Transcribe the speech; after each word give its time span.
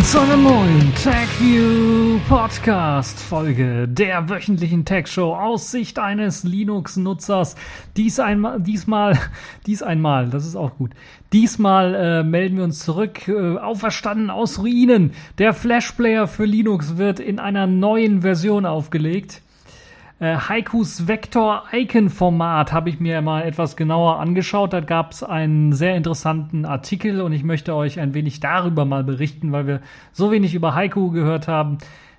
willkommen 0.00 0.04
zu 0.04 0.20
einer 0.20 0.36
neuen 0.36 0.94
TechView 0.94 2.20
Podcast 2.28 3.18
Folge 3.20 3.86
der 3.86 4.30
wöchentlichen 4.30 4.84
Tech 4.84 5.08
Show 5.08 5.34
aus 5.34 5.70
Sicht 5.70 5.98
eines 5.98 6.42
Linux-Nutzers. 6.42 7.54
Dies 7.96 8.18
einmal, 8.18 8.60
diesmal, 8.60 9.18
dies 9.66 9.82
einmal, 9.82 10.30
das 10.30 10.46
ist 10.46 10.56
auch 10.56 10.76
gut. 10.76 10.92
Diesmal 11.32 11.94
äh, 11.94 12.22
melden 12.22 12.56
wir 12.56 12.64
uns 12.64 12.84
zurück, 12.84 13.28
äh, 13.28 13.58
auferstanden 13.58 14.30
aus 14.30 14.60
Ruinen. 14.60 15.12
Der 15.38 15.52
Flash 15.52 15.92
Player 15.92 16.26
für 16.26 16.44
Linux 16.44 16.96
wird 16.96 17.20
in 17.20 17.38
einer 17.38 17.66
neuen 17.66 18.22
Version 18.22 18.64
aufgelegt. 18.64 19.42
Äh, 20.20 20.36
Haikus 20.36 21.08
Vector 21.08 21.64
Icon 21.72 22.10
Format 22.10 22.74
habe 22.74 22.90
ich 22.90 23.00
mir 23.00 23.22
mal 23.22 23.42
etwas 23.42 23.74
genauer 23.74 24.20
angeschaut. 24.20 24.74
Da 24.74 24.80
gab 24.80 25.12
es 25.12 25.22
einen 25.22 25.72
sehr 25.72 25.96
interessanten 25.96 26.66
Artikel 26.66 27.22
und 27.22 27.32
ich 27.32 27.42
möchte 27.42 27.74
euch 27.74 27.98
ein 27.98 28.12
wenig 28.12 28.38
darüber 28.38 28.84
mal 28.84 29.02
berichten, 29.02 29.50
weil 29.50 29.66
wir 29.66 29.80
so 30.12 30.30
wenig 30.30 30.54
über 30.54 30.74
Haiku 30.74 31.10
gehört 31.10 31.48
haben 31.48 31.78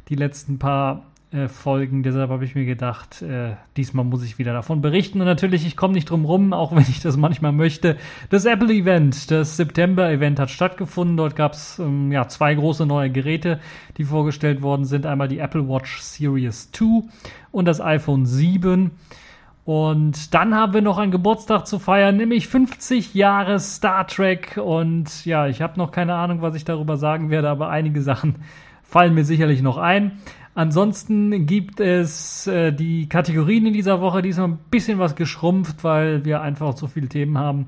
die 0.10 0.16
letzten 0.16 0.58
paar 0.58 1.11
äh, 1.32 1.48
Folgen. 1.48 2.04
Deshalb 2.04 2.30
habe 2.30 2.44
ich 2.44 2.56
mir 2.56 2.66
gedacht, 2.66 3.22
äh, 3.22 3.56
diesmal 3.78 4.04
muss 4.04 4.24
ich 4.24 4.38
wieder 4.38 4.52
davon 4.52 4.82
berichten. 4.82 5.22
Und 5.22 5.28
natürlich, 5.28 5.66
ich 5.66 5.78
komme 5.78 5.94
nicht 5.94 6.10
drum 6.10 6.26
rum, 6.26 6.52
auch 6.52 6.76
wenn 6.76 6.82
ich 6.82 7.00
das 7.00 7.16
manchmal 7.16 7.54
möchte. 7.54 7.96
Das 8.30 8.46
Apple-Event, 8.46 9.32
das 9.32 9.56
September-Event 9.56 10.40
hat 10.40 10.50
stattgefunden. 10.50 11.16
Dort 11.16 11.38
gab 11.38 11.54
es 11.54 11.80
ähm, 11.80 12.12
ja, 12.12 12.28
zwei 12.28 12.54
große 12.54 12.86
neue 12.86 13.10
Geräte, 13.10 13.60
die 13.98 14.04
vorgestellt 14.04 14.62
worden 14.62 14.84
sind. 14.84 15.06
Einmal 15.06 15.30
die 15.30 15.40
Apple 15.40 15.70
Watch 15.70 16.02
Series 16.02 16.72
2 16.74 17.04
und 17.52 17.66
das 17.66 17.80
iPhone 17.80 18.26
7. 18.26 18.92
Und 19.64 20.34
dann 20.34 20.54
haben 20.54 20.74
wir 20.74 20.82
noch 20.82 20.98
einen 20.98 21.12
Geburtstag 21.12 21.66
zu 21.66 21.80
feiern, 21.80 22.18
nämlich 22.18 22.50
50 22.50 23.14
Jahre 23.14 23.60
Star 23.60 24.06
Trek. 24.06 24.60
Und 24.62 25.26
ja, 25.26 25.48
ich 25.48 25.62
habe 25.62 25.78
noch 25.78 25.92
keine 25.92 26.16
Ahnung, 26.16 26.42
was 26.42 26.56
ich 26.56 26.66
darüber 26.66 26.98
sagen 26.98 27.30
werde, 27.30 27.48
aber 27.48 27.70
einige 27.70 28.02
Sachen 28.02 28.36
fallen 28.84 29.14
mir 29.14 29.24
sicherlich 29.24 29.62
noch 29.62 29.78
ein. 29.78 30.20
Ansonsten 30.54 31.46
gibt 31.46 31.80
es 31.80 32.46
äh, 32.46 32.74
die 32.74 33.08
Kategorien 33.08 33.68
in 33.68 33.74
dieser 33.74 34.02
Woche, 34.02 34.22
die 34.22 34.30
ist 34.30 34.38
noch 34.38 34.50
ein 34.50 34.60
bisschen 34.70 35.00
was 35.00 35.16
geschrumpft, 35.16 35.84
weil 35.84 36.26
wir 36.26 36.42
einfach 36.42 36.76
so 36.76 36.88
viele 36.88 37.08
Themen 37.08 37.38
haben, 37.38 37.68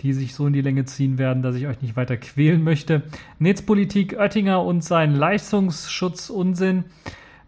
die 0.00 0.12
sich 0.12 0.34
so 0.34 0.46
in 0.48 0.52
die 0.52 0.60
Länge 0.60 0.84
ziehen 0.84 1.16
werden, 1.16 1.42
dass 1.42 1.54
ich 1.54 1.68
euch 1.68 1.80
nicht 1.80 1.96
weiter 1.96 2.16
quälen 2.16 2.64
möchte. 2.64 3.02
Netzpolitik, 3.38 4.18
Oettinger 4.18 4.64
und 4.64 4.82
sein 4.82 5.14
Leistungsschutz-Unsinn. 5.14 6.84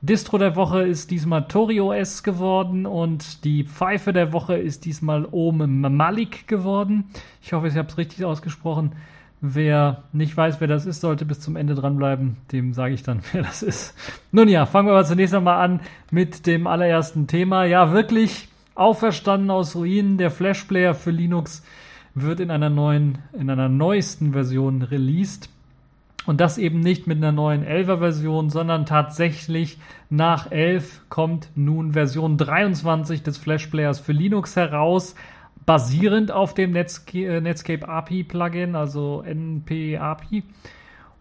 Distro 0.03 0.39
der 0.39 0.55
Woche 0.55 0.83
ist 0.83 1.11
diesmal 1.11 1.48
ToriOS 1.48 2.23
geworden 2.23 2.87
und 2.87 3.45
die 3.45 3.65
Pfeife 3.65 4.12
der 4.12 4.33
Woche 4.33 4.56
ist 4.56 4.84
diesmal 4.84 5.27
Om 5.33 5.81
Malik 5.97 6.47
geworden. 6.47 7.06
Ich 7.43 7.53
hoffe, 7.53 7.67
ich 7.67 7.77
habe 7.77 7.89
es 7.89 7.98
richtig 7.98 8.25
ausgesprochen. 8.25 8.93
Wer 9.41 10.05
nicht 10.12 10.34
weiß, 10.37 10.61
wer 10.61 10.69
das 10.69 10.87
ist, 10.87 11.03
sollte 11.03 11.27
bis 11.27 11.41
zum 11.41 11.56
Ende 11.56 11.75
dranbleiben. 11.75 12.39
Dem 12.53 12.73
sage 12.73 12.95
ich 12.95 13.03
dann, 13.03 13.20
wer 13.33 13.43
das 13.43 13.62
ist. 13.62 13.95
Nun 14.33 14.48
ja, 14.48 14.67
fangen 14.67 14.89
wir 14.89 14.93
aber 14.93 15.05
zunächst 15.05 15.34
einmal 15.34 15.62
an 15.62 15.81
mit 16.11 16.47
dem 16.47 16.67
allerersten 16.67 17.27
Thema. 17.27 17.65
Ja, 17.65 17.93
wirklich 17.93 18.48
auferstanden 18.75 19.51
aus 19.51 19.77
Ruinen. 19.77 20.19
Der 20.19 20.31
Flash 20.31 20.65
Player 20.65 20.95
für 20.95 21.11
Linux 21.11 21.65
wird 22.15 22.41
in 22.41 22.51
einer 22.51 22.70
neuen, 22.70 23.19
in 23.38 23.50
einer 23.50 23.69
neuesten 23.69 24.33
Version 24.33 24.83
released. 24.83 25.50
Und 26.25 26.41
das 26.41 26.59
eben 26.59 26.81
nicht 26.81 27.06
mit 27.06 27.19
einer 27.19 27.31
neuen 27.31 27.65
11er 27.65 27.99
Version, 27.99 28.50
sondern 28.50 28.84
tatsächlich 28.84 29.78
nach 30.10 30.50
11 30.50 31.03
kommt 31.09 31.50
nun 31.55 31.93
Version 31.93 32.37
23 32.37 33.22
des 33.22 33.39
Flash 33.39 33.69
Players 33.69 34.00
für 34.00 34.12
Linux 34.12 34.56
heraus 34.56 35.15
basierend 35.66 36.31
auf 36.31 36.54
dem 36.54 36.71
Netscape, 36.71 37.27
äh, 37.27 37.41
Netscape 37.41 37.88
API 37.88 38.25
Plugin, 38.25 38.77
also 38.77 39.22
NP 39.22 39.99
API. 39.99 40.44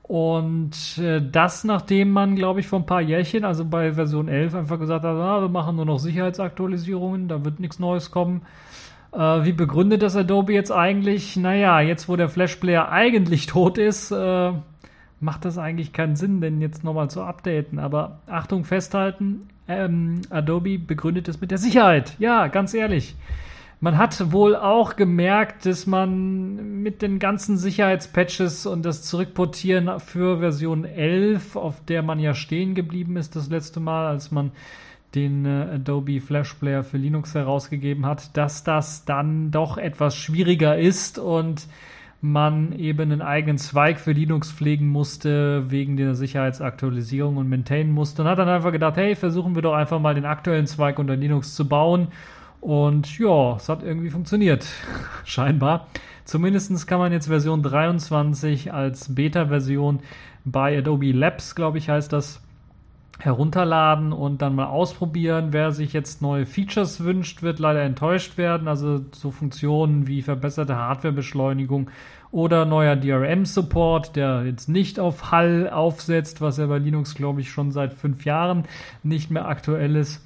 Und 0.04 1.00
äh, 1.00 1.20
das, 1.20 1.64
nachdem 1.64 2.12
man, 2.12 2.36
glaube 2.36 2.60
ich, 2.60 2.68
vor 2.68 2.80
ein 2.80 2.86
paar 2.86 3.02
Jährchen, 3.02 3.44
also 3.44 3.66
bei 3.66 3.94
Version 3.94 4.28
11, 4.28 4.54
einfach 4.54 4.80
gesagt 4.80 5.04
hat, 5.04 5.16
ah, 5.16 5.42
wir 5.42 5.50
machen 5.50 5.76
nur 5.76 5.86
noch 5.86 5.98
Sicherheitsaktualisierungen, 5.98 7.28
da 7.28 7.44
wird 7.44 7.60
nichts 7.60 7.80
Neues 7.80 8.12
kommen. 8.12 8.44
Äh, 9.12 9.18
wie 9.18 9.52
begründet 9.52 10.04
das 10.04 10.16
Adobe 10.16 10.54
jetzt 10.54 10.72
eigentlich? 10.72 11.36
Naja, 11.38 11.82
jetzt 11.82 12.08
wo 12.08 12.16
der 12.16 12.30
Flash 12.30 12.58
Player 12.58 12.92
eigentlich 12.92 13.46
tot 13.48 13.80
ist, 13.80 14.12
äh, 14.12 14.52
macht 15.20 15.44
das 15.44 15.58
eigentlich 15.58 15.92
keinen 15.92 16.16
Sinn, 16.16 16.40
den 16.40 16.62
jetzt 16.62 16.84
nochmal 16.84 17.10
zu 17.10 17.24
updaten. 17.24 17.80
Aber 17.80 18.20
Achtung, 18.28 18.64
festhalten, 18.64 19.48
ähm, 19.68 20.22
Adobe 20.30 20.78
begründet 20.78 21.28
es 21.30 21.42
mit 21.42 21.50
der 21.50 21.58
Sicherheit. 21.58 22.16
Ja, 22.20 22.46
ganz 22.46 22.76
ehrlich. 22.76 23.16
Man 23.86 24.00
hat 24.00 24.32
wohl 24.32 24.56
auch 24.56 24.96
gemerkt, 24.96 25.68
dass 25.68 25.86
man 25.86 26.82
mit 26.82 27.04
den 27.04 27.20
ganzen 27.20 27.56
Sicherheitspatches 27.56 28.66
und 28.66 28.84
das 28.84 29.04
Zurückportieren 29.04 30.00
für 30.00 30.40
Version 30.40 30.86
11, 30.86 31.56
auf 31.56 31.86
der 31.86 32.02
man 32.02 32.18
ja 32.18 32.34
stehen 32.34 32.74
geblieben 32.74 33.16
ist 33.16 33.36
das 33.36 33.48
letzte 33.48 33.80
Mal, 33.80 34.08
als 34.08 34.32
man 34.32 34.54
den 35.14 35.46
äh, 35.46 35.76
Adobe 35.76 36.20
Flash 36.20 36.56
Player 36.56 36.84
für 36.84 36.98
Linux 36.98 37.36
herausgegeben 37.36 38.08
hat, 38.08 38.36
dass 38.36 38.64
das 38.64 39.06
dann 39.06 39.52
doch 39.52 39.78
etwas 39.78 40.16
schwieriger 40.16 40.80
ist 40.80 41.20
und 41.20 41.68
man 42.22 42.72
eben 42.80 43.12
einen 43.12 43.22
eigenen 43.22 43.60
Zweig 43.60 44.00
für 44.00 44.14
Linux 44.14 44.52
pflegen 44.52 44.88
musste, 44.88 45.70
wegen 45.70 45.96
der 45.96 46.16
Sicherheitsaktualisierung 46.16 47.38
und 47.38 47.50
maintainen 47.50 47.92
musste 47.92 48.24
und 48.24 48.30
hat 48.30 48.40
dann 48.40 48.50
einfach 48.50 48.72
gedacht, 48.72 48.98
hey, 48.98 49.16
versuchen 49.16 49.54
wir 49.54 49.62
doch 49.62 49.76
einfach 49.76 50.00
mal 50.00 50.16
den 50.16 50.26
aktuellen 50.26 50.66
Zweig 50.66 50.98
unter 50.98 51.16
Linux 51.16 51.54
zu 51.54 51.68
bauen 51.70 52.08
und 52.66 53.20
ja, 53.20 53.58
es 53.58 53.70
hat 53.70 53.84
irgendwie 53.84 54.10
funktioniert, 54.10 54.66
scheinbar. 55.24 55.86
Zumindest 56.24 56.88
kann 56.88 56.98
man 56.98 57.12
jetzt 57.12 57.28
Version 57.28 57.62
23 57.62 58.74
als 58.74 59.14
Beta-Version 59.14 60.00
bei 60.46 60.76
Adobe 60.76 61.12
Labs, 61.12 61.54
glaube 61.54 61.78
ich, 61.78 61.90
heißt 61.90 62.12
das, 62.12 62.42
herunterladen 63.20 64.14
und 64.14 64.42
dann 64.42 64.56
mal 64.56 64.66
ausprobieren. 64.66 65.50
Wer 65.52 65.74
sich 65.74 65.94
jetzt 65.94 66.24
neue 66.24 66.48
Features 66.48 67.04
wünscht, 67.04 67.44
wird 67.44 67.60
leider 67.60 67.84
enttäuscht 67.84 68.40
werden. 68.40 68.68
Also 68.68 69.06
so 69.12 69.30
Funktionen 69.30 70.08
wie 70.08 70.24
verbesserte 70.24 70.76
Hardwarebeschleunigung 70.76 71.92
oder 72.32 72.66
neuer 72.66 72.96
DRM-Support, 72.96 74.16
der 74.16 74.44
jetzt 74.44 74.70
nicht 74.70 75.00
auf 75.00 75.30
Hall 75.32 75.70
aufsetzt, 75.70 76.42
was 76.42 76.58
ja 76.58 76.66
bei 76.66 76.80
Linux, 76.80 77.14
glaube 77.14 77.42
ich, 77.42 77.52
schon 77.52 77.72
seit 77.72 77.94
fünf 77.94 78.26
Jahren 78.26 78.64
nicht 79.04 79.30
mehr 79.30 79.48
aktuell 79.48 79.96
ist. 79.96 80.26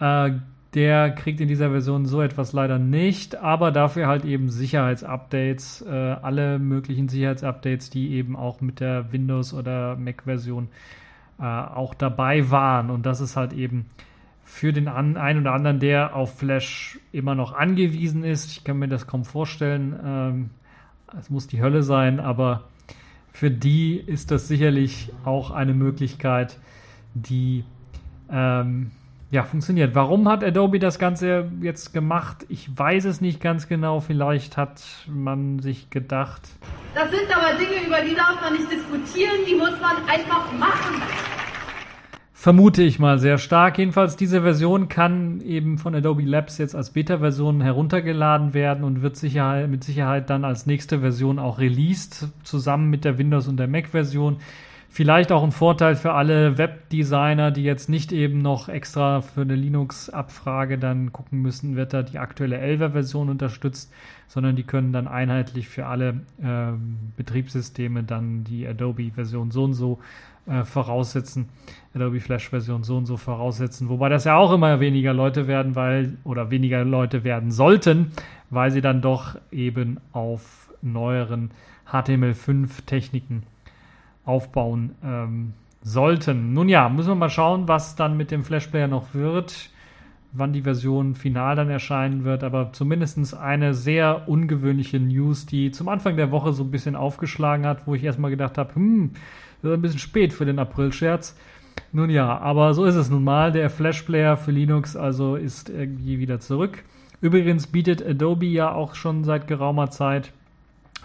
Äh, 0.00 0.32
der 0.74 1.10
kriegt 1.10 1.40
in 1.40 1.48
dieser 1.48 1.70
Version 1.70 2.06
so 2.06 2.22
etwas 2.22 2.52
leider 2.52 2.78
nicht, 2.78 3.36
aber 3.36 3.72
dafür 3.72 4.06
halt 4.06 4.24
eben 4.24 4.48
Sicherheitsupdates, 4.48 5.82
äh, 5.82 5.90
alle 5.90 6.58
möglichen 6.58 7.08
Sicherheitsupdates, 7.08 7.90
die 7.90 8.12
eben 8.12 8.36
auch 8.36 8.60
mit 8.60 8.80
der 8.80 9.12
Windows- 9.12 9.52
oder 9.52 9.96
Mac-Version 9.96 10.68
äh, 11.38 11.44
auch 11.44 11.92
dabei 11.92 12.50
waren. 12.50 12.90
Und 12.90 13.04
das 13.04 13.20
ist 13.20 13.36
halt 13.36 13.52
eben 13.52 13.86
für 14.44 14.72
den 14.72 14.88
an, 14.88 15.16
einen 15.16 15.40
oder 15.40 15.52
anderen, 15.52 15.78
der 15.78 16.16
auf 16.16 16.38
Flash 16.38 16.98
immer 17.12 17.34
noch 17.34 17.52
angewiesen 17.52 18.24
ist. 18.24 18.50
Ich 18.50 18.64
kann 18.64 18.78
mir 18.78 18.88
das 18.88 19.06
kaum 19.06 19.24
vorstellen. 19.24 19.98
Ähm, 20.04 20.50
es 21.18 21.28
muss 21.28 21.46
die 21.46 21.60
Hölle 21.60 21.82
sein, 21.82 22.18
aber 22.18 22.64
für 23.32 23.50
die 23.50 23.96
ist 23.96 24.30
das 24.30 24.48
sicherlich 24.48 25.12
auch 25.24 25.50
eine 25.50 25.74
Möglichkeit, 25.74 26.58
die 27.14 27.64
ähm, 28.30 28.90
ja, 29.32 29.44
funktioniert. 29.44 29.94
Warum 29.94 30.28
hat 30.28 30.44
Adobe 30.44 30.78
das 30.78 30.98
Ganze 30.98 31.50
jetzt 31.62 31.94
gemacht? 31.94 32.44
Ich 32.50 32.68
weiß 32.78 33.06
es 33.06 33.22
nicht 33.22 33.40
ganz 33.40 33.66
genau. 33.66 34.00
Vielleicht 34.00 34.58
hat 34.58 34.82
man 35.08 35.58
sich 35.58 35.88
gedacht. 35.88 36.42
Das 36.94 37.10
sind 37.10 37.34
aber 37.34 37.58
Dinge, 37.58 37.86
über 37.86 38.02
die 38.02 38.14
darf 38.14 38.38
man 38.42 38.52
nicht 38.52 38.70
diskutieren, 38.70 39.36
die 39.48 39.54
muss 39.54 39.72
man 39.80 39.96
einfach 40.06 40.52
machen. 40.52 41.00
Vermute 42.34 42.82
ich 42.82 42.98
mal 42.98 43.18
sehr 43.18 43.38
stark. 43.38 43.78
Jedenfalls, 43.78 44.16
diese 44.16 44.42
Version 44.42 44.90
kann 44.90 45.40
eben 45.40 45.78
von 45.78 45.94
Adobe 45.94 46.24
Labs 46.24 46.58
jetzt 46.58 46.74
als 46.74 46.90
Beta-Version 46.90 47.62
heruntergeladen 47.62 48.52
werden 48.52 48.84
und 48.84 49.00
wird 49.00 49.16
Sicherheit, 49.16 49.70
mit 49.70 49.82
Sicherheit 49.82 50.28
dann 50.28 50.44
als 50.44 50.66
nächste 50.66 51.00
Version 51.00 51.38
auch 51.38 51.58
released, 51.58 52.28
zusammen 52.42 52.90
mit 52.90 53.06
der 53.06 53.16
Windows- 53.16 53.48
und 53.48 53.56
der 53.56 53.68
Mac-Version. 53.68 54.40
Vielleicht 54.94 55.32
auch 55.32 55.42
ein 55.42 55.52
Vorteil 55.52 55.96
für 55.96 56.12
alle 56.12 56.58
Webdesigner, 56.58 57.50
die 57.50 57.62
jetzt 57.62 57.88
nicht 57.88 58.12
eben 58.12 58.42
noch 58.42 58.68
extra 58.68 59.22
für 59.22 59.40
eine 59.40 59.54
Linux-Abfrage 59.54 60.76
dann 60.76 61.14
gucken 61.14 61.40
müssen, 61.40 61.76
wird 61.76 61.94
da 61.94 62.02
die 62.02 62.18
aktuelle 62.18 62.58
11er-Version 62.58 63.30
unterstützt, 63.30 63.90
sondern 64.28 64.54
die 64.54 64.64
können 64.64 64.92
dann 64.92 65.08
einheitlich 65.08 65.66
für 65.66 65.86
alle 65.86 66.20
äh, 66.42 66.72
Betriebssysteme 67.16 68.02
dann 68.02 68.44
die 68.44 68.68
Adobe-Version 68.68 69.50
so 69.50 69.64
und 69.64 69.72
so 69.72 69.98
äh, 70.44 70.62
voraussetzen, 70.64 71.48
Adobe 71.94 72.20
Flash-Version 72.20 72.82
so 72.82 72.98
und 72.98 73.06
so 73.06 73.16
voraussetzen, 73.16 73.88
wobei 73.88 74.10
das 74.10 74.24
ja 74.24 74.36
auch 74.36 74.52
immer 74.52 74.78
weniger 74.78 75.14
Leute 75.14 75.46
werden, 75.46 75.74
weil, 75.74 76.18
oder 76.22 76.50
weniger 76.50 76.84
Leute 76.84 77.24
werden 77.24 77.50
sollten, 77.50 78.12
weil 78.50 78.70
sie 78.70 78.82
dann 78.82 79.00
doch 79.00 79.38
eben 79.50 80.00
auf 80.12 80.68
neueren 80.82 81.50
HTML5-Techniken 81.90 83.44
aufbauen 84.24 84.94
ähm, 85.04 85.52
sollten. 85.82 86.52
Nun 86.52 86.68
ja, 86.68 86.88
müssen 86.88 87.10
wir 87.10 87.14
mal 87.14 87.30
schauen, 87.30 87.68
was 87.68 87.96
dann 87.96 88.16
mit 88.16 88.30
dem 88.30 88.44
Flash 88.44 88.68
Player 88.68 88.88
noch 88.88 89.14
wird, 89.14 89.70
wann 90.32 90.52
die 90.52 90.62
Version 90.62 91.14
final 91.14 91.56
dann 91.56 91.68
erscheinen 91.68 92.24
wird, 92.24 92.44
aber 92.44 92.72
zumindest 92.72 93.36
eine 93.36 93.74
sehr 93.74 94.28
ungewöhnliche 94.28 95.00
News, 95.00 95.46
die 95.46 95.70
zum 95.72 95.88
Anfang 95.88 96.16
der 96.16 96.30
Woche 96.30 96.52
so 96.52 96.62
ein 96.64 96.70
bisschen 96.70 96.96
aufgeschlagen 96.96 97.66
hat, 97.66 97.86
wo 97.86 97.94
ich 97.94 98.04
erstmal 98.04 98.30
gedacht 98.30 98.58
habe, 98.58 98.74
hm, 98.74 99.10
Das 99.60 99.70
ist 99.70 99.76
ein 99.76 99.82
bisschen 99.82 99.98
spät 99.98 100.32
für 100.32 100.44
den 100.44 100.58
April-Scherz. 100.58 101.36
Nun 101.92 102.10
ja, 102.10 102.38
aber 102.38 102.74
so 102.74 102.84
ist 102.84 102.94
es 102.94 103.10
nun 103.10 103.24
mal. 103.24 103.52
Der 103.52 103.70
Flash 103.70 104.02
Player 104.02 104.36
für 104.36 104.50
Linux 104.50 104.96
also 104.96 105.36
ist 105.36 105.68
irgendwie 105.68 106.18
wieder 106.18 106.40
zurück. 106.40 106.84
Übrigens 107.20 107.66
bietet 107.66 108.04
Adobe 108.04 108.46
ja 108.46 108.72
auch 108.72 108.94
schon 108.94 109.24
seit 109.24 109.46
geraumer 109.46 109.90
Zeit 109.90 110.32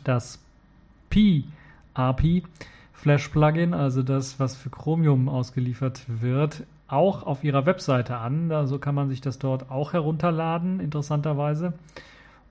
das 0.04 0.40
P-API 1.10 2.44
Flash 3.08 3.30
Plugin, 3.30 3.74
also 3.74 4.04
das, 4.04 4.38
was 4.38 4.58
für 4.58 4.70
Chromium 4.70 5.30
ausgeliefert 5.30 6.02
wird, 6.10 6.64
auch 6.90 7.24
auf 7.24 7.46
ihrer 7.46 7.66
Webseite 7.66 8.18
an. 8.18 8.52
Also 8.52 8.80
kann 8.80 8.96
man 8.96 9.08
sich 9.08 9.22
das 9.22 9.40
dort 9.40 9.72
auch 9.72 9.94
herunterladen, 9.94 10.82
interessanterweise. 10.82 11.72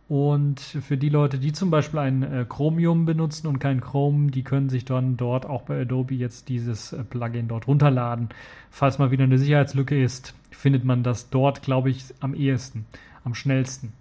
Und 0.09 0.59
für 0.61 0.97
die 0.97 1.11
Leute, 1.11 1.39
die 1.39 1.53
zum 1.53 1.69
Beispiel 1.69 1.99
ein 1.99 2.23
äh, 2.23 2.47
Chromium 2.49 3.05
benutzen 3.05 3.49
und 3.49 3.59
kein 3.59 3.83
Chrome, 3.83 4.31
die 4.31 4.45
können 4.45 4.71
sich 4.71 4.87
dann 4.87 5.19
dort 5.19 5.45
auch 5.45 5.61
bei 5.61 5.83
Adobe 5.83 6.15
jetzt 6.15 6.49
dieses 6.49 6.95
äh, 6.95 7.05
Plugin 7.05 7.49
dort 7.49 7.69
runterladen. 7.69 8.31
Falls 8.71 8.99
mal 8.99 9.11
wieder 9.11 9.25
eine 9.25 9.37
Sicherheitslücke 9.37 10.03
ist, 10.03 10.35
findet 10.51 10.87
man 10.87 11.03
das 11.03 11.29
dort, 11.29 11.61
glaube 11.61 11.91
ich, 11.91 12.03
am 12.21 12.33
ehesten, 12.33 12.87
am 13.25 13.35
schnellsten, 13.35 13.93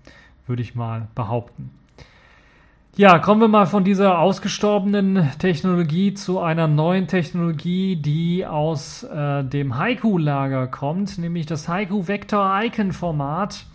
würde 0.47 0.61
ich 0.61 0.73
mal 0.73 1.09
behaupten. 1.15 1.69
Ja, 2.97 3.19
kommen 3.19 3.41
wir 3.41 3.49
mal 3.49 3.65
von 3.65 3.83
dieser 3.83 4.19
ausgestorbenen 4.19 5.29
Technologie 5.37 6.13
zu 6.13 6.39
einer 6.39 6.69
neuen 6.69 7.07
Technologie, 7.07 7.97
die 7.97 8.45
aus 8.45 9.03
äh, 9.03 9.43
dem 9.43 9.77
Haiku-Lager 9.77 10.67
kommt, 10.67 11.17
nämlich 11.17 11.45
das 11.45 11.67
Haiku 11.67 12.07
Vector 12.07 12.57
Icon 12.63 12.93
Format. 12.93 13.65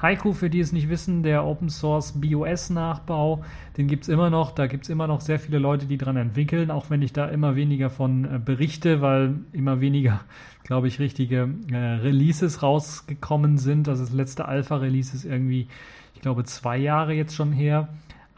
Haiku, 0.00 0.32
für 0.32 0.48
die 0.48 0.60
es 0.60 0.72
nicht 0.72 0.88
wissen, 0.88 1.22
der 1.22 1.44
Open 1.44 1.68
Source 1.68 2.18
BOS-Nachbau, 2.18 3.44
den 3.76 3.86
gibt 3.86 4.04
es 4.04 4.08
immer 4.08 4.30
noch. 4.30 4.52
Da 4.52 4.66
gibt 4.66 4.84
es 4.84 4.88
immer 4.88 5.06
noch 5.06 5.20
sehr 5.20 5.38
viele 5.38 5.58
Leute, 5.58 5.84
die 5.84 5.98
dran 5.98 6.16
entwickeln, 6.16 6.70
auch 6.70 6.88
wenn 6.88 7.02
ich 7.02 7.12
da 7.12 7.26
immer 7.26 7.56
weniger 7.56 7.90
von 7.90 8.24
äh, 8.24 8.38
berichte, 8.42 9.02
weil 9.02 9.34
immer 9.52 9.82
weniger, 9.82 10.20
glaube 10.64 10.88
ich, 10.88 11.00
richtige 11.00 11.50
äh, 11.70 11.76
Releases 11.76 12.62
rausgekommen 12.62 13.58
sind. 13.58 13.90
Also 13.90 14.04
das 14.04 14.14
letzte 14.14 14.48
Alpha-Release 14.48 15.14
ist 15.14 15.26
irgendwie, 15.26 15.68
ich 16.14 16.22
glaube, 16.22 16.44
zwei 16.44 16.78
Jahre 16.78 17.12
jetzt 17.12 17.34
schon 17.34 17.52
her. 17.52 17.90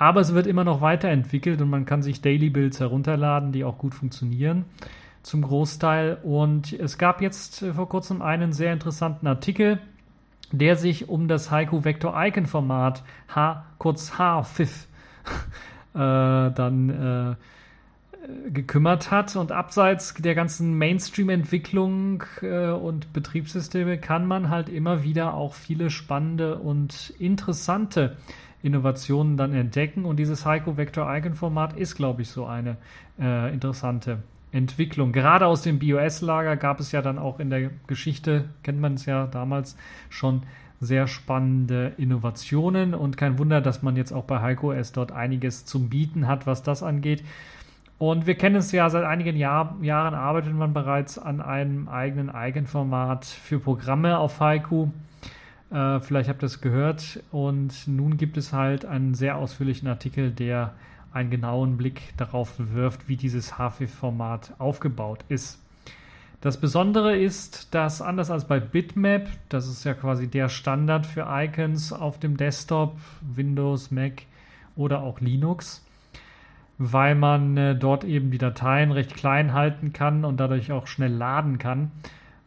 Aber 0.03 0.21
es 0.21 0.35
wird 0.35 0.49
immer 0.49 0.65
noch 0.65 0.81
weiterentwickelt 0.81 1.63
und 1.63 1.71
man 1.71 1.85
kann 1.85 2.03
sich 2.03 2.21
Daily 2.21 2.51
Builds 2.51 2.81
herunterladen, 2.81 3.53
die 3.53 3.63
auch 3.63 3.79
gut 3.79 3.95
funktionieren 3.95 4.65
zum 5.23 5.43
Großteil. 5.43 6.19
Und 6.25 6.73
es 6.73 6.99
gab 6.99 7.23
jetzt 7.23 7.63
äh, 7.63 7.73
vor 7.73 7.89
kurzem 7.89 8.21
einen 8.21 8.53
sehr 8.53 8.73
interessanten 8.73 9.29
Artikel, 9.29 9.79
der 10.51 10.75
sich 10.75 11.09
um 11.09 11.29
das 11.29 11.53
Haiku 11.53 11.85
Vector 11.85 12.21
Icon 12.21 12.47
Format 12.47 13.05
H, 13.29 13.65
kurz 13.79 14.15
HFIF, 14.19 14.89
äh, 15.95 15.99
dann 16.51 17.37
äh, 18.19 18.51
gekümmert 18.51 19.13
hat. 19.13 19.37
Und 19.37 19.53
abseits 19.53 20.15
der 20.15 20.35
ganzen 20.35 20.77
Mainstream-Entwicklung 20.79 22.25
äh, 22.43 22.71
und 22.71 23.13
Betriebssysteme 23.13 23.99
kann 23.99 24.27
man 24.27 24.51
halt 24.51 24.69
immer 24.69 25.05
wieder 25.05 25.35
auch 25.35 25.55
viele 25.55 25.91
spannende 25.91 26.59
und 26.59 27.15
interessante 27.21 28.17
Innovationen 28.62 29.37
dann 29.37 29.55
entdecken. 29.55 30.05
Und 30.05 30.17
dieses 30.17 30.47
Heiko 30.47 30.76
Vector 30.76 31.12
Icon 31.14 31.35
Format 31.35 31.76
ist, 31.76 31.97
glaube 31.97 32.23
ich, 32.23 32.29
so 32.29 32.47
eine 32.47 32.76
äh, 33.20 33.53
interessante 33.53 34.19
Entwicklung. 34.53 35.12
Gerade 35.12 35.47
aus 35.47 35.62
dem 35.62 35.79
BOS-Lager 35.79 36.56
gab 36.56 36.81
es 36.81 36.93
ja 36.93 37.03
dann 37.03 37.19
auch 37.19 37.41
in 37.41 37.50
der 37.50 37.70
Geschichte, 37.87 38.50
kennt 38.62 38.81
man 38.81 38.94
es 38.94 39.06
ja 39.06 39.26
damals 39.26 39.76
schon, 40.11 40.43
sehr 40.82 41.06
spannende 41.06 41.93
Innovationen 41.97 42.93
und 42.93 43.17
kein 43.17 43.38
Wunder, 43.38 43.61
dass 43.61 43.82
man 43.82 43.94
jetzt 43.94 44.12
auch 44.12 44.25
bei 44.25 44.41
Heiko 44.41 44.73
S 44.73 44.91
dort 44.91 45.12
einiges 45.12 45.65
zum 45.65 45.88
Bieten 45.88 46.26
hat, 46.26 46.44
was 46.44 46.65
das 46.65 46.82
angeht. 46.82 47.23
Und 47.99 48.26
wir 48.26 48.35
kennen 48.35 48.56
es 48.56 48.73
ja 48.73 48.91
seit 48.91 49.05
einigen 49.05 49.37
Jahr, 49.37 49.76
Jahren, 49.81 50.15
arbeitet 50.15 50.53
man 50.55 50.75
bereits 50.75 51.20
an 51.20 51.41
einem 51.41 51.88
eigenen 51.88 52.31
Eigenformat 52.31 53.25
für 53.25 53.61
Programme 53.61 54.19
auf 54.19 54.41
Haiku. 54.41 54.88
Äh, 55.73 56.01
vielleicht 56.01 56.29
habt 56.29 56.43
ihr 56.43 56.47
es 56.47 56.61
gehört. 56.61 57.23
Und 57.31 57.89
nun 57.89 58.17
gibt 58.17 58.37
es 58.37 58.53
halt 58.53 58.85
einen 58.85 59.15
sehr 59.15 59.37
ausführlichen 59.37 59.89
Artikel, 59.89 60.31
der 60.31 60.75
einen 61.13 61.31
genauen 61.31 61.77
Blick 61.77 62.15
darauf 62.17 62.55
wirft, 62.59 63.09
wie 63.09 63.17
dieses 63.17 63.59
HFIF-Format 63.59 64.55
aufgebaut 64.59 65.25
ist. 65.29 65.59
Das 66.41 66.57
Besondere 66.57 67.17
ist, 67.17 67.73
dass 67.73 68.03
anders 68.03 68.31
als 68.31 68.49
bei 68.49 68.59
Bitmap, 68.59 69.29
das 69.49 69.69
ist 69.69 69.85
ja 69.85 69.95
quasi 69.95 70.27
der 70.27 70.49
Standard 70.49 71.07
für 71.07 71.27
Icons 71.29 71.93
auf 71.93 72.19
dem 72.19 72.37
Desktop, 72.37 72.99
Windows, 73.21 73.93
Mac 73.93 74.23
oder 74.75 75.03
auch 75.03 75.21
Linux, 75.21 75.87
weil 76.79 77.15
man 77.15 77.57
äh, 77.57 77.77
dort 77.77 78.03
eben 78.03 78.33
die 78.33 78.39
Dateien 78.39 78.91
recht 78.91 79.15
klein 79.15 79.53
halten 79.53 79.93
kann 79.93 80.25
und 80.25 80.41
dadurch 80.41 80.73
auch 80.73 80.89
schnell 80.89 81.13
laden 81.13 81.59
kann, 81.59 81.93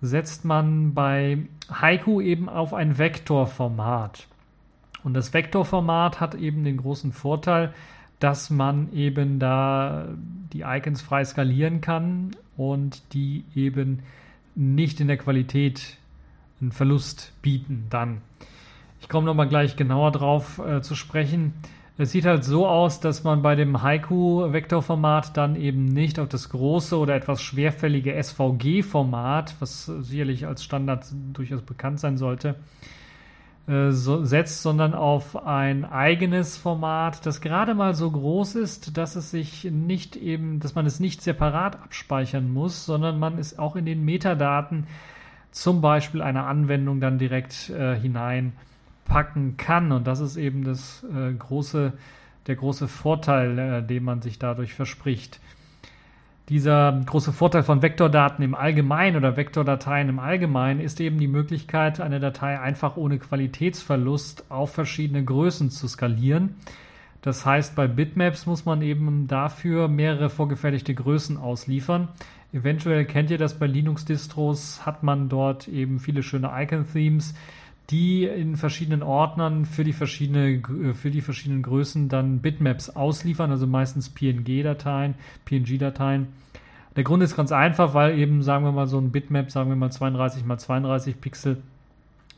setzt 0.05 0.45
man 0.45 0.93
bei 0.93 1.39
Haiku 1.71 2.21
eben 2.21 2.49
auf 2.49 2.73
ein 2.73 2.97
Vektorformat. 2.97 4.27
Und 5.03 5.13
das 5.13 5.33
Vektorformat 5.33 6.19
hat 6.19 6.35
eben 6.35 6.63
den 6.63 6.77
großen 6.77 7.11
Vorteil, 7.11 7.73
dass 8.19 8.49
man 8.49 8.91
eben 8.93 9.39
da 9.39 10.07
die 10.53 10.61
Icons 10.61 11.01
frei 11.01 11.23
skalieren 11.25 11.81
kann 11.81 12.31
und 12.57 13.13
die 13.13 13.43
eben 13.55 13.99
nicht 14.55 14.99
in 14.99 15.07
der 15.07 15.17
Qualität 15.17 15.97
einen 16.61 16.71
Verlust 16.71 17.33
bieten 17.41 17.87
dann. 17.89 18.21
Ich 19.01 19.09
komme 19.09 19.27
nochmal 19.27 19.49
gleich 19.49 19.75
genauer 19.75 20.11
drauf 20.11 20.59
äh, 20.59 20.81
zu 20.81 20.95
sprechen. 20.95 21.53
Es 21.97 22.11
sieht 22.11 22.25
halt 22.25 22.43
so 22.43 22.67
aus, 22.67 22.99
dass 22.99 23.23
man 23.23 23.41
bei 23.41 23.55
dem 23.55 23.81
Haiku-Vektorformat 23.81 25.37
dann 25.37 25.55
eben 25.55 25.85
nicht 25.85 26.19
auf 26.19 26.27
das 26.27 26.49
große 26.49 26.97
oder 26.97 27.15
etwas 27.15 27.41
schwerfällige 27.41 28.21
SVG-Format, 28.21 29.55
was 29.61 29.85
sicherlich 29.85 30.45
als 30.45 30.65
Standard 30.65 31.05
durchaus 31.31 31.61
bekannt 31.61 32.01
sein 32.01 32.17
sollte, 32.17 32.55
äh, 33.67 33.91
so, 33.91 34.25
setzt, 34.25 34.61
sondern 34.61 34.93
auf 34.93 35.45
ein 35.45 35.85
eigenes 35.85 36.57
Format, 36.57 37.25
das 37.25 37.39
gerade 37.39 37.73
mal 37.73 37.95
so 37.95 38.11
groß 38.11 38.55
ist, 38.55 38.97
dass 38.97 39.15
es 39.15 39.31
sich 39.31 39.63
nicht 39.63 40.17
eben, 40.17 40.59
dass 40.59 40.75
man 40.75 40.85
es 40.85 40.99
nicht 40.99 41.21
separat 41.21 41.81
abspeichern 41.81 42.51
muss, 42.51 42.85
sondern 42.85 43.19
man 43.19 43.37
es 43.37 43.57
auch 43.57 43.77
in 43.77 43.85
den 43.85 44.03
Metadaten 44.03 44.87
zum 45.51 45.79
Beispiel 45.79 46.21
einer 46.21 46.45
Anwendung 46.45 46.99
dann 46.99 47.19
direkt 47.19 47.69
äh, 47.69 47.97
hinein 47.97 48.51
packen 49.05 49.57
kann. 49.57 49.91
Und 49.91 50.05
das 50.05 50.19
ist 50.19 50.35
eben 50.35 50.63
das 50.63 51.03
äh, 51.03 51.33
große, 51.33 51.93
der 52.47 52.55
große 52.55 52.87
Vorteil, 52.87 53.57
äh, 53.57 53.83
den 53.83 54.03
man 54.03 54.21
sich 54.21 54.37
dadurch 54.39 54.73
verspricht. 54.73 55.39
Dieser 56.49 57.01
große 57.05 57.33
Vorteil 57.33 57.63
von 57.63 57.81
Vektordaten 57.81 58.45
im 58.45 58.53
Allgemeinen 58.53 59.17
oder 59.17 59.35
Vektordateien 59.35 60.09
im 60.09 60.19
Allgemeinen 60.19 60.79
ist 60.79 60.99
eben 60.99 61.17
die 61.17 61.27
Möglichkeit, 61.27 61.99
eine 61.99 62.19
Datei 62.19 62.59
einfach 62.59 62.97
ohne 62.97 63.17
Qualitätsverlust 63.17 64.51
auf 64.51 64.71
verschiedene 64.71 65.23
Größen 65.23 65.71
zu 65.71 65.87
skalieren. 65.87 66.55
Das 67.23 67.47
heißt, 67.47 67.75
bei 67.75 67.87
Bitmaps 67.87 68.45
muss 68.45 68.65
man 68.65 68.83
eben 68.83 69.25
dafür 69.27 69.87
mehrere 69.87 70.29
vorgefertigte 70.29 70.93
Größen 70.93 71.37
ausliefern. 71.37 72.09
Eventuell 72.53 73.05
kennt 73.05 73.31
ihr 73.31 73.39
das 73.39 73.57
bei 73.57 73.65
Linux-Distros, 73.65 74.85
hat 74.85 75.01
man 75.01 75.29
dort 75.29 75.67
eben 75.67 75.99
viele 75.99 76.21
schöne 76.21 76.51
Icon-Themes, 76.53 77.33
die 77.89 78.25
in 78.25 78.57
verschiedenen 78.57 79.03
Ordnern 79.03 79.65
für 79.65 79.83
die, 79.83 79.93
verschiedene, 79.93 80.61
für 80.93 81.11
die 81.11 81.21
verschiedenen 81.21 81.61
Größen 81.61 82.09
dann 82.09 82.39
Bitmaps 82.39 82.89
ausliefern, 82.89 83.51
also 83.51 83.67
meistens 83.67 84.09
PNG-Dateien, 84.09 85.15
PNG-Dateien. 85.45 86.27
Der 86.95 87.03
Grund 87.03 87.21
ist 87.21 87.35
ganz 87.35 87.51
einfach, 87.51 87.93
weil 87.93 88.17
eben, 88.17 88.41
sagen 88.41 88.65
wir 88.65 88.71
mal, 88.71 88.87
so 88.87 88.97
ein 88.97 89.11
Bitmap, 89.11 89.51
sagen 89.51 89.69
wir 89.69 89.75
mal 89.75 89.91
32 89.91 90.45
mal 90.45 90.57
32 90.57 91.19
Pixel, 91.19 91.61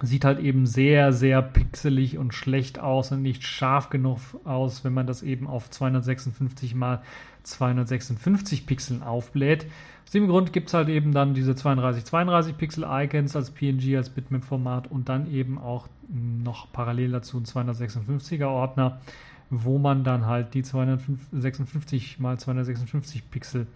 sieht 0.01 0.25
halt 0.25 0.39
eben 0.39 0.65
sehr, 0.65 1.13
sehr 1.13 1.41
pixelig 1.41 2.17
und 2.17 2.33
schlecht 2.33 2.79
aus 2.79 3.11
und 3.11 3.21
nicht 3.21 3.43
scharf 3.43 3.89
genug 3.89 4.19
aus, 4.43 4.83
wenn 4.83 4.93
man 4.93 5.07
das 5.07 5.23
eben 5.23 5.47
auf 5.47 5.69
256 5.69 6.75
mal 6.75 7.01
256 7.43 8.65
Pixeln 8.65 9.01
aufbläht. 9.01 9.65
Aus 10.07 10.11
dem 10.11 10.29
Grund 10.29 10.53
gibt 10.53 10.69
es 10.69 10.73
halt 10.73 10.87
eben 10.87 11.11
dann 11.11 11.33
diese 11.33 11.53
32, 11.53 12.05
32 12.05 12.57
Pixel 12.57 12.85
Icons 12.89 13.35
als 13.35 13.51
PNG, 13.51 13.97
als 13.97 14.09
Bitmap-Format 14.09 14.89
und 14.89 15.09
dann 15.09 15.29
eben 15.29 15.57
auch 15.57 15.89
noch 16.07 16.71
parallel 16.71 17.11
dazu 17.11 17.37
ein 17.37 17.43
256er 17.43 18.45
Ordner, 18.45 19.01
wo 19.49 19.79
man 19.79 20.05
dann 20.05 20.25
halt 20.25 20.53
die 20.53 20.63
256 20.63 22.21
mal 22.21 22.39
256 22.39 23.29
Pixel 23.29 23.67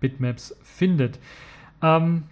Bitmaps 0.00 0.56
findet. 0.64 1.20
Ähm, 1.80 2.24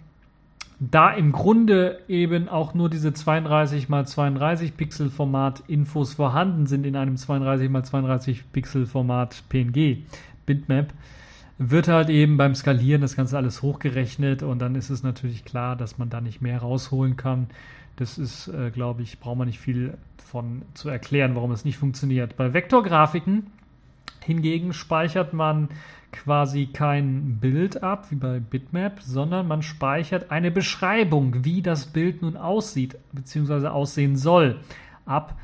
da 0.81 1.11
im 1.11 1.31
Grunde 1.31 2.01
eben 2.09 2.49
auch 2.49 2.73
nur 2.73 2.89
diese 2.89 3.13
32 3.13 3.89
x 3.89 4.11
32 4.11 4.75
Pixel 4.75 5.09
Format 5.09 5.63
Infos 5.67 6.15
vorhanden 6.15 6.67
sind 6.67 6.85
in 6.85 6.97
einem 6.97 7.15
32 7.15 7.73
x 7.73 7.89
32 7.89 8.51
Pixel 8.51 8.85
Format 8.85 9.43
PNG 9.47 9.99
Bitmap, 10.45 10.93
wird 11.57 11.87
halt 11.87 12.09
eben 12.09 12.37
beim 12.37 12.55
Skalieren 12.55 13.01
das 13.01 13.15
Ganze 13.15 13.37
alles 13.37 13.61
hochgerechnet 13.61 14.43
und 14.43 14.59
dann 14.59 14.75
ist 14.75 14.89
es 14.89 15.03
natürlich 15.03 15.45
klar, 15.45 15.75
dass 15.75 15.97
man 15.97 16.09
da 16.09 16.21
nicht 16.21 16.41
mehr 16.41 16.59
rausholen 16.59 17.15
kann. 17.15 17.47
Das 17.95 18.17
ist, 18.17 18.49
äh, 18.49 18.71
glaube 18.71 19.03
ich, 19.03 19.19
braucht 19.19 19.37
man 19.37 19.47
nicht 19.47 19.59
viel 19.59 19.97
von 20.17 20.63
zu 20.73 20.89
erklären, 20.89 21.35
warum 21.35 21.51
es 21.51 21.63
nicht 21.63 21.77
funktioniert. 21.77 22.35
Bei 22.35 22.53
Vektorgrafiken 22.53 23.47
Hingegen 24.25 24.73
speichert 24.73 25.33
man 25.33 25.69
quasi 26.11 26.65
kein 26.65 27.37
Bild 27.39 27.83
ab, 27.83 28.07
wie 28.09 28.15
bei 28.15 28.39
Bitmap, 28.39 28.99
sondern 29.01 29.47
man 29.47 29.61
speichert 29.61 30.31
eine 30.31 30.49
Beschreibung, 30.49 31.45
wie 31.45 31.61
das 31.61 31.85
Bild 31.85 32.23
nun 32.23 32.35
aussieht, 32.35 32.97
bzw. 33.11 33.67
aussehen 33.67 34.15
soll, 34.15 34.59
ab 35.05 35.37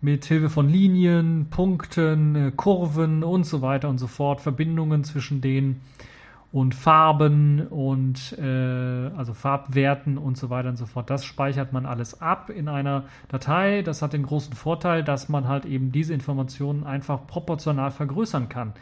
mit 0.00 0.24
Hilfe 0.24 0.50
von 0.50 0.68
Linien, 0.68 1.46
Punkten, 1.50 2.36
äh, 2.36 2.52
Kurven 2.54 3.24
und 3.24 3.44
so 3.44 3.62
weiter 3.62 3.88
und 3.88 3.98
so 3.98 4.06
fort, 4.06 4.40
Verbindungen 4.40 5.04
zwischen 5.04 5.40
denen 5.40 5.80
und 6.52 6.74
Farben 6.74 7.66
und 7.68 8.36
äh, 8.38 9.10
also 9.16 9.34
Farbwerten 9.34 10.16
und 10.16 10.36
so 10.36 10.48
weiter 10.48 10.68
und 10.68 10.76
so 10.76 10.86
fort. 10.86 11.10
Das 11.10 11.24
speichert 11.24 11.72
man 11.72 11.86
alles 11.86 12.20
ab 12.20 12.50
in 12.50 12.68
einer 12.68 13.04
Datei. 13.28 13.82
Das 13.82 14.00
hat 14.00 14.12
den 14.12 14.22
großen 14.22 14.54
Vorteil, 14.54 15.02
dass 15.02 15.28
man 15.28 15.48
halt 15.48 15.66
eben 15.66 15.92
diese 15.92 16.14
Informationen 16.14 16.84
einfach 16.84 17.26
proportional 17.26 17.90
vergrößern 17.90 18.48
kann. 18.48 18.72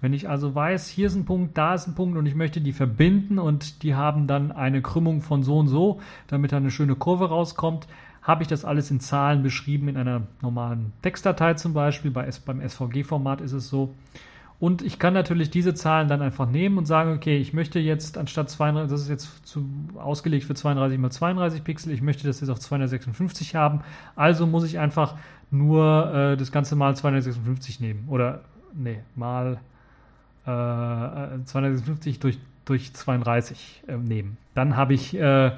Wenn 0.00 0.14
ich 0.14 0.28
also 0.28 0.54
weiß, 0.54 0.88
hier 0.88 1.08
ist 1.08 1.14
ein 1.14 1.26
Punkt, 1.26 1.58
da 1.58 1.74
ist 1.74 1.86
ein 1.86 1.94
Punkt 1.94 2.16
und 2.16 2.24
ich 2.24 2.34
möchte 2.34 2.60
die 2.60 2.72
verbinden 2.72 3.38
und 3.38 3.82
die 3.82 3.94
haben 3.94 4.26
dann 4.26 4.50
eine 4.50 4.80
Krümmung 4.80 5.20
von 5.20 5.42
so 5.42 5.58
und 5.58 5.68
so, 5.68 6.00
damit 6.26 6.52
da 6.52 6.56
eine 6.56 6.70
schöne 6.70 6.94
Kurve 6.94 7.28
rauskommt, 7.28 7.86
habe 8.30 8.42
ich 8.42 8.48
das 8.48 8.64
alles 8.64 8.90
in 8.90 9.00
Zahlen 9.00 9.42
beschrieben 9.42 9.88
in 9.88 9.96
einer 9.96 10.22
normalen 10.40 10.92
Textdatei 11.02 11.54
zum 11.54 11.74
Beispiel. 11.74 12.12
Bei, 12.12 12.30
beim 12.46 12.66
SVG-Format 12.66 13.40
ist 13.40 13.52
es 13.52 13.68
so. 13.68 13.92
Und 14.60 14.82
ich 14.82 14.98
kann 14.98 15.14
natürlich 15.14 15.50
diese 15.50 15.74
Zahlen 15.74 16.06
dann 16.06 16.20
einfach 16.20 16.48
nehmen 16.48 16.78
und 16.78 16.84
sagen, 16.84 17.14
okay, 17.14 17.38
ich 17.38 17.54
möchte 17.54 17.80
jetzt 17.80 18.18
anstatt 18.18 18.50
32, 18.50 18.90
das 18.90 19.00
ist 19.00 19.08
jetzt 19.08 19.46
zu, 19.46 19.66
ausgelegt 19.96 20.44
für 20.44 20.54
32 20.54 20.98
mal 20.98 21.10
32 21.10 21.64
Pixel, 21.64 21.92
ich 21.92 22.02
möchte 22.02 22.26
das 22.26 22.40
jetzt 22.40 22.50
auf 22.50 22.60
256 22.60 23.54
haben. 23.54 23.80
Also 24.16 24.46
muss 24.46 24.64
ich 24.64 24.78
einfach 24.78 25.16
nur 25.50 26.14
äh, 26.14 26.36
das 26.36 26.52
Ganze 26.52 26.76
mal 26.76 26.94
256 26.94 27.80
nehmen. 27.80 28.04
Oder, 28.08 28.42
nee, 28.74 29.00
mal 29.16 29.58
äh, 30.44 31.42
256 31.44 32.20
durch, 32.20 32.38
durch 32.66 32.92
32 32.92 33.84
äh, 33.88 33.96
nehmen. 33.96 34.36
Dann 34.54 34.76
habe 34.76 34.94
ich, 34.94 35.14
äh, 35.14 35.52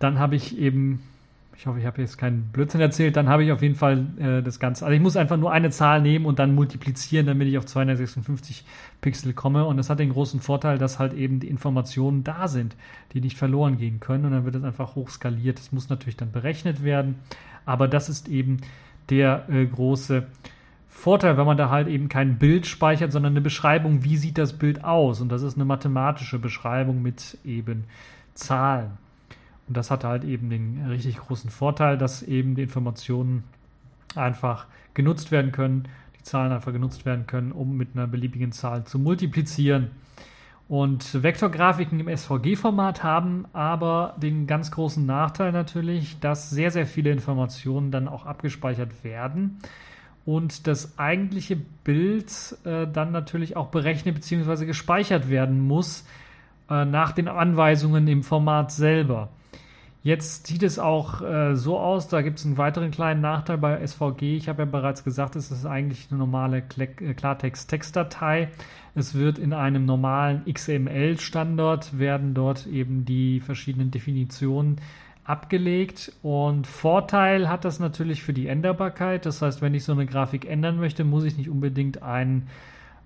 dann 0.00 0.18
habe 0.18 0.34
ich 0.34 0.58
eben, 0.58 1.00
ich 1.58 1.66
hoffe, 1.66 1.78
ich 1.78 1.86
habe 1.86 2.02
jetzt 2.02 2.18
keinen 2.18 2.50
Blödsinn 2.52 2.82
erzählt, 2.82 3.16
dann 3.16 3.28
habe 3.28 3.42
ich 3.42 3.50
auf 3.50 3.62
jeden 3.62 3.76
Fall 3.76 4.06
äh, 4.18 4.42
das 4.42 4.60
Ganze. 4.60 4.84
Also 4.84 4.94
ich 4.94 5.00
muss 5.00 5.16
einfach 5.16 5.38
nur 5.38 5.52
eine 5.52 5.70
Zahl 5.70 6.02
nehmen 6.02 6.26
und 6.26 6.38
dann 6.38 6.54
multiplizieren, 6.54 7.26
damit 7.26 7.48
ich 7.48 7.56
auf 7.56 7.64
256 7.64 8.64
Pixel 9.00 9.32
komme. 9.32 9.64
Und 9.64 9.78
das 9.78 9.88
hat 9.88 9.98
den 9.98 10.10
großen 10.10 10.40
Vorteil, 10.40 10.76
dass 10.76 10.98
halt 10.98 11.14
eben 11.14 11.40
die 11.40 11.48
Informationen 11.48 12.24
da 12.24 12.46
sind, 12.46 12.76
die 13.14 13.22
nicht 13.22 13.38
verloren 13.38 13.78
gehen 13.78 14.00
können. 14.00 14.26
Und 14.26 14.32
dann 14.32 14.44
wird 14.44 14.54
es 14.54 14.64
einfach 14.64 14.96
hochskaliert. 14.96 15.58
Das 15.58 15.72
muss 15.72 15.88
natürlich 15.88 16.16
dann 16.16 16.30
berechnet 16.30 16.84
werden. 16.84 17.16
Aber 17.64 17.88
das 17.88 18.10
ist 18.10 18.28
eben 18.28 18.58
der 19.08 19.48
äh, 19.48 19.64
große 19.64 20.26
Vorteil, 20.88 21.38
wenn 21.38 21.46
man 21.46 21.56
da 21.56 21.70
halt 21.70 21.88
eben 21.88 22.10
kein 22.10 22.38
Bild 22.38 22.66
speichert, 22.66 23.12
sondern 23.12 23.32
eine 23.32 23.40
Beschreibung, 23.40 24.04
wie 24.04 24.18
sieht 24.18 24.36
das 24.36 24.52
Bild 24.58 24.84
aus. 24.84 25.22
Und 25.22 25.30
das 25.30 25.42
ist 25.42 25.56
eine 25.56 25.64
mathematische 25.64 26.38
Beschreibung 26.38 27.00
mit 27.00 27.38
eben 27.44 27.84
Zahlen. 28.34 28.98
Und 29.68 29.76
das 29.76 29.90
hat 29.90 30.04
halt 30.04 30.24
eben 30.24 30.50
den 30.50 30.86
richtig 30.88 31.16
großen 31.18 31.50
Vorteil, 31.50 31.98
dass 31.98 32.22
eben 32.22 32.54
die 32.54 32.62
Informationen 32.62 33.44
einfach 34.14 34.66
genutzt 34.94 35.30
werden 35.30 35.52
können, 35.52 35.88
die 36.18 36.22
Zahlen 36.22 36.52
einfach 36.52 36.72
genutzt 36.72 37.04
werden 37.04 37.26
können, 37.26 37.52
um 37.52 37.76
mit 37.76 37.90
einer 37.94 38.06
beliebigen 38.06 38.52
Zahl 38.52 38.84
zu 38.84 38.98
multiplizieren. 38.98 39.90
Und 40.68 41.22
Vektorgrafiken 41.22 42.00
im 42.00 42.16
SVG-Format 42.16 43.04
haben 43.04 43.46
aber 43.52 44.16
den 44.20 44.48
ganz 44.48 44.72
großen 44.72 45.06
Nachteil 45.06 45.52
natürlich, 45.52 46.18
dass 46.18 46.50
sehr, 46.50 46.72
sehr 46.72 46.86
viele 46.86 47.12
Informationen 47.12 47.92
dann 47.92 48.08
auch 48.08 48.26
abgespeichert 48.26 49.04
werden 49.04 49.58
und 50.24 50.66
das 50.66 50.98
eigentliche 50.98 51.56
Bild 51.56 52.58
äh, 52.64 52.88
dann 52.88 53.12
natürlich 53.12 53.56
auch 53.56 53.68
berechnet 53.68 54.16
bzw. 54.16 54.66
gespeichert 54.66 55.30
werden 55.30 55.60
muss 55.60 56.04
äh, 56.68 56.84
nach 56.84 57.12
den 57.12 57.28
Anweisungen 57.28 58.08
im 58.08 58.24
Format 58.24 58.72
selber. 58.72 59.28
Jetzt 60.06 60.46
sieht 60.46 60.62
es 60.62 60.78
auch 60.78 61.20
äh, 61.20 61.56
so 61.56 61.80
aus, 61.80 62.06
da 62.06 62.22
gibt 62.22 62.38
es 62.38 62.46
einen 62.46 62.58
weiteren 62.58 62.92
kleinen 62.92 63.20
Nachteil 63.20 63.58
bei 63.58 63.84
SVG. 63.84 64.36
Ich 64.36 64.48
habe 64.48 64.62
ja 64.62 64.64
bereits 64.64 65.02
gesagt, 65.02 65.34
es 65.34 65.50
ist 65.50 65.66
eigentlich 65.66 66.06
eine 66.08 66.20
normale 66.20 66.58
äh, 66.58 67.14
Klartext-Textdatei. 67.14 68.50
Es 68.94 69.16
wird 69.16 69.36
in 69.36 69.52
einem 69.52 69.84
normalen 69.84 70.44
XML-Standard, 70.44 71.98
werden 71.98 72.34
dort 72.34 72.68
eben 72.68 73.04
die 73.04 73.40
verschiedenen 73.40 73.90
Definitionen 73.90 74.76
abgelegt 75.24 76.12
und 76.22 76.68
Vorteil 76.68 77.48
hat 77.48 77.64
das 77.64 77.80
natürlich 77.80 78.22
für 78.22 78.32
die 78.32 78.46
Änderbarkeit. 78.46 79.26
Das 79.26 79.42
heißt, 79.42 79.60
wenn 79.60 79.74
ich 79.74 79.82
so 79.82 79.90
eine 79.90 80.06
Grafik 80.06 80.48
ändern 80.48 80.78
möchte, 80.78 81.02
muss 81.02 81.24
ich 81.24 81.36
nicht 81.36 81.50
unbedingt 81.50 82.04
einen 82.04 82.46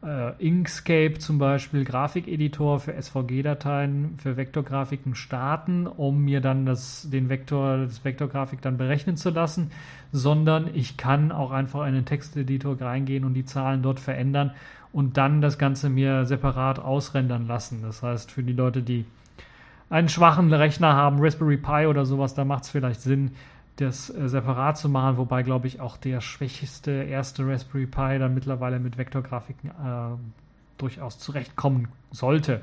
äh, 0.05 0.33
Inkscape 0.39 1.19
zum 1.19 1.39
Beispiel 1.39 1.85
Grafikeditor 1.85 2.81
für 2.81 3.01
SVG-Dateien, 3.01 4.19
für 4.19 4.37
Vektorgrafiken 4.37 5.15
starten, 5.15 5.87
um 5.87 6.25
mir 6.25 6.41
dann 6.41 6.67
das, 6.67 7.09
den 7.11 7.29
Vektor, 7.29 7.79
das 7.79 8.05
Vektorgrafik 8.05 8.63
dann 8.63 8.79
berechnen 8.79 9.17
zu 9.17 9.31
lassen, 9.31 9.71
sondern 10.13 10.71
ich 10.75 10.97
kann 10.97 11.33
auch 11.33 11.51
einfach 11.51 11.87
in 11.87 11.95
den 11.95 12.07
Texteditor 12.07 12.81
reingehen 12.81 13.25
und 13.25 13.35
die 13.35 13.45
Zahlen 13.45 13.83
dort 13.83 14.01
verändern 14.01 14.53
und 14.93 15.17
dann 15.17 15.41
das 15.41 15.59
Ganze 15.59 15.91
mir 15.91 16.25
separat 16.25 16.79
ausrendern 16.79 17.47
lassen. 17.47 17.83
Das 17.83 18.03
heißt, 18.03 18.31
für 18.31 18.43
die 18.43 18.53
Leute, 18.53 18.83
die 18.83 19.05
einen 19.89 20.09
schwachen 20.09 20.53
Rechner 20.53 20.95
haben, 20.95 21.19
Raspberry 21.21 21.57
Pi 21.57 21.87
oder 21.87 22.05
sowas, 22.05 22.35
da 22.35 22.45
macht 22.45 22.65
es 22.65 22.71
vielleicht 22.71 23.03
Sinn, 23.03 23.33
das 23.81 24.11
äh, 24.11 24.29
separat 24.29 24.79
zu 24.79 24.89
machen, 24.89 25.17
wobei, 25.17 25.43
glaube 25.43 25.67
ich, 25.67 25.81
auch 25.81 25.97
der 25.97 26.21
schwächste 26.21 26.91
erste 26.91 27.47
Raspberry 27.47 27.87
Pi 27.87 28.19
dann 28.19 28.35
mittlerweile 28.35 28.79
mit 28.79 28.99
Vektorgrafiken 28.99 29.71
äh, 29.71 30.17
durchaus 30.79 31.19
zurechtkommen 31.19 31.89
sollte. 32.11 32.61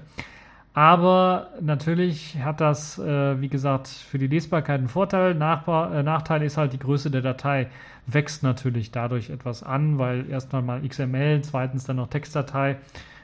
Aber 0.73 1.49
natürlich 1.59 2.37
hat 2.37 2.61
das, 2.61 2.99
äh, 2.99 3.41
wie 3.41 3.49
gesagt, 3.49 3.87
für 3.87 4.19
die 4.19 4.27
Lesbarkeit 4.27 4.77
einen 4.77 4.89
Vorteil. 4.89 5.33
Nachbar, 5.33 5.91
äh, 5.91 6.03
Nachteil 6.03 6.43
ist 6.43 6.57
halt, 6.57 6.71
die 6.71 6.77
Größe 6.79 7.09
der 7.09 7.21
Datei 7.21 7.67
wächst 8.05 8.43
natürlich 8.43 8.91
dadurch 8.91 9.31
etwas 9.31 9.63
an, 9.63 9.97
weil 9.97 10.29
erstmal 10.29 10.61
mal 10.61 10.87
XML, 10.87 11.41
zweitens 11.41 11.85
dann 11.85 11.95
noch 11.95 12.09
Textdatei. 12.09 12.77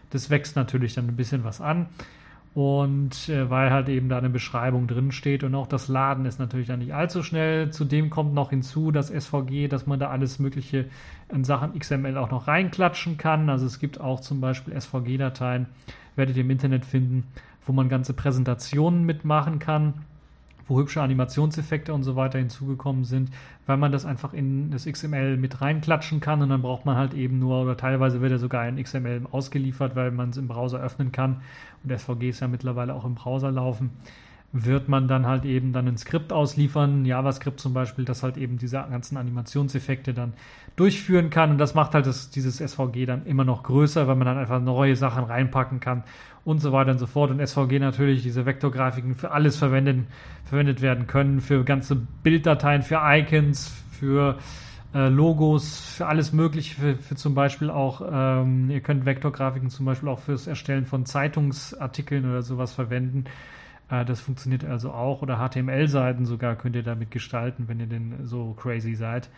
Das 0.09 0.31
wächst 0.31 0.55
natürlich 0.55 0.95
dann 0.95 1.07
ein 1.07 1.15
bisschen 1.15 1.43
was 1.43 1.61
an. 1.61 1.87
Und 2.53 3.29
äh, 3.29 3.49
weil 3.49 3.71
halt 3.71 3.89
eben 3.89 4.09
da 4.09 4.19
eine 4.19 4.29
Beschreibung 4.29 4.85
drin 4.85 5.11
steht 5.11 5.43
und 5.43 5.55
auch 5.55 5.65
das 5.65 5.87
Laden 5.87 6.25
ist 6.25 6.39
natürlich 6.39 6.67
dann 6.67 6.79
nicht 6.79 6.93
allzu 6.93 7.23
schnell. 7.23 7.71
Zudem 7.71 8.11
kommt 8.11 8.35
noch 8.35 8.51
hinzu 8.51 8.91
das 8.91 9.07
SVG, 9.07 9.67
dass 9.67 9.87
man 9.87 9.99
da 9.99 10.09
alles 10.09 10.37
Mögliche 10.37 10.85
in 11.29 11.43
Sachen 11.43 11.77
XML 11.77 12.15
auch 12.15 12.29
noch 12.29 12.47
reinklatschen 12.47 13.17
kann. 13.17 13.49
Also 13.49 13.65
es 13.65 13.79
gibt 13.79 13.99
auch 13.99 14.19
zum 14.19 14.39
Beispiel 14.39 14.79
SVG-Dateien, 14.79 15.65
werdet 16.15 16.37
ihr 16.37 16.43
im 16.43 16.51
Internet 16.51 16.85
finden, 16.85 17.23
wo 17.65 17.73
man 17.73 17.89
ganze 17.89 18.13
Präsentationen 18.13 19.03
mitmachen 19.03 19.57
kann 19.57 19.95
wo 20.67 20.79
hübsche 20.79 21.01
Animationseffekte 21.01 21.93
und 21.93 22.03
so 22.03 22.15
weiter 22.15 22.39
hinzugekommen 22.39 23.03
sind, 23.03 23.29
weil 23.65 23.77
man 23.77 23.91
das 23.91 24.05
einfach 24.05 24.33
in 24.33 24.71
das 24.71 24.85
XML 24.85 25.37
mit 25.37 25.61
reinklatschen 25.61 26.19
kann 26.19 26.41
und 26.41 26.49
dann 26.49 26.61
braucht 26.61 26.85
man 26.85 26.95
halt 26.95 27.13
eben 27.13 27.39
nur, 27.39 27.61
oder 27.63 27.77
teilweise 27.77 28.21
wird 28.21 28.31
er 28.31 28.39
sogar 28.39 28.67
in 28.67 28.81
XML 28.81 29.21
ausgeliefert, 29.31 29.95
weil 29.95 30.11
man 30.11 30.29
es 30.29 30.37
im 30.37 30.47
Browser 30.47 30.79
öffnen 30.79 31.11
kann 31.11 31.41
und 31.83 31.97
SVG 31.97 32.29
ist 32.29 32.39
ja 32.39 32.47
mittlerweile 32.47 32.93
auch 32.93 33.05
im 33.05 33.15
Browser 33.15 33.51
laufen, 33.51 33.91
wird 34.53 34.87
man 34.87 35.07
dann 35.07 35.25
halt 35.25 35.45
eben 35.45 35.73
dann 35.73 35.87
ein 35.87 35.97
Skript 35.97 36.31
ausliefern, 36.31 37.05
JavaScript 37.05 37.59
zum 37.59 37.73
Beispiel, 37.73 38.05
das 38.05 38.21
halt 38.21 38.37
eben 38.37 38.59
diese 38.59 38.77
ganzen 38.77 39.17
Animationseffekte 39.17 40.13
dann 40.13 40.33
durchführen 40.75 41.31
kann 41.31 41.51
und 41.51 41.57
das 41.57 41.73
macht 41.73 41.95
halt 41.95 42.05
das, 42.05 42.29
dieses 42.29 42.57
SVG 42.57 43.07
dann 43.07 43.25
immer 43.25 43.45
noch 43.45 43.63
größer, 43.63 44.07
weil 44.07 44.15
man 44.15 44.27
dann 44.27 44.37
einfach 44.37 44.61
neue 44.61 44.95
Sachen 44.95 45.23
reinpacken 45.23 45.79
kann 45.79 46.03
und 46.45 46.59
so 46.59 46.71
weiter 46.71 46.91
und 46.91 46.97
so 46.97 47.07
fort. 47.07 47.31
Und 47.31 47.45
SVG 47.45 47.79
natürlich 47.79 48.23
diese 48.23 48.45
Vektorgrafiken 48.45 49.15
für 49.15 49.31
alles 49.31 49.57
verwendet, 49.57 50.05
verwendet 50.45 50.81
werden 50.81 51.07
können, 51.07 51.41
für 51.41 51.63
ganze 51.63 51.95
Bilddateien, 51.95 52.81
für 52.81 52.99
Icons, 53.01 53.71
für 53.91 54.37
äh, 54.93 55.07
Logos, 55.07 55.95
für 55.97 56.07
alles 56.07 56.33
Mögliche, 56.33 56.79
für, 56.79 56.95
für 56.95 57.15
zum 57.15 57.33
Beispiel 57.33 57.69
auch, 57.69 58.01
ähm, 58.11 58.69
ihr 58.69 58.81
könnt 58.81 59.05
Vektorgrafiken 59.05 59.69
zum 59.69 59.85
Beispiel 59.85 60.09
auch 60.09 60.19
fürs 60.19 60.47
Erstellen 60.47 60.85
von 60.85 61.05
Zeitungsartikeln 61.05 62.29
oder 62.29 62.41
sowas 62.41 62.73
verwenden. 62.73 63.25
Äh, 63.89 64.05
das 64.05 64.19
funktioniert 64.19 64.65
also 64.65 64.91
auch. 64.91 65.21
Oder 65.21 65.37
HTML-Seiten 65.37 66.25
sogar 66.25 66.55
könnt 66.55 66.75
ihr 66.75 66.83
damit 66.83 67.11
gestalten, 67.11 67.67
wenn 67.67 67.79
ihr 67.79 67.87
denn 67.87 68.25
so 68.25 68.53
crazy 68.53 68.95
seid. 68.95 69.29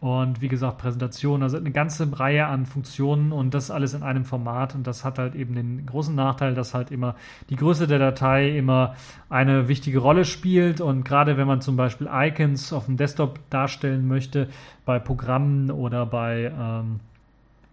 Und 0.00 0.40
wie 0.40 0.48
gesagt, 0.48 0.78
Präsentation, 0.78 1.42
also 1.42 1.58
eine 1.58 1.72
ganze 1.72 2.18
Reihe 2.18 2.46
an 2.46 2.64
Funktionen 2.64 3.32
und 3.32 3.52
das 3.52 3.70
alles 3.70 3.92
in 3.92 4.02
einem 4.02 4.24
Format. 4.24 4.74
Und 4.74 4.86
das 4.86 5.04
hat 5.04 5.18
halt 5.18 5.34
eben 5.34 5.54
den 5.54 5.84
großen 5.84 6.14
Nachteil, 6.14 6.54
dass 6.54 6.72
halt 6.72 6.90
immer 6.90 7.16
die 7.50 7.56
Größe 7.56 7.86
der 7.86 7.98
Datei 7.98 8.56
immer 8.56 8.94
eine 9.28 9.68
wichtige 9.68 9.98
Rolle 9.98 10.24
spielt. 10.24 10.80
Und 10.80 11.04
gerade 11.04 11.36
wenn 11.36 11.46
man 11.46 11.60
zum 11.60 11.76
Beispiel 11.76 12.08
Icons 12.10 12.72
auf 12.72 12.86
dem 12.86 12.96
Desktop 12.96 13.40
darstellen 13.50 14.08
möchte, 14.08 14.48
bei 14.86 14.98
Programmen 14.98 15.70
oder 15.70 16.06
bei 16.06 16.50
ähm, 16.58 17.00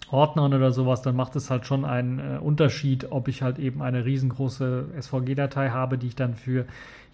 Ordnern 0.09 0.53
oder 0.53 0.71
sowas, 0.71 1.01
dann 1.01 1.15
macht 1.15 1.35
es 1.35 1.49
halt 1.49 1.65
schon 1.65 1.85
einen 1.85 2.19
äh, 2.19 2.37
Unterschied, 2.39 3.11
ob 3.11 3.27
ich 3.27 3.41
halt 3.41 3.59
eben 3.59 3.81
eine 3.81 4.05
riesengroße 4.05 4.85
SVG-Datei 4.99 5.69
habe, 5.69 5.97
die 5.97 6.07
ich 6.07 6.15
dann 6.15 6.35
für 6.35 6.65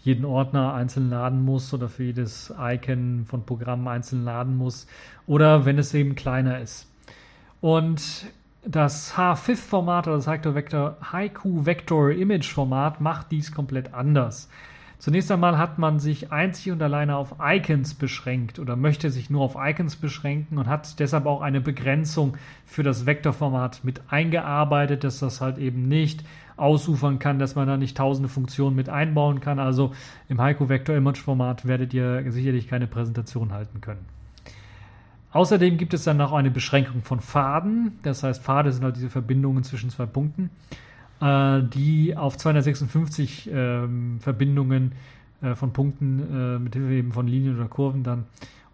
jeden 0.04 0.26
Ordner 0.26 0.74
einzeln 0.74 1.10
laden 1.10 1.44
muss 1.44 1.74
oder 1.74 1.90
für 1.90 2.04
jedes 2.04 2.54
Icon 2.60 3.26
von 3.26 3.46
Programmen 3.46 3.88
einzeln 3.88 4.24
laden 4.24 4.58
muss 4.58 4.86
oder 5.28 5.66
wenn 5.66 5.78
es 5.78 5.94
eben 5.94 6.16
kleiner 6.16 6.60
ist. 6.60 6.90
Und 7.62 8.26
das 8.66 9.16
H5-Format 9.16 10.08
oder 10.08 10.18
das 10.18 10.28
Haiku 10.28 10.54
Vector, 10.54 10.98
Haiku 11.12 11.66
Vector 11.66 12.12
Image 12.12 12.52
Format 12.52 13.02
macht 13.02 13.32
dies 13.32 13.52
komplett 13.52 13.94
anders. 13.94 14.50
Zunächst 15.04 15.30
einmal 15.34 15.58
hat 15.58 15.80
man 15.80 16.00
sich 16.00 16.32
einzig 16.32 16.72
und 16.72 16.82
alleine 16.82 17.18
auf 17.18 17.36
Icons 17.42 17.94
beschränkt 17.94 18.58
oder 18.58 18.78
möchte 18.78 19.10
sich 19.10 19.30
nur 19.30 19.42
auf 19.42 19.58
Icons 19.60 19.98
beschränken 19.98 20.58
und 20.58 20.68
hat 20.68 20.98
deshalb 20.98 21.26
auch 21.26 21.42
eine 21.42 21.60
Begrenzung 21.60 22.38
für 22.66 22.84
das 22.84 23.06
Vektorformat 23.06 23.84
mit 23.84 24.02
eingearbeitet, 24.08 25.04
dass 25.04 25.20
das 25.20 25.42
halt 25.42 25.58
eben 25.58 25.90
nicht 25.90 26.24
ausufern 26.56 27.20
kann, 27.20 27.38
dass 27.38 27.56
man 27.56 27.68
da 27.68 27.76
nicht 27.76 27.98
tausende 27.98 28.30
Funktionen 28.30 28.78
mit 28.78 28.88
einbauen 28.88 29.42
kann. 29.42 29.60
Also 29.60 29.92
im 30.30 30.40
Heiko 30.40 30.70
Vector 30.70 30.96
Image 30.96 31.20
Format 31.20 31.68
werdet 31.68 31.94
ihr 31.94 32.24
sicherlich 32.32 32.70
keine 32.70 32.88
Präsentation 32.88 33.52
halten 33.52 33.82
können. 33.82 34.06
Außerdem 35.34 35.78
gibt 35.78 35.94
es 35.94 36.06
dann 36.06 36.16
noch 36.16 36.32
eine 36.32 36.50
Beschränkung 36.50 37.02
von 37.02 37.20
Faden. 37.20 38.00
Das 38.04 38.24
heißt, 38.24 38.42
Pfade 38.42 38.72
sind 38.72 38.86
halt 38.86 38.96
diese 38.96 39.10
Verbindungen 39.10 39.66
zwischen 39.66 39.90
zwei 39.90 40.06
Punkten. 40.06 40.50
Äh, 41.24 41.64
die 41.64 42.18
auf 42.18 42.38
256 42.38 43.50
ähm, 43.50 44.20
Verbindungen 44.20 44.92
äh, 45.42 45.56
von 45.56 45.72
Punkten 45.72 46.20
äh, 46.20 46.60
mit 46.60 46.76
Hilfe 46.76 47.14
von 47.14 47.28
Linien 47.28 47.56
oder 47.56 47.70
Kurven 47.70 48.04
dann 48.04 48.26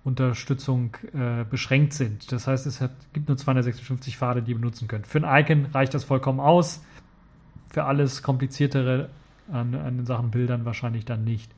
Unterstützung 0.03 0.97
äh, 1.13 1.43
beschränkt 1.47 1.93
sind. 1.93 2.31
Das 2.31 2.47
heißt, 2.47 2.65
es 2.65 2.81
hat, 2.81 2.91
gibt 3.13 3.27
nur 3.27 3.37
256 3.37 4.17
Pfade, 4.17 4.41
die 4.41 4.51
ihr 4.51 4.57
benutzen 4.57 4.87
könnt. 4.87 5.05
Für 5.05 5.23
ein 5.23 5.43
Icon 5.43 5.67
reicht 5.73 5.93
das 5.93 6.05
vollkommen 6.05 6.39
aus. 6.39 6.83
Für 7.69 7.83
alles 7.83 8.23
kompliziertere 8.23 9.09
an, 9.51 9.75
an 9.75 10.05
Sachen 10.07 10.31
Bildern 10.31 10.65
wahrscheinlich 10.65 11.05
dann 11.05 11.23
nicht. 11.23 11.51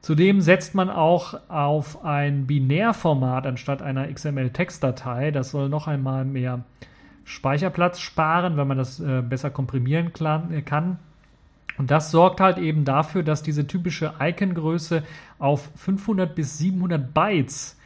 Zudem 0.00 0.40
setzt 0.40 0.74
man 0.74 0.88
auch 0.88 1.38
auf 1.50 2.02
ein 2.02 2.46
Binärformat 2.46 3.46
anstatt 3.46 3.82
einer 3.82 4.10
XML-Textdatei. 4.10 5.32
Das 5.32 5.50
soll 5.50 5.68
noch 5.68 5.86
einmal 5.86 6.24
mehr 6.24 6.64
Speicherplatz 7.28 8.00
sparen, 8.00 8.56
wenn 8.56 8.66
man 8.66 8.78
das 8.78 9.00
äh, 9.00 9.20
besser 9.20 9.50
komprimieren 9.50 10.12
äh, 10.50 10.62
kann. 10.62 10.98
Und 11.76 11.90
das 11.90 12.10
sorgt 12.10 12.40
halt 12.40 12.56
eben 12.56 12.86
dafür, 12.86 13.22
dass 13.22 13.42
diese 13.42 13.66
typische 13.66 14.14
Icon-Größe 14.18 15.02
auf 15.38 15.70
500 15.76 16.34
bis 16.34 16.56
700 16.56 17.12
Bytes 17.12 17.78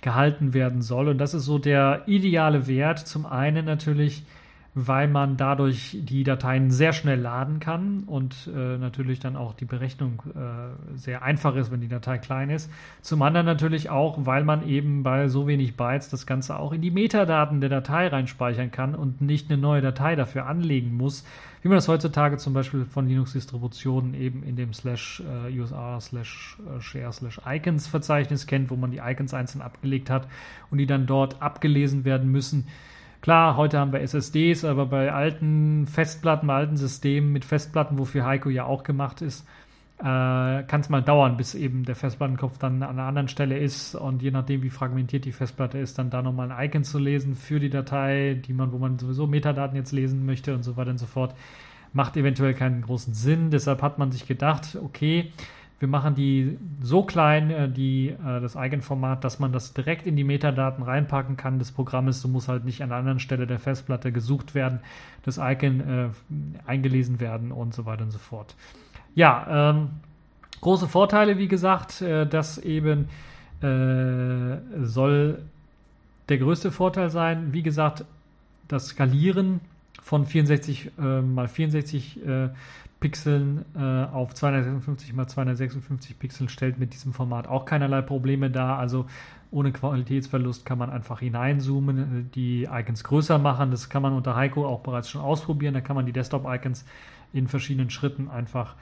gehalten 0.00 0.54
werden 0.54 0.82
soll. 0.82 1.08
Und 1.08 1.18
das 1.18 1.34
ist 1.34 1.44
so 1.46 1.58
der 1.58 2.04
ideale 2.06 2.68
Wert. 2.68 3.00
Zum 3.00 3.26
einen 3.26 3.66
natürlich 3.66 4.24
weil 4.78 5.08
man 5.08 5.38
dadurch 5.38 5.96
die 6.02 6.22
Dateien 6.22 6.70
sehr 6.70 6.92
schnell 6.92 7.18
laden 7.18 7.60
kann 7.60 8.00
und 8.04 8.50
äh, 8.54 8.76
natürlich 8.76 9.20
dann 9.20 9.34
auch 9.34 9.54
die 9.54 9.64
Berechnung 9.64 10.22
äh, 10.34 10.98
sehr 10.98 11.22
einfach 11.22 11.56
ist, 11.56 11.70
wenn 11.70 11.80
die 11.80 11.88
Datei 11.88 12.18
klein 12.18 12.50
ist. 12.50 12.70
Zum 13.00 13.22
anderen 13.22 13.46
natürlich 13.46 13.88
auch, 13.88 14.26
weil 14.26 14.44
man 14.44 14.68
eben 14.68 15.02
bei 15.02 15.28
so 15.28 15.46
wenig 15.46 15.78
Bytes 15.78 16.10
das 16.10 16.26
Ganze 16.26 16.58
auch 16.58 16.74
in 16.74 16.82
die 16.82 16.90
Metadaten 16.90 17.62
der 17.62 17.70
Datei 17.70 18.08
reinspeichern 18.08 18.70
kann 18.70 18.94
und 18.94 19.22
nicht 19.22 19.50
eine 19.50 19.58
neue 19.58 19.80
Datei 19.80 20.14
dafür 20.14 20.44
anlegen 20.44 20.94
muss, 20.94 21.24
wie 21.62 21.68
man 21.68 21.78
das 21.78 21.88
heutzutage 21.88 22.36
zum 22.36 22.52
Beispiel 22.52 22.84
von 22.84 23.08
Linux-Distributionen 23.08 24.12
eben 24.12 24.42
in 24.42 24.56
dem 24.56 24.74
slash 24.74 25.22
äh, 25.48 25.58
usr 25.58 25.98
slash 26.02 26.58
äh, 26.66 26.82
share 26.82 27.14
slash 27.14 27.40
icons 27.46 27.86
Verzeichnis 27.86 28.46
kennt, 28.46 28.70
wo 28.70 28.76
man 28.76 28.90
die 28.90 28.98
Icons 28.98 29.32
einzeln 29.32 29.62
abgelegt 29.62 30.10
hat 30.10 30.28
und 30.70 30.76
die 30.76 30.86
dann 30.86 31.06
dort 31.06 31.40
abgelesen 31.40 32.04
werden 32.04 32.30
müssen 32.30 32.66
Klar, 33.26 33.56
heute 33.56 33.80
haben 33.80 33.92
wir 33.92 34.02
SSDs, 34.02 34.64
aber 34.64 34.86
bei 34.86 35.12
alten 35.12 35.88
Festplatten, 35.88 36.46
bei 36.46 36.54
alten 36.54 36.76
Systemen 36.76 37.32
mit 37.32 37.44
Festplatten, 37.44 37.98
wofür 37.98 38.24
Heiko 38.24 38.50
ja 38.50 38.66
auch 38.66 38.84
gemacht 38.84 39.20
ist, 39.20 39.44
äh, 39.98 40.04
kann 40.04 40.80
es 40.80 40.90
mal 40.90 41.02
dauern, 41.02 41.36
bis 41.36 41.56
eben 41.56 41.84
der 41.84 41.96
Festplattenkopf 41.96 42.58
dann 42.58 42.84
an 42.84 42.90
einer 42.90 43.08
anderen 43.08 43.26
Stelle 43.26 43.58
ist 43.58 43.96
und 43.96 44.22
je 44.22 44.30
nachdem, 44.30 44.62
wie 44.62 44.70
fragmentiert 44.70 45.24
die 45.24 45.32
Festplatte 45.32 45.78
ist, 45.78 45.98
dann 45.98 46.08
da 46.08 46.22
nochmal 46.22 46.52
ein 46.52 46.66
Icon 46.66 46.84
zu 46.84 47.00
lesen 47.00 47.34
für 47.34 47.58
die 47.58 47.68
Datei, 47.68 48.40
die 48.46 48.52
man, 48.52 48.70
wo 48.70 48.78
man 48.78 48.96
sowieso 48.96 49.26
Metadaten 49.26 49.76
jetzt 49.76 49.90
lesen 49.90 50.24
möchte 50.24 50.54
und 50.54 50.62
so 50.62 50.76
weiter 50.76 50.90
und 50.90 50.98
so 50.98 51.06
fort, 51.06 51.34
macht 51.92 52.16
eventuell 52.16 52.54
keinen 52.54 52.82
großen 52.82 53.12
Sinn. 53.12 53.50
Deshalb 53.50 53.82
hat 53.82 53.98
man 53.98 54.12
sich 54.12 54.28
gedacht, 54.28 54.78
okay, 54.80 55.32
wir 55.78 55.88
machen 55.88 56.14
die 56.14 56.58
so 56.80 57.02
klein, 57.02 57.50
äh, 57.50 57.68
die, 57.68 58.08
äh, 58.08 58.40
das 58.40 58.56
Eigenformat, 58.56 59.24
dass 59.24 59.38
man 59.38 59.52
das 59.52 59.74
direkt 59.74 60.06
in 60.06 60.16
die 60.16 60.24
Metadaten 60.24 60.82
reinpacken 60.82 61.36
kann 61.36 61.58
des 61.58 61.72
Programmes. 61.72 62.22
So 62.22 62.28
muss 62.28 62.48
halt 62.48 62.64
nicht 62.64 62.82
an 62.82 62.90
einer 62.90 62.98
anderen 62.98 63.18
Stelle 63.18 63.46
der 63.46 63.58
Festplatte 63.58 64.12
gesucht 64.12 64.54
werden, 64.54 64.80
das 65.22 65.38
Icon 65.38 65.80
äh, 65.80 66.08
eingelesen 66.66 67.20
werden 67.20 67.52
und 67.52 67.74
so 67.74 67.84
weiter 67.84 68.04
und 68.04 68.10
so 68.10 68.18
fort. 68.18 68.54
Ja, 69.14 69.70
ähm, 69.70 69.90
große 70.60 70.88
Vorteile, 70.88 71.38
wie 71.38 71.48
gesagt, 71.48 72.00
äh, 72.00 72.26
das 72.26 72.58
eben 72.58 73.08
äh, 73.60 74.56
soll 74.82 75.42
der 76.28 76.38
größte 76.38 76.72
Vorteil 76.72 77.10
sein. 77.10 77.52
Wie 77.52 77.62
gesagt, 77.62 78.04
das 78.68 78.88
Skalieren 78.88 79.60
von 80.02 80.26
64 80.26 80.92
äh, 80.98 81.20
mal 81.20 81.48
64 81.48 82.26
äh, 82.26 82.48
Pixeln 83.00 83.64
äh, 83.74 83.80
auf 83.80 84.34
256 84.34 85.12
mal 85.12 85.26
256 85.26 86.18
Pixeln 86.18 86.48
stellt 86.48 86.78
mit 86.78 86.94
diesem 86.94 87.12
Format 87.12 87.46
auch 87.46 87.64
keinerlei 87.64 88.02
Probleme 88.02 88.50
dar. 88.50 88.78
Also 88.78 89.06
ohne 89.50 89.72
Qualitätsverlust 89.72 90.64
kann 90.64 90.78
man 90.78 90.90
einfach 90.90 91.20
hineinzoomen, 91.20 92.30
die 92.34 92.64
Icons 92.64 93.04
größer 93.04 93.38
machen. 93.38 93.70
Das 93.70 93.88
kann 93.88 94.02
man 94.02 94.12
unter 94.12 94.34
Heiko 94.34 94.66
auch 94.66 94.80
bereits 94.80 95.10
schon 95.10 95.20
ausprobieren. 95.20 95.74
Da 95.74 95.80
kann 95.80 95.96
man 95.96 96.06
die 96.06 96.12
Desktop-Icons 96.12 96.84
in 97.32 97.48
verschiedenen 97.48 97.90
Schritten 97.90 98.28
einfach 98.28 98.74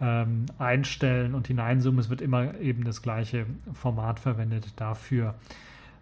ähm, 0.00 0.46
einstellen 0.58 1.34
und 1.34 1.46
hineinzoomen. 1.46 2.00
Es 2.00 2.10
wird 2.10 2.20
immer 2.20 2.58
eben 2.60 2.84
das 2.84 3.02
gleiche 3.02 3.46
Format 3.72 4.20
verwendet 4.20 4.72
dafür. 4.76 5.34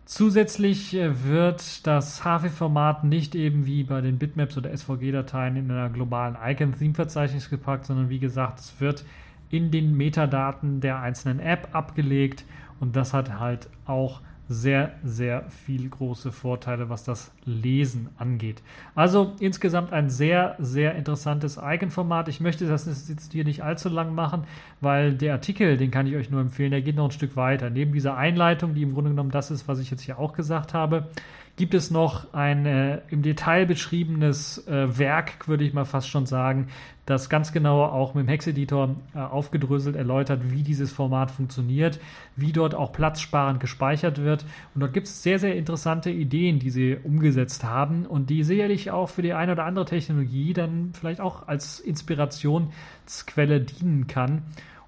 Zusätzlich 0.05 0.95
äh, 0.95 1.25
wird 1.25 1.87
das 1.87 2.25
HAFI-Format 2.25 3.05
nicht 3.05 3.35
eben 3.35 3.67
wie 3.67 3.85
bei 3.85 4.01
den 4.01 4.19
Bitmaps 4.19 4.57
oder 4.57 4.77
SVG-Dateien 4.77 5.57
in 5.57 5.71
einer 5.71 5.91
globalen 5.91 6.37
Icon-Theme-Verzeichnis 6.43 7.49
gepackt, 7.51 7.87
sondern 7.87 8.11
wie 8.11 8.19
gesagt, 8.19 8.59
es 8.59 8.81
wird 8.81 9.05
in 9.51 9.71
den 9.71 9.97
Metadaten 9.97 10.81
der 10.81 11.01
einzelnen 11.01 11.39
App 11.39 11.69
abgelegt 11.73 12.45
und 12.81 12.97
das 12.97 13.15
hat 13.15 13.39
halt 13.39 13.69
auch 13.87 14.21
sehr, 14.53 14.93
sehr 15.03 15.49
viel 15.51 15.89
große 15.89 16.33
Vorteile, 16.33 16.89
was 16.89 17.05
das 17.05 17.33
Lesen 17.45 18.09
angeht. 18.19 18.63
Also 18.95 19.33
insgesamt 19.41 19.93
ein 19.93 20.11
sehr, 20.11 20.57
sehr 20.59 20.95
interessantes 20.95 21.59
Icon-Format. 21.63 22.29
Ich 22.29 22.41
möchte 22.41 22.67
das 22.67 22.87
jetzt 23.09 23.33
hier 23.33 23.45
nicht 23.45 23.63
allzu 23.63 23.89
lang 23.89 24.15
machen, 24.15 24.45
weil 24.81 25.15
der 25.15 25.33
Artikel, 25.33 25.77
den 25.77 25.91
kann 25.91 26.07
ich 26.07 26.17
euch 26.17 26.31
nur 26.31 26.41
empfehlen, 26.41 26.71
der 26.71 26.83
geht 26.83 26.97
noch 26.97 27.07
ein 27.07 27.11
Stück 27.11 27.37
weiter. 27.37 27.71
Neben 27.71 27.93
dieser 27.93 28.17
Einleitung, 28.17 28.75
die 28.75 28.83
im 28.83 28.95
Grunde 28.95 29.11
genommen 29.11 29.31
das 29.31 29.51
ist, 29.51 29.69
was 29.69 29.79
ich 29.79 29.91
jetzt 29.91 30.03
hier 30.03 30.19
auch 30.19 30.33
gesagt 30.33 30.75
habe, 30.75 31.09
gibt 31.57 31.75
es 31.75 31.91
noch 31.91 32.33
ein 32.33 32.67
äh, 32.67 33.01
im 33.09 33.23
Detail 33.23 33.67
beschriebenes 33.67 34.67
äh, 34.67 34.99
Werk, 34.99 35.49
würde 35.49 35.65
ich 35.65 35.75
mal 35.75 35.85
fast 35.85 36.09
schon 36.09 36.27
sagen, 36.27 36.69
das 37.13 37.29
ganz 37.29 37.53
genau 37.53 37.85
auch 37.85 38.15
mit 38.15 38.27
dem 38.27 38.29
Hexeditor 38.29 38.97
äh, 39.15 39.19
aufgedröselt 39.19 39.95
erläutert, 39.95 40.51
wie 40.51 40.63
dieses 40.63 40.91
Format 40.91 41.31
funktioniert, 41.31 42.01
wie 42.37 42.53
dort 42.53 42.75
auch 42.75 42.93
platzsparend 42.93 43.61
gespeichert 43.61 44.19
wird. 44.19 44.45
Und 44.75 44.81
dort 44.81 44.93
gibt 44.93 45.07
es 45.07 45.23
sehr, 45.23 45.39
sehr 45.39 45.55
interessante 45.55 46.11
Ideen, 46.11 46.59
die 46.59 46.71
sie 46.71 46.97
umgesetzt 46.97 47.65
haben 47.65 48.07
und 48.07 48.31
die 48.31 48.43
sicherlich 48.43 48.91
auch 48.91 49.09
für 49.09 49.23
die 49.23 49.35
eine 49.35 49.53
oder 49.53 49.65
andere 49.65 49.85
Technologie 49.85 50.53
dann 50.53 50.91
vielleicht 50.95 51.21
auch 51.21 51.47
als 51.47 51.79
Inspirationsquelle 51.79 53.61
dienen 53.61 54.07
kann, 54.07 54.43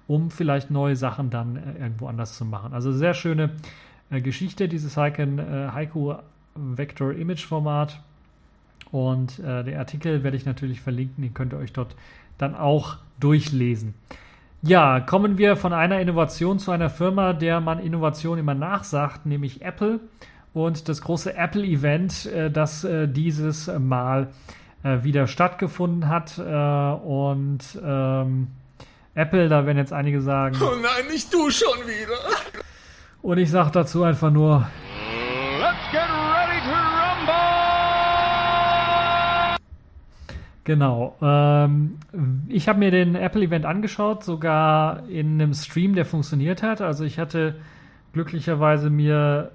um 0.07 0.31
vielleicht 0.31 0.71
neue 0.71 0.95
Sachen 0.95 1.29
dann 1.29 1.55
äh, 1.55 1.79
irgendwo 1.79 2.07
anders 2.07 2.37
zu 2.37 2.45
machen. 2.45 2.73
Also 2.73 2.91
sehr 2.91 3.13
schöne 3.13 3.51
äh, 4.09 4.21
Geschichte, 4.21 4.67
dieses 4.67 4.97
Haiku, 4.97 5.21
äh, 5.39 5.69
Haiku 5.71 6.15
Vector 6.55 7.13
Image 7.13 7.45
Format. 7.45 8.01
Und 8.91 9.39
äh, 9.39 9.63
den 9.63 9.77
Artikel 9.77 10.23
werde 10.23 10.37
ich 10.37 10.45
natürlich 10.45 10.81
verlinken, 10.81 11.23
den 11.23 11.33
könnt 11.33 11.53
ihr 11.53 11.59
euch 11.59 11.73
dort 11.73 11.95
dann 12.37 12.55
auch 12.55 12.97
durchlesen. 13.19 13.93
Ja, 14.61 14.99
kommen 14.99 15.37
wir 15.37 15.57
von 15.57 15.73
einer 15.73 15.99
Innovation 15.99 16.59
zu 16.59 16.71
einer 16.71 16.89
Firma, 16.89 17.33
der 17.33 17.61
man 17.61 17.79
Innovation 17.79 18.39
immer 18.39 18.55
nachsagt, 18.55 19.25
nämlich 19.25 19.61
Apple. 19.61 19.99
Und 20.53 20.87
das 20.89 21.01
große 21.01 21.35
Apple-Event, 21.35 22.25
äh, 22.27 22.49
das 22.49 22.83
äh, 22.83 23.07
dieses 23.07 23.69
Mal 23.77 24.29
äh, 24.83 25.03
wieder 25.03 25.27
stattgefunden 25.27 26.07
hat. 26.07 26.37
Äh, 26.37 26.41
und 26.41 27.59
ähm, 27.83 28.47
Apple, 29.13 29.49
da 29.49 29.65
werden 29.65 29.77
jetzt 29.77 29.93
einige 29.93 30.21
sagen. 30.21 30.55
Oh 30.61 30.75
nein, 30.81 31.11
nicht 31.11 31.33
du 31.33 31.49
schon 31.49 31.79
wieder. 31.85 32.17
Und 33.21 33.37
ich 33.37 33.49
sage 33.49 33.71
dazu 33.71 34.03
einfach 34.03 34.31
nur, 34.31 34.67
Genau. 40.65 41.15
Ähm, 41.21 41.99
ich 42.49 42.67
habe 42.67 42.79
mir 42.79 42.91
den 42.91 43.15
Apple-Event 43.15 43.65
angeschaut, 43.65 44.23
sogar 44.23 45.07
in 45.07 45.39
einem 45.39 45.53
Stream, 45.53 45.93
der 45.93 46.05
funktioniert 46.05 46.63
hat. 46.63 46.81
Also 46.81 47.05
ich 47.05 47.19
hatte 47.19 47.55
glücklicherweise 48.13 48.89
mir 48.89 49.51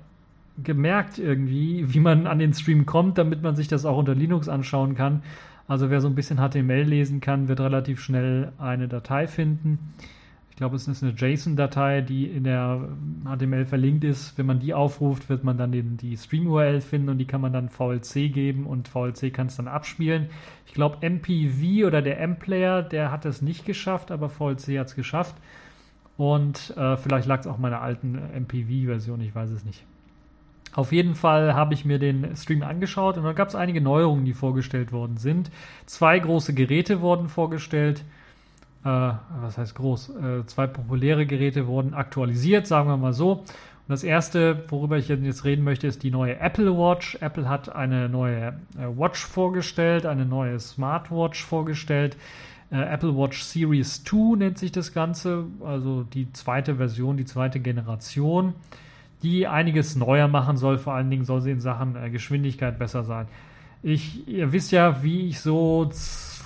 gemerkt 0.62 1.18
irgendwie, 1.18 1.92
wie 1.92 2.00
man 2.00 2.26
an 2.26 2.38
den 2.38 2.54
Stream 2.54 2.86
kommt, 2.86 3.18
damit 3.18 3.42
man 3.42 3.56
sich 3.56 3.66
das 3.66 3.86
auch 3.86 3.98
unter 3.98 4.14
Linux 4.14 4.48
anschauen 4.48 4.94
kann. 4.94 5.22
Also 5.66 5.90
wer 5.90 6.00
so 6.00 6.08
ein 6.08 6.14
bisschen 6.14 6.38
HTML 6.38 6.82
lesen 6.82 7.20
kann, 7.20 7.48
wird 7.48 7.60
relativ 7.60 8.00
schnell 8.00 8.52
eine 8.58 8.86
Datei 8.86 9.26
finden. 9.26 9.94
Ich 10.60 10.62
glaube, 10.62 10.76
es 10.76 10.86
ist 10.86 11.02
eine 11.02 11.12
JSON-Datei, 11.12 12.02
die 12.02 12.26
in 12.26 12.44
der 12.44 12.86
HTML 13.24 13.64
verlinkt 13.64 14.04
ist. 14.04 14.36
Wenn 14.36 14.44
man 14.44 14.60
die 14.60 14.74
aufruft, 14.74 15.30
wird 15.30 15.42
man 15.42 15.56
dann 15.56 15.72
den, 15.72 15.96
die 15.96 16.18
Stream-URL 16.18 16.82
finden 16.82 17.08
und 17.08 17.16
die 17.16 17.24
kann 17.24 17.40
man 17.40 17.54
dann 17.54 17.70
VLC 17.70 18.30
geben 18.30 18.66
und 18.66 18.86
VLC 18.86 19.32
kann 19.32 19.46
es 19.46 19.56
dann 19.56 19.68
abspielen. 19.68 20.28
Ich 20.66 20.74
glaube, 20.74 20.98
MPV 21.00 21.86
oder 21.86 22.02
der 22.02 22.20
M-Player, 22.20 22.82
der 22.82 23.10
hat 23.10 23.24
es 23.24 23.40
nicht 23.40 23.64
geschafft, 23.64 24.10
aber 24.10 24.28
VLC 24.28 24.78
hat 24.78 24.88
es 24.88 24.94
geschafft. 24.94 25.34
Und 26.18 26.76
äh, 26.76 26.98
vielleicht 26.98 27.26
lag 27.26 27.40
es 27.40 27.46
auch 27.46 27.56
meiner 27.56 27.80
alten 27.80 28.16
MPV-Version, 28.16 29.22
ich 29.22 29.34
weiß 29.34 29.48
es 29.52 29.64
nicht. 29.64 29.82
Auf 30.74 30.92
jeden 30.92 31.14
Fall 31.14 31.54
habe 31.54 31.72
ich 31.72 31.86
mir 31.86 31.98
den 31.98 32.36
Stream 32.36 32.62
angeschaut 32.64 33.16
und 33.16 33.24
da 33.24 33.32
gab 33.32 33.48
es 33.48 33.54
einige 33.54 33.80
Neuerungen, 33.80 34.26
die 34.26 34.34
vorgestellt 34.34 34.92
worden 34.92 35.16
sind. 35.16 35.50
Zwei 35.86 36.18
große 36.18 36.52
Geräte 36.52 37.00
wurden 37.00 37.30
vorgestellt. 37.30 38.04
Äh, 38.84 38.88
was 39.40 39.58
heißt 39.58 39.74
groß? 39.74 40.10
Äh, 40.10 40.46
zwei 40.46 40.66
populäre 40.66 41.26
Geräte 41.26 41.66
wurden 41.66 41.94
aktualisiert, 41.94 42.66
sagen 42.66 42.88
wir 42.88 42.96
mal 42.96 43.12
so. 43.12 43.32
Und 43.32 43.88
das 43.88 44.04
erste, 44.04 44.64
worüber 44.68 44.98
ich 44.98 45.08
jetzt 45.08 45.44
reden 45.44 45.64
möchte, 45.64 45.86
ist 45.86 46.02
die 46.02 46.10
neue 46.10 46.38
Apple 46.38 46.76
Watch. 46.76 47.16
Apple 47.20 47.48
hat 47.48 47.74
eine 47.74 48.08
neue 48.08 48.54
äh, 48.78 48.86
Watch 48.96 49.24
vorgestellt, 49.24 50.06
eine 50.06 50.24
neue 50.24 50.58
Smartwatch 50.58 51.44
vorgestellt. 51.44 52.16
Äh, 52.70 52.82
Apple 52.82 53.16
Watch 53.16 53.42
Series 53.42 54.04
2 54.04 54.36
nennt 54.36 54.58
sich 54.58 54.72
das 54.72 54.92
Ganze, 54.92 55.44
also 55.64 56.04
die 56.04 56.32
zweite 56.32 56.76
Version, 56.76 57.16
die 57.16 57.24
zweite 57.24 57.60
Generation 57.60 58.54
die 59.22 59.46
einiges 59.46 59.96
neuer 59.96 60.28
machen 60.28 60.56
soll. 60.56 60.78
Vor 60.78 60.94
allen 60.94 61.10
Dingen 61.10 61.24
soll 61.24 61.40
sie 61.40 61.50
in 61.50 61.60
Sachen 61.60 61.96
äh, 61.96 62.10
Geschwindigkeit 62.10 62.78
besser 62.78 63.04
sein. 63.04 63.26
Ich, 63.82 64.26
ihr 64.28 64.52
wisst 64.52 64.72
ja, 64.72 65.02
wie 65.02 65.28
ich 65.28 65.40
so 65.40 65.90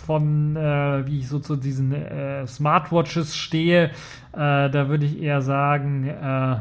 von, 0.04 0.56
äh, 0.56 1.06
wie 1.06 1.20
ich 1.20 1.28
so 1.28 1.38
zu 1.38 1.56
diesen 1.56 1.92
äh, 1.92 2.46
Smartwatches 2.46 3.36
stehe. 3.36 3.90
Äh, 4.32 4.70
da 4.70 4.88
würde 4.88 5.06
ich 5.06 5.20
eher 5.20 5.42
sagen, 5.42 6.08
äh, 6.08 6.56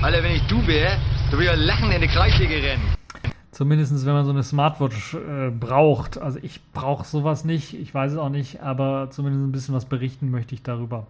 Alter, 0.00 0.22
wenn 0.22 0.32
ich 0.32 0.46
du 0.46 0.64
wäre, 0.66 0.96
du 1.30 1.38
würdest 1.38 1.56
ja 1.58 1.64
lachen 1.66 1.90
in 1.90 2.00
die 2.00 2.06
Kreissäge 2.06 2.54
rennen. 2.54 2.82
Zumindest 3.50 4.06
wenn 4.06 4.12
man 4.12 4.24
so 4.24 4.30
eine 4.30 4.44
Smartwatch 4.44 5.14
äh, 5.14 5.50
braucht. 5.50 6.18
Also 6.18 6.38
ich 6.40 6.60
brauche 6.72 7.04
sowas 7.04 7.44
nicht, 7.44 7.74
ich 7.74 7.92
weiß 7.92 8.12
es 8.12 8.18
auch 8.18 8.28
nicht, 8.28 8.62
aber 8.62 9.08
zumindest 9.10 9.44
ein 9.44 9.52
bisschen 9.52 9.74
was 9.74 9.86
berichten 9.86 10.30
möchte 10.30 10.54
ich 10.54 10.62
darüber. 10.62 11.08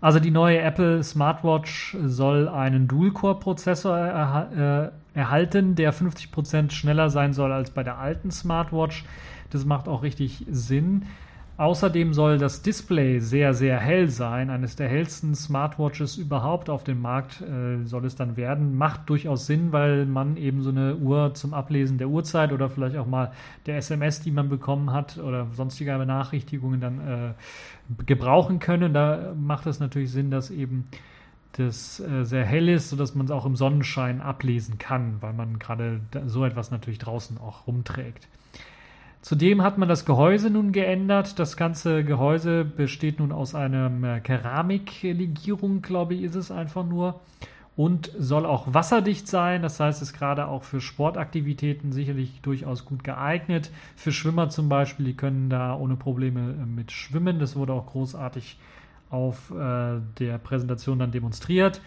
Also 0.00 0.20
die 0.20 0.30
neue 0.30 0.60
Apple 0.60 1.02
Smartwatch 1.02 1.96
soll 2.04 2.48
einen 2.48 2.86
Dual-Core-Prozessor 2.86 3.96
erha 3.96 4.84
äh, 4.84 5.18
erhalten, 5.18 5.74
der 5.74 5.92
50% 5.92 6.70
schneller 6.70 7.10
sein 7.10 7.32
soll 7.32 7.50
als 7.50 7.70
bei 7.70 7.82
der 7.82 7.98
alten 7.98 8.30
Smartwatch. 8.30 9.04
Das 9.50 9.64
macht 9.64 9.88
auch 9.88 10.02
richtig 10.02 10.44
Sinn. 10.50 11.04
Außerdem 11.58 12.14
soll 12.14 12.38
das 12.38 12.62
Display 12.62 13.18
sehr, 13.18 13.52
sehr 13.52 13.80
hell 13.80 14.08
sein. 14.08 14.48
Eines 14.48 14.76
der 14.76 14.88
hellsten 14.88 15.34
Smartwatches 15.34 16.16
überhaupt 16.16 16.70
auf 16.70 16.84
dem 16.84 17.02
Markt 17.02 17.40
äh, 17.40 17.84
soll 17.84 18.04
es 18.04 18.14
dann 18.14 18.36
werden. 18.36 18.78
Macht 18.78 19.10
durchaus 19.10 19.46
Sinn, 19.46 19.72
weil 19.72 20.06
man 20.06 20.36
eben 20.36 20.62
so 20.62 20.70
eine 20.70 20.94
Uhr 20.94 21.34
zum 21.34 21.54
Ablesen 21.54 21.98
der 21.98 22.10
Uhrzeit 22.10 22.52
oder 22.52 22.70
vielleicht 22.70 22.96
auch 22.96 23.08
mal 23.08 23.32
der 23.66 23.78
SMS, 23.78 24.20
die 24.20 24.30
man 24.30 24.48
bekommen 24.48 24.92
hat 24.92 25.18
oder 25.18 25.48
sonstige 25.52 25.98
Benachrichtigungen 25.98 26.80
dann 26.80 27.00
äh, 27.00 28.04
gebrauchen 28.06 28.60
können. 28.60 28.94
Da 28.94 29.34
macht 29.36 29.66
es 29.66 29.80
natürlich 29.80 30.12
Sinn, 30.12 30.30
dass 30.30 30.52
eben 30.52 30.84
das 31.54 31.98
äh, 31.98 32.24
sehr 32.24 32.44
hell 32.44 32.68
ist, 32.68 32.88
sodass 32.90 33.16
man 33.16 33.26
es 33.26 33.32
auch 33.32 33.46
im 33.46 33.56
Sonnenschein 33.56 34.20
ablesen 34.20 34.78
kann, 34.78 35.16
weil 35.22 35.32
man 35.32 35.58
gerade 35.58 36.02
so 36.26 36.44
etwas 36.44 36.70
natürlich 36.70 37.00
draußen 37.00 37.36
auch 37.38 37.66
rumträgt. 37.66 38.28
Zudem 39.20 39.62
hat 39.62 39.78
man 39.78 39.88
das 39.88 40.04
Gehäuse 40.04 40.48
nun 40.48 40.72
geändert. 40.72 41.38
Das 41.38 41.56
ganze 41.56 42.04
Gehäuse 42.04 42.64
besteht 42.64 43.18
nun 43.18 43.32
aus 43.32 43.54
einer 43.54 44.16
äh, 44.16 44.20
Keramiklegierung, 44.20 45.82
glaube 45.82 46.14
ich, 46.14 46.22
ist 46.22 46.36
es 46.36 46.50
einfach 46.50 46.86
nur. 46.86 47.20
Und 47.76 48.10
soll 48.18 48.46
auch 48.46 48.74
wasserdicht 48.74 49.28
sein. 49.28 49.62
Das 49.62 49.78
heißt, 49.78 50.02
es 50.02 50.10
ist 50.10 50.18
gerade 50.18 50.48
auch 50.48 50.64
für 50.64 50.80
Sportaktivitäten 50.80 51.92
sicherlich 51.92 52.40
durchaus 52.42 52.84
gut 52.84 53.04
geeignet. 53.04 53.70
Für 53.96 54.12
Schwimmer 54.12 54.48
zum 54.48 54.68
Beispiel, 54.68 55.06
die 55.06 55.16
können 55.16 55.50
da 55.50 55.76
ohne 55.76 55.96
Probleme 55.96 56.52
äh, 56.52 56.66
mit 56.66 56.92
schwimmen. 56.92 57.38
Das 57.38 57.56
wurde 57.56 57.72
auch 57.72 57.86
großartig 57.86 58.58
auf 59.10 59.50
äh, 59.50 60.00
der 60.18 60.38
Präsentation 60.38 60.98
dann 60.98 61.12
demonstriert. 61.12 61.80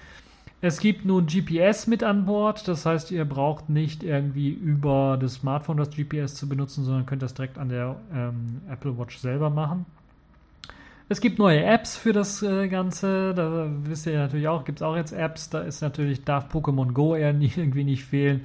Es 0.63 0.79
gibt 0.79 1.05
nun 1.05 1.25
GPS 1.25 1.87
mit 1.87 2.03
an 2.03 2.25
Bord, 2.25 2.67
das 2.67 2.85
heißt, 2.85 3.09
ihr 3.09 3.25
braucht 3.25 3.69
nicht 3.69 4.03
irgendwie 4.03 4.49
über 4.49 5.17
das 5.19 5.35
Smartphone 5.35 5.77
das 5.77 5.89
GPS 5.89 6.35
zu 6.35 6.47
benutzen, 6.47 6.83
sondern 6.83 7.07
könnt 7.07 7.23
das 7.23 7.33
direkt 7.33 7.57
an 7.57 7.69
der 7.69 7.95
ähm, 8.13 8.61
Apple 8.69 8.95
Watch 8.95 9.17
selber 9.17 9.49
machen. 9.49 9.87
Es 11.09 11.19
gibt 11.19 11.39
neue 11.39 11.63
Apps 11.63 11.97
für 11.97 12.13
das 12.13 12.43
äh, 12.43 12.67
Ganze, 12.67 13.33
da 13.33 13.69
wisst 13.83 14.05
ihr 14.05 14.17
natürlich 14.17 14.47
auch, 14.47 14.63
gibt 14.63 14.79
es 14.79 14.83
auch 14.83 14.95
jetzt 14.95 15.13
Apps, 15.13 15.49
da 15.49 15.61
ist 15.61 15.81
natürlich, 15.81 16.23
darf 16.23 16.53
Pokémon 16.53 16.93
Go 16.93 17.15
eher 17.15 17.33
nie, 17.33 17.51
irgendwie 17.57 17.83
nicht 17.83 18.05
fehlen. 18.05 18.41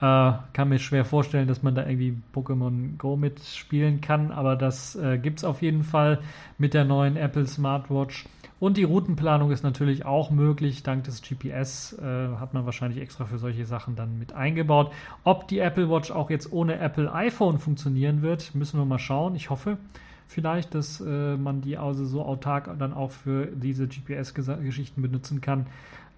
Äh, 0.00 0.32
kann 0.52 0.68
mir 0.68 0.80
schwer 0.80 1.04
vorstellen, 1.04 1.46
dass 1.46 1.62
man 1.62 1.76
da 1.76 1.86
irgendwie 1.86 2.16
Pokémon 2.34 2.98
Go 2.98 3.16
mitspielen 3.16 4.00
kann, 4.00 4.32
aber 4.32 4.56
das 4.56 4.96
äh, 4.96 5.18
gibt 5.18 5.38
es 5.38 5.44
auf 5.44 5.62
jeden 5.62 5.84
Fall 5.84 6.18
mit 6.58 6.74
der 6.74 6.84
neuen 6.84 7.16
Apple 7.16 7.46
Smartwatch. 7.46 8.26
Und 8.60 8.76
die 8.76 8.84
Routenplanung 8.84 9.50
ist 9.50 9.62
natürlich 9.62 10.04
auch 10.04 10.30
möglich. 10.30 10.82
Dank 10.82 11.04
des 11.04 11.22
GPS 11.22 11.92
äh, 11.98 12.36
hat 12.38 12.54
man 12.54 12.64
wahrscheinlich 12.64 13.02
extra 13.02 13.24
für 13.24 13.38
solche 13.38 13.66
Sachen 13.66 13.96
dann 13.96 14.18
mit 14.18 14.32
eingebaut. 14.32 14.92
Ob 15.24 15.48
die 15.48 15.58
Apple 15.58 15.90
Watch 15.90 16.10
auch 16.10 16.30
jetzt 16.30 16.52
ohne 16.52 16.78
Apple 16.78 17.12
iPhone 17.12 17.58
funktionieren 17.58 18.22
wird, 18.22 18.54
müssen 18.54 18.78
wir 18.78 18.84
mal 18.84 18.98
schauen. 18.98 19.34
Ich 19.34 19.50
hoffe 19.50 19.78
vielleicht, 20.28 20.74
dass 20.74 21.00
äh, 21.00 21.36
man 21.36 21.60
die 21.60 21.76
also 21.76 22.04
so 22.04 22.24
autark 22.24 22.70
dann 22.78 22.94
auch 22.94 23.10
für 23.10 23.46
diese 23.46 23.86
GPS-Geschichten 23.88 25.02
benutzen 25.02 25.40
kann, 25.40 25.66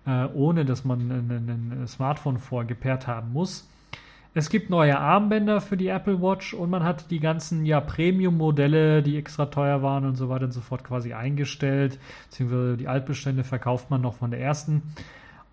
äh, 0.07 0.27
ohne 0.27 0.65
dass 0.65 0.85
man 0.85 1.11
ein 1.11 1.87
Smartphone 1.89 2.39
vorgepaart 2.39 3.07
haben 3.07 3.33
muss. 3.33 3.69
Es 4.37 4.51
gibt 4.51 4.69
neue 4.69 4.99
Armbänder 4.99 5.63
für 5.63 5.79
die 5.79 5.89
Apple 5.89 6.21
Watch 6.21 6.53
und 6.53 6.69
man 6.69 6.85
hat 6.85 7.11
die 7.11 7.21
ganzen 7.21 7.65
ja, 7.65 7.81
Premium-Modelle, 7.81 9.03
die 9.03 9.17
extra 9.17 9.47
teuer 9.47 9.81
waren 9.81 10.05
und 10.05 10.17
so 10.17 10.29
weiter 10.29 10.45
und 10.45 10.53
so 10.53 10.61
fort 10.61 10.85
quasi 10.85 11.15
eingestellt. 11.15 11.99
Beziehungsweise 12.29 12.77
die 12.77 12.87
Altbestände 12.87 13.45
verkauft 13.45 13.89
man 13.89 14.03
noch 14.03 14.13
von 14.13 14.31
der 14.31 14.39
ersten. 14.39 14.83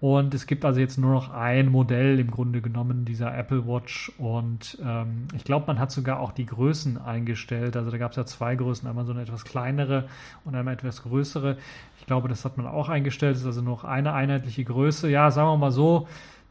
Und 0.02 0.34
es 0.34 0.48
gibt 0.48 0.66
also 0.66 0.82
jetzt 0.82 0.98
nur 0.98 1.14
noch 1.14 1.32
ein 1.32 1.72
Modell 1.72 2.20
im 2.20 2.30
Grunde 2.30 2.60
genommen 2.60 3.06
dieser 3.06 3.34
Apple 3.34 3.66
Watch. 3.66 4.12
Und 4.18 4.78
ähm, 4.86 5.30
ich 5.34 5.46
glaube, 5.46 5.68
man 5.68 5.80
hat 5.80 5.92
sogar 5.92 6.20
auch 6.20 6.34
die 6.34 6.46
Größen 6.46 6.98
eingestellt. 6.98 7.78
Also 7.78 7.90
da 7.90 7.98
gab 7.98 8.12
es 8.12 8.18
ja 8.18 8.26
zwei 8.26 8.56
Größen, 8.56 8.86
einmal 8.86 9.06
so 9.06 9.14
eine 9.14 9.22
etwas 9.22 9.46
kleinere 9.46 10.10
und 10.44 10.56
einmal 10.56 10.74
etwas 10.74 11.04
größere. 11.04 11.56
Ich 12.02 12.06
glaube, 12.06 12.28
das 12.28 12.44
hat 12.44 12.58
man 12.58 12.68
auch 12.68 12.90
eingestellt. 12.90 13.36
Es 13.36 13.44
ist 13.44 13.48
also 13.48 13.62
noch 13.62 13.86
eine 13.86 14.12
einheitliche 14.12 14.66
Größe. 14.66 15.10
Ja, 15.10 15.32
sagen 15.32 15.48
wir 15.48 15.56
mal 15.56 15.72
so, 15.72 16.06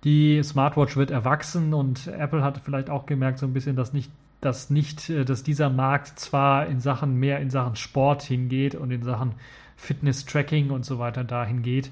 die 0.05 0.43
Smartwatch 0.43 0.97
wird 0.97 1.11
erwachsen 1.11 1.75
und 1.75 2.09
Apple 2.09 2.43
hat 2.43 2.61
vielleicht 2.65 2.91
auch 2.91 3.07
gemerkt 3.07 3.39
so 3.39 3.47
ein 3.47 3.53
bisschen, 3.53 3.77
dass 3.77 3.93
nicht 3.93 4.11
dass 4.43 4.71
nicht, 4.71 5.09
äh, 5.09 5.25
dass 5.25 5.43
dieser 5.43 5.71
Markt 5.71 6.19
zwar 6.19 6.67
in 6.67 6.81
Sachen 6.81 7.15
mehr 7.17 7.41
in 7.41 7.49
Sachen 7.49 7.77
Sport 7.77 8.23
hingeht 8.23 8.75
und 8.75 8.91
in 8.91 9.03
Sachen 9.03 9.35
Fitness-Tracking 9.77 10.71
und 10.71 10.85
so 10.85 10.99
weiter 10.99 11.25
dahin 11.25 11.63
geht 11.63 11.91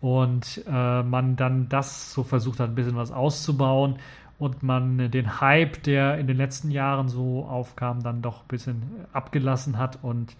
und 0.00 0.62
äh, 0.66 1.02
man 1.02 1.36
dann 1.36 1.68
das 1.68 2.12
so 2.12 2.24
versucht 2.24 2.60
hat, 2.60 2.70
ein 2.70 2.74
bisschen 2.74 2.96
was 2.96 3.12
auszubauen 3.12 3.96
und 4.38 4.62
man 4.62 5.10
den 5.10 5.40
Hype, 5.40 5.82
der 5.84 6.18
in 6.18 6.26
den 6.26 6.36
letzten 6.36 6.70
Jahren 6.70 7.08
so 7.08 7.44
aufkam, 7.44 8.02
dann 8.02 8.20
doch 8.20 8.42
ein 8.42 8.48
bisschen 8.48 8.82
abgelassen 9.12 9.78
hat 9.78 9.98
und 10.02 10.34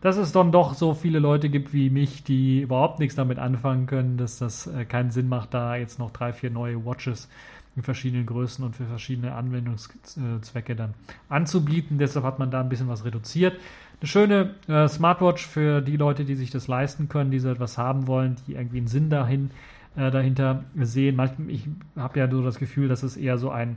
dass 0.00 0.16
es 0.16 0.32
dann 0.32 0.52
doch 0.52 0.74
so 0.74 0.94
viele 0.94 1.18
Leute 1.18 1.48
gibt 1.48 1.72
wie 1.72 1.90
mich, 1.90 2.22
die 2.22 2.60
überhaupt 2.60 2.98
nichts 2.98 3.16
damit 3.16 3.38
anfangen 3.38 3.86
können, 3.86 4.16
dass 4.16 4.38
das 4.38 4.66
äh, 4.66 4.84
keinen 4.84 5.10
Sinn 5.10 5.28
macht, 5.28 5.54
da 5.54 5.76
jetzt 5.76 5.98
noch 5.98 6.10
drei, 6.10 6.32
vier 6.32 6.50
neue 6.50 6.84
Watches 6.84 7.28
in 7.76 7.82
verschiedenen 7.82 8.24
Größen 8.24 8.64
und 8.64 8.74
für 8.74 8.86
verschiedene 8.86 9.34
Anwendungszwecke 9.34 10.74
dann 10.74 10.94
anzubieten. 11.28 11.98
Deshalb 11.98 12.24
hat 12.24 12.38
man 12.38 12.50
da 12.50 12.60
ein 12.60 12.70
bisschen 12.70 12.88
was 12.88 13.04
reduziert. 13.04 13.60
Eine 14.00 14.08
schöne 14.08 14.54
äh, 14.66 14.88
Smartwatch 14.88 15.46
für 15.46 15.82
die 15.82 15.96
Leute, 15.96 16.24
die 16.24 16.34
sich 16.34 16.50
das 16.50 16.68
leisten 16.68 17.08
können, 17.08 17.30
die 17.30 17.38
so 17.38 17.50
etwas 17.50 17.76
haben 17.76 18.06
wollen, 18.06 18.36
die 18.46 18.54
irgendwie 18.54 18.78
einen 18.78 18.86
Sinn 18.86 19.10
dahin, 19.10 19.50
äh, 19.94 20.10
dahinter 20.10 20.64
sehen. 20.74 21.16
Manchmal, 21.16 21.50
ich 21.50 21.68
habe 21.96 22.18
ja 22.18 22.30
so 22.30 22.42
das 22.42 22.58
Gefühl, 22.58 22.88
dass 22.88 23.02
es 23.02 23.16
eher 23.16 23.36
so 23.38 23.50
ein 23.50 23.76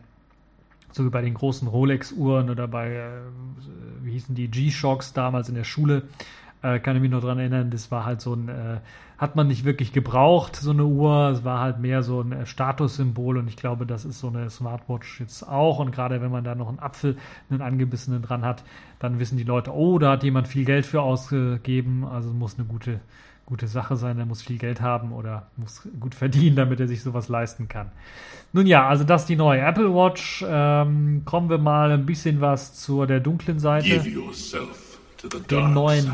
so 0.91 1.06
wie 1.06 1.10
bei 1.10 1.21
den 1.21 1.34
großen 1.34 1.67
Rolex-Uhren 1.67 2.49
oder 2.49 2.67
bei, 2.67 2.91
äh, 2.95 3.10
wie 4.02 4.12
hießen 4.12 4.36
die, 4.36 4.49
G-Shocks 4.49 5.13
damals 5.13 5.49
in 5.49 5.56
der 5.56 5.63
Schule, 5.63 6.04
äh, 6.62 6.80
kann 6.80 6.95
ich 6.95 7.02
mich 7.02 7.12
noch 7.12 7.21
dran 7.21 7.39
erinnern, 7.39 7.71
das 7.71 7.91
war 7.91 8.06
halt 8.06 8.21
so 8.21 8.34
ein, 8.34 8.49
äh, 8.49 8.80
hat 9.17 9.36
man 9.36 9.47
nicht 9.47 9.65
wirklich 9.65 9.91
gebraucht, 9.91 10.56
so 10.56 10.71
eine 10.71 10.86
Uhr, 10.86 11.30
es 11.30 11.43
war 11.43 11.60
halt 11.60 11.80
mehr 11.80 12.04
so 12.04 12.21
ein 12.21 12.32
äh, 12.32 12.45
Statussymbol 12.45 13.38
und 13.38 13.47
ich 13.47 13.58
glaube, 13.58 13.86
das 13.86 14.06
ist 14.06 14.19
so 14.19 14.28
eine 14.28 14.49
Smartwatch 14.49 15.19
jetzt 15.19 15.43
auch. 15.43 15.80
Und 15.80 15.91
gerade 15.91 16.21
wenn 16.21 16.32
man 16.32 16.43
da 16.43 16.56
noch 16.56 16.69
einen 16.69 16.80
Apfel, 16.80 17.17
einen 17.49 17.62
angebissenen 17.62 18.21
dran 18.21 18.43
hat, 18.43 18.63
dann 18.97 19.19
wissen 19.19 19.38
die 19.38 19.43
Leute, 19.43 19.73
oh, 19.73 19.99
da 19.99 20.12
hat 20.12 20.23
jemand 20.23 20.47
viel 20.47 20.65
Geld 20.65 20.86
für 20.86 21.02
ausgegeben, 21.02 22.06
also 22.06 22.30
muss 22.32 22.58
eine 22.58 22.67
gute 22.67 23.02
gute 23.50 23.68
Sache 23.68 23.98
sein, 23.98 24.18
er 24.20 24.26
muss 24.26 24.42
viel 24.42 24.58
Geld 24.58 24.80
haben 24.80 25.12
oder 25.12 25.48
muss 25.58 25.88
gut 26.00 26.16
verdienen, 26.16 26.56
damit 26.56 26.80
er 26.80 26.88
sich 26.88 27.02
sowas 27.02 27.28
leisten 27.28 27.68
kann. 27.68 27.92
Nun 28.54 28.68
ja, 28.68 28.88
also 28.88 29.04
das 29.04 29.24
ist 29.24 29.28
die 29.30 29.36
neue 29.36 29.60
Apple 29.62 29.94
Watch. 29.94 30.46
Ähm, 30.48 31.24
kommen 31.26 31.50
wir 31.50 31.58
mal 31.58 31.92
ein 31.92 32.06
bisschen 32.06 32.42
was 32.42 32.76
zur 32.76 33.08
der 33.08 33.20
dunklen 33.20 33.60
Seite. 33.60 34.02
Den 35.50 35.74
neuen 35.74 36.12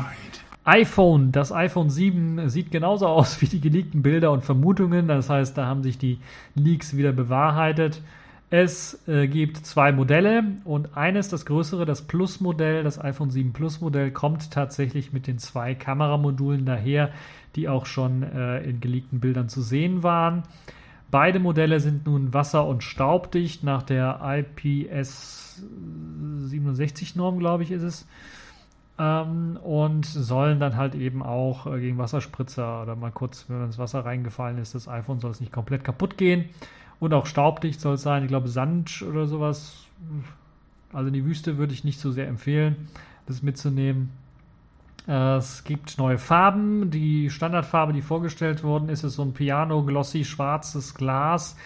iPhone, 0.64 1.30
das 1.30 1.52
iPhone 1.52 1.90
7 1.90 2.48
sieht 2.48 2.72
genauso 2.72 3.06
aus 3.06 3.40
wie 3.40 3.46
die 3.46 3.60
geleakten 3.60 4.02
Bilder 4.02 4.32
und 4.32 4.42
Vermutungen. 4.42 5.06
Das 5.06 5.30
heißt, 5.30 5.56
da 5.56 5.66
haben 5.66 5.82
sich 5.82 5.98
die 5.98 6.18
Leaks 6.54 6.96
wieder 6.96 7.12
bewahrheitet. 7.12 8.02
Es 8.48 9.06
äh, 9.08 9.26
gibt 9.26 9.56
zwei 9.58 9.90
Modelle 9.90 10.44
und 10.64 10.96
eines, 10.96 11.28
das 11.28 11.46
größere, 11.46 11.84
das 11.84 12.02
Plus-Modell, 12.02 12.84
das 12.84 13.02
iPhone 13.02 13.30
7 13.30 13.52
Plus-Modell, 13.52 14.12
kommt 14.12 14.52
tatsächlich 14.52 15.12
mit 15.12 15.26
den 15.26 15.38
zwei 15.38 15.74
Kameramodulen 15.74 16.64
daher, 16.64 17.10
die 17.56 17.68
auch 17.68 17.86
schon 17.86 18.22
äh, 18.22 18.62
in 18.62 18.80
geleakten 18.80 19.18
Bildern 19.18 19.48
zu 19.48 19.62
sehen 19.62 20.04
waren. 20.04 20.44
Beide 21.10 21.40
Modelle 21.40 21.80
sind 21.80 22.06
nun 22.06 22.34
wasser- 22.34 22.66
und 22.66 22.84
staubdicht 22.84 23.64
nach 23.64 23.82
der 23.82 24.20
IPS 24.22 25.62
67 26.38 27.16
Norm, 27.16 27.38
glaube 27.38 27.64
ich, 27.64 27.72
ist 27.72 27.82
es. 27.82 28.06
Ähm, 28.98 29.58
und 29.62 30.06
sollen 30.06 30.60
dann 30.60 30.76
halt 30.76 30.94
eben 30.94 31.22
auch 31.22 31.66
äh, 31.66 31.80
gegen 31.80 31.98
Wasserspritzer 31.98 32.82
oder 32.82 32.96
mal 32.96 33.10
kurz, 33.10 33.46
wenn 33.48 33.62
ins 33.64 33.78
Wasser 33.78 34.04
reingefallen 34.04 34.58
ist, 34.58 34.74
das 34.74 34.88
iPhone 34.88 35.20
soll 35.20 35.32
es 35.32 35.40
nicht 35.40 35.52
komplett 35.52 35.84
kaputt 35.84 36.16
gehen. 36.16 36.46
Und 36.98 37.12
auch 37.12 37.26
staubdicht 37.26 37.80
soll 37.80 37.94
es 37.94 38.02
sein. 38.02 38.22
Ich 38.22 38.28
glaube, 38.28 38.48
Sand 38.48 39.02
oder 39.02 39.26
sowas. 39.26 39.84
Also 40.92 41.08
in 41.08 41.14
die 41.14 41.24
Wüste 41.24 41.58
würde 41.58 41.74
ich 41.74 41.84
nicht 41.84 42.00
so 42.00 42.10
sehr 42.10 42.28
empfehlen, 42.28 42.88
das 43.26 43.42
mitzunehmen. 43.42 44.10
Es 45.06 45.62
gibt 45.64 45.98
neue 45.98 46.18
Farben. 46.18 46.90
Die 46.90 47.30
Standardfarbe, 47.30 47.92
die 47.92 48.02
vorgestellt 48.02 48.64
worden 48.64 48.88
ist, 48.88 49.04
ist 49.04 49.14
so 49.14 49.22
ein 49.22 49.34
Piano 49.34 49.84
Glossy 49.84 50.24
schwarzes 50.24 50.94
Glas, 50.94 51.56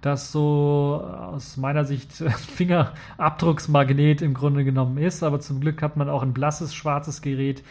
das 0.00 0.32
so 0.32 1.00
aus 1.04 1.56
meiner 1.56 1.84
Sicht 1.84 2.12
Fingerabdrucksmagnet 2.56 4.22
im 4.22 4.34
Grunde 4.34 4.64
genommen 4.64 4.98
ist. 4.98 5.22
Aber 5.22 5.38
zum 5.38 5.60
Glück 5.60 5.80
hat 5.82 5.96
man 5.96 6.08
auch 6.08 6.22
ein 6.22 6.32
blasses 6.32 6.74
schwarzes 6.74 7.22
Gerät 7.22 7.62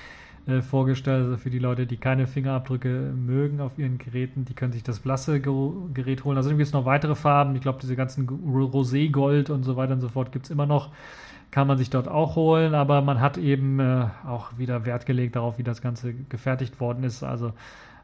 äh, 0.47 0.61
vorgestellt. 0.61 1.25
Also 1.25 1.37
für 1.37 1.49
die 1.49 1.59
Leute, 1.59 1.85
die 1.85 1.97
keine 1.97 2.25
Fingerabdrücke 2.25 3.13
mögen 3.15 3.59
auf 3.59 3.77
ihren 3.77 3.97
Geräten, 3.97 4.45
die 4.45 4.53
können 4.53 4.71
sich 4.71 4.83
das 4.83 4.99
blasse 4.99 5.41
Gerät 5.41 6.23
holen. 6.23 6.37
Also 6.37 6.49
gibt 6.49 6.61
es 6.61 6.73
noch 6.73 6.85
weitere 6.85 7.15
Farben. 7.15 7.55
Ich 7.55 7.61
glaube, 7.61 7.79
diese 7.81 7.95
ganzen 7.95 8.27
Rosé-Gold 8.27 9.49
und 9.49 9.63
so 9.63 9.75
weiter 9.75 9.93
und 9.93 10.01
so 10.01 10.09
fort 10.09 10.31
gibt 10.31 10.45
es 10.45 10.51
immer 10.51 10.65
noch. 10.65 10.89
Kann 11.51 11.67
man 11.67 11.77
sich 11.77 11.89
dort 11.89 12.07
auch 12.07 12.35
holen, 12.35 12.75
aber 12.75 13.01
man 13.01 13.19
hat 13.19 13.37
eben 13.37 13.79
äh, 13.79 14.07
auch 14.25 14.57
wieder 14.57 14.85
Wert 14.85 15.05
gelegt 15.05 15.35
darauf, 15.35 15.57
wie 15.57 15.63
das 15.63 15.81
Ganze 15.81 16.13
gefertigt 16.13 16.79
worden 16.79 17.03
ist. 17.03 17.23
Also 17.23 17.47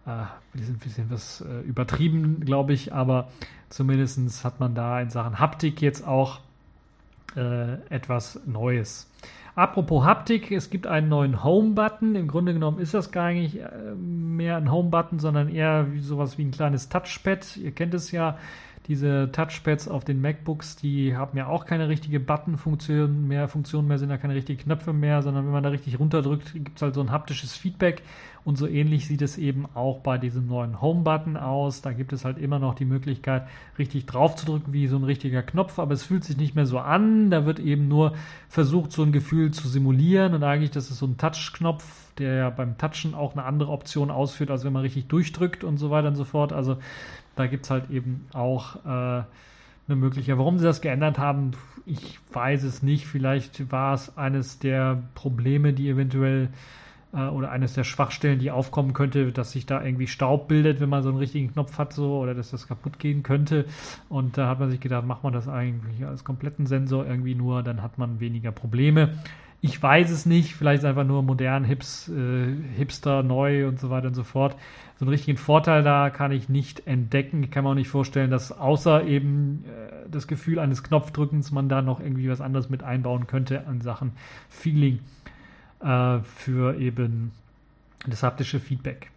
äh, 0.06 0.26
die 0.54 0.64
sind 0.64 0.76
ein 0.76 0.80
bisschen 0.80 1.10
was 1.10 1.42
äh, 1.42 1.62
übertrieben, 1.62 2.42
glaube 2.42 2.74
ich, 2.74 2.94
aber 2.94 3.30
zumindest 3.70 4.44
hat 4.44 4.60
man 4.60 4.76
da 4.76 5.00
in 5.00 5.10
Sachen 5.10 5.40
Haptik 5.40 5.82
jetzt 5.82 6.06
auch 6.06 6.40
äh, 7.36 7.76
etwas 7.90 8.40
Neues. 8.46 9.10
Apropos 9.56 10.04
Haptik, 10.04 10.52
es 10.52 10.72
gibt 10.72 10.88
einen 10.88 11.10
neuen 11.10 11.44
Home-Button. 11.44 12.16
Im 12.16 12.28
Grunde 12.28 12.54
genommen 12.54 12.80
ist 12.80 12.96
das 12.96 13.12
gar 13.12 13.32
nicht 13.32 13.58
äh, 13.58 13.94
mehr 13.96 14.58
ein 14.58 14.72
Home-Button, 14.72 15.20
sondern 15.20 15.48
eher 15.48 15.94
wie 15.94 16.00
sowas 16.00 16.40
wie 16.40 16.46
ein 16.46 16.52
kleines 16.52 16.90
Touchpad. 16.90 17.58
Ihr 17.58 17.72
kennt 17.72 17.94
es 17.94 18.12
ja, 18.12 18.38
diese 18.88 19.32
Touchpads 19.32 19.88
auf 19.88 20.04
den 20.04 20.20
MacBooks, 20.20 20.76
die 20.76 21.16
haben 21.16 21.38
ja 21.38 21.48
auch 21.48 21.66
keine 21.66 21.88
richtige 21.88 22.20
Button-Funktion 22.20 23.28
mehr, 23.28 23.48
Funktion 23.48 23.88
mehr, 23.88 23.98
sind 23.98 24.10
ja 24.10 24.18
keine 24.18 24.36
richtigen 24.36 24.62
Knöpfe 24.62 24.92
mehr, 24.92 25.22
sondern 25.22 25.46
wenn 25.46 25.54
man 25.54 25.64
da 25.64 25.70
richtig 25.70 26.00
runterdrückt, 26.00 26.54
gibt 26.54 26.76
es 26.76 26.82
halt 26.82 26.94
so 26.94 27.02
ein 27.02 27.12
haptisches 27.12 27.56
Feedback. 27.56 28.04
Und 28.46 28.58
so 28.58 28.68
ähnlich 28.68 29.08
sieht 29.08 29.22
es 29.22 29.38
eben 29.38 29.68
auch 29.74 30.00
bei 30.00 30.18
diesem 30.18 30.48
neuen 30.48 30.82
Home-Button 30.82 31.38
aus. 31.38 31.82
Da 31.82 31.94
gibt 31.94 32.12
es 32.12 32.26
halt 32.26 32.38
immer 32.38 32.60
noch 32.60 32.76
die 32.76 32.84
Möglichkeit, 32.84 33.48
richtig 33.80 34.06
drauf 34.06 34.36
zu 34.36 34.46
drücken 34.46 34.74
wie 34.74 34.88
so 34.88 34.98
ein 34.98 35.06
richtiger 35.06 35.44
Knopf, 35.44 35.80
aber 35.80 35.94
es 35.94 36.04
fühlt 36.04 36.26
sich 36.26 36.36
nicht 36.36 36.54
mehr 36.54 36.66
so 36.66 36.80
an. 36.80 37.30
Da 37.30 37.46
wird 37.46 37.60
eben 37.60 37.88
nur 37.88 38.14
versucht, 38.50 38.92
so 38.92 39.04
ein 39.04 39.14
Gefühl 39.14 39.52
zu 39.52 39.70
simulieren. 39.70 40.34
Und 40.34 40.44
eigentlich, 40.44 40.72
das 40.72 40.92
ist 40.92 40.98
so 40.98 41.06
ein 41.06 41.18
Touch-Knopf, 41.18 42.12
der 42.18 42.34
ja 42.34 42.50
beim 42.50 42.78
Touchen 42.78 43.16
auch 43.16 43.32
eine 43.32 43.46
andere 43.46 43.72
Option 43.72 44.12
ausführt, 44.12 44.52
als 44.52 44.66
wenn 44.66 44.74
man 44.74 44.82
richtig 44.82 45.08
durchdrückt 45.08 45.64
und 45.64 45.78
so 45.78 45.90
weiter 45.90 46.10
und 46.10 46.16
so 46.16 46.26
fort. 46.26 46.52
Also 46.52 46.78
da 47.36 47.48
gibt 47.48 47.66
es 47.66 47.72
halt 47.72 47.90
eben 47.90 48.28
auch 48.34 48.78
äh, 48.86 49.24
eine 49.88 49.96
Möglichkeit. 49.96 50.38
Warum 50.38 50.58
sie 50.58 50.66
das 50.66 50.82
geändert 50.82 51.18
haben, 51.18 51.52
ich 51.86 52.20
weiß 52.32 52.64
es 52.64 52.84
nicht. 52.84 53.06
Vielleicht 53.08 53.72
war 53.72 53.94
es 53.94 54.18
eines 54.18 54.60
der 54.60 55.04
Probleme, 55.16 55.74
die 55.74 55.90
eventuell 55.90 56.50
äh, 57.14 57.28
oder 57.28 57.52
eines 57.52 57.74
der 57.74 57.84
Schwachstellen, 57.84 58.40
die 58.40 58.52
aufkommen 58.52 58.94
könnte, 58.94 59.32
dass 59.32 59.52
sich 59.52 59.66
da 59.66 59.84
irgendwie 59.84 60.08
Staub 60.08 60.48
bildet, 60.48 60.80
wenn 60.80 60.90
man 60.90 61.04
so 61.04 61.10
einen 61.10 61.18
richtigen 61.18 61.52
Knopf 61.54 61.78
hat, 61.78 61.94
so 61.94 62.20
oder 62.20 62.34
dass 62.34 62.52
das 62.52 62.68
kaputt 62.68 63.00
gehen 63.00 63.24
könnte. 63.24 63.66
Und 64.10 64.38
da 64.38 64.48
hat 64.48 64.60
man 64.60 64.70
sich 64.70 64.80
gedacht, 64.80 65.06
macht 65.06 65.24
man 65.24 65.34
das 65.34 65.48
eigentlich 65.48 66.06
als 66.06 66.24
kompletten 66.24 66.66
Sensor 66.66 67.06
irgendwie 67.06 67.36
nur, 67.36 67.64
dann 67.64 67.82
hat 67.82 67.98
man 67.98 68.20
weniger 68.20 68.52
Probleme. 68.52 69.18
Ich 69.66 69.82
weiß 69.82 70.12
es 70.12 70.26
nicht, 70.26 70.56
vielleicht 70.56 70.84
einfach 70.84 71.06
nur 71.06 71.24
modern, 71.24 71.64
hips, 71.64 72.10
äh, 72.10 72.54
hipster, 72.76 73.24
neu 73.24 73.66
und 73.66 73.80
so 73.80 73.90
weiter 73.90 74.08
und 74.10 74.14
so 74.14 74.24
fort. 74.24 74.58
So 75.00 75.06
einen 75.06 75.10
richtigen 75.10 75.38
Vorteil 75.38 75.84
da 75.84 76.10
kann 76.10 76.34
ich 76.34 76.50
nicht 76.50 76.86
entdecken. 76.86 77.44
Ich 77.44 77.50
kann 77.50 77.64
mir 77.64 77.70
auch 77.70 77.74
nicht 77.74 77.88
vorstellen, 77.88 78.30
dass 78.30 78.52
außer 78.52 79.06
eben 79.06 79.64
äh, 79.64 80.10
das 80.12 80.28
Gefühl 80.28 80.60
eines 80.60 80.84
Knopfdrückens 80.84 81.54
man 81.54 81.70
da 81.70 81.82
noch 81.82 82.02
irgendwie 82.02 82.30
was 82.30 82.42
anderes 82.42 82.70
mit 82.70 82.84
einbauen 82.84 83.26
könnte 83.26 83.66
an 83.66 83.80
Sachen 83.80 84.12
Feeling 84.50 85.00
äh, 85.80 86.20
für 86.20 86.78
eben 86.78 87.32
das 88.06 88.22
haptische 88.22 88.60
Feedback. 88.60 89.13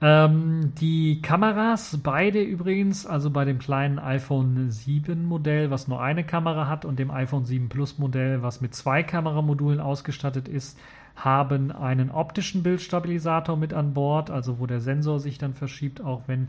Ähm, 0.00 0.72
die 0.80 1.22
Kameras, 1.22 1.98
beide 2.02 2.42
übrigens, 2.42 3.06
also 3.06 3.30
bei 3.30 3.44
dem 3.44 3.58
kleinen 3.58 3.98
iPhone 3.98 4.70
7 4.70 5.24
Modell, 5.24 5.70
was 5.70 5.88
nur 5.88 6.02
eine 6.02 6.24
Kamera 6.24 6.68
hat, 6.68 6.84
und 6.84 6.98
dem 6.98 7.10
iPhone 7.10 7.44
7 7.44 7.68
Plus 7.68 7.98
Modell, 7.98 8.42
was 8.42 8.60
mit 8.60 8.74
zwei 8.74 9.02
Kameramodulen 9.02 9.80
ausgestattet 9.80 10.48
ist, 10.48 10.78
haben 11.16 11.70
einen 11.70 12.10
optischen 12.10 12.62
Bildstabilisator 12.62 13.56
mit 13.56 13.72
an 13.72 13.94
Bord, 13.94 14.30
also 14.30 14.58
wo 14.58 14.66
der 14.66 14.80
Sensor 14.80 15.20
sich 15.20 15.38
dann 15.38 15.54
verschiebt, 15.54 16.00
auch 16.00 16.22
wenn, 16.26 16.48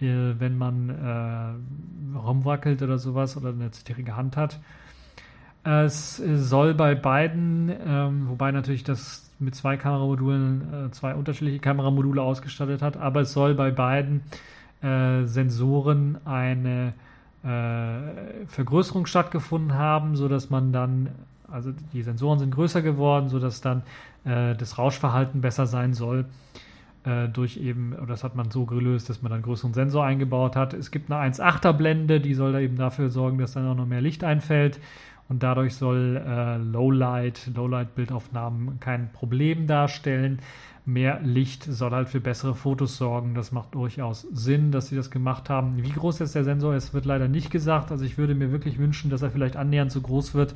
äh, 0.00 0.34
wenn 0.38 0.58
man 0.58 0.90
äh, 0.90 2.18
rumwackelt 2.18 2.82
oder 2.82 2.98
sowas 2.98 3.36
oder 3.36 3.48
eine 3.48 3.70
zittrige 3.70 4.16
Hand 4.16 4.36
hat. 4.36 4.60
Es 5.66 6.18
soll 6.18 6.74
bei 6.74 6.94
beiden, 6.94 7.72
ähm, 7.86 8.28
wobei 8.28 8.52
natürlich 8.52 8.84
das 8.84 9.23
mit 9.38 9.54
zwei 9.54 9.76
Kameramodulen, 9.76 10.86
äh, 10.86 10.90
zwei 10.90 11.14
unterschiedliche 11.14 11.58
Kameramodule 11.58 12.22
ausgestattet 12.22 12.82
hat, 12.82 12.96
aber 12.96 13.22
es 13.22 13.32
soll 13.32 13.54
bei 13.54 13.70
beiden 13.70 14.22
äh, 14.82 15.24
Sensoren 15.24 16.18
eine 16.24 16.92
äh, 17.42 18.46
Vergrößerung 18.46 19.06
stattgefunden 19.06 19.74
haben, 19.74 20.16
sodass 20.16 20.50
man 20.50 20.72
dann, 20.72 21.08
also 21.50 21.72
die 21.92 22.02
Sensoren 22.02 22.38
sind 22.38 22.54
größer 22.54 22.82
geworden, 22.82 23.28
sodass 23.28 23.60
dann 23.60 23.82
äh, 24.24 24.54
das 24.54 24.78
Rauschverhalten 24.78 25.40
besser 25.40 25.66
sein 25.66 25.94
soll 25.94 26.26
äh, 27.04 27.28
durch 27.28 27.56
eben, 27.58 27.94
das 28.08 28.24
hat 28.24 28.34
man 28.34 28.50
so 28.50 28.64
gelöst, 28.64 29.08
dass 29.10 29.22
man 29.22 29.30
dann 29.30 29.36
einen 29.36 29.44
größeren 29.44 29.74
Sensor 29.74 30.04
eingebaut 30.04 30.56
hat. 30.56 30.74
Es 30.74 30.90
gibt 30.90 31.10
eine 31.10 31.32
1,8er 31.32 31.72
Blende, 31.72 32.20
die 32.20 32.34
soll 32.34 32.52
da 32.52 32.60
eben 32.60 32.76
dafür 32.76 33.10
sorgen, 33.10 33.38
dass 33.38 33.52
dann 33.52 33.66
auch 33.68 33.74
noch 33.74 33.86
mehr 33.86 34.00
Licht 34.00 34.24
einfällt 34.24 34.80
und 35.28 35.42
dadurch 35.42 35.74
soll 35.74 36.22
äh, 36.24 36.56
Lowlight, 36.58 37.50
Lowlight-Bildaufnahmen 37.54 38.78
kein 38.80 39.10
Problem 39.12 39.66
darstellen. 39.66 40.40
Mehr 40.86 41.20
Licht 41.22 41.64
soll 41.64 41.92
halt 41.92 42.10
für 42.10 42.20
bessere 42.20 42.54
Fotos 42.54 42.98
sorgen. 42.98 43.34
Das 43.34 43.50
macht 43.50 43.74
durchaus 43.74 44.22
Sinn, 44.32 44.70
dass 44.70 44.88
sie 44.88 44.96
das 44.96 45.10
gemacht 45.10 45.48
haben. 45.48 45.82
Wie 45.82 45.90
groß 45.90 46.18
jetzt 46.18 46.34
der 46.34 46.44
Sensor 46.44 46.74
ist, 46.74 46.92
wird 46.92 47.06
leider 47.06 47.26
nicht 47.26 47.50
gesagt. 47.50 47.90
Also 47.90 48.04
ich 48.04 48.18
würde 48.18 48.34
mir 48.34 48.52
wirklich 48.52 48.78
wünschen, 48.78 49.10
dass 49.10 49.22
er 49.22 49.30
vielleicht 49.30 49.56
annähernd 49.56 49.90
so 49.90 50.02
groß 50.02 50.34
wird. 50.34 50.54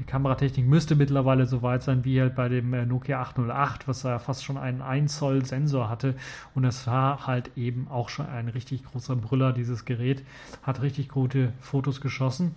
Die 0.00 0.04
Kameratechnik 0.04 0.66
müsste 0.66 0.96
mittlerweile 0.96 1.46
so 1.46 1.62
weit 1.62 1.82
sein 1.82 2.04
wie 2.06 2.20
halt 2.20 2.34
bei 2.34 2.48
dem 2.48 2.72
äh, 2.72 2.86
Nokia 2.86 3.20
808, 3.20 3.86
was 3.86 4.02
ja 4.02 4.18
fast 4.18 4.42
schon 4.42 4.56
einen 4.56 4.80
1 4.80 5.18
Zoll 5.18 5.44
Sensor 5.44 5.88
hatte. 5.88 6.16
Und 6.54 6.64
es 6.64 6.86
war 6.88 7.28
halt 7.28 7.50
eben 7.54 7.86
auch 7.88 8.08
schon 8.08 8.26
ein 8.26 8.48
richtig 8.48 8.82
großer 8.82 9.14
Brüller, 9.14 9.52
dieses 9.52 9.84
Gerät. 9.84 10.24
Hat 10.62 10.82
richtig 10.82 11.10
gute 11.10 11.52
Fotos 11.60 12.00
geschossen. 12.00 12.54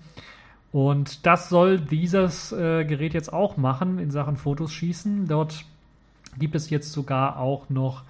Und 0.74 1.28
das 1.28 1.50
soll 1.50 1.80
dieses 1.80 2.52
äh, 2.52 2.84
Gerät 2.84 3.14
jetzt 3.14 3.32
auch 3.32 3.58
machen 3.58 4.00
in 4.00 4.10
Sachen 4.10 4.38
Fotos 4.38 4.74
schießen. 4.74 5.28
Dort 5.28 5.66
gibt 6.40 6.56
es 6.56 6.72
jetzt 6.72 6.92
sogar 6.92 7.38
auch 7.38 7.70
noch 7.70 8.04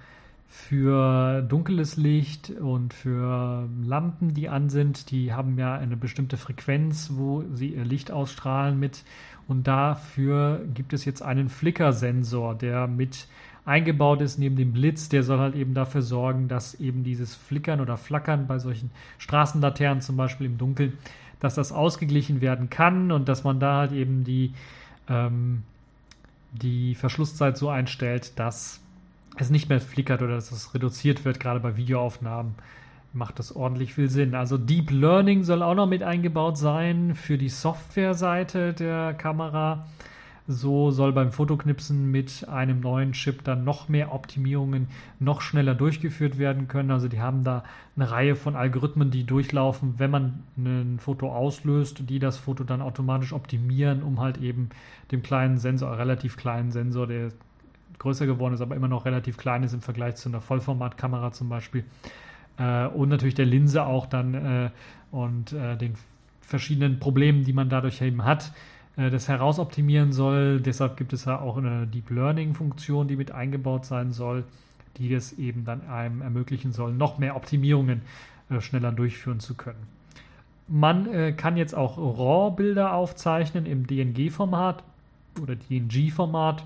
für 0.48 1.42
dunkles 1.42 1.98
Licht 1.98 2.48
und 2.48 2.94
für 2.94 3.68
Lampen, 3.84 4.32
die 4.32 4.48
an 4.48 4.70
sind. 4.70 5.10
Die 5.10 5.34
haben 5.34 5.58
ja 5.58 5.74
eine 5.74 5.98
bestimmte 5.98 6.38
Frequenz, 6.38 7.10
wo 7.12 7.44
sie 7.52 7.74
ihr 7.74 7.84
Licht 7.84 8.10
ausstrahlen 8.10 8.80
mit. 8.80 9.04
Und 9.46 9.66
dafür 9.66 10.64
gibt 10.72 10.94
es 10.94 11.04
jetzt 11.04 11.20
einen 11.20 11.50
Flickersensor, 11.50 12.54
der 12.54 12.86
mit 12.86 13.26
eingebaut 13.66 14.22
ist 14.22 14.38
neben 14.38 14.56
dem 14.56 14.72
Blitz. 14.72 15.10
Der 15.10 15.22
soll 15.22 15.38
halt 15.38 15.54
eben 15.54 15.74
dafür 15.74 16.00
sorgen, 16.00 16.48
dass 16.48 16.80
eben 16.80 17.04
dieses 17.04 17.34
Flickern 17.34 17.82
oder 17.82 17.98
Flackern 17.98 18.46
bei 18.46 18.58
solchen 18.58 18.90
Straßenlaternen 19.18 20.00
zum 20.00 20.16
Beispiel 20.16 20.46
im 20.46 20.56
Dunkeln 20.56 20.94
dass 21.40 21.54
das 21.54 21.72
ausgeglichen 21.72 22.40
werden 22.40 22.70
kann 22.70 23.12
und 23.12 23.28
dass 23.28 23.44
man 23.44 23.60
da 23.60 23.78
halt 23.78 23.92
eben 23.92 24.24
die, 24.24 24.52
ähm, 25.08 25.62
die 26.52 26.94
Verschlusszeit 26.94 27.56
so 27.56 27.68
einstellt, 27.68 28.38
dass 28.38 28.80
es 29.36 29.50
nicht 29.50 29.68
mehr 29.68 29.80
flickert 29.80 30.22
oder 30.22 30.34
dass 30.34 30.52
es 30.52 30.74
reduziert 30.74 31.24
wird, 31.24 31.40
gerade 31.40 31.60
bei 31.60 31.76
Videoaufnahmen 31.76 32.54
macht 33.14 33.38
das 33.38 33.54
ordentlich 33.54 33.94
viel 33.94 34.10
Sinn. 34.10 34.34
Also 34.34 34.58
Deep 34.58 34.90
Learning 34.90 35.44
soll 35.44 35.62
auch 35.62 35.74
noch 35.74 35.86
mit 35.86 36.02
eingebaut 36.02 36.58
sein 36.58 37.14
für 37.14 37.38
die 37.38 37.48
Softwareseite 37.48 38.72
der 38.72 39.14
Kamera. 39.14 39.86
So 40.46 40.90
soll 40.90 41.12
beim 41.14 41.32
Fotoknipsen 41.32 42.10
mit 42.10 42.46
einem 42.50 42.80
neuen 42.80 43.12
Chip 43.12 43.44
dann 43.44 43.64
noch 43.64 43.88
mehr 43.88 44.12
Optimierungen 44.12 44.88
noch 45.18 45.40
schneller 45.40 45.74
durchgeführt 45.74 46.36
werden 46.36 46.68
können. 46.68 46.90
Also 46.90 47.08
die 47.08 47.20
haben 47.20 47.44
da 47.44 47.64
eine 47.96 48.10
Reihe 48.10 48.36
von 48.36 48.54
Algorithmen, 48.54 49.10
die 49.10 49.24
durchlaufen, 49.24 49.94
wenn 49.96 50.10
man 50.10 50.42
ein 50.58 50.98
Foto 50.98 51.32
auslöst, 51.32 52.10
die 52.10 52.18
das 52.18 52.36
Foto 52.36 52.62
dann 52.62 52.82
automatisch 52.82 53.32
optimieren, 53.32 54.02
um 54.02 54.20
halt 54.20 54.36
eben 54.36 54.68
dem 55.12 55.22
kleinen 55.22 55.56
Sensor, 55.56 55.96
relativ 55.96 56.36
kleinen 56.36 56.70
Sensor, 56.70 57.06
der 57.06 57.30
größer 57.98 58.26
geworden 58.26 58.52
ist, 58.52 58.60
aber 58.60 58.76
immer 58.76 58.88
noch 58.88 59.06
relativ 59.06 59.38
klein 59.38 59.62
ist 59.62 59.72
im 59.72 59.80
Vergleich 59.80 60.16
zu 60.16 60.28
einer 60.28 60.42
Vollformatkamera 60.42 61.32
zum 61.32 61.48
Beispiel. 61.48 61.84
Äh, 62.58 62.86
und 62.88 63.08
natürlich 63.08 63.34
der 63.34 63.46
Linse 63.46 63.86
auch 63.86 64.04
dann 64.04 64.34
äh, 64.34 64.70
und 65.10 65.52
äh, 65.52 65.78
den 65.78 65.94
verschiedenen 66.42 66.98
Problemen, 66.98 67.44
die 67.44 67.54
man 67.54 67.70
dadurch 67.70 68.02
eben 68.02 68.24
hat, 68.24 68.52
das 68.96 69.28
herausoptimieren 69.28 70.12
soll. 70.12 70.60
Deshalb 70.60 70.96
gibt 70.96 71.12
es 71.12 71.24
ja 71.24 71.40
auch 71.40 71.56
eine 71.56 71.86
Deep 71.86 72.10
Learning-Funktion, 72.10 73.08
die 73.08 73.16
mit 73.16 73.32
eingebaut 73.32 73.84
sein 73.84 74.12
soll, 74.12 74.44
die 74.96 75.08
das 75.08 75.32
eben 75.32 75.64
dann 75.64 75.88
einem 75.88 76.22
ermöglichen 76.22 76.72
soll, 76.72 76.92
noch 76.92 77.18
mehr 77.18 77.36
Optimierungen 77.36 78.02
äh, 78.50 78.60
schneller 78.60 78.92
durchführen 78.92 79.40
zu 79.40 79.54
können. 79.54 79.86
Man 80.68 81.12
äh, 81.12 81.32
kann 81.32 81.56
jetzt 81.56 81.74
auch 81.74 81.98
RAW-Bilder 81.98 82.94
aufzeichnen 82.94 83.66
im 83.66 83.86
DNG-Format 83.86 84.82
oder 85.42 85.56
DNG-Format 85.56 86.64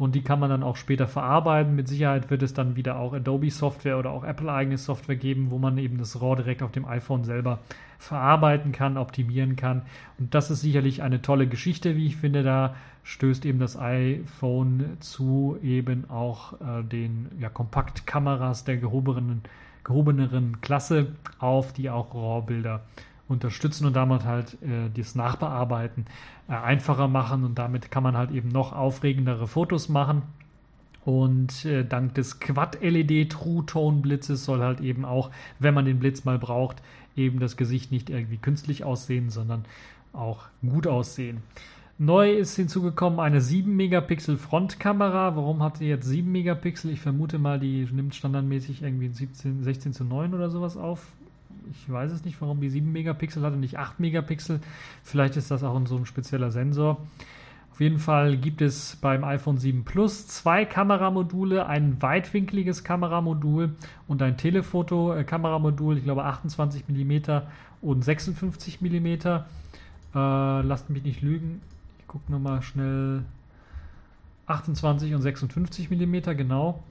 und 0.00 0.14
die 0.14 0.22
kann 0.22 0.40
man 0.40 0.48
dann 0.48 0.62
auch 0.62 0.76
später 0.76 1.06
verarbeiten. 1.06 1.76
Mit 1.76 1.86
Sicherheit 1.86 2.30
wird 2.30 2.42
es 2.42 2.54
dann 2.54 2.74
wieder 2.74 2.96
auch 2.96 3.12
Adobe-Software 3.12 3.98
oder 3.98 4.12
auch 4.12 4.24
Apple-eigene 4.24 4.78
Software 4.78 5.14
geben, 5.14 5.50
wo 5.50 5.58
man 5.58 5.76
eben 5.76 5.98
das 5.98 6.22
RAW 6.22 6.36
direkt 6.36 6.62
auf 6.62 6.72
dem 6.72 6.86
iPhone 6.86 7.24
selber 7.24 7.58
verarbeiten 7.98 8.72
kann, 8.72 8.96
optimieren 8.96 9.56
kann. 9.56 9.82
Und 10.18 10.34
das 10.34 10.50
ist 10.50 10.62
sicherlich 10.62 11.02
eine 11.02 11.20
tolle 11.20 11.46
Geschichte, 11.46 11.96
wie 11.96 12.06
ich 12.06 12.16
finde. 12.16 12.42
Da 12.42 12.76
stößt 13.02 13.44
eben 13.44 13.58
das 13.58 13.78
iPhone 13.78 14.96
zu 15.00 15.58
eben 15.62 16.08
auch 16.08 16.54
äh, 16.54 16.82
den 16.82 17.28
ja, 17.38 17.50
Kompaktkameras 17.50 18.64
der 18.64 18.78
gehobeneren 18.78 19.42
Klasse 20.62 21.08
auf, 21.38 21.74
die 21.74 21.90
auch 21.90 22.14
RAW-Bilder 22.14 22.80
unterstützen 23.30 23.86
und 23.86 23.94
damit 23.94 24.24
halt 24.24 24.54
äh, 24.62 24.90
das 24.94 25.14
Nachbearbeiten 25.14 26.06
äh, 26.48 26.52
einfacher 26.52 27.08
machen 27.08 27.44
und 27.44 27.58
damit 27.58 27.90
kann 27.90 28.02
man 28.02 28.16
halt 28.16 28.30
eben 28.32 28.48
noch 28.48 28.72
aufregendere 28.72 29.46
Fotos 29.46 29.88
machen. 29.88 30.22
Und 31.04 31.64
äh, 31.64 31.84
dank 31.84 32.14
des 32.14 32.40
Quad-LED 32.40 33.32
True 33.32 33.64
Tone 33.64 34.02
Blitzes 34.02 34.44
soll 34.44 34.60
halt 34.60 34.80
eben 34.80 35.06
auch, 35.06 35.30
wenn 35.58 35.72
man 35.72 35.86
den 35.86 35.98
Blitz 35.98 36.24
mal 36.24 36.38
braucht, 36.38 36.82
eben 37.16 37.40
das 37.40 37.56
Gesicht 37.56 37.90
nicht 37.90 38.10
irgendwie 38.10 38.36
künstlich 38.36 38.84
aussehen, 38.84 39.30
sondern 39.30 39.64
auch 40.12 40.42
gut 40.60 40.86
aussehen. 40.86 41.38
Neu 41.98 42.32
ist 42.32 42.56
hinzugekommen 42.56 43.20
eine 43.20 43.40
7 43.40 43.74
Megapixel 43.76 44.38
Frontkamera. 44.38 45.36
Warum 45.36 45.62
hat 45.62 45.78
sie 45.78 45.86
jetzt 45.86 46.06
7 46.06 46.30
Megapixel? 46.30 46.90
Ich 46.90 47.00
vermute 47.00 47.38
mal, 47.38 47.60
die 47.60 47.86
nimmt 47.92 48.14
standardmäßig 48.14 48.82
irgendwie 48.82 49.08
17, 49.08 49.62
16 49.62 49.92
zu 49.92 50.04
9 50.04 50.34
oder 50.34 50.50
sowas 50.50 50.76
auf 50.76 51.06
ich 51.70 51.90
weiß 51.90 52.12
es 52.12 52.24
nicht, 52.24 52.40
warum 52.40 52.60
die 52.60 52.70
7 52.70 52.90
Megapixel 52.90 53.42
hat 53.42 53.52
und 53.52 53.60
nicht 53.60 53.78
8 53.78 54.00
Megapixel. 54.00 54.60
Vielleicht 55.02 55.36
ist 55.36 55.50
das 55.50 55.62
auch 55.62 55.80
so 55.86 55.96
ein 55.96 56.06
spezieller 56.06 56.50
Sensor. 56.50 56.98
Auf 57.72 57.80
jeden 57.80 57.98
Fall 57.98 58.36
gibt 58.36 58.60
es 58.60 58.96
beim 58.96 59.24
iPhone 59.24 59.56
7 59.56 59.84
Plus 59.84 60.26
zwei 60.26 60.66
Kameramodule, 60.66 61.66
ein 61.66 62.02
weitwinkliges 62.02 62.84
Kameramodul 62.84 63.74
und 64.06 64.20
ein 64.20 64.36
Telefoto-Kameramodul, 64.36 65.96
ich 65.96 66.04
glaube 66.04 66.24
28 66.24 66.84
mm 66.88 67.40
und 67.80 68.04
56 68.04 68.80
mm. 68.82 69.06
Äh, 70.12 70.62
lasst 70.62 70.90
mich 70.90 71.04
nicht 71.04 71.22
lügen. 71.22 71.62
Ich 72.00 72.08
gucke 72.08 72.30
nochmal 72.30 72.62
schnell. 72.62 73.22
28 74.46 75.14
und 75.14 75.22
56 75.22 75.90
mm, 75.90 76.36
genau. 76.36 76.82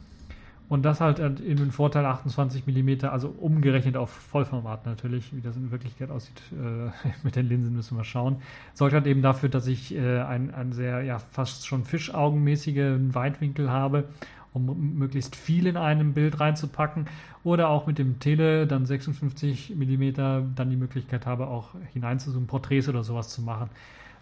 Und 0.70 0.84
das 0.84 1.02
halt 1.02 1.18
in 1.18 1.58
den 1.58 1.72
Vorteil 1.72 2.06
28 2.06 2.68
mm, 2.68 3.06
also 3.08 3.30
umgerechnet 3.30 3.98
auf 3.98 4.12
Vollformat 4.12 4.86
natürlich, 4.86 5.36
wie 5.36 5.42
das 5.42 5.58
in 5.58 5.72
Wirklichkeit 5.72 6.12
aussieht. 6.12 6.40
Äh, 6.52 6.92
mit 7.24 7.36
den 7.36 7.50
Linsen 7.50 7.76
müssen 7.76 7.98
wir 7.98 8.04
schauen. 8.04 8.38
Sorgt 8.76 8.94
halt 8.94 9.08
eben 9.08 9.24
dafür, 9.24 9.50
dass 9.50 9.66
ich 9.66 9.96
äh, 9.96 10.20
ein, 10.20 10.54
ein 10.54 10.72
sehr, 10.72 11.02
ja, 11.02 11.18
fast 11.18 11.66
schon 11.66 11.86
fischaugenmäßigen 11.86 13.16
Weitwinkel 13.16 13.72
habe, 13.72 14.10
um 14.54 14.96
möglichst 15.00 15.36
viel 15.36 15.66
in 15.66 15.76
einem 15.76 16.14
Bild 16.14 16.40
reinzupacken. 16.40 17.08
Oder 17.44 17.70
auch 17.70 17.88
mit 17.88 17.98
dem 17.98 18.20
Tele 18.20 18.68
dann 18.68 18.86
56 18.86 19.74
mm 19.76 20.12
dann 20.56 20.70
die 20.70 20.76
Möglichkeit 20.76 21.26
habe, 21.26 21.48
auch 21.48 21.70
hineinzuzoomen, 21.94 22.46
Porträts 22.46 22.88
oder 22.88 23.04
sowas 23.04 23.30
zu 23.30 23.42
machen. 23.42 23.72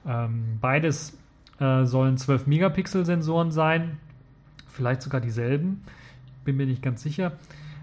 Ähm, 0.07 0.59
beides 0.61 1.17
äh, 1.59 1.83
sollen 1.83 2.15
12 2.15 2.47
Megapixel 2.47 3.05
Sensoren 3.05 3.51
sein, 3.51 3.99
vielleicht 4.69 5.01
sogar 5.01 5.19
dieselben 5.19 5.83
bin 6.47 6.55
mir 6.57 6.65
nicht 6.65 6.81
ganz 6.81 7.03
sicher. 7.03 7.33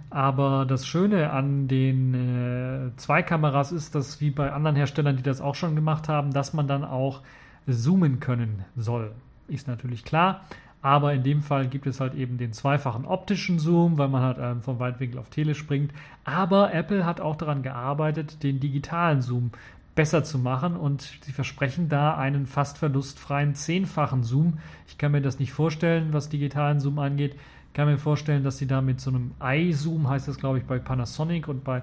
Aber 0.09 0.65
das 0.65 0.87
Schöne 0.87 1.31
an 1.31 1.69
den 1.69 2.15
äh, 2.15 2.97
zwei 2.97 3.23
Kameras 3.23 3.73
ist, 3.73 3.95
dass 3.95 4.21
wie 4.23 4.31
bei 4.31 4.53
anderen 4.53 4.75
Herstellern, 4.75 5.17
die 5.17 5.23
das 5.23 5.43
auch 5.43 5.55
schon 5.55 5.75
gemacht 5.75 6.09
haben, 6.09 6.33
dass 6.33 6.55
man 6.55 6.67
dann 6.67 6.83
auch 6.83 7.21
zoomen 7.69 8.21
können 8.21 8.65
soll. 8.75 9.13
Ist 9.49 9.69
natürlich 9.69 10.05
klar. 10.05 10.45
Aber 10.81 11.13
in 11.13 11.23
dem 11.23 11.43
Fall 11.43 11.67
gibt 11.67 11.87
es 11.87 12.01
halt 12.01 12.15
eben 12.15 12.39
den 12.39 12.53
zweifachen 12.53 13.05
optischen 13.07 13.59
Zoom, 13.59 13.99
weil 13.99 14.09
man 14.09 14.23
halt 14.23 14.39
ähm, 14.41 14.63
vom 14.63 14.79
Weitwinkel 14.79 15.19
auf 15.19 15.31
Tele 15.31 15.55
springt. 15.55 15.93
Aber 16.25 16.73
Apple 16.73 17.05
hat 17.05 17.21
auch 17.21 17.37
daran 17.37 17.63
gearbeitet, 17.63 18.43
den 18.43 18.61
digitalen 18.61 19.21
Zoom 19.21 19.51
besser 19.95 20.25
zu 20.25 20.39
machen 20.39 20.77
und 20.77 21.03
sie 21.23 21.33
versprechen 21.33 21.89
da 21.89 22.17
einen 22.17 22.47
fast 22.47 22.79
verlustfreien 22.79 23.55
zehnfachen 23.55 24.23
Zoom. 24.23 24.59
Ich 24.87 24.99
kann 24.99 25.13
mir 25.13 25.23
das 25.23 25.39
nicht 25.39 25.53
vorstellen, 25.53 26.13
was 26.13 26.29
digitalen 26.29 26.81
Zoom 26.81 26.99
angeht 26.99 27.37
kann 27.75 27.89
mir 27.89 27.99
vorstellen, 27.99 28.45
dass 28.45 28.59
sie 28.59 28.67
da 28.67 28.81
mit 28.81 29.01
so 29.01 29.11
einem 29.11 29.33
iZoom, 29.43 30.09
heißt 30.09 30.29
das 30.29 30.39
glaube 30.39 30.59
ich 30.59 30.65
bei 30.65 30.79
Panasonic 30.79 31.49
und 31.49 31.65
bei 31.65 31.83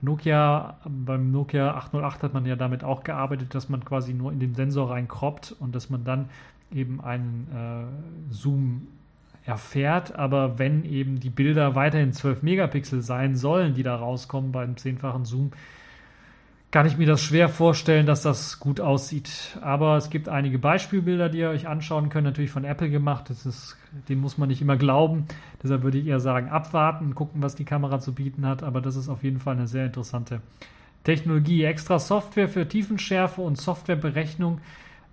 Nokia, 0.00 0.76
beim 0.84 1.32
Nokia 1.32 1.74
808 1.74 2.22
hat 2.22 2.34
man 2.34 2.46
ja 2.46 2.56
damit 2.56 2.84
auch 2.84 3.02
gearbeitet, 3.02 3.54
dass 3.54 3.68
man 3.68 3.84
quasi 3.84 4.14
nur 4.14 4.30
in 4.32 4.38
den 4.38 4.54
Sensor 4.54 4.90
reinkroppt 4.90 5.56
und 5.58 5.74
dass 5.74 5.90
man 5.90 6.04
dann 6.04 6.28
eben 6.72 7.00
einen 7.00 7.48
äh, 7.52 8.32
Zoom 8.32 8.88
erfährt. 9.44 10.14
Aber 10.14 10.58
wenn 10.58 10.84
eben 10.84 11.18
die 11.18 11.30
Bilder 11.30 11.74
weiterhin 11.74 12.12
12 12.12 12.42
Megapixel 12.42 13.02
sein 13.02 13.34
sollen, 13.34 13.74
die 13.74 13.82
da 13.82 13.96
rauskommen 13.96 14.52
beim 14.52 14.76
zehnfachen 14.76 15.24
Zoom, 15.24 15.50
kann 16.70 16.86
ich 16.86 16.98
mir 16.98 17.06
das 17.06 17.22
schwer 17.22 17.48
vorstellen, 17.48 18.04
dass 18.04 18.22
das 18.22 18.60
gut 18.60 18.80
aussieht. 18.80 19.58
Aber 19.62 19.96
es 19.96 20.10
gibt 20.10 20.28
einige 20.28 20.58
Beispielbilder, 20.58 21.30
die 21.30 21.38
ihr 21.38 21.48
euch 21.48 21.66
anschauen 21.66 22.10
könnt, 22.10 22.24
natürlich 22.24 22.50
von 22.50 22.64
Apple 22.64 22.90
gemacht. 22.90 23.30
Das 23.30 23.46
ist, 23.46 23.78
dem 24.08 24.20
muss 24.20 24.36
man 24.36 24.48
nicht 24.48 24.60
immer 24.60 24.76
glauben. 24.76 25.26
Deshalb 25.62 25.82
würde 25.82 25.98
ich 25.98 26.06
eher 26.06 26.20
sagen, 26.20 26.50
abwarten, 26.50 27.14
gucken, 27.14 27.42
was 27.42 27.54
die 27.54 27.64
Kamera 27.64 28.00
zu 28.00 28.14
bieten 28.14 28.46
hat. 28.46 28.62
Aber 28.62 28.82
das 28.82 28.96
ist 28.96 29.08
auf 29.08 29.22
jeden 29.24 29.40
Fall 29.40 29.56
eine 29.56 29.66
sehr 29.66 29.86
interessante 29.86 30.42
Technologie. 31.04 31.64
Extra 31.64 31.98
Software 31.98 32.48
für 32.48 32.68
Tiefenschärfe 32.68 33.40
und 33.40 33.56
Softwareberechnung 33.56 34.60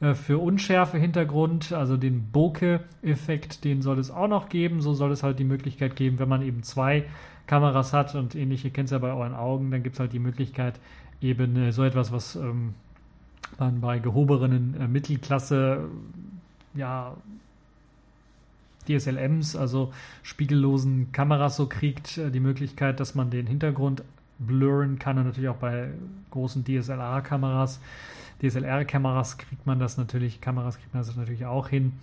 äh, 0.02 0.14
für 0.14 0.40
Unschärfe 0.40 0.98
Hintergrund, 0.98 1.72
also 1.72 1.96
den 1.96 2.32
Bokeh-Effekt, 2.34 3.64
den 3.64 3.82
soll 3.82 4.00
es 4.00 4.12
auch 4.12 4.28
noch 4.28 4.50
geben. 4.50 4.82
So 4.82 4.94
soll 4.94 5.14
es 5.14 5.24
halt 5.24 5.40
die 5.40 5.46
Möglichkeit 5.46 5.96
geben, 5.96 6.20
wenn 6.20 6.28
man 6.28 6.42
eben 6.42 6.64
zwei 6.64 7.06
Kameras 7.48 7.94
hat 7.94 8.16
und 8.16 8.36
ähnliche 8.36 8.72
kennt 8.72 8.92
ihr 8.92 8.96
ja 8.96 9.00
bei 9.00 9.14
euren 9.14 9.36
Augen, 9.36 9.72
dann 9.72 9.84
gibt 9.84 9.96
es 9.96 10.00
halt 10.00 10.14
die 10.14 10.20
Möglichkeit, 10.20 10.80
eben 11.22 11.56
äh, 11.56 11.72
so 11.72 11.84
etwas, 11.84 12.12
was 12.12 12.36
ähm, 12.36 12.74
man 13.58 13.82
bei 13.82 14.00
gehobenen 14.00 14.80
äh, 14.80 14.88
Mittelklasse, 14.88 15.90
ja, 16.74 17.16
DSLMs, 18.88 19.56
also 19.56 19.92
spiegellosen 20.24 21.12
Kameras 21.12 21.56
so 21.56 21.68
kriegt, 21.68 22.18
äh, 22.18 22.32
die 22.32 22.40
Möglichkeit, 22.40 23.00
dass 23.00 23.16
man 23.16 23.30
den 23.30 23.48
Hintergrund 23.48 24.04
blurren 24.38 25.00
kann 25.00 25.18
und 25.18 25.26
natürlich 25.26 25.50
auch 25.50 25.58
bei 25.58 25.90
großen 26.32 26.64
DSLR-Kameras. 26.66 27.80
DSLR-Kameras 28.42 29.38
kriegt 29.38 29.66
man 29.66 29.80
das 29.80 29.98
natürlich, 29.98 30.42
Kameras 30.42 30.78
kriegt 30.78 30.94
man 30.94 31.04
das 31.04 31.16
natürlich 31.16 31.46
auch 31.46 31.70
hin, 31.70 31.94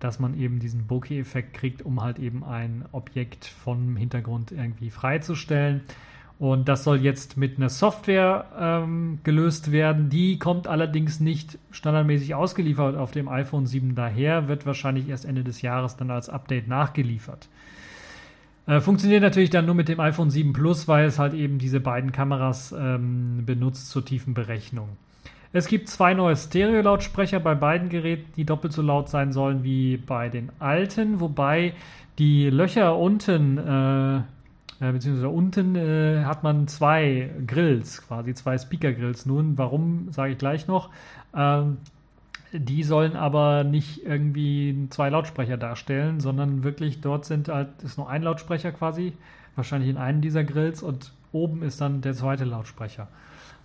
dass 0.00 0.18
man 0.18 0.38
eben 0.38 0.58
diesen 0.58 0.86
Bokeh-Effekt 0.86 1.54
kriegt, 1.54 1.82
um 1.82 2.02
halt 2.02 2.18
eben 2.18 2.44
ein 2.44 2.84
Objekt 2.92 3.46
vom 3.46 3.96
Hintergrund 3.96 4.52
irgendwie 4.52 4.90
freizustellen. 4.90 5.82
Und 6.38 6.68
das 6.68 6.84
soll 6.84 6.98
jetzt 6.98 7.38
mit 7.38 7.56
einer 7.56 7.70
Software 7.70 8.44
ähm, 8.58 9.20
gelöst 9.24 9.72
werden. 9.72 10.10
Die 10.10 10.38
kommt 10.38 10.68
allerdings 10.68 11.18
nicht 11.18 11.58
standardmäßig 11.70 12.34
ausgeliefert 12.34 12.94
auf 12.94 13.10
dem 13.10 13.28
iPhone 13.28 13.64
7 13.64 13.94
daher, 13.94 14.46
wird 14.46 14.66
wahrscheinlich 14.66 15.08
erst 15.08 15.24
Ende 15.24 15.44
des 15.44 15.62
Jahres 15.62 15.96
dann 15.96 16.10
als 16.10 16.28
Update 16.28 16.68
nachgeliefert. 16.68 17.48
Äh, 18.66 18.80
funktioniert 18.80 19.22
natürlich 19.22 19.48
dann 19.48 19.64
nur 19.64 19.74
mit 19.74 19.88
dem 19.88 19.98
iPhone 19.98 20.28
7 20.28 20.52
Plus, 20.52 20.88
weil 20.88 21.06
es 21.06 21.18
halt 21.18 21.32
eben 21.32 21.58
diese 21.58 21.80
beiden 21.80 22.12
Kameras 22.12 22.74
ähm, 22.78 23.44
benutzt 23.46 23.88
zur 23.88 24.04
tiefen 24.04 24.34
Berechnung. 24.34 24.88
Es 25.52 25.68
gibt 25.68 25.88
zwei 25.88 26.12
neue 26.12 26.36
Stereo-Lautsprecher 26.36 27.40
bei 27.40 27.54
beiden 27.54 27.88
Geräten, 27.88 28.30
die 28.36 28.44
doppelt 28.44 28.74
so 28.74 28.82
laut 28.82 29.08
sein 29.08 29.32
sollen 29.32 29.64
wie 29.64 29.96
bei 29.96 30.28
den 30.28 30.50
alten, 30.58 31.20
wobei 31.20 31.72
die 32.18 32.50
Löcher 32.50 32.98
unten 32.98 33.56
äh, 33.56 34.20
äh, 34.80 34.92
beziehungsweise 34.92 35.28
unten 35.28 35.76
äh, 35.76 36.24
hat 36.24 36.42
man 36.42 36.68
zwei 36.68 37.30
Grills, 37.46 38.06
quasi 38.06 38.34
zwei 38.34 38.58
Speaker-Grills. 38.58 39.26
Nun, 39.26 39.56
warum, 39.58 40.12
sage 40.12 40.32
ich 40.32 40.38
gleich 40.38 40.66
noch. 40.66 40.90
Ähm, 41.34 41.78
Die 42.52 42.84
sollen 42.84 43.16
aber 43.16 43.64
nicht 43.64 44.04
irgendwie 44.04 44.86
zwei 44.90 45.10
Lautsprecher 45.10 45.56
darstellen, 45.58 46.20
sondern 46.20 46.62
wirklich 46.62 47.00
dort 47.00 47.24
sind 47.24 47.48
halt, 47.48 47.68
ist 47.82 47.98
nur 47.98 48.08
ein 48.08 48.22
Lautsprecher 48.22 48.70
quasi, 48.72 49.12
wahrscheinlich 49.56 49.90
in 49.90 49.96
einem 49.98 50.20
dieser 50.20 50.44
Grills 50.44 50.82
und 50.82 51.12
oben 51.32 51.62
ist 51.62 51.80
dann 51.80 52.00
der 52.00 52.14
zweite 52.14 52.44
Lautsprecher. 52.44 53.08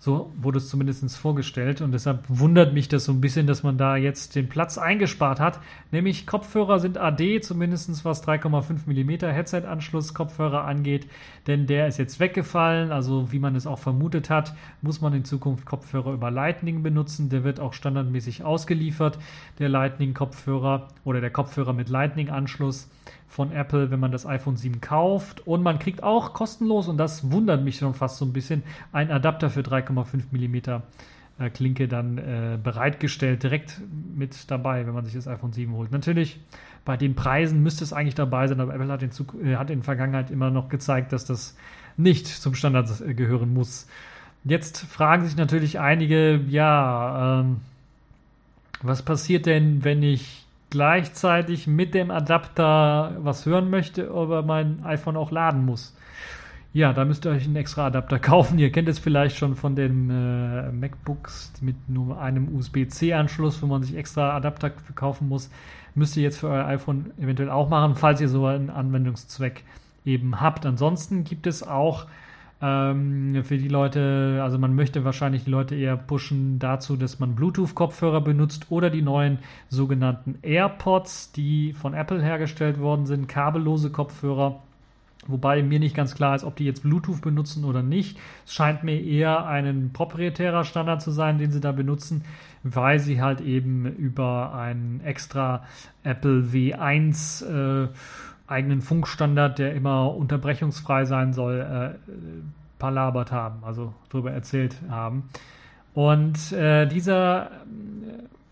So 0.04 0.32
wurde 0.36 0.58
es 0.58 0.68
zumindest 0.68 1.16
vorgestellt 1.16 1.80
und 1.80 1.92
deshalb 1.92 2.24
wundert 2.26 2.74
mich 2.74 2.88
das 2.88 3.04
so 3.04 3.12
ein 3.12 3.20
bisschen, 3.20 3.46
dass 3.46 3.62
man 3.62 3.78
da 3.78 3.94
jetzt 3.94 4.34
den 4.34 4.48
Platz 4.48 4.76
eingespart 4.76 5.38
hat. 5.38 5.60
Nämlich 5.92 6.26
Kopfhörer 6.26 6.80
sind 6.80 6.98
AD, 6.98 7.40
zumindest 7.40 8.04
was 8.04 8.26
3,5 8.26 8.88
mm 8.88 9.32
Headset-Anschluss 9.32 10.12
Kopfhörer 10.12 10.64
angeht, 10.64 11.06
denn 11.46 11.68
der 11.68 11.86
ist 11.86 11.98
jetzt 11.98 12.18
weggefallen. 12.18 12.90
Also 12.90 13.30
wie 13.30 13.38
man 13.38 13.54
es 13.54 13.68
auch 13.68 13.78
vermutet 13.78 14.28
hat, 14.28 14.56
muss 14.80 15.00
man 15.00 15.14
in 15.14 15.24
Zukunft 15.24 15.66
Kopfhörer 15.66 16.14
über 16.14 16.32
Lightning 16.32 16.82
benutzen. 16.82 17.28
Der 17.28 17.44
wird 17.44 17.60
auch 17.60 17.72
standardmäßig 17.72 18.42
ausgeliefert, 18.42 19.20
der 19.60 19.68
Lightning-Kopfhörer 19.68 20.88
oder 21.04 21.20
der 21.20 21.30
Kopfhörer 21.30 21.74
mit 21.74 21.88
Lightning-Anschluss 21.88 22.90
von 23.32 23.50
Apple, 23.50 23.90
wenn 23.90 23.98
man 23.98 24.12
das 24.12 24.26
iPhone 24.26 24.56
7 24.56 24.82
kauft. 24.82 25.46
Und 25.46 25.62
man 25.62 25.78
kriegt 25.78 26.02
auch 26.02 26.34
kostenlos, 26.34 26.86
und 26.86 26.98
das 26.98 27.32
wundert 27.32 27.64
mich 27.64 27.78
schon 27.78 27.94
fast 27.94 28.18
so 28.18 28.26
ein 28.26 28.32
bisschen, 28.34 28.62
einen 28.92 29.10
Adapter 29.10 29.48
für 29.48 29.60
3,5 29.60 29.91
mm 29.92 30.82
äh, 31.38 31.50
Klinke 31.50 31.88
dann 31.88 32.18
äh, 32.18 32.58
bereitgestellt, 32.62 33.42
direkt 33.42 33.80
mit 34.14 34.50
dabei, 34.50 34.86
wenn 34.86 34.94
man 34.94 35.04
sich 35.04 35.14
das 35.14 35.26
iPhone 35.26 35.52
7 35.52 35.72
holt. 35.72 35.90
Natürlich, 35.90 36.40
bei 36.84 36.96
den 36.96 37.14
Preisen 37.14 37.62
müsste 37.62 37.84
es 37.84 37.92
eigentlich 37.92 38.14
dabei 38.14 38.48
sein, 38.48 38.60
aber 38.60 38.74
Apple 38.74 38.88
hat 38.88 39.02
in, 39.02 39.10
äh, 39.42 39.56
hat 39.56 39.70
in 39.70 39.78
der 39.78 39.84
Vergangenheit 39.84 40.30
immer 40.30 40.50
noch 40.50 40.68
gezeigt, 40.68 41.12
dass 41.12 41.24
das 41.24 41.56
nicht 41.96 42.26
zum 42.26 42.54
Standard 42.54 42.88
äh, 43.00 43.14
gehören 43.14 43.54
muss. 43.54 43.86
Jetzt 44.44 44.78
fragen 44.78 45.24
sich 45.24 45.36
natürlich 45.36 45.78
einige, 45.78 46.40
ja, 46.48 47.40
ähm, 47.40 47.60
was 48.82 49.02
passiert 49.02 49.46
denn, 49.46 49.84
wenn 49.84 50.02
ich 50.02 50.44
gleichzeitig 50.70 51.66
mit 51.66 51.94
dem 51.94 52.10
Adapter 52.10 53.16
was 53.18 53.46
hören 53.46 53.70
möchte, 53.70 54.10
aber 54.10 54.42
mein 54.42 54.84
iPhone 54.84 55.16
auch 55.16 55.30
laden 55.30 55.64
muss. 55.64 55.94
Ja, 56.74 56.94
da 56.94 57.04
müsst 57.04 57.26
ihr 57.26 57.32
euch 57.32 57.44
einen 57.44 57.56
extra 57.56 57.86
Adapter 57.86 58.18
kaufen. 58.20 58.58
Ihr 58.58 58.72
kennt 58.72 58.88
es 58.88 58.98
vielleicht 58.98 59.36
schon 59.36 59.56
von 59.56 59.76
den 59.76 60.08
äh, 60.08 60.72
MacBooks 60.72 61.52
mit 61.60 61.76
nur 61.88 62.20
einem 62.20 62.54
USB-C-Anschluss, 62.56 63.62
wo 63.62 63.66
man 63.66 63.82
sich 63.82 63.96
extra 63.96 64.34
Adapter 64.34 64.70
kaufen 64.94 65.28
muss. 65.28 65.50
Müsst 65.94 66.16
ihr 66.16 66.22
jetzt 66.22 66.40
für 66.40 66.48
euer 66.48 66.64
iPhone 66.64 67.10
eventuell 67.18 67.50
auch 67.50 67.68
machen, 67.68 67.94
falls 67.94 68.20
ihr 68.20 68.28
so 68.28 68.46
einen 68.46 68.70
Anwendungszweck 68.70 69.64
eben 70.06 70.40
habt. 70.40 70.64
Ansonsten 70.64 71.24
gibt 71.24 71.46
es 71.46 71.62
auch 71.62 72.06
ähm, 72.62 73.42
für 73.44 73.58
die 73.58 73.68
Leute, 73.68 74.40
also 74.42 74.58
man 74.58 74.74
möchte 74.74 75.04
wahrscheinlich 75.04 75.44
die 75.44 75.50
Leute 75.50 75.74
eher 75.74 75.96
pushen 75.96 76.58
dazu, 76.58 76.96
dass 76.96 77.18
man 77.18 77.34
Bluetooth-Kopfhörer 77.34 78.22
benutzt 78.22 78.66
oder 78.70 78.88
die 78.88 79.02
neuen 79.02 79.40
sogenannten 79.68 80.38
AirPods, 80.42 81.32
die 81.32 81.74
von 81.74 81.92
Apple 81.92 82.22
hergestellt 82.22 82.80
worden 82.80 83.04
sind, 83.04 83.28
kabellose 83.28 83.90
Kopfhörer. 83.90 84.60
Wobei 85.26 85.62
mir 85.62 85.78
nicht 85.78 85.94
ganz 85.94 86.14
klar 86.16 86.34
ist, 86.34 86.42
ob 86.42 86.56
die 86.56 86.64
jetzt 86.64 86.82
Bluetooth 86.82 87.20
benutzen 87.20 87.64
oder 87.64 87.82
nicht. 87.82 88.18
Es 88.44 88.54
scheint 88.54 88.82
mir 88.82 89.00
eher 89.00 89.46
ein 89.46 89.90
proprietärer 89.92 90.64
Standard 90.64 91.00
zu 91.00 91.12
sein, 91.12 91.38
den 91.38 91.52
sie 91.52 91.60
da 91.60 91.70
benutzen, 91.70 92.24
weil 92.64 92.98
sie 92.98 93.22
halt 93.22 93.40
eben 93.40 93.86
über 93.86 94.54
einen 94.54 95.00
extra 95.00 95.64
Apple 96.02 96.48
W1 96.52 97.84
äh, 97.84 97.88
eigenen 98.48 98.82
Funkstandard, 98.82 99.58
der 99.58 99.74
immer 99.74 100.14
unterbrechungsfrei 100.14 101.04
sein 101.04 101.32
soll, 101.32 101.60
äh, 101.60 102.12
palabert 102.78 103.30
haben, 103.30 103.62
also 103.64 103.94
darüber 104.10 104.32
erzählt 104.32 104.76
haben. 104.90 105.28
Und 105.94 106.52
äh, 106.52 106.86
dieser 106.86 107.46
äh, 107.46 107.48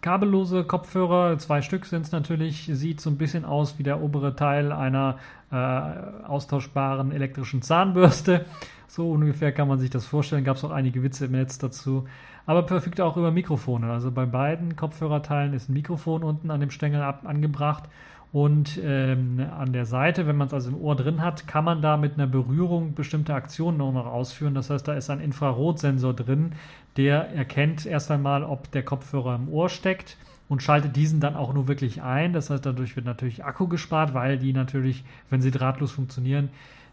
kabellose 0.01 0.65
Kopfhörer, 0.65 1.37
zwei 1.39 1.63
Stück 1.63 1.85
sind 1.87 2.03
es 2.03 2.13
natürlich, 2.13 2.71
sieht 2.73 3.01
so 3.01 3.11
ein 3.11 3.19
bisschen 3.19 3.45
aus 3.45 3.79
wie 3.79 3.83
der 3.83 4.01
obere 4.01 4.37
Teil 4.37 4.73
einer 4.73 5.19
äh, 5.51 5.57
austauschbaren 5.57 7.13
elektrischen 7.13 7.63
Zahnbürste. 7.63 8.47
So 8.87 9.11
ungefähr 9.11 9.53
kann 9.53 9.69
man 9.69 9.79
sich 9.79 9.91
das 9.91 10.07
vorstellen. 10.07 10.45
Gab 10.45 10.57
es 10.57 10.65
auch 10.65 10.71
einige 10.71 11.03
Witze 11.03 11.27
im 11.27 11.33
Netz 11.33 11.59
dazu. 11.59 12.07
Aber 12.47 12.67
verfügt 12.67 13.01
auch 13.01 13.17
über 13.17 13.31
Mikrofone. 13.31 13.91
Also 13.91 14.11
bei 14.11 14.27
beiden 14.27 14.75
Kopfhörerteilen 14.75 15.55
ist 15.55 15.69
ein 15.69 15.75
Mikrofon 15.75 16.25
unten 16.25 16.51
an 16.51 16.61
dem 16.61 16.71
Stängel 16.71 17.03
ab 17.03 17.23
angebracht 17.25 17.85
und 18.33 18.79
ähm, 18.83 19.45
an 19.59 19.73
der 19.73 19.87
Seite, 19.87 20.27
wenn 20.27 20.37
man 20.37 20.47
es 20.47 20.55
also 20.55 20.71
im 20.71 20.81
Ohr 20.81 20.95
drin 20.95 21.21
hat, 21.21 21.49
kann 21.49 21.65
man 21.65 21.83
da 21.83 21.97
mit 21.97 22.15
einer 22.15 22.29
Berührung 22.29 22.95
bestimmte 22.95 23.35
Aktionen 23.35 23.79
noch 23.79 24.07
ausführen. 24.07 24.55
Das 24.55 24.71
heißt, 24.71 24.87
da 24.87 24.95
ist 24.95 25.11
ein 25.11 25.21
Infrarotsensor 25.21 26.15
drin, 26.15 26.53
der 26.97 27.31
erkennt 27.31 27.87
erst 27.87 28.11
einmal, 28.11 28.45
ob 28.45 28.71
der 28.71 28.85
Kopfhörer 28.85 29.35
im 29.35 29.49
Ohr 29.49 29.69
steckt 29.69 30.17
und 30.51 30.65
schaltet 30.65 30.97
diesen 30.97 31.21
dann 31.21 31.37
auch 31.37 31.55
nur 31.55 31.69
wirklich 31.69 32.03
ein. 32.03 32.33
Das 32.33 32.51
heißt, 32.51 32.67
dadurch 32.67 32.97
wird 32.97 33.07
natürlich 33.07 33.45
Akku 33.45 33.69
gespart, 33.69 34.15
weil 34.15 34.37
die 34.37 34.53
natürlich, 34.53 35.05
wenn 35.31 35.41
sie 35.41 35.53
drahtlos 35.53 35.93
funktionieren, 35.93 36.51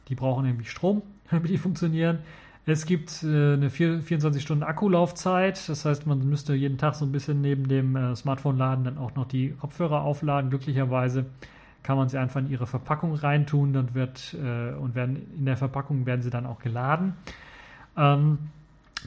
die 0.10 0.16
brauchen 0.16 0.46
nämlich 0.46 0.70
Strom, 0.70 1.02
damit 1.32 1.50
die 1.50 1.58
funktionieren. 1.58 2.20
Es 2.68 2.86
gibt 2.86 3.24
äh, 3.24 3.54
eine 3.54 3.70
24 3.72 4.44
Stunden 4.44 4.64
Akkulaufzeit, 4.64 5.68
das 5.68 5.86
heißt, 5.86 6.06
man 6.06 6.30
müsste 6.30 6.54
jeden 6.54 6.78
Tag 6.78 6.96
so 6.96 7.06
ein 7.06 7.12
bisschen 7.12 7.42
neben 7.42 7.68
dem 7.68 7.96
äh, 7.96 8.16
Smartphone-Laden 8.16 8.84
dann 8.84 8.98
auch 9.00 9.16
noch 9.16 9.26
die 9.26 9.50
Kopfhörer 9.50 10.02
aufladen. 10.02 10.52
Glücklicherweise 10.52 11.26
kann 11.82 11.98
man 11.98 12.10
sie 12.10 12.20
einfach 12.20 12.42
in 12.42 12.52
ihre 12.52 12.68
Verpackung 12.68 13.16
reintun 13.16 13.74
dann 13.74 13.96
wird, 13.96 14.36
äh, 14.36 14.76
und 14.76 14.94
werden, 14.94 15.34
in 15.36 15.46
der 15.46 15.58
Verpackung 15.58 16.06
werden 16.06 16.22
sie 16.22 16.30
dann 16.30 16.46
auch 16.46 16.60
geladen. 16.60 17.14
Ähm, 17.98 18.38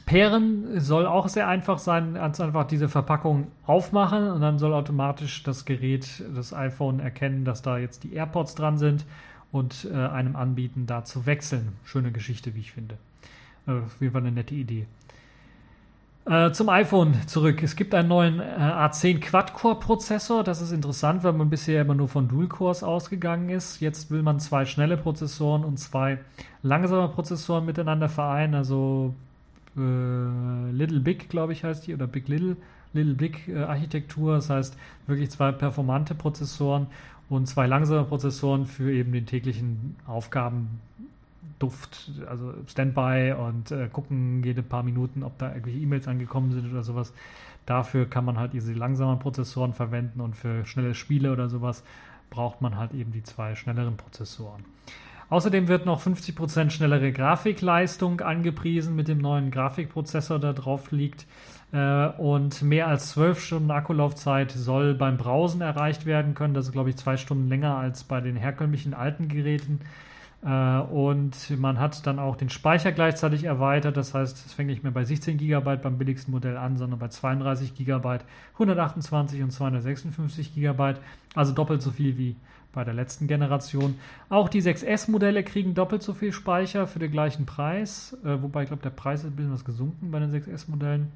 Pairen 0.05 0.79
soll 0.79 1.05
auch 1.05 1.27
sehr 1.27 1.47
einfach 1.47 1.77
sein, 1.77 2.15
ganz 2.15 2.39
einfach 2.39 2.65
diese 2.65 2.89
Verpackung 2.89 3.47
aufmachen 3.65 4.29
und 4.29 4.41
dann 4.41 4.57
soll 4.57 4.73
automatisch 4.73 5.43
das 5.43 5.65
Gerät, 5.65 6.23
das 6.35 6.53
iPhone 6.53 6.99
erkennen, 6.99 7.45
dass 7.45 7.61
da 7.61 7.77
jetzt 7.77 8.03
die 8.03 8.13
AirPods 8.13 8.55
dran 8.55 8.77
sind 8.77 9.05
und 9.51 9.87
äh, 9.91 9.95
einem 9.95 10.35
anbieten, 10.35 10.85
da 10.87 11.03
zu 11.03 11.25
wechseln. 11.25 11.73
Schöne 11.83 12.11
Geschichte, 12.11 12.55
wie 12.55 12.61
ich 12.61 12.71
finde. 12.71 12.97
Äh, 13.67 13.71
auf 13.71 13.99
jeden 13.99 14.13
Fall 14.13 14.21
eine 14.21 14.31
nette 14.31 14.55
Idee. 14.55 14.85
Äh, 16.25 16.51
zum 16.51 16.69
iPhone 16.69 17.15
zurück. 17.27 17.63
Es 17.63 17.75
gibt 17.75 17.95
einen 17.95 18.07
neuen 18.07 18.39
äh, 18.39 18.43
A10 18.43 19.19
Quad-Core-Prozessor. 19.19 20.43
Das 20.43 20.61
ist 20.61 20.71
interessant, 20.71 21.23
weil 21.23 21.33
man 21.33 21.49
bisher 21.49 21.81
immer 21.81 21.95
nur 21.95 22.07
von 22.07 22.27
Dual-Cores 22.27 22.83
ausgegangen 22.83 23.49
ist. 23.49 23.81
Jetzt 23.81 24.11
will 24.11 24.21
man 24.21 24.39
zwei 24.39 24.65
schnelle 24.65 24.97
Prozessoren 24.97 25.65
und 25.65 25.77
zwei 25.77 26.19
langsame 26.61 27.07
Prozessoren 27.07 27.65
miteinander 27.65 28.07
vereinen. 28.07 28.53
Also 28.53 29.15
äh, 29.77 30.71
Little 30.71 30.99
Big, 30.99 31.29
glaube 31.29 31.53
ich, 31.53 31.63
heißt 31.63 31.87
die, 31.87 31.93
oder 31.93 32.07
Big 32.07 32.27
Little. 32.27 32.57
Little 32.93 33.15
Big 33.15 33.47
äh, 33.47 33.63
Architektur. 33.63 34.35
Das 34.35 34.49
heißt 34.49 34.77
wirklich 35.07 35.31
zwei 35.31 35.51
performante 35.51 36.15
Prozessoren 36.15 36.87
und 37.29 37.47
zwei 37.47 37.67
langsame 37.67 38.03
Prozessoren 38.03 38.65
für 38.65 38.91
eben 38.91 39.11
den 39.13 39.25
täglichen 39.25 39.95
Aufgaben 40.05 40.81
Duft, 41.59 42.11
also 42.27 42.53
Standby 42.67 43.35
und 43.37 43.71
äh, 43.71 43.87
gucken 43.87 44.43
jede 44.43 44.63
paar 44.63 44.83
Minuten, 44.83 45.23
ob 45.23 45.37
da 45.37 45.49
irgendwelche 45.49 45.79
E-Mails 45.79 46.07
angekommen 46.07 46.51
sind 46.51 46.71
oder 46.71 46.83
sowas. 46.83 47.13
Dafür 47.67 48.09
kann 48.09 48.25
man 48.25 48.37
halt 48.39 48.53
diese 48.53 48.73
langsamen 48.73 49.19
Prozessoren 49.19 49.73
verwenden 49.73 50.21
und 50.21 50.35
für 50.35 50.65
schnelle 50.65 50.95
Spiele 50.95 51.31
oder 51.31 51.49
sowas 51.49 51.83
braucht 52.31 52.61
man 52.61 52.77
halt 52.77 52.93
eben 52.93 53.11
die 53.11 53.21
zwei 53.21 53.55
schnelleren 53.55 53.95
Prozessoren. 53.95 54.65
Außerdem 55.31 55.69
wird 55.69 55.85
noch 55.85 56.01
50% 56.01 56.71
schnellere 56.71 57.13
Grafikleistung 57.13 58.19
angepriesen 58.19 58.97
mit 58.97 59.07
dem 59.07 59.19
neuen 59.19 59.49
Grafikprozessor, 59.49 60.39
der 60.39 60.51
drauf 60.51 60.91
liegt. 60.91 61.25
Äh, 61.71 62.07
und 62.17 62.61
mehr 62.61 62.89
als 62.89 63.11
12 63.11 63.39
Stunden 63.41 63.71
Akkulaufzeit 63.71 64.51
soll 64.51 64.93
beim 64.93 65.15
Browsen 65.15 65.61
erreicht 65.61 66.05
werden 66.05 66.33
können. 66.33 66.53
Das 66.53 66.65
ist, 66.65 66.73
glaube 66.73 66.89
ich, 66.89 66.97
zwei 66.97 67.15
Stunden 67.15 67.47
länger 67.47 67.77
als 67.77 68.03
bei 68.03 68.19
den 68.19 68.35
herkömmlichen 68.35 68.93
alten 68.93 69.29
Geräten. 69.29 69.79
Äh, 70.43 70.79
und 70.79 71.57
man 71.57 71.79
hat 71.79 72.05
dann 72.05 72.19
auch 72.19 72.35
den 72.35 72.49
Speicher 72.49 72.91
gleichzeitig 72.91 73.45
erweitert. 73.45 73.95
Das 73.95 74.13
heißt, 74.13 74.45
es 74.45 74.51
fängt 74.51 74.69
nicht 74.69 74.83
mehr 74.83 74.91
bei 74.91 75.05
16 75.05 75.37
GB 75.37 75.77
beim 75.77 75.97
billigsten 75.97 76.33
Modell 76.33 76.57
an, 76.57 76.75
sondern 76.75 76.99
bei 76.99 77.07
32 77.07 77.73
GB, 77.73 78.19
128 78.55 79.41
und 79.41 79.51
256 79.51 80.53
GB. 80.55 80.95
Also 81.35 81.53
doppelt 81.53 81.81
so 81.81 81.91
viel 81.91 82.17
wie 82.17 82.35
bei 82.73 82.83
der 82.83 82.93
letzten 82.93 83.27
Generation. 83.27 83.95
Auch 84.29 84.49
die 84.49 84.61
6S-Modelle 84.61 85.43
kriegen 85.43 85.73
doppelt 85.73 86.03
so 86.03 86.13
viel 86.13 86.31
Speicher 86.31 86.87
für 86.87 86.99
den 86.99 87.11
gleichen 87.11 87.45
Preis. 87.45 88.17
Äh, 88.23 88.41
wobei 88.41 88.63
ich 88.63 88.69
glaube, 88.69 88.83
der 88.83 88.91
Preis 88.91 89.21
ist 89.21 89.27
ein 89.27 89.35
bisschen 89.35 89.53
was 89.53 89.65
gesunken 89.65 90.11
bei 90.11 90.19
den 90.19 90.31
6S-Modellen. 90.31 91.11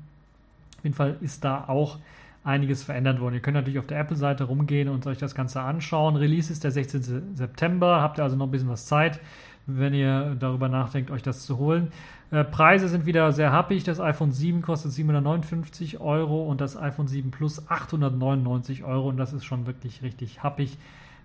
Auf 0.77 0.83
jeden 0.83 0.95
Fall 0.95 1.17
ist 1.21 1.43
da 1.43 1.65
auch 1.67 1.97
einiges 2.43 2.83
verändert 2.83 3.19
worden. 3.19 3.35
Ihr 3.35 3.41
könnt 3.41 3.55
natürlich 3.55 3.79
auf 3.79 3.87
der 3.87 3.99
Apple-Seite 3.99 4.43
rumgehen 4.43 4.87
und 4.87 5.07
euch 5.07 5.17
das 5.17 5.33
Ganze 5.33 5.61
anschauen. 5.61 6.15
Release 6.15 6.51
ist 6.51 6.63
der 6.63 6.71
16. 6.71 7.35
September, 7.35 8.01
habt 8.01 8.19
ihr 8.19 8.23
also 8.23 8.35
noch 8.35 8.45
ein 8.45 8.51
bisschen 8.51 8.69
was 8.69 8.85
Zeit, 8.85 9.19
wenn 9.65 9.95
ihr 9.95 10.35
darüber 10.39 10.69
nachdenkt, 10.69 11.09
euch 11.09 11.23
das 11.23 11.43
zu 11.43 11.57
holen. 11.57 11.91
Äh, 12.29 12.43
Preise 12.43 12.87
sind 12.87 13.07
wieder 13.07 13.31
sehr 13.31 13.51
happig. 13.51 13.83
Das 13.83 13.99
iPhone 13.99 14.31
7 14.31 14.61
kostet 14.61 14.91
759 14.91 15.99
Euro 15.99 16.43
und 16.43 16.61
das 16.61 16.77
iPhone 16.77 17.07
7 17.07 17.31
Plus 17.31 17.67
899 17.67 18.83
Euro 18.83 19.09
und 19.09 19.17
das 19.17 19.33
ist 19.33 19.45
schon 19.45 19.65
wirklich 19.65 20.03
richtig 20.03 20.43
happig 20.43 20.77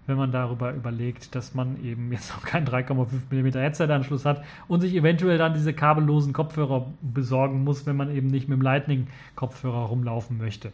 wenn 0.06 0.16
man 0.16 0.32
darüber 0.32 0.72
überlegt, 0.72 1.34
dass 1.34 1.54
man 1.54 1.82
eben 1.84 2.10
jetzt 2.12 2.34
noch 2.34 2.42
keinen 2.42 2.66
3,5 2.66 3.06
mm 3.30 3.58
Headset-Anschluss 3.58 4.24
hat 4.24 4.42
und 4.68 4.80
sich 4.80 4.94
eventuell 4.94 5.38
dann 5.38 5.54
diese 5.54 5.72
kabellosen 5.72 6.32
Kopfhörer 6.32 6.86
besorgen 7.00 7.64
muss, 7.64 7.86
wenn 7.86 7.96
man 7.96 8.14
eben 8.14 8.26
nicht 8.26 8.48
mit 8.48 8.58
dem 8.58 8.62
Lightning-Kopfhörer 8.62 9.86
rumlaufen 9.86 10.38
möchte. 10.38 10.72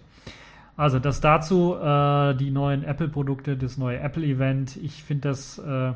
Also 0.77 0.99
das 0.99 1.21
dazu, 1.21 1.75
äh, 1.75 2.35
die 2.35 2.51
neuen 2.51 2.85
Apple-Produkte, 2.85 3.57
das 3.57 3.79
neue 3.79 3.99
Apple-Event. 3.99 4.77
Ich 4.77 5.03
finde 5.03 5.29
das 5.29 5.59
äh, 5.59 5.93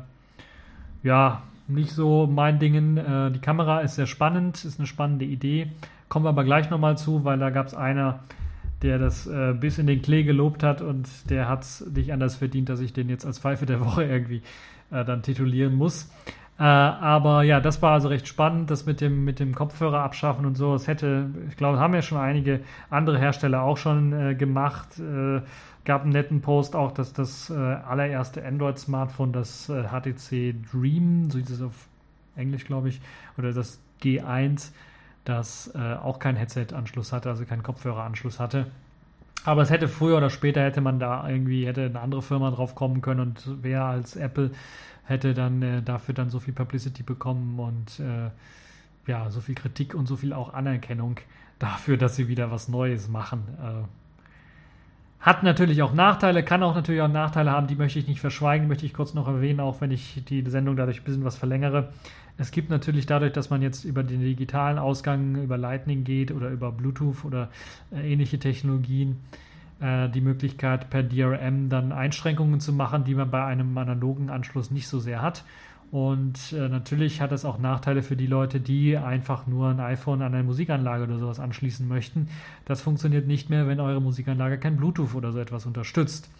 ja 1.03 1.43
nicht 1.69 1.91
so 1.91 2.27
mein 2.27 2.59
Ding. 2.59 2.97
Äh, 2.97 3.31
die 3.31 3.41
Kamera 3.41 3.81
ist 3.81 3.97
sehr 3.97 4.07
spannend, 4.07 4.65
ist 4.65 4.79
eine 4.79 4.87
spannende 4.87 5.27
Idee. 5.27 5.71
Kommen 6.09 6.25
wir 6.25 6.31
aber 6.31 6.45
gleich 6.45 6.71
nochmal 6.71 6.97
zu, 6.97 7.25
weil 7.25 7.39
da 7.39 7.51
gab 7.51 7.67
es 7.67 7.75
einer, 7.75 8.21
der 8.83 8.99
das 8.99 9.27
äh, 9.27 9.53
bis 9.53 9.79
in 9.79 9.87
den 9.87 10.03
Klee 10.03 10.23
gelobt 10.23 10.63
hat 10.63 10.81
und 10.81 11.09
der 11.31 11.49
hat 11.49 11.63
es 11.63 11.87
nicht 11.95 12.13
anders 12.13 12.37
verdient, 12.37 12.69
dass 12.69 12.81
ich 12.81 12.93
den 12.93 13.09
jetzt 13.09 13.27
als 13.27 13.39
Pfeife 13.39 13.67
der 13.67 13.81
Woche 13.85 14.05
irgendwie 14.05 14.43
äh, 14.91 15.05
dann 15.05 15.23
titulieren 15.23 15.75
muss. 15.75 16.11
Äh, 16.59 16.65
aber 16.65 17.43
ja, 17.43 17.61
das 17.61 17.81
war 17.81 17.93
also 17.93 18.09
recht 18.09 18.29
spannend, 18.29 18.71
das 18.71 18.85
mit 18.85 19.01
dem, 19.01 19.25
mit 19.25 19.41
dem 19.41 19.55
Kopfhörer 19.55 20.01
abschaffen 20.01 20.45
und 20.45 20.57
so. 20.57 20.75
Es 20.75 20.87
hätte, 20.87 21.31
ich 21.49 21.57
glaube, 21.57 21.79
haben 21.79 21.95
ja 21.95 22.03
schon 22.03 22.19
einige 22.19 22.61
andere 22.91 23.19
Hersteller 23.19 23.63
auch 23.63 23.79
schon 23.79 24.13
äh, 24.13 24.35
gemacht. 24.35 24.99
Äh, 24.99 25.41
gab 25.87 26.03
einen 26.03 26.13
netten 26.13 26.43
Post 26.43 26.77
auch, 26.77 26.93
dass 26.93 27.15
das 27.15 27.49
äh, 27.49 27.55
allererste 27.55 28.45
Android-Smartphone, 28.45 29.33
das 29.33 29.67
HTC 29.69 30.55
Dream, 30.71 31.31
so 31.31 31.39
hieß 31.39 31.49
es 31.49 31.63
auf 31.63 31.89
Englisch, 32.37 32.67
glaube 32.67 32.91
ich, 32.91 33.01
oder 33.39 33.53
das 33.53 33.81
G1, 34.03 34.73
das 35.31 35.73
äh, 35.75 35.95
auch 35.95 36.19
keinen 36.19 36.37
Headset-Anschluss 36.37 37.13
hatte, 37.13 37.31
also 37.31 37.45
keinen 37.45 37.63
Kopfhörer-Anschluss 37.63 38.39
hatte. 38.39 38.67
Aber 39.45 39.63
es 39.63 39.71
hätte 39.71 39.89
früher 39.89 40.19
oder 40.19 40.29
später 40.29 40.63
hätte 40.63 40.83
man 40.83 40.99
da 40.99 41.27
irgendwie, 41.29 41.67
hätte 41.67 41.87
eine 41.87 42.01
andere 42.01 42.21
Firma 42.21 42.51
drauf 42.51 42.75
kommen 42.75 43.01
können 43.01 43.21
und 43.21 43.43
wer 43.63 43.85
als 43.85 44.17
Apple 44.17 44.51
hätte 45.05 45.33
dann 45.33 45.63
äh, 45.63 45.83
dafür 45.83 46.15
dann 46.15 46.29
so 46.29 46.41
viel 46.41 46.53
Publicity 46.53 47.03
bekommen 47.03 47.59
und 47.59 48.01
äh, 48.01 48.31
ja, 49.07 49.31
so 49.31 49.41
viel 49.41 49.55
Kritik 49.55 49.95
und 49.95 50.07
so 50.07 50.17
viel 50.17 50.33
auch 50.33 50.53
Anerkennung 50.53 51.17
dafür, 51.59 51.97
dass 51.97 52.17
sie 52.17 52.29
wieder 52.29 52.51
was 52.51 52.69
Neues 52.69 53.09
machen. 53.09 53.45
Hat 55.21 55.43
natürlich 55.43 55.83
auch 55.83 55.93
Nachteile, 55.93 56.43
kann 56.43 56.63
auch 56.63 56.75
natürlich 56.75 57.03
auch 57.03 57.09
Nachteile 57.09 57.51
haben, 57.51 57.67
die 57.67 57.75
möchte 57.75 57.99
ich 57.99 58.09
nicht 58.09 58.21
verschweigen, 58.21 58.69
möchte 58.69 58.87
ich 58.87 58.95
kurz 58.95 59.13
noch 59.13 59.29
erwähnen, 59.29 59.61
auch 59.61 59.83
wenn 59.83 59.91
ich 59.91 60.25
die 60.25 60.43
Sendung 60.49 60.77
dadurch 60.77 61.01
ein 61.01 61.05
bisschen 61.05 61.25
was 61.25 61.37
verlängere. 61.37 61.93
Es 62.39 62.53
gibt 62.53 62.71
natürlich 62.71 63.05
dadurch, 63.05 63.35
dass 63.35 63.51
man 63.51 63.61
jetzt 63.61 63.85
über 63.85 64.03
den 64.03 64.23
digitalen 64.23 64.79
Ausgang, 64.79 65.43
über 65.43 65.59
Lightning 65.59 66.05
geht 66.05 66.33
oder 66.33 66.49
über 66.49 66.73
Bluetooth 66.73 67.27
oder 67.27 67.51
äh, 67.93 68.11
ähnliche 68.11 68.39
Technologien, 68.39 69.21
äh, 69.81 70.09
die 70.09 70.23
Möglichkeit, 70.23 70.89
per 70.89 71.03
DRM 71.03 71.69
dann 71.69 71.93
Einschränkungen 71.93 72.59
zu 72.59 72.73
machen, 72.73 73.05
die 73.05 73.15
man 73.15 73.31
bei 73.31 73.45
einem 73.45 73.77
analogen 73.77 74.31
Anschluss 74.31 74.71
nicht 74.71 74.89
so 74.89 75.01
sehr 75.01 75.21
hat. 75.21 75.45
Und 75.91 76.53
äh, 76.53 76.69
natürlich 76.69 77.21
hat 77.21 77.33
es 77.33 77.45
auch 77.45 77.59
Nachteile 77.59 78.03
für 78.03 78.17
die 78.17 78.29
Leute, 78.29 78.61
die 78.61 78.97
einfach 78.97 79.47
nur 79.49 79.71
ein 79.71 79.81
iPhone 79.81 80.23
an 80.23 80.35
eine 80.35 80.45
Musikanlage 80.45 81.05
oder 81.05 81.19
sowas 81.19 81.41
anschließen 81.41 81.87
möchten. 81.89 82.29
Das 82.65 82.81
funktioniert 82.81 83.27
nicht 83.27 83.51
mehr, 83.51 83.67
wenn 83.67 83.81
eure 83.81 84.01
Musikanlage 84.01 84.59
kein 84.59 84.77
Bluetooth 84.77 85.15
oder 85.15 85.33
so 85.33 85.41
etwas 85.41 85.67
unterstützt 85.67 86.31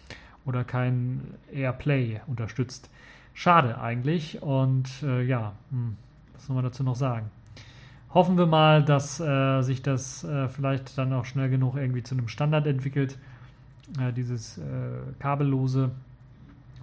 oder 0.45 0.63
kein 0.63 1.21
AirPlay 1.51 2.21
unterstützt. 2.27 2.89
Schade 3.33 3.79
eigentlich. 3.79 4.41
Und 4.41 4.89
äh, 5.03 5.23
ja, 5.23 5.51
hm, 5.69 5.97
was 6.33 6.45
soll 6.45 6.55
man 6.55 6.63
dazu 6.63 6.83
noch 6.83 6.95
sagen? 6.95 7.29
Hoffen 8.13 8.37
wir 8.37 8.45
mal, 8.45 8.83
dass 8.83 9.19
äh, 9.19 9.61
sich 9.61 9.81
das 9.81 10.23
äh, 10.23 10.47
vielleicht 10.47 10.97
dann 10.97 11.11
auch 11.11 11.25
schnell 11.25 11.49
genug 11.49 11.75
irgendwie 11.75 12.03
zu 12.03 12.15
einem 12.15 12.27
Standard 12.29 12.67
entwickelt 12.67 13.17
äh, 13.99 14.13
dieses 14.13 14.57
äh, 14.57 14.61
kabellose, 15.19 15.91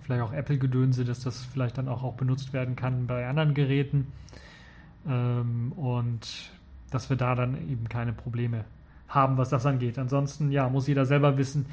vielleicht 0.08 0.22
auch 0.22 0.32
Apple-Gedönse, 0.32 1.04
dass 1.04 1.20
das 1.20 1.44
vielleicht 1.44 1.76
dann 1.76 1.86
auch, 1.86 2.02
auch 2.02 2.14
benutzt 2.14 2.54
werden 2.54 2.76
kann 2.76 3.06
bei 3.06 3.28
anderen 3.28 3.52
Geräten 3.52 4.06
ähm, 5.06 5.72
und 5.72 6.50
dass 6.90 7.10
wir 7.10 7.18
da 7.18 7.34
dann 7.34 7.56
eben 7.68 7.90
keine 7.90 8.14
Probleme 8.14 8.64
haben, 9.08 9.36
was 9.36 9.50
das 9.50 9.66
angeht. 9.66 9.98
Ansonsten, 9.98 10.50
ja, 10.50 10.68
muss 10.70 10.88
jeder 10.88 11.04
selber 11.04 11.36
wissen, 11.36 11.66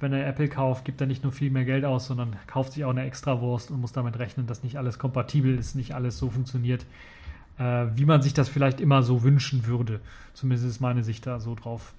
wenn 0.00 0.12
er 0.12 0.26
Apple 0.26 0.48
kauft, 0.48 0.84
gibt 0.84 1.00
er 1.00 1.06
nicht 1.06 1.22
nur 1.22 1.32
viel 1.32 1.50
mehr 1.50 1.64
Geld 1.64 1.86
aus, 1.86 2.06
sondern 2.06 2.36
kauft 2.46 2.74
sich 2.74 2.84
auch 2.84 2.90
eine 2.90 3.04
Extrawurst 3.04 3.70
und 3.70 3.80
muss 3.80 3.92
damit 3.92 4.18
rechnen, 4.18 4.46
dass 4.46 4.62
nicht 4.62 4.76
alles 4.76 4.98
kompatibel 4.98 5.58
ist, 5.58 5.74
nicht 5.74 5.94
alles 5.94 6.18
so 6.18 6.28
funktioniert, 6.28 6.84
äh, 7.58 7.86
wie 7.94 8.04
man 8.04 8.20
sich 8.20 8.34
das 8.34 8.50
vielleicht 8.50 8.82
immer 8.82 9.02
so 9.02 9.22
wünschen 9.22 9.66
würde. 9.66 10.00
Zumindest 10.34 10.68
ist 10.68 10.80
meine 10.80 11.02
Sicht 11.04 11.26
da 11.26 11.40
so 11.40 11.54
drauf 11.54 11.94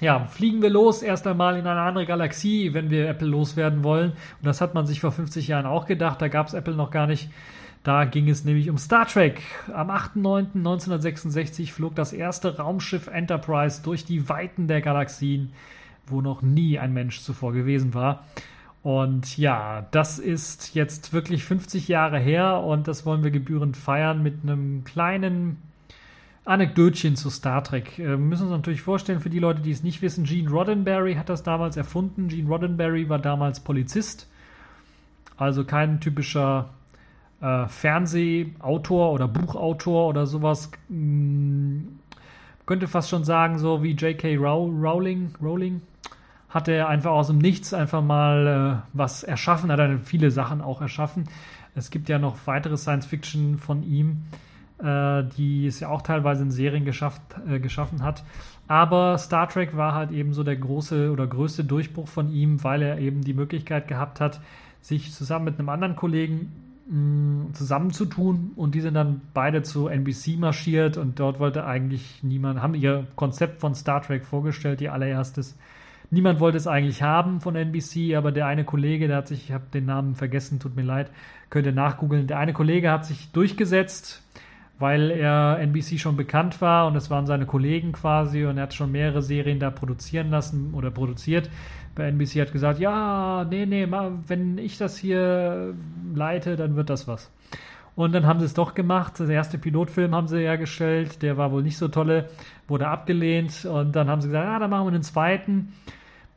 ja, 0.00 0.24
fliegen 0.26 0.62
wir 0.62 0.70
los 0.70 1.02
erst 1.02 1.26
einmal 1.26 1.56
in 1.56 1.66
eine 1.66 1.80
andere 1.80 2.06
Galaxie, 2.06 2.74
wenn 2.74 2.90
wir 2.90 3.08
Apple 3.08 3.28
loswerden 3.28 3.84
wollen. 3.84 4.10
Und 4.12 4.46
das 4.46 4.60
hat 4.60 4.74
man 4.74 4.86
sich 4.86 5.00
vor 5.00 5.12
50 5.12 5.48
Jahren 5.48 5.66
auch 5.66 5.86
gedacht. 5.86 6.20
Da 6.20 6.28
gab 6.28 6.48
es 6.48 6.54
Apple 6.54 6.74
noch 6.74 6.90
gar 6.90 7.06
nicht. 7.06 7.30
Da 7.84 8.04
ging 8.04 8.28
es 8.28 8.44
nämlich 8.44 8.70
um 8.70 8.78
Star 8.78 9.06
Trek. 9.06 9.42
Am 9.72 9.90
8.9.1966 9.90 11.72
flog 11.72 11.94
das 11.94 12.12
erste 12.12 12.56
Raumschiff 12.56 13.08
Enterprise 13.08 13.82
durch 13.82 14.04
die 14.04 14.28
Weiten 14.28 14.68
der 14.68 14.80
Galaxien, 14.80 15.52
wo 16.06 16.20
noch 16.20 16.42
nie 16.42 16.78
ein 16.78 16.92
Mensch 16.92 17.20
zuvor 17.20 17.52
gewesen 17.52 17.92
war. 17.92 18.24
Und 18.82 19.36
ja, 19.36 19.86
das 19.92 20.18
ist 20.18 20.74
jetzt 20.74 21.12
wirklich 21.12 21.44
50 21.44 21.86
Jahre 21.86 22.18
her 22.18 22.60
und 22.60 22.88
das 22.88 23.06
wollen 23.06 23.22
wir 23.22 23.30
gebührend 23.30 23.76
feiern 23.76 24.22
mit 24.22 24.42
einem 24.42 24.82
kleinen 24.84 25.58
Anekdötchen 26.44 27.14
zu 27.14 27.30
Star 27.30 27.62
Trek. 27.62 27.98
Äh, 27.98 28.10
wir 28.10 28.16
müssen 28.18 28.44
uns 28.44 28.52
natürlich 28.52 28.82
vorstellen, 28.82 29.20
für 29.20 29.30
die 29.30 29.38
Leute, 29.38 29.60
die 29.60 29.70
es 29.70 29.82
nicht 29.82 30.02
wissen, 30.02 30.24
Gene 30.24 30.50
Roddenberry 30.50 31.14
hat 31.14 31.28
das 31.28 31.42
damals 31.42 31.76
erfunden. 31.76 32.28
Gene 32.28 32.48
Roddenberry 32.48 33.08
war 33.08 33.18
damals 33.18 33.60
Polizist, 33.60 34.28
also 35.36 35.64
kein 35.64 36.00
typischer 36.00 36.70
äh, 37.40 37.66
Fernsehautor 37.68 39.12
oder 39.12 39.28
Buchautor 39.28 40.08
oder 40.08 40.26
sowas. 40.26 40.70
Hm, 40.88 41.98
könnte 42.66 42.88
fast 42.88 43.10
schon 43.10 43.24
sagen, 43.24 43.58
so 43.58 43.82
wie 43.82 43.92
J.K. 43.92 44.36
Rowling, 44.36 45.34
Rowling 45.42 45.82
hat 46.48 46.68
er 46.68 46.88
einfach 46.88 47.10
aus 47.10 47.26
dem 47.28 47.38
Nichts 47.38 47.74
einfach 47.74 48.02
mal 48.02 48.82
äh, 48.82 48.88
was 48.92 49.22
erschaffen, 49.22 49.70
hat 49.70 49.78
er 49.78 49.98
viele 49.98 50.30
Sachen 50.30 50.60
auch 50.60 50.80
erschaffen. 50.80 51.24
Es 51.74 51.90
gibt 51.90 52.08
ja 52.08 52.18
noch 52.18 52.36
weitere 52.46 52.76
Science 52.76 53.06
Fiction 53.06 53.58
von 53.58 53.82
ihm 53.82 54.24
äh, 54.82 55.24
die 55.36 55.66
es 55.66 55.80
ja 55.80 55.88
auch 55.88 56.02
teilweise 56.02 56.42
in 56.42 56.50
Serien 56.50 56.84
geschafft, 56.84 57.22
äh, 57.48 57.60
geschaffen 57.60 58.02
hat. 58.02 58.24
Aber 58.68 59.18
Star 59.18 59.48
Trek 59.48 59.76
war 59.76 59.94
halt 59.94 60.10
eben 60.10 60.32
so 60.32 60.42
der 60.42 60.56
große 60.56 61.10
oder 61.10 61.26
größte 61.26 61.64
Durchbruch 61.64 62.08
von 62.08 62.32
ihm, 62.32 62.62
weil 62.64 62.82
er 62.82 62.98
eben 62.98 63.22
die 63.22 63.34
Möglichkeit 63.34 63.88
gehabt 63.88 64.20
hat, 64.20 64.40
sich 64.80 65.12
zusammen 65.12 65.44
mit 65.44 65.58
einem 65.58 65.68
anderen 65.68 65.96
Kollegen 65.96 66.52
mh, 66.88 67.54
zusammenzutun 67.54 68.52
und 68.56 68.74
die 68.74 68.80
sind 68.80 68.94
dann 68.94 69.20
beide 69.34 69.62
zu 69.62 69.88
NBC 69.88 70.38
marschiert 70.38 70.96
und 70.96 71.20
dort 71.20 71.38
wollte 71.38 71.64
eigentlich 71.64 72.22
niemand, 72.22 72.62
haben 72.62 72.74
ihr 72.74 73.06
Konzept 73.16 73.60
von 73.60 73.74
Star 73.74 74.02
Trek 74.02 74.24
vorgestellt, 74.24 74.80
ihr 74.80 74.92
allererstes. 74.92 75.56
Niemand 76.10 76.40
wollte 76.40 76.58
es 76.58 76.66
eigentlich 76.66 77.02
haben 77.02 77.40
von 77.40 77.56
NBC, 77.56 78.16
aber 78.16 78.32
der 78.32 78.46
eine 78.46 78.64
Kollege, 78.64 79.08
der 79.08 79.18
hat 79.18 79.28
sich, 79.28 79.44
ich 79.44 79.52
habe 79.52 79.64
den 79.72 79.86
Namen 79.86 80.14
vergessen, 80.14 80.60
tut 80.60 80.76
mir 80.76 80.82
leid, 80.82 81.10
könnt 81.48 81.66
ihr 81.66 81.72
nachgoogeln. 81.72 82.26
Der 82.26 82.38
eine 82.38 82.52
Kollege 82.52 82.90
hat 82.90 83.06
sich 83.06 83.32
durchgesetzt 83.32 84.22
weil 84.78 85.10
er 85.10 85.58
NBC 85.60 85.98
schon 85.98 86.16
bekannt 86.16 86.60
war 86.60 86.86
und 86.86 86.96
es 86.96 87.10
waren 87.10 87.26
seine 87.26 87.46
Kollegen 87.46 87.92
quasi 87.92 88.44
und 88.44 88.56
er 88.56 88.64
hat 88.64 88.74
schon 88.74 88.92
mehrere 88.92 89.22
Serien 89.22 89.60
da 89.60 89.70
produzieren 89.70 90.30
lassen 90.30 90.74
oder 90.74 90.90
produziert. 90.90 91.50
Bei 91.94 92.08
NBC 92.08 92.40
hat 92.40 92.52
gesagt, 92.52 92.80
ja, 92.80 93.44
nee, 93.48 93.66
nee, 93.66 93.86
wenn 94.26 94.58
ich 94.58 94.78
das 94.78 94.96
hier 94.96 95.74
leite, 96.14 96.56
dann 96.56 96.74
wird 96.74 96.90
das 96.90 97.06
was. 97.06 97.30
Und 97.94 98.12
dann 98.14 98.26
haben 98.26 98.40
sie 98.40 98.46
es 98.46 98.54
doch 98.54 98.74
gemacht. 98.74 99.18
Der 99.18 99.28
erste 99.28 99.58
Pilotfilm 99.58 100.14
haben 100.14 100.26
sie 100.26 100.38
hergestellt, 100.38 101.22
der 101.22 101.36
war 101.36 101.52
wohl 101.52 101.62
nicht 101.62 101.76
so 101.76 101.88
tolle, 101.88 102.30
wurde 102.66 102.88
abgelehnt 102.88 103.66
und 103.66 103.94
dann 103.94 104.08
haben 104.08 104.22
sie 104.22 104.28
gesagt, 104.28 104.46
ja, 104.46 104.58
dann 104.58 104.70
machen 104.70 104.86
wir 104.86 104.94
einen 104.94 105.02
zweiten. 105.02 105.74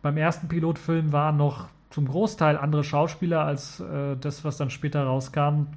Beim 0.01 0.17
ersten 0.17 0.49
Pilotfilm 0.49 1.13
waren 1.13 1.37
noch 1.37 1.69
zum 1.89 2.07
Großteil 2.07 2.57
andere 2.57 2.83
Schauspieler 2.83 3.45
als 3.45 3.79
äh, 3.79 4.17
das, 4.19 4.43
was 4.43 4.57
dann 4.57 4.69
später 4.69 5.03
rauskam. 5.05 5.67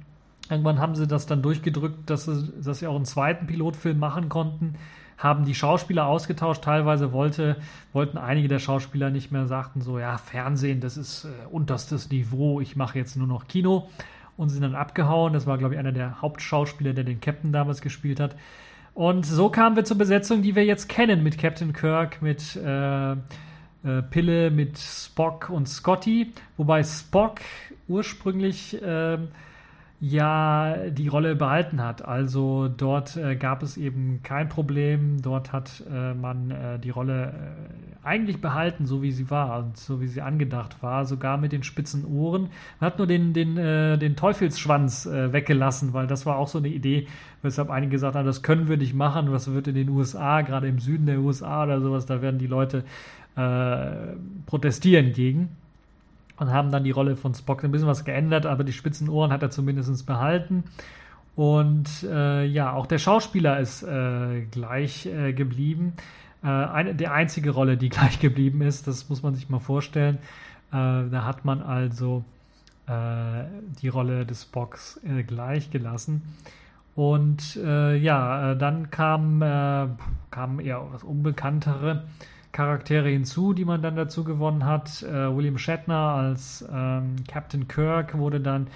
Irgendwann 0.49 0.79
haben 0.79 0.95
sie 0.95 1.07
das 1.07 1.25
dann 1.25 1.41
durchgedrückt, 1.41 2.09
dass 2.09 2.25
sie, 2.25 2.51
dass 2.63 2.79
sie 2.79 2.87
auch 2.87 2.95
einen 2.95 3.05
zweiten 3.05 3.47
Pilotfilm 3.47 3.99
machen 3.99 4.29
konnten, 4.29 4.75
haben 5.17 5.45
die 5.45 5.53
Schauspieler 5.53 6.07
ausgetauscht. 6.07 6.63
Teilweise 6.63 7.11
wollte, 7.11 7.57
wollten 7.93 8.17
einige 8.17 8.47
der 8.47 8.59
Schauspieler 8.59 9.09
nicht 9.09 9.31
mehr, 9.31 9.47
sagten 9.47 9.81
so, 9.81 9.99
ja, 9.99 10.17
Fernsehen, 10.17 10.79
das 10.79 10.97
ist 10.97 11.25
äh, 11.25 11.29
unterstes 11.51 12.09
Niveau, 12.09 12.61
ich 12.61 12.75
mache 12.75 12.97
jetzt 12.97 13.15
nur 13.15 13.27
noch 13.27 13.47
Kino. 13.47 13.89
Und 14.37 14.47
sind 14.47 14.61
dann 14.61 14.73
abgehauen. 14.73 15.33
Das 15.33 15.47
war, 15.47 15.57
glaube 15.57 15.73
ich, 15.73 15.79
einer 15.81 15.91
der 15.91 16.21
Hauptschauspieler, 16.21 16.93
der 16.93 17.03
den 17.03 17.19
Captain 17.19 17.51
damals 17.51 17.81
gespielt 17.81 18.21
hat. 18.21 18.37
Und 18.93 19.25
so 19.25 19.49
kamen 19.49 19.75
wir 19.75 19.83
zur 19.83 19.97
Besetzung, 19.97 20.41
die 20.41 20.55
wir 20.55 20.63
jetzt 20.63 20.87
kennen, 20.87 21.23
mit 21.23 21.37
Captain 21.37 21.73
Kirk, 21.73 22.21
mit 22.21 22.55
äh, 22.55 23.11
äh, 23.11 23.15
Pille, 24.09 24.49
mit 24.49 24.77
Spock 24.77 25.49
und 25.49 25.67
Scotty. 25.67 26.31
Wobei 26.55 26.83
Spock 26.83 27.39
ursprünglich 27.89 28.81
äh, 28.81 29.17
ja 30.01 30.89
die 30.89 31.09
Rolle 31.09 31.35
behalten 31.35 31.83
hat. 31.83 32.05
Also 32.05 32.69
dort 32.69 33.17
äh, 33.17 33.35
gab 33.35 33.63
es 33.63 33.75
eben 33.75 34.21
kein 34.23 34.47
Problem. 34.47 35.21
Dort 35.21 35.51
hat 35.51 35.83
äh, 35.91 36.13
man 36.13 36.51
äh, 36.51 36.79
die 36.79 36.89
Rolle 36.89 37.33
äh, 37.33 38.07
eigentlich 38.07 38.39
behalten, 38.39 38.85
so 38.85 39.01
wie 39.01 39.11
sie 39.11 39.29
war 39.29 39.59
und 39.59 39.77
so 39.77 39.99
wie 39.99 40.07
sie 40.07 40.21
angedacht 40.21 40.81
war, 40.81 41.05
sogar 41.05 41.37
mit 41.37 41.51
den 41.51 41.63
spitzen 41.63 42.05
Ohren. 42.05 42.49
Man 42.79 42.91
hat 42.91 42.97
nur 42.97 43.07
den, 43.07 43.33
den, 43.33 43.57
äh, 43.57 43.97
den 43.97 44.15
Teufelsschwanz 44.15 45.05
äh, 45.05 45.33
weggelassen, 45.33 45.93
weil 45.93 46.07
das 46.07 46.25
war 46.25 46.37
auch 46.37 46.47
so 46.47 46.59
eine 46.59 46.69
Idee, 46.69 47.07
weshalb 47.41 47.69
einige 47.69 47.91
gesagt 47.91 48.15
haben, 48.15 48.25
das 48.25 48.41
können 48.41 48.69
wir 48.69 48.77
nicht 48.77 48.93
machen. 48.93 49.33
Was 49.33 49.51
wird 49.51 49.67
in 49.67 49.75
den 49.75 49.89
USA, 49.89 50.41
gerade 50.41 50.67
im 50.69 50.79
Süden 50.79 51.07
der 51.07 51.19
USA 51.19 51.63
oder 51.63 51.81
sowas, 51.81 52.05
da 52.05 52.21
werden 52.21 52.39
die 52.39 52.47
Leute 52.47 52.83
protestieren 54.47 55.13
gegen 55.13 55.55
und 56.39 56.51
haben 56.51 56.71
dann 56.71 56.83
die 56.83 56.91
Rolle 56.91 57.15
von 57.15 57.33
Spock 57.33 57.63
ein 57.63 57.71
bisschen 57.71 57.87
was 57.87 58.05
geändert, 58.05 58.45
aber 58.45 58.63
die 58.63 58.73
spitzen 58.73 59.09
Ohren 59.09 59.31
hat 59.31 59.43
er 59.43 59.49
zumindest 59.49 60.05
behalten. 60.05 60.63
Und 61.35 62.03
äh, 62.03 62.45
ja, 62.45 62.73
auch 62.73 62.85
der 62.85 62.97
Schauspieler 62.97 63.59
ist 63.59 63.83
äh, 63.83 64.41
gleich 64.51 65.05
äh, 65.05 65.33
geblieben. 65.33 65.93
Äh, 66.43 66.47
eine, 66.47 66.95
die 66.95 67.07
einzige 67.07 67.51
Rolle, 67.51 67.77
die 67.77 67.89
gleich 67.89 68.19
geblieben 68.19 68.61
ist, 68.61 68.87
das 68.87 69.09
muss 69.09 69.23
man 69.23 69.35
sich 69.35 69.49
mal 69.49 69.59
vorstellen. 69.59 70.17
Äh, 70.71 71.09
da 71.09 71.25
hat 71.25 71.45
man 71.45 71.61
also 71.61 72.23
äh, 72.87 73.43
die 73.81 73.87
Rolle 73.87 74.25
des 74.25 74.43
Spocks 74.43 74.99
gleich 75.27 75.71
gelassen. 75.71 76.21
Und 76.95 77.55
ja, 77.55 78.55
dann 78.55 78.89
kam, 78.89 79.39
kamen 80.31 80.59
eher 80.59 80.85
was 80.91 81.01
Unbekanntere 81.01 82.03
Charaktere 82.51 83.09
hinzu, 83.09 83.53
die 83.53 83.65
man 83.65 83.81
dann 83.81 83.95
dazu 83.95 84.23
gewonnen 84.23 84.65
hat. 84.65 85.03
William 85.03 85.57
Shatner 85.57 86.15
als 86.15 86.67
ähm, 86.71 87.17
Captain 87.27 87.67
Kirk 87.67 88.17
wurde 88.17 88.39
dann 88.39 88.67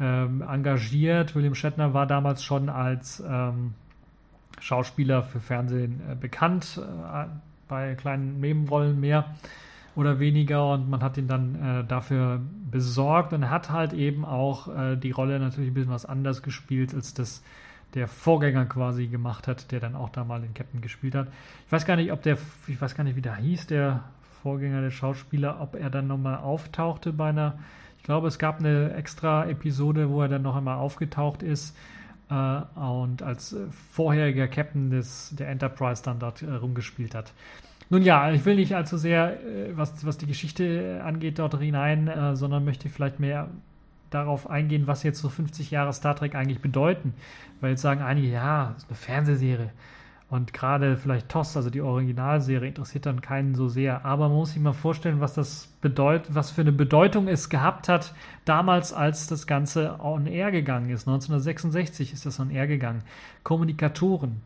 ähm, 0.00 0.42
engagiert. 0.42 1.34
William 1.34 1.54
Shatner 1.54 1.92
war 1.94 2.06
damals 2.06 2.42
schon 2.42 2.68
als 2.68 3.22
ähm, 3.28 3.74
Schauspieler 4.60 5.22
für 5.22 5.40
Fernsehen 5.40 6.00
äh, 6.10 6.14
bekannt, 6.14 6.80
äh, 6.80 7.24
bei 7.68 7.94
kleinen 7.94 8.40
Nebenrollen 8.40 8.98
mehr 8.98 9.34
oder 9.94 10.20
weniger 10.20 10.72
und 10.72 10.88
man 10.88 11.02
hat 11.02 11.18
ihn 11.18 11.26
dann 11.26 11.54
äh, 11.54 11.84
dafür 11.84 12.40
besorgt 12.70 13.32
und 13.32 13.50
hat 13.50 13.70
halt 13.70 13.92
eben 13.92 14.24
auch 14.24 14.68
äh, 14.68 14.96
die 14.96 15.10
Rolle 15.10 15.38
natürlich 15.38 15.70
ein 15.70 15.74
bisschen 15.74 15.92
was 15.92 16.06
anders 16.06 16.42
gespielt, 16.42 16.94
als 16.94 17.14
das 17.14 17.42
der 17.94 18.08
Vorgänger 18.08 18.66
quasi 18.66 19.06
gemacht 19.06 19.48
hat, 19.48 19.72
der 19.72 19.80
dann 19.80 19.94
auch 19.94 20.10
da 20.10 20.24
mal 20.24 20.40
den 20.40 20.54
Captain 20.54 20.80
gespielt 20.80 21.14
hat. 21.14 21.28
Ich 21.66 21.72
weiß 21.72 21.86
gar 21.86 21.96
nicht, 21.96 22.12
ob 22.12 22.22
der, 22.22 22.38
ich 22.66 22.80
weiß 22.80 22.94
gar 22.94 23.04
nicht, 23.04 23.16
wie 23.16 23.22
der 23.22 23.36
hieß, 23.36 23.66
der 23.68 24.04
Vorgänger 24.42 24.82
der 24.82 24.90
Schauspieler, 24.90 25.60
ob 25.60 25.74
er 25.74 25.90
dann 25.90 26.06
nochmal 26.06 26.36
auftauchte 26.36 27.12
bei 27.12 27.30
einer 27.30 27.58
ich 27.98 28.04
glaube, 28.04 28.28
es 28.28 28.38
gab 28.38 28.60
eine 28.60 28.94
extra 28.94 29.46
Episode, 29.46 30.08
wo 30.08 30.22
er 30.22 30.28
dann 30.28 30.42
noch 30.42 30.56
einmal 30.56 30.78
aufgetaucht 30.78 31.42
ist 31.42 31.76
äh, 32.30 32.60
und 32.78 33.22
als 33.22 33.54
vorheriger 33.92 34.48
Captain 34.48 34.90
des, 34.90 35.34
der 35.36 35.48
Enterprise 35.48 36.02
dann 36.02 36.18
dort 36.18 36.42
äh, 36.42 36.50
rumgespielt 36.50 37.14
hat. 37.14 37.32
Nun 37.90 38.02
ja, 38.02 38.30
ich 38.32 38.44
will 38.44 38.56
nicht 38.56 38.74
allzu 38.74 38.96
sehr, 38.96 39.40
äh, 39.44 39.76
was, 39.76 40.06
was 40.06 40.16
die 40.16 40.26
Geschichte 40.26 41.02
angeht, 41.04 41.38
dort 41.38 41.58
hinein, 41.58 42.08
äh, 42.08 42.36
sondern 42.36 42.64
möchte 42.64 42.88
vielleicht 42.88 43.20
mehr 43.20 43.50
darauf 44.10 44.48
eingehen, 44.48 44.86
was 44.86 45.02
jetzt 45.02 45.20
so 45.20 45.28
50 45.28 45.70
Jahre 45.70 45.92
Star 45.92 46.16
Trek 46.16 46.34
eigentlich 46.34 46.60
bedeuten. 46.60 47.14
Weil 47.60 47.70
jetzt 47.70 47.82
sagen 47.82 48.02
einige, 48.02 48.28
ja, 48.28 48.74
ist 48.76 48.88
eine 48.88 48.96
Fernsehserie. 48.96 49.70
Und 50.30 50.52
gerade 50.52 50.98
vielleicht 50.98 51.30
TOS, 51.30 51.56
also 51.56 51.70
die 51.70 51.80
Originalserie, 51.80 52.68
interessiert 52.68 53.06
dann 53.06 53.22
keinen 53.22 53.54
so 53.54 53.68
sehr. 53.68 54.04
Aber 54.04 54.28
man 54.28 54.36
muss 54.36 54.52
sich 54.52 54.60
mal 54.60 54.74
vorstellen, 54.74 55.20
was 55.20 55.32
das 55.32 55.68
bedeutet, 55.80 56.34
was 56.34 56.50
für 56.50 56.60
eine 56.60 56.72
Bedeutung 56.72 57.28
es 57.28 57.48
gehabt 57.48 57.88
hat, 57.88 58.14
damals, 58.44 58.92
als 58.92 59.26
das 59.26 59.46
Ganze 59.46 59.98
on 60.00 60.26
air 60.26 60.50
gegangen 60.50 60.90
ist. 60.90 61.08
1966 61.08 62.12
ist 62.12 62.26
das 62.26 62.40
on 62.40 62.50
air 62.50 62.66
gegangen. 62.66 63.02
Kommunikatoren. 63.42 64.42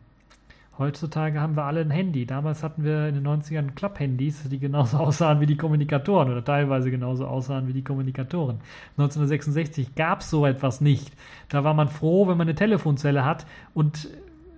Heutzutage 0.79 1.39
haben 1.39 1.55
wir 1.55 1.65
alle 1.65 1.81
ein 1.81 1.91
Handy. 1.91 2.25
Damals 2.25 2.63
hatten 2.63 2.83
wir 2.83 3.07
in 3.07 3.13
den 3.13 3.27
90ern 3.27 3.75
Club-Handys, 3.75 4.49
die 4.49 4.57
genauso 4.57 4.97
aussahen 4.99 5.39
wie 5.39 5.45
die 5.45 5.55
Kommunikatoren 5.55 6.31
oder 6.31 6.43
teilweise 6.43 6.89
genauso 6.89 7.27
aussahen 7.27 7.67
wie 7.67 7.73
die 7.73 7.83
Kommunikatoren. 7.83 8.59
1966 8.97 9.93
gab 9.93 10.21
es 10.21 10.31
so 10.31 10.47
etwas 10.47 10.81
nicht. 10.81 11.13
Da 11.49 11.63
war 11.63 11.75
man 11.75 11.89
froh, 11.89 12.27
wenn 12.27 12.37
man 12.37 12.47
eine 12.47 12.55
Telefonzelle 12.55 13.23
hat 13.23 13.45
und 13.75 14.09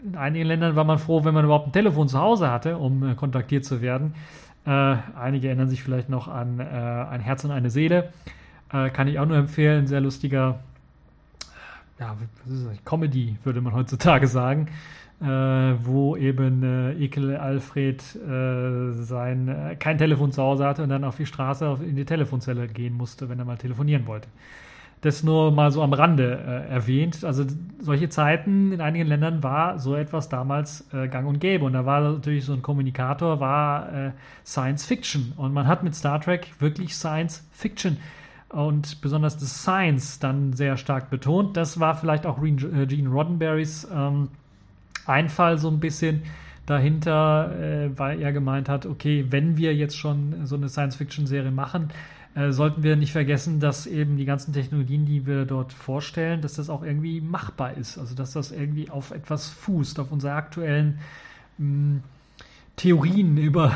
in 0.05 0.15
einigen 0.15 0.45
Ländern 0.45 0.75
war 0.75 0.83
man 0.83 0.99
froh, 0.99 1.25
wenn 1.25 1.33
man 1.33 1.45
überhaupt 1.45 1.67
ein 1.67 1.73
Telefon 1.73 2.07
zu 2.07 2.19
Hause 2.19 2.49
hatte, 2.49 2.77
um 2.77 3.03
äh, 3.03 3.15
kontaktiert 3.15 3.65
zu 3.65 3.81
werden. 3.81 4.13
Äh, 4.65 4.69
einige 5.19 5.47
erinnern 5.47 5.67
sich 5.67 5.83
vielleicht 5.83 6.09
noch 6.09 6.27
an 6.27 6.59
äh, 6.59 6.63
Ein 6.63 7.21
Herz 7.21 7.43
und 7.43 7.51
eine 7.51 7.69
Seele. 7.69 8.13
Äh, 8.71 8.89
kann 8.89 9.07
ich 9.07 9.19
auch 9.19 9.25
nur 9.25 9.37
empfehlen. 9.37 9.87
Sehr 9.87 10.01
lustiger 10.01 10.59
ja, 11.99 12.15
Comedy, 12.83 13.37
würde 13.43 13.61
man 13.61 13.73
heutzutage 13.73 14.27
sagen. 14.27 14.67
Äh, 15.21 15.25
wo 15.27 16.17
eben 16.17 16.61
äh, 16.61 16.91
Ekel 16.93 17.37
Alfred 17.37 18.01
sein 18.01 19.75
kein 19.79 19.97
Telefon 19.97 20.33
zu 20.33 20.43
Hause 20.43 20.65
hatte 20.65 20.83
und 20.83 20.89
dann 20.89 21.05
auf 21.05 21.15
die 21.15 21.25
Straße 21.25 21.65
auf, 21.67 21.81
in 21.81 21.95
die 21.95 22.03
Telefonzelle 22.03 22.67
gehen 22.67 22.93
musste, 22.93 23.29
wenn 23.29 23.39
er 23.39 23.45
mal 23.45 23.57
telefonieren 23.57 24.07
wollte. 24.07 24.27
Das 25.05 25.21
nur 25.21 25.51
mal 25.51 25.71
so 25.71 25.83
am 25.83 25.93
Rande 25.93 26.39
äh, 26.67 26.73
erwähnt. 26.73 27.23
Also 27.23 27.45
solche 27.79 28.09
Zeiten 28.09 28.71
in 28.71 28.81
einigen 28.81 29.07
Ländern 29.07 29.43
war 29.43 29.77
so 29.77 29.95
etwas 29.95 30.29
damals 30.29 30.87
äh, 30.93 31.07
gang 31.07 31.27
und 31.27 31.39
gäbe. 31.39 31.63
Und 31.63 31.73
da 31.73 31.85
war 31.85 32.01
natürlich 32.01 32.43
so 32.43 32.53
ein 32.53 32.63
Kommunikator, 32.63 33.39
war 33.39 33.93
äh, 33.93 34.11
Science 34.43 34.83
Fiction. 34.83 35.33
Und 35.37 35.53
man 35.53 35.67
hat 35.67 35.83
mit 35.83 35.93
Star 35.93 36.19
Trek 36.19 36.49
wirklich 36.57 36.95
Science 36.95 37.47
Fiction 37.51 37.97
und 38.49 38.99
besonders 39.01 39.37
das 39.37 39.61
Science 39.61 40.17
dann 40.17 40.53
sehr 40.53 40.75
stark 40.75 41.11
betont. 41.11 41.55
Das 41.55 41.79
war 41.79 41.93
vielleicht 41.93 42.25
auch 42.25 42.41
äh, 42.41 42.87
Gene 42.87 43.09
Roddenberrys 43.09 43.87
ähm, 43.93 44.29
Einfall 45.05 45.57
so 45.57 45.69
ein 45.69 45.79
bisschen 45.79 46.23
dahinter, 46.65 47.51
äh, 47.59 47.89
weil 47.97 48.21
er 48.21 48.31
gemeint 48.33 48.69
hat, 48.69 48.85
okay, 48.85 49.25
wenn 49.29 49.57
wir 49.57 49.75
jetzt 49.75 49.97
schon 49.97 50.45
so 50.45 50.55
eine 50.55 50.69
Science-Fiction-Serie 50.69 51.51
machen, 51.51 51.89
äh, 52.35 52.51
sollten 52.51 52.83
wir 52.83 52.95
nicht 52.95 53.11
vergessen, 53.11 53.59
dass 53.59 53.87
eben 53.87 54.17
die 54.17 54.25
ganzen 54.25 54.51
Technologien, 54.51 55.05
die 55.05 55.25
wir 55.25 55.45
dort 55.45 55.71
vorstellen, 55.71 56.41
dass 56.41 56.55
das 56.55 56.69
auch 56.69 56.83
irgendwie 56.83 57.21
machbar 57.21 57.77
ist. 57.77 57.97
Also 57.97 58.13
dass 58.13 58.33
das 58.33 58.51
irgendwie 58.51 58.89
auf 58.89 59.11
etwas 59.11 59.49
fußt, 59.49 59.99
auf 59.99 60.11
unsere 60.11 60.33
aktuellen 60.33 60.99
mh, 61.57 61.65
hm, 61.65 62.03
Theorien 62.75 63.37
über 63.49 63.73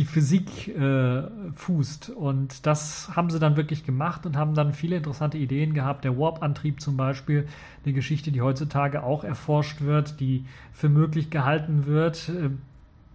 die 0.00 0.06
Physik 0.06 0.68
äh, 0.68 1.24
fußt. 1.54 2.08
Und 2.08 2.64
das 2.64 3.14
haben 3.14 3.28
sie 3.28 3.38
dann 3.38 3.58
wirklich 3.58 3.84
gemacht 3.84 4.24
und 4.24 4.34
haben 4.34 4.54
dann 4.54 4.72
viele 4.72 4.96
interessante 4.96 5.36
Ideen 5.36 5.74
gehabt. 5.74 6.04
Der 6.04 6.18
Warp-Antrieb 6.18 6.80
zum 6.80 6.96
Beispiel, 6.96 7.46
eine 7.84 7.92
Geschichte, 7.92 8.32
die 8.32 8.40
heutzutage 8.40 9.02
auch 9.02 9.24
erforscht 9.24 9.82
wird, 9.82 10.18
die 10.18 10.46
für 10.72 10.88
möglich 10.88 11.28
gehalten 11.28 11.84
wird. 11.84 12.30
Äh, 12.30 12.48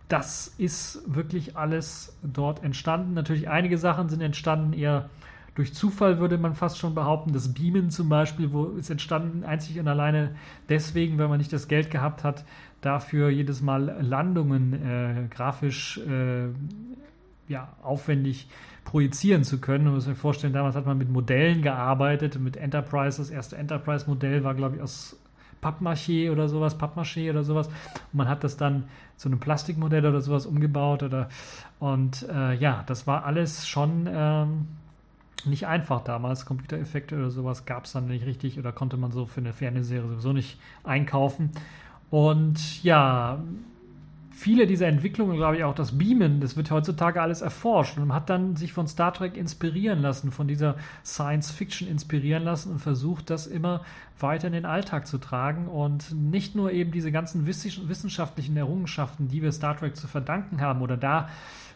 das 0.10 0.54
ist 0.60 1.02
wirklich 1.08 1.58
alles 1.58 2.16
dort 2.22 2.64
entstanden. 2.64 3.16
Natürlich 3.16 3.50
einige 3.50 3.80
Sachen 3.80 4.08
sind 4.08 4.22
entstanden 4.22 4.74
eher 4.74 5.10
durch 5.56 5.74
Zufall, 5.74 6.20
würde 6.20 6.38
man 6.38 6.54
fast 6.54 6.78
schon 6.78 6.94
behaupten. 6.94 7.34
Das 7.34 7.52
Beamen 7.52 7.90
zum 7.90 8.10
Beispiel, 8.10 8.54
wo 8.54 8.66
ist 8.66 8.92
entstanden 8.92 9.44
einzig 9.44 9.80
und 9.80 9.88
alleine 9.88 10.36
deswegen, 10.70 11.18
weil 11.18 11.30
man 11.30 11.40
nicht 11.40 11.52
das 11.52 11.68
Geld 11.68 11.90
gehabt 11.90 12.24
hat, 12.24 12.46
dafür 12.86 13.30
jedes 13.30 13.62
Mal 13.62 13.98
Landungen 14.02 14.74
äh, 14.74 15.28
grafisch 15.30 15.98
äh, 15.98 16.48
ja, 17.48 17.74
aufwendig 17.84 18.48
projizieren 18.84 19.44
zu 19.44 19.60
können. 19.60 19.86
Man 19.86 19.96
muss 19.96 20.06
sich 20.06 20.18
vorstellen, 20.18 20.54
damals 20.54 20.76
hat 20.76 20.86
man 20.86 20.98
mit 20.98 21.10
Modellen 21.10 21.62
gearbeitet, 21.62 22.40
mit 22.40 22.58
Enterprise. 22.58 23.18
Das 23.18 23.30
erste 23.30 23.58
Enterprise-Modell 23.58 24.44
war, 24.44 24.54
glaube 24.54 24.78
ich, 24.78 24.82
aus 24.82 25.18
Pappmaché 25.62 26.32
oder 26.32 26.48
sowas, 26.48 26.78
Pappmaché 26.78 27.30
oder 27.30 27.44
sowas. 27.44 27.68
Und 27.68 28.14
man 28.14 28.30
hat 28.30 28.44
das 28.44 28.58
dann 28.58 28.84
zu 29.18 29.30
einem 29.30 29.40
Plastikmodell 29.40 30.06
oder 30.06 30.22
sowas 30.22 30.46
umgebaut 30.46 31.02
oder 31.04 31.30
und 31.80 32.28
äh, 32.30 32.54
ja, 32.56 32.84
das 32.86 33.08
war 33.08 33.26
alles 33.26 33.68
schon 33.68 34.08
ähm, 34.12 34.68
nicht 35.46 35.68
einfach 35.68 36.04
damals. 36.04 36.46
Computereffekte 36.46 37.16
oder 37.16 37.32
sowas 37.32 37.66
gab 37.66 37.86
es 37.86 37.94
dann 37.94 38.08
nicht 38.08 38.26
richtig 38.26 38.60
oder 38.60 38.72
konnte 38.72 38.98
man 38.98 39.12
so 39.12 39.26
für 39.26 39.42
eine 39.42 39.54
Fernsehserie 39.54 40.08
sowieso 40.08 40.34
nicht 40.34 40.60
einkaufen. 40.84 41.52
Und 42.16 42.82
ja, 42.82 43.43
viele 44.32 44.68
dieser 44.68 44.88
Entwicklungen, 44.88 45.36
glaube 45.36 45.57
ich, 45.57 45.66
auch 45.66 45.76
das 45.76 45.97
Beamen, 45.97 46.39
das 46.39 46.55
wird 46.55 46.72
heutzutage 46.72 47.22
alles 47.22 47.41
erforscht. 47.41 47.97
Und 47.97 48.07
man 48.07 48.16
hat 48.16 48.30
dann 48.30 48.55
sich 48.55 48.72
von 48.72 48.88
Star 48.88 49.13
Trek 49.13 49.36
inspirieren 49.36 50.01
lassen, 50.01 50.32
von 50.32 50.47
dieser 50.47 50.76
Science 51.03 51.51
Fiction 51.51 51.89
inspirieren 51.89 52.45
lassen 52.45 52.72
und 52.72 52.80
versucht, 52.80 53.30
das 53.30 53.47
immer 53.47 53.82
weiter 54.18 54.47
in 54.47 54.53
den 54.53 54.66
Alltag 54.66 55.07
zu 55.07 55.18
tragen. 55.18 55.68
Und 55.68 56.13
nicht 56.13 56.55
nur 56.55 56.72
eben 56.72 56.93
diese 56.93 57.11
ganzen 57.11 57.47
wissenschaftlichen 57.47 58.55
Errungenschaften, 58.55 59.28
die 59.28 59.41
wir 59.41 59.51
Star 59.51 59.76
Trek 59.76 59.97
zu 59.97 60.07
verdanken 60.07 60.61
haben 60.61 60.82
oder 60.82 60.95
da 60.95 61.28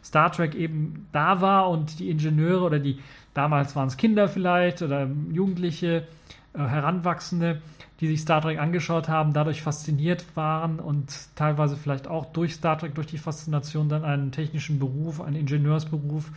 Star 0.06 0.32
Trek 0.32 0.56
eben 0.56 1.10
da 1.12 1.42
war 1.42 1.70
und 1.70 2.00
die 2.00 2.10
Ingenieure 2.10 2.64
oder 2.64 2.80
die 2.80 3.00
damals 3.34 3.76
waren 3.76 3.90
es 3.90 3.98
Kinder 3.98 4.30
vielleicht 4.30 4.82
oder 4.82 5.06
Jugendliche, 5.34 6.08
äh, 6.54 6.60
Heranwachsende, 6.60 7.62
die 8.00 8.08
sich 8.08 8.22
Star 8.22 8.42
Trek 8.42 8.60
angeschaut 8.60 9.10
haben, 9.10 9.34
dadurch 9.34 9.62
fasziniert 9.62 10.26
waren 10.36 10.80
und 10.80 11.36
teilweise 11.36 11.76
vielleicht 11.76 12.08
auch 12.08 12.26
durch 12.28 12.54
Star 12.54 12.78
Trek, 12.78 12.96
durch 12.96 13.08
die 13.08 13.18
Faszination 13.18 13.90
dann 13.90 14.06
einen 14.06 14.32
technischen 14.32 14.80
Beruf, 14.80 15.20
einen 15.20 15.36
Ingenieursberuf 15.36 16.32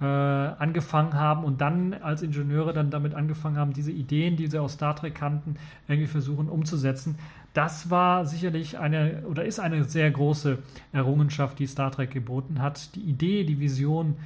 äh, 0.00 0.04
angefangen 0.04 1.14
haben 1.14 1.44
und 1.44 1.62
dann 1.62 1.94
als 1.94 2.20
Ingenieure 2.20 2.74
dann 2.74 2.90
damit 2.90 3.14
angefangen 3.14 3.56
haben, 3.56 3.72
diese 3.72 3.92
Ideen, 3.92 4.36
die 4.36 4.46
sie 4.46 4.58
aus 4.58 4.74
Star 4.74 4.94
Trek 4.94 5.14
kannten, 5.14 5.56
irgendwie 5.88 6.08
versuchen 6.08 6.50
umzusetzen. 6.50 7.16
Das 7.54 7.88
war 7.88 8.26
sicherlich 8.26 8.78
eine 8.78 9.22
oder 9.26 9.46
ist 9.46 9.58
eine 9.58 9.84
sehr 9.84 10.10
große 10.10 10.58
Errungenschaft, 10.92 11.58
die 11.58 11.66
Star 11.66 11.90
Trek 11.90 12.10
geboten 12.10 12.60
hat. 12.60 12.94
Die 12.94 13.00
Idee, 13.00 13.44
die 13.44 13.58
Vision, 13.58 14.16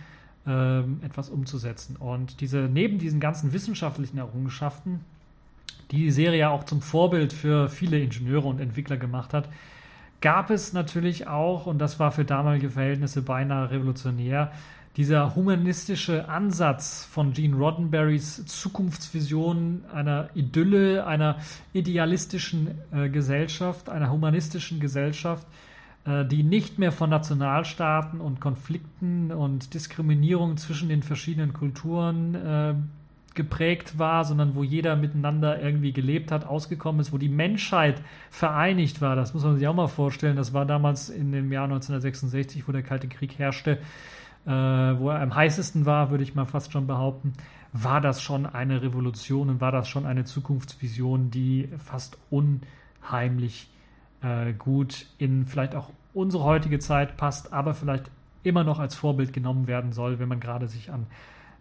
äh, 0.44 0.80
etwas 1.04 1.30
umzusetzen. 1.30 1.94
Und 1.94 2.40
diese, 2.40 2.62
neben 2.62 2.98
diesen 2.98 3.20
ganzen 3.20 3.52
wissenschaftlichen 3.52 4.18
Errungenschaften, 4.18 5.04
die 5.90 6.10
Serie 6.10 6.40
ja 6.40 6.50
auch 6.50 6.64
zum 6.64 6.82
Vorbild 6.82 7.32
für 7.32 7.68
viele 7.68 7.98
Ingenieure 7.98 8.48
und 8.48 8.60
Entwickler 8.60 8.96
gemacht 8.96 9.34
hat, 9.34 9.48
gab 10.20 10.50
es 10.50 10.72
natürlich 10.72 11.26
auch, 11.26 11.66
und 11.66 11.78
das 11.78 11.98
war 11.98 12.12
für 12.12 12.24
damalige 12.24 12.70
Verhältnisse 12.70 13.22
beinahe 13.22 13.70
revolutionär, 13.70 14.52
dieser 14.96 15.36
humanistische 15.36 16.28
Ansatz 16.28 17.04
von 17.04 17.32
Gene 17.32 17.56
Roddenberrys 17.56 18.44
Zukunftsvision 18.46 19.84
einer 19.92 20.28
Idylle, 20.34 21.06
einer 21.06 21.38
idealistischen 21.72 22.78
äh, 22.92 23.08
Gesellschaft, 23.08 23.88
einer 23.88 24.10
humanistischen 24.10 24.80
Gesellschaft, 24.80 25.46
äh, 26.04 26.24
die 26.24 26.42
nicht 26.42 26.78
mehr 26.78 26.90
von 26.90 27.08
Nationalstaaten 27.08 28.20
und 28.20 28.40
Konflikten 28.40 29.30
und 29.30 29.74
Diskriminierung 29.74 30.56
zwischen 30.56 30.88
den 30.88 31.02
verschiedenen 31.02 31.52
Kulturen 31.52 32.34
äh, 32.34 32.74
geprägt 33.34 33.98
war, 33.98 34.24
sondern 34.24 34.54
wo 34.54 34.64
jeder 34.64 34.96
miteinander 34.96 35.62
irgendwie 35.62 35.92
gelebt 35.92 36.32
hat, 36.32 36.44
ausgekommen 36.44 37.00
ist, 37.00 37.12
wo 37.12 37.18
die 37.18 37.28
Menschheit 37.28 38.02
vereinigt 38.30 39.00
war. 39.00 39.16
Das 39.16 39.34
muss 39.34 39.44
man 39.44 39.56
sich 39.56 39.66
auch 39.68 39.74
mal 39.74 39.88
vorstellen. 39.88 40.36
Das 40.36 40.52
war 40.52 40.66
damals 40.66 41.08
in 41.08 41.32
dem 41.32 41.52
Jahr 41.52 41.64
1966, 41.64 42.66
wo 42.66 42.72
der 42.72 42.82
Kalte 42.82 43.08
Krieg 43.08 43.38
herrschte, 43.38 43.78
äh, 44.46 44.50
wo 44.50 45.10
er 45.10 45.20
am 45.20 45.34
heißesten 45.34 45.86
war, 45.86 46.10
würde 46.10 46.24
ich 46.24 46.34
mal 46.34 46.46
fast 46.46 46.72
schon 46.72 46.86
behaupten, 46.86 47.34
war 47.72 48.00
das 48.00 48.20
schon 48.20 48.46
eine 48.46 48.82
Revolution 48.82 49.48
und 49.48 49.60
war 49.60 49.70
das 49.70 49.88
schon 49.88 50.06
eine 50.06 50.24
Zukunftsvision, 50.24 51.30
die 51.30 51.68
fast 51.78 52.18
unheimlich 52.30 53.70
äh, 54.22 54.52
gut 54.52 55.06
in 55.18 55.46
vielleicht 55.46 55.74
auch 55.74 55.90
unsere 56.12 56.42
heutige 56.42 56.78
Zeit 56.78 57.16
passt, 57.16 57.52
aber 57.52 57.74
vielleicht 57.74 58.10
immer 58.42 58.64
noch 58.64 58.78
als 58.78 58.94
Vorbild 58.94 59.32
genommen 59.32 59.66
werden 59.66 59.92
soll, 59.92 60.18
wenn 60.18 60.28
man 60.28 60.40
gerade 60.40 60.66
sich 60.66 60.90
an 60.90 61.06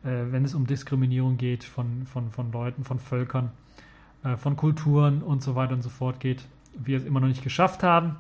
wenn 0.03 0.45
es 0.45 0.55
um 0.55 0.65
Diskriminierung 0.65 1.37
geht 1.37 1.63
von, 1.63 2.05
von, 2.05 2.31
von 2.31 2.51
Leuten, 2.51 2.83
von 2.83 2.99
Völkern, 2.99 3.51
äh, 4.23 4.37
von 4.37 4.55
Kulturen 4.55 5.21
und 5.21 5.43
so 5.43 5.55
weiter 5.55 5.73
und 5.73 5.81
so 5.81 5.89
fort 5.89 6.19
geht, 6.19 6.43
wir 6.73 6.97
es 6.97 7.05
immer 7.05 7.19
noch 7.19 7.27
nicht 7.27 7.43
geschafft 7.43 7.83
haben 7.83 8.15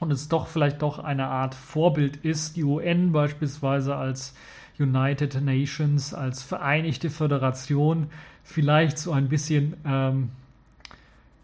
und 0.00 0.10
es 0.10 0.28
doch 0.28 0.46
vielleicht 0.46 0.82
doch 0.82 0.98
eine 0.98 1.26
Art 1.26 1.54
Vorbild 1.54 2.16
ist, 2.16 2.56
die 2.56 2.64
UN 2.64 3.12
beispielsweise 3.12 3.96
als 3.96 4.34
United 4.78 5.40
Nations, 5.40 6.12
als 6.12 6.42
Vereinigte 6.42 7.08
Föderation, 7.08 8.08
vielleicht 8.42 8.98
so 8.98 9.12
ein 9.12 9.28
bisschen 9.28 9.74
ähm, 9.86 10.30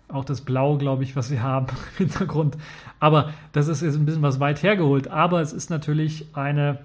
auch 0.09 0.25
das 0.25 0.41
Blau, 0.41 0.77
glaube 0.77 1.05
ich, 1.05 1.17
was 1.17 1.31
wir 1.31 1.43
haben 1.43 1.67
im 1.99 2.09
Hintergrund. 2.09 2.57
Aber 2.99 3.33
das 3.53 3.69
ist 3.69 3.83
jetzt 3.83 3.97
ein 3.97 4.05
bisschen 4.05 4.23
was 4.23 4.41
weit 4.41 4.63
hergeholt. 4.63 5.09
Aber 5.09 5.41
es 5.41 5.53
ist 5.53 5.71
natürlich 5.71 6.27
eine 6.35 6.81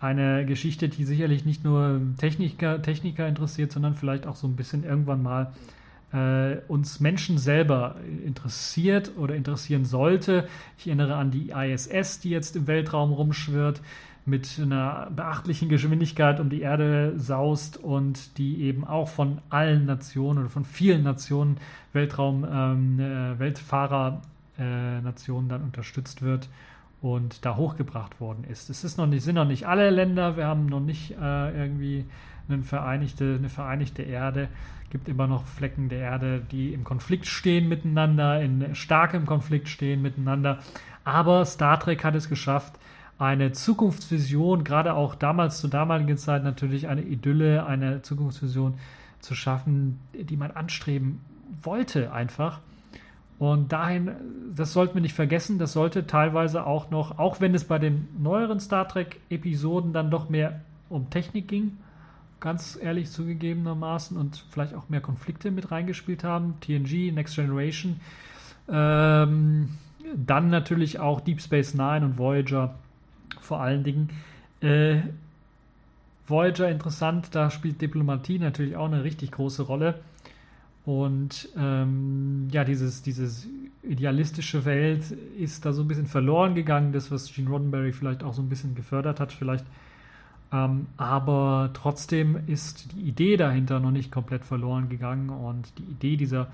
eine 0.00 0.44
Geschichte, 0.44 0.88
die 0.88 1.04
sicherlich 1.04 1.44
nicht 1.44 1.64
nur 1.64 2.00
Techniker, 2.18 2.82
Techniker 2.82 3.26
interessiert, 3.26 3.72
sondern 3.72 3.94
vielleicht 3.94 4.26
auch 4.26 4.36
so 4.36 4.46
ein 4.46 4.56
bisschen 4.56 4.84
irgendwann 4.84 5.22
mal 5.22 5.52
äh, 6.12 6.58
uns 6.68 7.00
Menschen 7.00 7.38
selber 7.38 7.96
interessiert 8.24 9.12
oder 9.16 9.34
interessieren 9.34 9.84
sollte. 9.84 10.48
Ich 10.78 10.86
erinnere 10.86 11.16
an 11.16 11.30
die 11.30 11.50
ISS, 11.50 12.20
die 12.20 12.30
jetzt 12.30 12.56
im 12.56 12.66
Weltraum 12.66 13.12
rumschwirrt, 13.12 13.80
mit 14.26 14.58
einer 14.58 15.10
beachtlichen 15.14 15.68
Geschwindigkeit 15.68 16.40
um 16.40 16.48
die 16.48 16.62
Erde 16.62 17.12
saust 17.16 17.76
und 17.76 18.38
die 18.38 18.62
eben 18.62 18.86
auch 18.86 19.08
von 19.08 19.42
allen 19.50 19.84
Nationen 19.84 20.38
oder 20.38 20.48
von 20.48 20.64
vielen 20.64 21.02
Nationen, 21.02 21.58
Weltraum, 21.92 22.46
ähm, 22.50 22.98
äh, 23.00 23.38
Weltfahrer-Nationen 23.38 25.46
äh, 25.46 25.50
dann 25.50 25.62
unterstützt 25.62 26.22
wird 26.22 26.48
und 27.04 27.44
da 27.44 27.56
hochgebracht 27.56 28.18
worden 28.18 28.44
ist. 28.44 28.70
Es 28.70 28.82
ist 28.82 28.96
noch 28.96 29.04
nicht, 29.04 29.22
sind 29.22 29.34
noch 29.34 29.44
nicht 29.44 29.66
alle 29.66 29.90
Länder, 29.90 30.38
wir 30.38 30.46
haben 30.46 30.64
noch 30.64 30.80
nicht 30.80 31.10
äh, 31.10 31.50
irgendwie 31.54 32.06
eine 32.48 32.62
vereinigte, 32.62 33.34
eine 33.38 33.50
vereinigte 33.50 34.00
Erde. 34.00 34.48
Es 34.84 34.90
gibt 34.90 35.10
immer 35.10 35.26
noch 35.26 35.44
Flecken 35.44 35.90
der 35.90 35.98
Erde, 35.98 36.40
die 36.50 36.72
im 36.72 36.82
Konflikt 36.82 37.26
stehen 37.26 37.68
miteinander, 37.68 38.40
in 38.40 38.74
starkem 38.74 39.26
Konflikt 39.26 39.68
stehen 39.68 40.00
miteinander. 40.00 40.60
Aber 41.04 41.44
Star 41.44 41.78
Trek 41.78 42.04
hat 42.04 42.14
es 42.14 42.30
geschafft, 42.30 42.78
eine 43.18 43.52
Zukunftsvision, 43.52 44.64
gerade 44.64 44.94
auch 44.94 45.14
damals 45.14 45.60
zur 45.60 45.68
damaligen 45.68 46.16
Zeit 46.16 46.42
natürlich 46.42 46.88
eine 46.88 47.02
Idylle, 47.02 47.66
eine 47.66 48.00
Zukunftsvision 48.00 48.78
zu 49.20 49.34
schaffen, 49.34 50.00
die 50.14 50.38
man 50.38 50.52
anstreben 50.52 51.20
wollte 51.62 52.14
einfach. 52.14 52.60
Und 53.38 53.72
dahin, 53.72 54.12
das 54.54 54.72
sollten 54.72 54.94
wir 54.94 55.02
nicht 55.02 55.14
vergessen, 55.14 55.58
das 55.58 55.72
sollte 55.72 56.06
teilweise 56.06 56.66
auch 56.66 56.90
noch, 56.90 57.18
auch 57.18 57.40
wenn 57.40 57.54
es 57.54 57.64
bei 57.64 57.78
den 57.78 58.08
neueren 58.18 58.60
Star 58.60 58.86
Trek-Episoden 58.86 59.92
dann 59.92 60.10
doch 60.10 60.28
mehr 60.28 60.60
um 60.88 61.10
Technik 61.10 61.48
ging, 61.48 61.76
ganz 62.38 62.78
ehrlich 62.80 63.10
zugegebenermaßen, 63.10 64.16
und 64.16 64.44
vielleicht 64.50 64.74
auch 64.74 64.88
mehr 64.88 65.00
Konflikte 65.00 65.50
mit 65.50 65.72
reingespielt 65.72 66.22
haben, 66.22 66.54
TNG, 66.60 67.10
Next 67.12 67.34
Generation, 67.34 68.00
ähm, 68.68 69.70
dann 70.14 70.50
natürlich 70.50 71.00
auch 71.00 71.20
Deep 71.20 71.40
Space 71.40 71.74
Nine 71.74 72.04
und 72.04 72.18
Voyager 72.18 72.74
vor 73.40 73.60
allen 73.60 73.82
Dingen. 73.82 74.10
Äh, 74.60 75.00
Voyager 76.26 76.70
interessant, 76.70 77.34
da 77.34 77.50
spielt 77.50 77.82
Diplomatie 77.82 78.38
natürlich 78.38 78.76
auch 78.76 78.86
eine 78.86 79.04
richtig 79.04 79.32
große 79.32 79.62
Rolle. 79.62 80.00
Und 80.84 81.48
ähm, 81.56 82.48
ja, 82.52 82.64
dieses, 82.64 83.02
dieses 83.02 83.46
idealistische 83.82 84.64
Welt 84.64 85.10
ist 85.38 85.64
da 85.64 85.72
so 85.72 85.82
ein 85.82 85.88
bisschen 85.88 86.06
verloren 86.06 86.54
gegangen, 86.54 86.92
das, 86.92 87.10
was 87.10 87.32
Gene 87.32 87.48
Roddenberry 87.48 87.92
vielleicht 87.92 88.22
auch 88.22 88.34
so 88.34 88.42
ein 88.42 88.48
bisschen 88.48 88.74
gefördert 88.74 89.18
hat, 89.18 89.32
vielleicht. 89.32 89.64
Ähm, 90.52 90.86
aber 90.98 91.70
trotzdem 91.72 92.38
ist 92.46 92.92
die 92.92 93.00
Idee 93.00 93.36
dahinter 93.36 93.80
noch 93.80 93.90
nicht 93.90 94.12
komplett 94.12 94.44
verloren 94.44 94.88
gegangen 94.90 95.30
und 95.30 95.72
die 95.78 95.84
Idee 95.84 96.16
dieser 96.16 96.48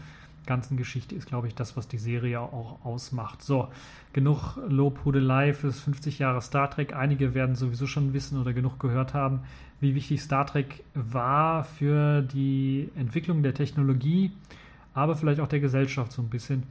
ganzen 0.47 0.77
Geschichte 0.77 1.15
ist, 1.15 1.27
glaube 1.27 1.49
ich, 1.49 1.55
das, 1.55 1.77
was 1.77 1.89
die 1.89 1.99
Serie 1.99 2.41
auch 2.41 2.85
ausmacht. 2.85 3.43
So, 3.43 3.69
genug 4.13 4.57
Lobhudelei 4.69 5.53
fürs 5.55 5.81
50 5.81 6.19
Jahre 6.19 6.41
Star 6.43 6.71
Trek. 6.71 6.95
Einige 6.95 7.35
werden 7.35 7.55
sowieso 7.55 7.87
schon 7.87 8.13
wissen 8.13 8.41
oder 8.41 8.53
genug 8.53 8.79
gehört 8.81 9.15
haben, 9.15 9.41
wie 9.81 9.95
wichtig 9.95 10.23
Star 10.23 10.47
Trek 10.47 10.85
war 10.95 11.65
für 11.65 12.23
die 12.23 12.91
Entwicklung 12.97 13.43
der 13.43 13.55
Technologie, 13.55 14.33
aber 14.95 15.17
vielleicht 15.17 15.41
auch 15.41 15.49
der 15.49 15.61
Gesellschaft 15.61 16.13
so 16.13 16.23
ein 16.23 16.29
bisschen. 16.29 16.65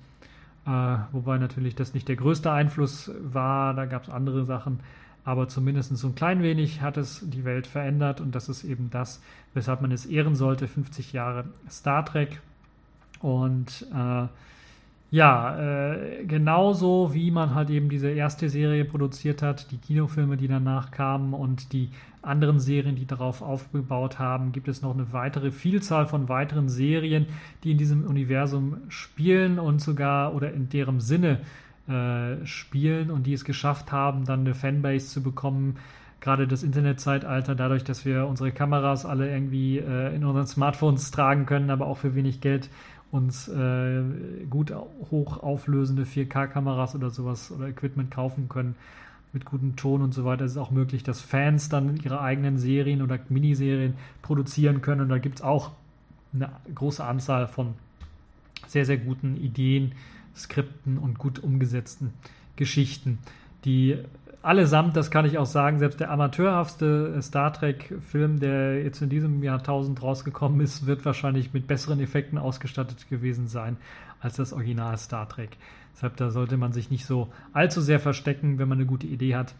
Äh, 0.65 0.97
wobei 1.11 1.37
natürlich 1.37 1.75
das 1.75 1.93
nicht 1.93 2.07
der 2.07 2.15
größte 2.15 2.51
Einfluss 2.51 3.11
war, 3.21 3.73
da 3.73 3.85
gab 3.85 4.03
es 4.03 4.09
andere 4.09 4.45
Sachen, 4.45 4.79
aber 5.23 5.47
zumindest 5.47 5.95
so 5.97 6.07
ein 6.07 6.15
klein 6.15 6.43
wenig 6.43 6.81
hat 6.81 6.97
es 6.97 7.21
die 7.23 7.45
Welt 7.45 7.67
verändert 7.67 8.21
und 8.21 8.35
das 8.35 8.49
ist 8.49 8.63
eben 8.63 8.89
das, 8.89 9.21
weshalb 9.53 9.81
man 9.81 9.91
es 9.91 10.05
ehren 10.05 10.35
sollte, 10.35 10.67
50 10.67 11.13
Jahre 11.13 11.45
Star 11.69 12.05
Trek. 12.05 12.41
Und 13.21 13.85
äh, 13.93 14.27
ja, 15.11 15.91
äh, 15.91 16.23
genauso 16.25 17.13
wie 17.13 17.31
man 17.31 17.55
halt 17.55 17.71
eben 17.71 17.89
diese 17.89 18.09
erste 18.11 18.47
Serie 18.47 18.85
produziert 18.85 19.41
hat, 19.41 19.71
die 19.71 19.77
Kinofilme, 19.77 20.37
die 20.37 20.47
danach 20.47 20.91
kamen 20.91 21.33
und 21.33 21.73
die 21.73 21.89
anderen 22.21 22.59
Serien, 22.59 22.95
die 22.95 23.07
darauf 23.07 23.41
aufgebaut 23.41 24.19
haben, 24.19 24.51
gibt 24.51 24.67
es 24.67 24.81
noch 24.81 24.93
eine 24.93 25.11
weitere 25.11 25.51
Vielzahl 25.51 26.05
von 26.05 26.29
weiteren 26.29 26.69
Serien, 26.69 27.25
die 27.63 27.71
in 27.71 27.77
diesem 27.77 28.05
Universum 28.05 28.77
spielen 28.89 29.57
und 29.57 29.81
sogar 29.81 30.35
oder 30.35 30.53
in 30.53 30.69
deren 30.69 30.99
Sinne 30.99 31.39
äh, 31.87 32.45
spielen 32.45 33.09
und 33.09 33.25
die 33.25 33.33
es 33.33 33.45
geschafft 33.45 33.91
haben, 33.91 34.25
dann 34.25 34.41
eine 34.41 34.53
Fanbase 34.53 35.07
zu 35.07 35.23
bekommen. 35.23 35.77
Gerade 36.19 36.47
das 36.47 36.61
Internetzeitalter, 36.61 37.55
dadurch, 37.55 37.83
dass 37.83 38.05
wir 38.05 38.27
unsere 38.27 38.51
Kameras 38.51 39.05
alle 39.05 39.31
irgendwie 39.31 39.79
äh, 39.79 40.13
in 40.13 40.23
unseren 40.23 40.45
Smartphones 40.45 41.09
tragen 41.09 41.47
können, 41.47 41.71
aber 41.71 41.87
auch 41.87 41.97
für 41.97 42.13
wenig 42.13 42.41
Geld 42.41 42.69
uns 43.11 43.47
äh, 43.47 44.03
gut 44.49 44.73
hochauflösende 45.11 46.03
4K-Kameras 46.03 46.95
oder 46.95 47.09
sowas 47.09 47.51
oder 47.51 47.67
Equipment 47.67 48.11
kaufen 48.11 48.49
können 48.49 48.75
mit 49.33 49.45
gutem 49.45 49.75
Ton 49.75 50.01
und 50.01 50.13
so 50.13 50.25
weiter. 50.25 50.45
Es 50.45 50.51
ist 50.51 50.57
auch 50.57 50.71
möglich, 50.71 51.03
dass 51.03 51.21
Fans 51.21 51.69
dann 51.69 51.97
ihre 51.97 52.21
eigenen 52.21 52.57
Serien 52.57 53.01
oder 53.01 53.19
Miniserien 53.29 53.95
produzieren 54.21 54.81
können. 54.81 55.01
Und 55.01 55.09
da 55.09 55.17
gibt 55.17 55.37
es 55.39 55.41
auch 55.41 55.71
eine 56.33 56.49
große 56.73 57.03
Anzahl 57.03 57.47
von 57.47 57.73
sehr, 58.67 58.85
sehr 58.85 58.97
guten 58.97 59.37
Ideen, 59.37 59.93
Skripten 60.35 60.97
und 60.97 61.17
gut 61.19 61.39
umgesetzten 61.39 62.13
Geschichten, 62.55 63.19
die 63.65 63.97
allesamt, 64.41 64.95
das 64.95 65.11
kann 65.11 65.25
ich 65.25 65.37
auch 65.37 65.45
sagen, 65.45 65.79
selbst 65.79 65.99
der 65.99 66.11
amateurhafteste 66.11 67.21
Star 67.21 67.53
Trek-Film, 67.53 68.39
der 68.39 68.83
jetzt 68.83 69.01
in 69.01 69.09
diesem 69.09 69.43
Jahrtausend 69.43 70.01
rausgekommen 70.01 70.61
ist, 70.61 70.85
wird 70.85 71.05
wahrscheinlich 71.05 71.53
mit 71.53 71.67
besseren 71.67 71.99
Effekten 71.99 72.37
ausgestattet 72.37 73.09
gewesen 73.09 73.47
sein 73.47 73.77
als 74.19 74.35
das 74.35 74.53
Original 74.53 74.97
Star 74.97 75.27
Trek. 75.27 75.57
Deshalb 75.93 76.17
da 76.17 76.29
sollte 76.29 76.57
man 76.57 76.71
sich 76.71 76.89
nicht 76.89 77.05
so 77.05 77.29
allzu 77.53 77.81
sehr 77.81 77.99
verstecken, 77.99 78.59
wenn 78.59 78.67
man 78.67 78.77
eine 78.77 78.87
gute 78.87 79.07
Idee 79.07 79.35
hat 79.35 79.53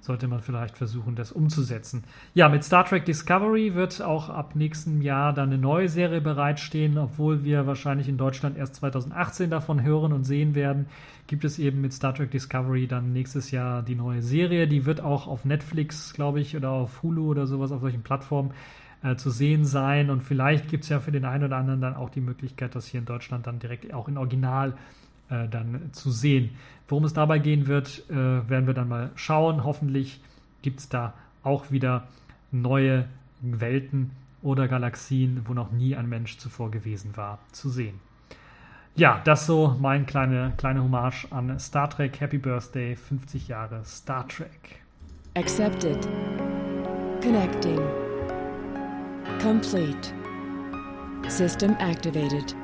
sollte 0.00 0.28
man 0.28 0.40
vielleicht 0.40 0.78
versuchen, 0.78 1.16
das 1.16 1.32
umzusetzen. 1.32 2.04
Ja, 2.34 2.48
mit 2.48 2.64
Star 2.64 2.84
Trek 2.84 3.04
Discovery 3.04 3.74
wird 3.74 4.00
auch 4.00 4.28
ab 4.28 4.54
nächstem 4.54 5.02
Jahr 5.02 5.32
dann 5.32 5.50
eine 5.50 5.58
neue 5.58 5.88
Serie 5.88 6.20
bereitstehen, 6.20 6.98
obwohl 6.98 7.44
wir 7.44 7.66
wahrscheinlich 7.66 8.08
in 8.08 8.16
Deutschland 8.16 8.56
erst 8.56 8.76
2018 8.76 9.50
davon 9.50 9.82
hören 9.82 10.12
und 10.12 10.24
sehen 10.24 10.54
werden. 10.54 10.86
Gibt 11.26 11.44
es 11.44 11.58
eben 11.58 11.80
mit 11.80 11.92
Star 11.92 12.14
Trek 12.14 12.30
Discovery 12.30 12.86
dann 12.86 13.12
nächstes 13.12 13.50
Jahr 13.50 13.82
die 13.82 13.96
neue 13.96 14.22
Serie. 14.22 14.68
Die 14.68 14.86
wird 14.86 15.00
auch 15.00 15.26
auf 15.26 15.44
Netflix, 15.44 16.14
glaube 16.14 16.40
ich, 16.40 16.56
oder 16.56 16.70
auf 16.70 17.02
Hulu 17.02 17.28
oder 17.28 17.46
sowas 17.46 17.72
auf 17.72 17.80
solchen 17.80 18.02
Plattformen 18.02 18.52
äh, 19.02 19.16
zu 19.16 19.30
sehen 19.30 19.64
sein. 19.64 20.10
Und 20.10 20.22
vielleicht 20.22 20.68
gibt 20.68 20.84
es 20.84 20.90
ja 20.90 21.00
für 21.00 21.12
den 21.12 21.24
einen 21.24 21.44
oder 21.44 21.56
anderen 21.56 21.80
dann 21.80 21.96
auch 21.96 22.10
die 22.10 22.20
Möglichkeit, 22.20 22.74
das 22.74 22.86
hier 22.86 23.00
in 23.00 23.06
Deutschland 23.06 23.46
dann 23.46 23.58
direkt 23.58 23.92
auch 23.92 24.08
in 24.08 24.16
Original 24.16 24.74
äh, 25.30 25.48
dann 25.48 25.90
zu 25.92 26.10
sehen. 26.10 26.50
Worum 26.88 27.04
es 27.04 27.12
dabei 27.12 27.38
gehen 27.38 27.66
wird, 27.66 28.08
äh, 28.10 28.14
werden 28.14 28.66
wir 28.66 28.74
dann 28.74 28.88
mal 28.88 29.10
schauen. 29.14 29.64
Hoffentlich 29.64 30.20
gibt 30.62 30.80
es 30.80 30.88
da 30.88 31.14
auch 31.42 31.70
wieder 31.70 32.08
neue 32.50 33.06
Welten 33.40 34.10
oder 34.42 34.68
Galaxien, 34.68 35.42
wo 35.46 35.54
noch 35.54 35.70
nie 35.70 35.96
ein 35.96 36.08
Mensch 36.08 36.38
zuvor 36.38 36.70
gewesen 36.70 37.16
war, 37.16 37.38
zu 37.52 37.68
sehen. 37.68 38.00
Ja, 38.96 39.20
das 39.24 39.46
so 39.46 39.76
mein 39.78 40.06
kleine, 40.06 40.54
kleine 40.56 40.82
Hommage 40.82 41.26
an 41.30 41.56
Star 41.60 41.88
Trek. 41.88 42.20
Happy 42.20 42.38
Birthday, 42.38 42.96
50 42.96 43.48
Jahre 43.48 43.84
Star 43.84 44.26
Trek. 44.26 44.80
Accepted. 45.36 46.08
Connecting. 47.22 47.78
Complete. 49.40 50.12
System 51.28 51.76
activated. 51.78 52.54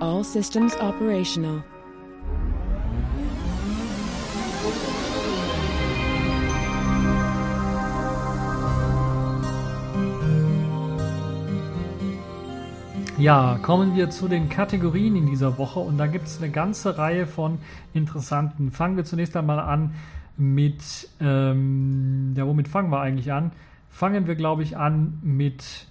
All 0.00 0.24
systems 0.24 0.74
operational. 0.76 1.62
Ja, 13.22 13.56
kommen 13.62 13.94
wir 13.94 14.10
zu 14.10 14.26
den 14.26 14.48
Kategorien 14.48 15.14
in 15.14 15.26
dieser 15.26 15.56
Woche 15.56 15.78
und 15.78 15.96
da 15.96 16.08
gibt 16.08 16.26
es 16.26 16.42
eine 16.42 16.50
ganze 16.50 16.98
Reihe 16.98 17.28
von 17.28 17.60
interessanten. 17.94 18.72
Fangen 18.72 18.96
wir 18.96 19.04
zunächst 19.04 19.36
einmal 19.36 19.60
an 19.60 19.94
mit, 20.36 21.08
ähm, 21.20 22.34
ja, 22.36 22.44
womit 22.44 22.66
fangen 22.66 22.90
wir 22.90 22.98
eigentlich 22.98 23.32
an? 23.32 23.52
Fangen 23.90 24.26
wir, 24.26 24.34
glaube 24.34 24.64
ich, 24.64 24.76
an 24.76 25.20
mit 25.22 25.86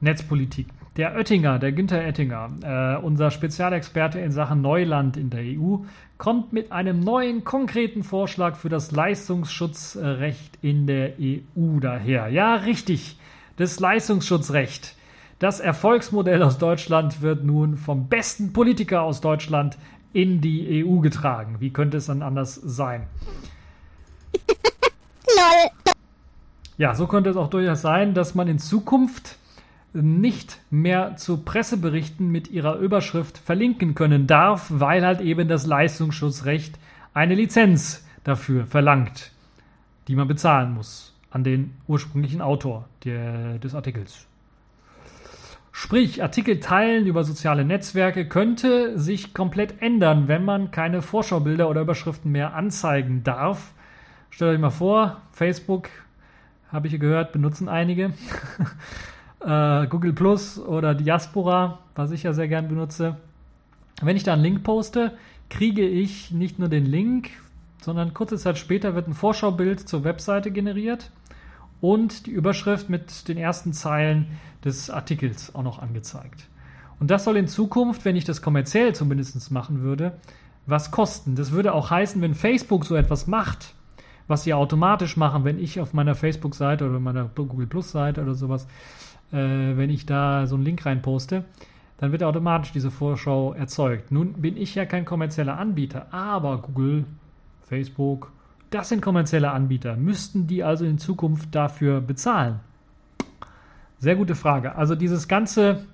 Netzpolitik. 0.00 0.68
Der 0.96 1.16
Oettinger, 1.16 1.58
der 1.58 1.72
Günther 1.72 2.02
Oettinger, 2.02 2.50
äh, 2.62 3.04
unser 3.04 3.32
Spezialexperte 3.32 4.20
in 4.20 4.30
Sachen 4.30 4.62
Neuland 4.62 5.16
in 5.16 5.28
der 5.28 5.42
EU, 5.42 5.78
kommt 6.18 6.52
mit 6.52 6.70
einem 6.70 7.00
neuen 7.00 7.42
konkreten 7.42 8.04
Vorschlag 8.04 8.54
für 8.54 8.68
das 8.68 8.92
Leistungsschutzrecht 8.92 10.56
in 10.62 10.86
der 10.86 11.14
EU 11.18 11.80
daher. 11.80 12.28
Ja, 12.28 12.54
richtig, 12.54 13.18
das 13.56 13.80
Leistungsschutzrecht. 13.80 14.94
Das 15.38 15.60
Erfolgsmodell 15.60 16.42
aus 16.42 16.56
Deutschland 16.56 17.20
wird 17.20 17.44
nun 17.44 17.76
vom 17.76 18.08
besten 18.08 18.54
Politiker 18.54 19.02
aus 19.02 19.20
Deutschland 19.20 19.76
in 20.14 20.40
die 20.40 20.82
EU 20.82 21.00
getragen. 21.00 21.56
Wie 21.60 21.70
könnte 21.70 21.98
es 21.98 22.06
dann 22.06 22.22
anders 22.22 22.54
sein? 22.54 23.06
Lol. 25.26 25.92
Ja, 26.78 26.94
so 26.94 27.06
könnte 27.06 27.28
es 27.28 27.36
auch 27.36 27.50
durchaus 27.50 27.82
sein, 27.82 28.14
dass 28.14 28.34
man 28.34 28.48
in 28.48 28.58
Zukunft 28.58 29.36
nicht 29.92 30.58
mehr 30.70 31.16
zu 31.16 31.38
Presseberichten 31.38 32.30
mit 32.30 32.48
ihrer 32.48 32.76
Überschrift 32.76 33.36
verlinken 33.36 33.94
können 33.94 34.26
darf, 34.26 34.66
weil 34.70 35.04
halt 35.04 35.20
eben 35.20 35.48
das 35.48 35.66
Leistungsschutzrecht 35.66 36.78
eine 37.12 37.34
Lizenz 37.34 38.06
dafür 38.24 38.66
verlangt, 38.66 39.32
die 40.08 40.16
man 40.16 40.28
bezahlen 40.28 40.72
muss 40.72 41.14
an 41.30 41.44
den 41.44 41.74
ursprünglichen 41.88 42.40
Autor 42.40 42.88
der, 43.04 43.58
des 43.58 43.74
Artikels. 43.74 44.26
Sprich, 45.78 46.22
Artikel 46.22 46.58
teilen 46.58 47.06
über 47.06 47.22
soziale 47.22 47.62
Netzwerke 47.62 48.26
könnte 48.26 48.98
sich 48.98 49.34
komplett 49.34 49.82
ändern, 49.82 50.26
wenn 50.26 50.42
man 50.42 50.70
keine 50.70 51.02
Vorschaubilder 51.02 51.68
oder 51.68 51.82
Überschriften 51.82 52.32
mehr 52.32 52.54
anzeigen 52.54 53.24
darf. 53.24 53.74
Stellt 54.30 54.54
euch 54.54 54.58
mal 54.58 54.70
vor, 54.70 55.20
Facebook, 55.32 55.90
habe 56.72 56.86
ich 56.86 56.98
gehört, 56.98 57.32
benutzen 57.32 57.68
einige. 57.68 58.14
äh, 59.40 59.86
Google 59.88 60.14
Plus 60.14 60.58
oder 60.58 60.94
Diaspora, 60.94 61.80
was 61.94 62.10
ich 62.10 62.22
ja 62.22 62.32
sehr 62.32 62.48
gern 62.48 62.68
benutze. 62.68 63.16
Wenn 64.00 64.16
ich 64.16 64.22
da 64.22 64.32
einen 64.32 64.42
Link 64.42 64.64
poste, 64.64 65.12
kriege 65.50 65.86
ich 65.86 66.30
nicht 66.30 66.58
nur 66.58 66.70
den 66.70 66.86
Link, 66.86 67.28
sondern 67.82 68.14
kurze 68.14 68.38
Zeit 68.38 68.56
später 68.56 68.94
wird 68.94 69.08
ein 69.08 69.14
Vorschaubild 69.14 69.86
zur 69.86 70.04
Webseite 70.04 70.50
generiert 70.50 71.10
und 71.80 72.26
die 72.26 72.30
Überschrift 72.30 72.88
mit 72.88 73.28
den 73.28 73.36
ersten 73.36 73.72
Zeilen 73.72 74.26
des 74.64 74.90
Artikels 74.90 75.54
auch 75.54 75.62
noch 75.62 75.78
angezeigt. 75.78 76.48
Und 76.98 77.10
das 77.10 77.24
soll 77.24 77.36
in 77.36 77.48
Zukunft, 77.48 78.04
wenn 78.04 78.16
ich 78.16 78.24
das 78.24 78.40
kommerziell 78.42 78.94
zumindest 78.94 79.50
machen 79.50 79.82
würde, 79.82 80.18
was 80.66 80.90
kosten. 80.90 81.36
Das 81.36 81.52
würde 81.52 81.74
auch 81.74 81.90
heißen, 81.90 82.20
wenn 82.22 82.34
Facebook 82.34 82.84
so 82.84 82.96
etwas 82.96 83.26
macht, 83.26 83.74
was 84.26 84.44
sie 84.44 84.54
automatisch 84.54 85.16
machen, 85.16 85.44
wenn 85.44 85.58
ich 85.58 85.80
auf 85.80 85.92
meiner 85.92 86.14
Facebook-Seite 86.14 86.88
oder 86.88 86.98
meiner 86.98 87.26
Google 87.26 87.66
Plus-Seite 87.66 88.22
oder 88.22 88.34
sowas, 88.34 88.66
äh, 89.32 89.36
wenn 89.76 89.90
ich 89.90 90.06
da 90.06 90.46
so 90.46 90.56
einen 90.56 90.64
Link 90.64 90.84
reinposte, 90.84 91.44
dann 91.98 92.12
wird 92.12 92.22
automatisch 92.22 92.72
diese 92.72 92.90
Vorschau 92.90 93.52
erzeugt. 93.52 94.10
Nun 94.10 94.34
bin 94.34 94.56
ich 94.56 94.74
ja 94.74 94.84
kein 94.84 95.04
kommerzieller 95.04 95.58
Anbieter, 95.58 96.12
aber 96.12 96.58
Google, 96.58 97.04
Facebook, 97.62 98.32
das 98.70 98.88
sind 98.88 99.00
kommerzielle 99.00 99.50
Anbieter. 99.50 99.96
Müssten 99.96 100.46
die 100.46 100.64
also 100.64 100.84
in 100.84 100.98
Zukunft 100.98 101.54
dafür 101.54 102.00
bezahlen? 102.00 102.60
Sehr 103.98 104.16
gute 104.16 104.34
Frage. 104.34 104.76
Also 104.76 104.94
dieses 104.94 105.28
ganze 105.28 105.84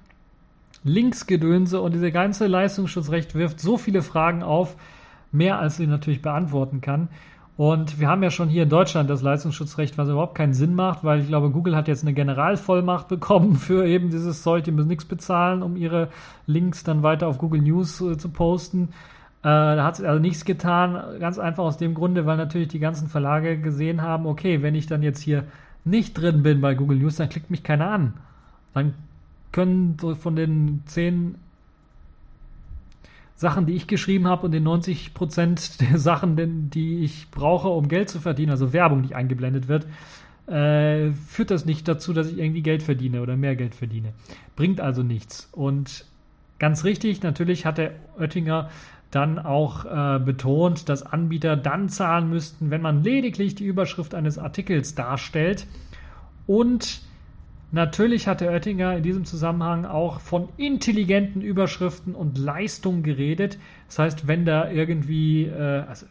Linksgedönse 0.85 1.81
und 1.81 1.95
diese 1.95 2.11
ganze 2.11 2.47
Leistungsschutzrecht 2.47 3.35
wirft 3.35 3.61
so 3.61 3.77
viele 3.77 4.03
Fragen 4.03 4.43
auf, 4.43 4.77
mehr 5.31 5.59
als 5.59 5.77
sie 5.77 5.87
natürlich 5.87 6.23
beantworten 6.23 6.81
kann. 6.81 7.09
Und 7.57 8.01
wir 8.01 8.09
haben 8.09 8.23
ja 8.23 8.31
schon 8.31 8.49
hier 8.49 8.65
in 8.65 8.71
Deutschland 8.71 9.11
das 9.11 9.23
Leistungsschutzrecht, 9.23 9.99
was 9.99 10.09
überhaupt 10.09 10.35
keinen 10.35 10.55
Sinn 10.55 10.75
macht, 10.75 11.05
weil 11.05 11.21
ich 11.21 11.29
glaube, 11.29 11.51
Google 11.51 11.77
hat 11.77 11.87
jetzt 11.87 12.03
eine 12.03 12.15
Generalvollmacht 12.15 13.09
bekommen 13.09 13.57
für 13.57 13.87
eben 13.87 14.11
dieses 14.11 14.43
Zeug, 14.43 14.65
die 14.65 14.73
müssen 14.73 14.89
nichts 14.89 15.05
bezahlen, 15.05 15.63
um 15.63 15.77
ihre 15.77 16.09
Links 16.47 16.83
dann 16.83 17.03
weiter 17.03 17.29
auf 17.29 17.39
Google 17.39 17.61
News 17.61 18.01
äh, 18.01 18.17
zu 18.17 18.31
posten. 18.31 18.89
Äh, 19.43 19.49
da 19.49 19.85
hat 19.85 19.99
es 19.99 20.05
also 20.05 20.21
nichts 20.21 20.45
getan, 20.45 21.19
ganz 21.19 21.39
einfach 21.39 21.65
aus 21.65 21.77
dem 21.77 21.95
Grunde, 21.95 22.27
weil 22.27 22.37
natürlich 22.37 22.69
die 22.69 22.79
ganzen 22.79 23.09
Verlage 23.09 23.59
gesehen 23.59 24.01
haben, 24.03 24.27
okay, 24.27 24.63
wenn 24.63 24.77
ich 24.77 24.87
dann 24.87 25.03
jetzt 25.03 25.21
hier 25.21 25.45
nicht 25.85 26.15
drin 26.15 26.43
bin 26.43 26.61
bei 26.61 26.75
Google 26.75 26.99
News, 26.99 27.17
dann 27.17 27.29
klickt 27.29 27.51
mich 27.51 27.65
keiner 27.65 27.91
an. 27.91 28.15
Dann 28.73 28.95
können 29.51 29.97
so 30.01 30.15
von 30.15 30.37
den 30.37 30.83
zehn 30.87 31.35
Sachen, 33.35 33.67
die 33.67 33.75
ich 33.75 33.89
geschrieben 33.89 34.29
habe 34.29 34.47
und 34.47 34.53
den 34.53 34.63
90 34.63 35.13
Prozent 35.13 35.81
der 35.81 35.99
Sachen, 35.99 36.71
die 36.71 37.05
ich 37.05 37.31
brauche, 37.33 37.69
um 37.69 37.89
Geld 37.89 38.09
zu 38.09 38.21
verdienen, 38.21 38.53
also 38.53 38.73
Werbung, 38.73 39.03
die 39.03 39.17
eingeblendet 39.17 39.67
wird, 39.67 39.87
äh, 40.47 41.13
führt 41.13 41.51
das 41.51 41.65
nicht 41.65 41.89
dazu, 41.89 42.13
dass 42.13 42.29
ich 42.29 42.39
irgendwie 42.39 42.63
Geld 42.63 42.83
verdiene 42.83 43.21
oder 43.21 43.37
mehr 43.37 43.57
Geld 43.57 43.75
verdiene. 43.75 44.13
Bringt 44.55 44.81
also 44.81 45.03
nichts. 45.03 45.49
Und 45.51 46.05
ganz 46.61 46.85
richtig, 46.85 47.23
natürlich 47.23 47.67
hat 47.67 47.79
der 47.79 47.93
Oettinger 48.19 48.71
dann 49.13 49.39
auch 49.39 49.85
äh, 49.85 50.19
betont, 50.19 50.89
dass 50.89 51.05
Anbieter 51.05 51.57
dann 51.57 51.89
zahlen 51.89 52.31
müssten, 52.31 52.71
wenn 52.71 52.81
man 52.81 53.05
lediglich 53.05 53.55
die 53.55 53.67
Überschrift 53.67 54.15
eines 54.15 54.39
Artikels 54.39 54.95
darstellt. 54.95 55.67
Und 56.47 57.03
natürlich 57.73 58.27
hat 58.27 58.41
der 58.41 58.51
Oettinger 58.51 58.97
in 58.97 59.03
diesem 59.03 59.25
Zusammenhang 59.27 59.85
auch 59.85 60.19
von 60.19 60.49
intelligenten 60.57 61.43
Überschriften 61.43 62.15
und 62.15 62.39
Leistung 62.39 63.03
geredet. 63.03 63.59
Das 63.87 63.99
heißt, 63.99 64.29
wenn 64.29 64.47
da 64.47 64.71
irgendwie, 64.71 65.45
äh, 65.45 65.85
also 65.87 66.07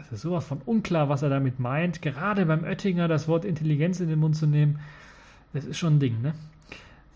es 0.00 0.10
ist 0.10 0.22
sowas 0.22 0.46
von 0.46 0.62
unklar, 0.64 1.10
was 1.10 1.20
er 1.20 1.28
damit 1.28 1.60
meint. 1.60 2.00
Gerade 2.00 2.46
beim 2.46 2.64
Oettinger 2.64 3.06
das 3.06 3.28
Wort 3.28 3.44
Intelligenz 3.44 4.00
in 4.00 4.08
den 4.08 4.18
Mund 4.18 4.34
zu 4.34 4.46
nehmen, 4.46 4.80
das 5.52 5.66
ist 5.66 5.78
schon 5.78 5.96
ein 5.96 6.00
Ding, 6.00 6.22
ne? 6.22 6.32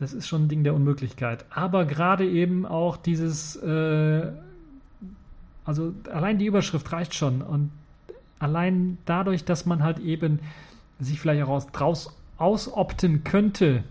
Das 0.01 0.13
ist 0.13 0.27
schon 0.27 0.43
ein 0.43 0.49
Ding 0.49 0.65
der 0.65 0.75
Unmöglichkeit. 0.75 1.47
Aber 1.51 1.87
gerade 1.87 2.29
eben 2.29 2.67
auch 2.67 2.97
dieses 2.97 3.57
äh, 3.57 4.33
also 5.65 5.95
allein 6.13 6.39
die 6.39 6.47
Überschrift 6.47 6.93
reicht 6.93 7.15
schon. 7.15 7.43
Und 7.43 7.71
allein 8.39 8.99
dadurch, 9.07 9.45
dass 9.45 9.67
man 9.67 9.83
halt 9.83 9.99
eben 9.99 10.41
sich 10.99 11.21
vielleicht 11.21 11.43
auch 11.45 11.49
aus, 11.49 11.67
draus 11.69 12.17
ausopten 12.37 13.25
könnte, 13.25 13.85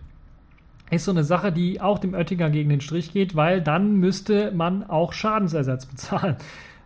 ist 0.91 1.05
so 1.05 1.11
eine 1.11 1.23
Sache, 1.23 1.51
die 1.51 1.81
auch 1.81 1.99
dem 1.99 2.13
Oettinger 2.13 2.49
gegen 2.49 2.69
den 2.69 2.81
Strich 2.81 3.13
geht, 3.13 3.35
weil 3.35 3.61
dann 3.61 3.97
müsste 3.97 4.51
man 4.51 4.83
auch 4.89 5.13
Schadensersatz 5.13 5.85
bezahlen. 5.87 6.35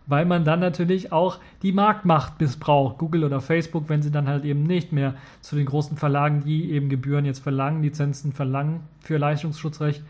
Weil 0.06 0.24
man 0.24 0.46
dann 0.46 0.60
natürlich 0.60 1.12
auch 1.12 1.38
die 1.60 1.72
Marktmacht 1.72 2.40
missbraucht, 2.40 2.96
Google 2.96 3.24
oder 3.24 3.42
Facebook, 3.42 3.90
wenn 3.90 4.00
sie 4.00 4.10
dann 4.10 4.26
halt 4.26 4.46
eben 4.46 4.62
nicht 4.62 4.90
mehr 4.90 5.14
zu 5.42 5.54
den 5.54 5.66
großen 5.66 5.98
Verlagen, 5.98 6.44
die 6.44 6.70
eben 6.70 6.88
Gebühren 6.88 7.26
jetzt 7.26 7.40
verlangen, 7.40 7.82
Lizenzen 7.82 8.32
verlangen 8.32 8.80
für 9.00 9.18
Leistungsschutzrecht, 9.18 10.02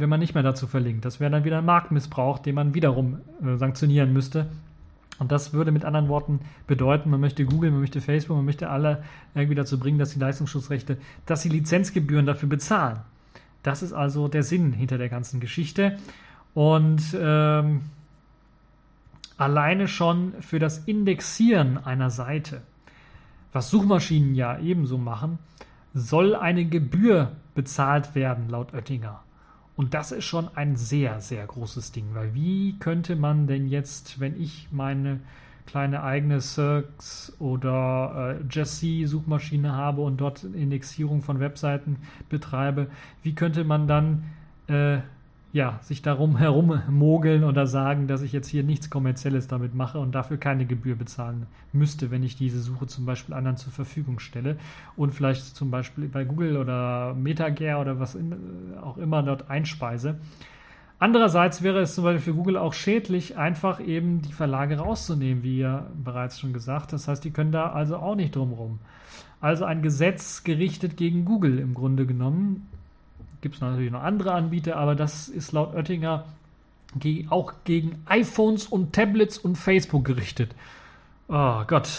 wenn 0.00 0.08
man 0.08 0.20
nicht 0.20 0.34
mehr 0.34 0.42
dazu 0.42 0.66
verlinkt. 0.66 1.04
Das 1.04 1.20
wäre 1.20 1.30
dann 1.30 1.44
wieder 1.44 1.58
ein 1.58 1.64
Marktmissbrauch, 1.64 2.38
den 2.38 2.54
man 2.54 2.74
wiederum 2.74 3.18
äh, 3.42 3.56
sanktionieren 3.56 4.12
müsste. 4.12 4.46
Und 5.18 5.30
das 5.30 5.52
würde 5.52 5.70
mit 5.70 5.84
anderen 5.84 6.08
Worten 6.08 6.40
bedeuten, 6.66 7.10
man 7.10 7.20
möchte 7.20 7.44
Google, 7.44 7.70
man 7.70 7.80
möchte 7.80 8.00
Facebook, 8.00 8.36
man 8.36 8.44
möchte 8.44 8.68
alle 8.68 9.04
irgendwie 9.34 9.54
dazu 9.54 9.78
bringen, 9.78 9.98
dass 9.98 10.12
die 10.12 10.18
Leistungsschutzrechte, 10.18 10.98
dass 11.26 11.42
sie 11.42 11.50
Lizenzgebühren 11.50 12.26
dafür 12.26 12.48
bezahlen. 12.48 12.98
Das 13.62 13.82
ist 13.82 13.92
also 13.92 14.28
der 14.28 14.42
Sinn 14.42 14.72
hinter 14.72 14.98
der 14.98 15.08
ganzen 15.08 15.38
Geschichte. 15.38 15.98
Und 16.52 17.02
ähm, 17.18 17.82
alleine 19.36 19.88
schon 19.88 20.34
für 20.40 20.58
das 20.58 20.78
Indexieren 20.78 21.78
einer 21.78 22.10
Seite, 22.10 22.62
was 23.52 23.70
Suchmaschinen 23.70 24.34
ja 24.34 24.58
ebenso 24.58 24.98
machen, 24.98 25.38
soll 25.94 26.34
eine 26.34 26.64
Gebühr 26.64 27.32
bezahlt 27.54 28.14
werden, 28.16 28.48
laut 28.48 28.74
Oettinger. 28.74 29.22
Und 29.76 29.94
das 29.94 30.12
ist 30.12 30.24
schon 30.24 30.48
ein 30.54 30.76
sehr, 30.76 31.20
sehr 31.20 31.46
großes 31.46 31.92
Ding, 31.92 32.14
weil 32.14 32.34
wie 32.34 32.78
könnte 32.78 33.16
man 33.16 33.46
denn 33.46 33.66
jetzt, 33.66 34.20
wenn 34.20 34.40
ich 34.40 34.68
meine 34.70 35.20
kleine 35.66 36.02
eigene 36.02 36.40
Circs 36.40 37.34
oder 37.38 38.38
äh, 38.40 38.44
Jesse-Suchmaschine 38.50 39.72
habe 39.72 40.02
und 40.02 40.18
dort 40.18 40.44
Indexierung 40.44 41.22
von 41.22 41.40
Webseiten 41.40 41.96
betreibe, 42.28 42.88
wie 43.22 43.34
könnte 43.34 43.64
man 43.64 43.88
dann 43.88 44.24
äh, 44.68 44.98
ja, 45.54 45.78
sich 45.82 46.02
darum 46.02 46.36
herummogeln 46.36 47.44
oder 47.44 47.68
sagen, 47.68 48.08
dass 48.08 48.22
ich 48.22 48.32
jetzt 48.32 48.48
hier 48.48 48.64
nichts 48.64 48.90
Kommerzielles 48.90 49.46
damit 49.46 49.72
mache 49.72 50.00
und 50.00 50.12
dafür 50.12 50.36
keine 50.36 50.66
Gebühr 50.66 50.96
bezahlen 50.96 51.46
müsste, 51.72 52.10
wenn 52.10 52.24
ich 52.24 52.34
diese 52.34 52.60
Suche 52.60 52.88
zum 52.88 53.06
Beispiel 53.06 53.36
anderen 53.36 53.56
zur 53.56 53.72
Verfügung 53.72 54.18
stelle 54.18 54.56
und 54.96 55.14
vielleicht 55.14 55.54
zum 55.54 55.70
Beispiel 55.70 56.08
bei 56.08 56.24
Google 56.24 56.56
oder 56.56 57.14
MetaGear 57.14 57.80
oder 57.80 58.00
was 58.00 58.18
auch 58.82 58.98
immer 58.98 59.22
dort 59.22 59.48
einspeise. 59.48 60.18
Andererseits 60.98 61.62
wäre 61.62 61.82
es 61.82 61.94
zum 61.94 62.02
Beispiel 62.02 62.32
für 62.32 62.36
Google 62.36 62.56
auch 62.56 62.72
schädlich, 62.72 63.36
einfach 63.36 63.78
eben 63.78 64.22
die 64.22 64.32
Verlage 64.32 64.78
rauszunehmen, 64.78 65.44
wie 65.44 65.60
ja 65.60 65.86
bereits 66.02 66.40
schon 66.40 66.52
gesagt. 66.52 66.92
Das 66.92 67.06
heißt, 67.06 67.22
die 67.22 67.30
können 67.30 67.52
da 67.52 67.70
also 67.70 67.98
auch 67.98 68.16
nicht 68.16 68.34
drumherum. 68.34 68.80
Also 69.40 69.66
ein 69.66 69.82
Gesetz 69.82 70.42
gerichtet 70.42 70.96
gegen 70.96 71.24
Google 71.24 71.60
im 71.60 71.74
Grunde 71.74 72.06
genommen, 72.06 72.66
Gibt 73.44 73.56
es 73.56 73.60
natürlich 73.60 73.92
noch 73.92 74.02
andere 74.02 74.32
Anbieter, 74.32 74.76
aber 74.76 74.94
das 74.94 75.28
ist 75.28 75.52
laut 75.52 75.74
Oettinger 75.74 76.24
auch 77.28 77.52
gegen 77.64 78.02
iPhones 78.06 78.66
und 78.66 78.94
Tablets 78.94 79.36
und 79.36 79.58
Facebook 79.58 80.02
gerichtet. 80.02 80.54
Oh 81.28 81.60
Gott. 81.66 81.90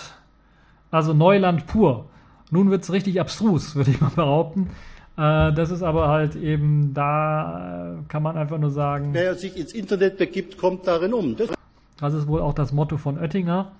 Also 0.89 1.13
Neuland 1.13 1.67
pur. 1.67 2.05
Nun 2.49 2.71
wird 2.71 2.81
es 2.81 2.91
richtig 2.91 3.21
abstrus, 3.21 3.75
würde 3.75 3.91
ich 3.91 4.01
mal 4.01 4.09
behaupten. 4.09 4.71
Äh, 5.17 5.53
das 5.53 5.69
ist 5.69 5.83
aber 5.83 6.07
halt 6.07 6.35
eben, 6.35 6.95
da 6.95 7.93
äh, 7.93 8.03
kann 8.07 8.23
man 8.23 8.37
einfach 8.37 8.57
nur 8.57 8.71
sagen. 8.71 9.09
Wer 9.13 9.35
sich 9.35 9.55
ins 9.55 9.71
Internet 9.71 10.17
begibt, 10.17 10.57
kommt 10.57 10.87
darin 10.87 11.13
um. 11.13 11.35
Das, 11.37 11.51
das 11.99 12.15
ist 12.15 12.25
wohl 12.25 12.41
auch 12.41 12.55
das 12.55 12.71
Motto 12.71 12.97
von 12.97 13.19
Oettinger. 13.19 13.71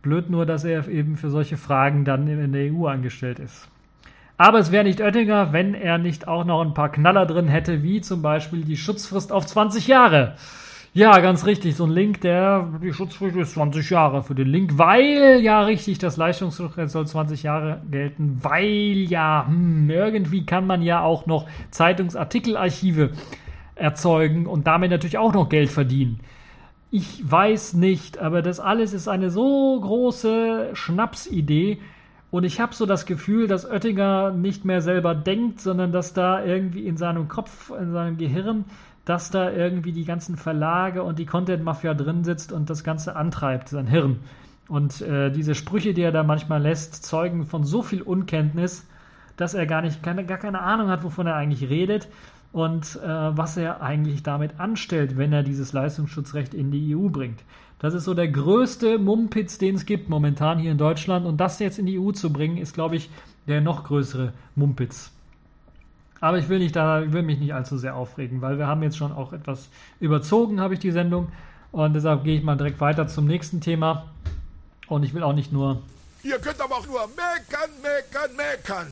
Blöd 0.00 0.30
nur, 0.30 0.46
dass 0.46 0.64
er 0.64 0.88
eben 0.88 1.18
für 1.18 1.28
solche 1.28 1.58
Fragen 1.58 2.06
dann 2.06 2.26
in 2.26 2.52
der 2.54 2.72
EU 2.72 2.86
angestellt 2.86 3.38
ist. 3.38 3.68
Aber 4.36 4.58
es 4.58 4.72
wäre 4.72 4.84
nicht 4.84 5.00
Oettinger, 5.00 5.52
wenn 5.52 5.74
er 5.74 5.98
nicht 5.98 6.26
auch 6.26 6.44
noch 6.44 6.62
ein 6.62 6.74
paar 6.74 6.90
Knaller 6.90 7.26
drin 7.26 7.48
hätte, 7.48 7.82
wie 7.82 8.00
zum 8.00 8.22
Beispiel 8.22 8.64
die 8.64 8.76
Schutzfrist 8.76 9.32
auf 9.32 9.46
20 9.46 9.86
Jahre. 9.86 10.36
Ja, 10.94 11.18
ganz 11.20 11.46
richtig. 11.46 11.76
So 11.76 11.84
ein 11.84 11.90
Link, 11.90 12.20
der, 12.20 12.68
die 12.82 12.92
Schutzfrist 12.92 13.34
ist 13.36 13.54
20 13.54 13.88
Jahre 13.88 14.22
für 14.22 14.34
den 14.34 14.48
Link, 14.48 14.76
weil 14.76 15.40
ja 15.40 15.62
richtig, 15.62 15.98
das 15.98 16.18
Leistungsrecht 16.18 16.90
soll 16.90 17.06
20 17.06 17.42
Jahre 17.42 17.80
gelten, 17.90 18.40
weil 18.42 19.06
ja, 19.08 19.46
hm, 19.46 19.88
irgendwie 19.88 20.44
kann 20.44 20.66
man 20.66 20.82
ja 20.82 21.02
auch 21.02 21.24
noch 21.24 21.46
Zeitungsartikelarchive 21.70 23.10
erzeugen 23.74 24.46
und 24.46 24.66
damit 24.66 24.90
natürlich 24.90 25.16
auch 25.16 25.32
noch 25.32 25.48
Geld 25.48 25.70
verdienen. 25.70 26.20
Ich 26.90 27.22
weiß 27.24 27.72
nicht, 27.72 28.18
aber 28.18 28.42
das 28.42 28.60
alles 28.60 28.92
ist 28.92 29.08
eine 29.08 29.30
so 29.30 29.80
große 29.80 30.72
Schnapsidee, 30.74 31.78
und 32.32 32.44
ich 32.44 32.60
habe 32.60 32.74
so 32.74 32.86
das 32.86 33.04
Gefühl, 33.04 33.46
dass 33.46 33.68
Oettinger 33.68 34.30
nicht 34.30 34.64
mehr 34.64 34.80
selber 34.80 35.14
denkt, 35.14 35.60
sondern 35.60 35.92
dass 35.92 36.14
da 36.14 36.42
irgendwie 36.42 36.86
in 36.86 36.96
seinem 36.96 37.28
Kopf, 37.28 37.70
in 37.78 37.92
seinem 37.92 38.16
Gehirn, 38.16 38.64
dass 39.04 39.30
da 39.30 39.50
irgendwie 39.50 39.92
die 39.92 40.06
ganzen 40.06 40.36
Verlage 40.36 41.02
und 41.02 41.18
die 41.18 41.26
Content-Mafia 41.26 41.92
drin 41.92 42.24
sitzt 42.24 42.50
und 42.50 42.70
das 42.70 42.84
Ganze 42.84 43.16
antreibt, 43.16 43.68
sein 43.68 43.86
Hirn. 43.86 44.20
Und 44.66 45.02
äh, 45.02 45.30
diese 45.30 45.54
Sprüche, 45.54 45.92
die 45.92 46.00
er 46.00 46.10
da 46.10 46.22
manchmal 46.22 46.62
lässt, 46.62 47.04
zeugen 47.04 47.44
von 47.44 47.64
so 47.64 47.82
viel 47.82 48.00
Unkenntnis, 48.00 48.88
dass 49.36 49.52
er 49.52 49.66
gar 49.66 49.82
nicht, 49.82 50.02
keine, 50.02 50.24
gar 50.24 50.38
keine 50.38 50.60
Ahnung 50.60 50.88
hat, 50.88 51.04
wovon 51.04 51.26
er 51.26 51.34
eigentlich 51.34 51.68
redet 51.68 52.08
und 52.52 52.98
äh, 53.04 53.06
was 53.06 53.58
er 53.58 53.82
eigentlich 53.82 54.22
damit 54.22 54.58
anstellt, 54.58 55.18
wenn 55.18 55.34
er 55.34 55.42
dieses 55.42 55.74
Leistungsschutzrecht 55.74 56.54
in 56.54 56.70
die 56.70 56.96
EU 56.96 57.10
bringt. 57.10 57.44
Das 57.82 57.94
ist 57.94 58.04
so 58.04 58.14
der 58.14 58.28
größte 58.28 58.96
Mumpitz, 58.96 59.58
den 59.58 59.74
es 59.74 59.84
gibt 59.86 60.08
momentan 60.08 60.60
hier 60.60 60.70
in 60.70 60.78
Deutschland. 60.78 61.26
Und 61.26 61.38
das 61.38 61.58
jetzt 61.58 61.80
in 61.80 61.86
die 61.86 61.98
EU 61.98 62.12
zu 62.12 62.32
bringen, 62.32 62.56
ist, 62.56 62.74
glaube 62.74 62.94
ich, 62.94 63.10
der 63.48 63.60
noch 63.60 63.82
größere 63.82 64.32
Mumpitz. 64.54 65.10
Aber 66.20 66.38
ich 66.38 66.48
will, 66.48 66.60
nicht 66.60 66.76
da, 66.76 67.12
will 67.12 67.24
mich 67.24 67.40
nicht 67.40 67.52
allzu 67.52 67.76
sehr 67.76 67.96
aufregen, 67.96 68.40
weil 68.40 68.56
wir 68.56 68.68
haben 68.68 68.84
jetzt 68.84 68.96
schon 68.96 69.10
auch 69.10 69.32
etwas 69.32 69.68
überzogen, 69.98 70.60
habe 70.60 70.74
ich 70.74 70.80
die 70.80 70.92
Sendung. 70.92 71.32
Und 71.72 71.94
deshalb 71.94 72.22
gehe 72.22 72.38
ich 72.38 72.44
mal 72.44 72.56
direkt 72.56 72.80
weiter 72.80 73.08
zum 73.08 73.26
nächsten 73.26 73.60
Thema. 73.60 74.04
Und 74.86 75.02
ich 75.02 75.12
will 75.12 75.24
auch 75.24 75.32
nicht 75.32 75.52
nur. 75.52 75.82
Ihr 76.22 76.38
könnt 76.38 76.60
aber 76.60 76.76
auch 76.76 76.86
nur 76.86 77.00
meckern, 77.00 77.70
meckern, 77.82 78.36
meckern. 78.36 78.90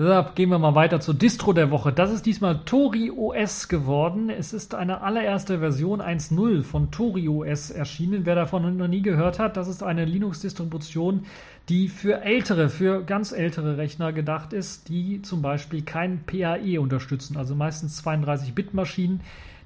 Deshalb 0.00 0.34
gehen 0.34 0.48
wir 0.48 0.58
mal 0.58 0.74
weiter 0.74 0.98
zur 1.00 1.12
Distro 1.12 1.52
der 1.52 1.70
Woche. 1.70 1.92
Das 1.92 2.10
ist 2.10 2.24
diesmal 2.24 2.60
Tori 2.64 3.10
OS 3.10 3.68
geworden. 3.68 4.30
Es 4.30 4.54
ist 4.54 4.74
eine 4.74 5.02
allererste 5.02 5.58
Version 5.58 6.00
1.0 6.00 6.62
von 6.62 6.90
Tori 6.90 7.28
OS 7.28 7.70
erschienen. 7.70 8.24
Wer 8.24 8.34
davon 8.34 8.78
noch 8.78 8.88
nie 8.88 9.02
gehört 9.02 9.38
hat, 9.38 9.58
das 9.58 9.68
ist 9.68 9.82
eine 9.82 10.06
Linux-Distribution, 10.06 11.26
die 11.68 11.88
für 11.88 12.22
ältere, 12.22 12.70
für 12.70 13.02
ganz 13.02 13.32
ältere 13.32 13.76
Rechner 13.76 14.14
gedacht 14.14 14.54
ist, 14.54 14.88
die 14.88 15.20
zum 15.20 15.42
Beispiel 15.42 15.82
kein 15.82 16.24
PAE 16.24 16.80
unterstützen, 16.80 17.36
also 17.36 17.54
meistens 17.54 18.02
32-Bit-Maschinen, 18.02 19.20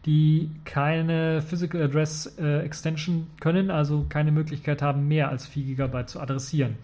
die 0.04 0.50
keine 0.64 1.42
Physical 1.42 1.80
Address 1.80 2.34
äh, 2.40 2.58
Extension 2.64 3.28
können, 3.38 3.70
also 3.70 4.04
keine 4.08 4.32
Möglichkeit 4.32 4.82
haben, 4.82 5.06
mehr 5.06 5.28
als 5.28 5.46
4 5.46 5.76
GB 5.76 6.06
zu 6.06 6.18
adressieren. 6.18 6.74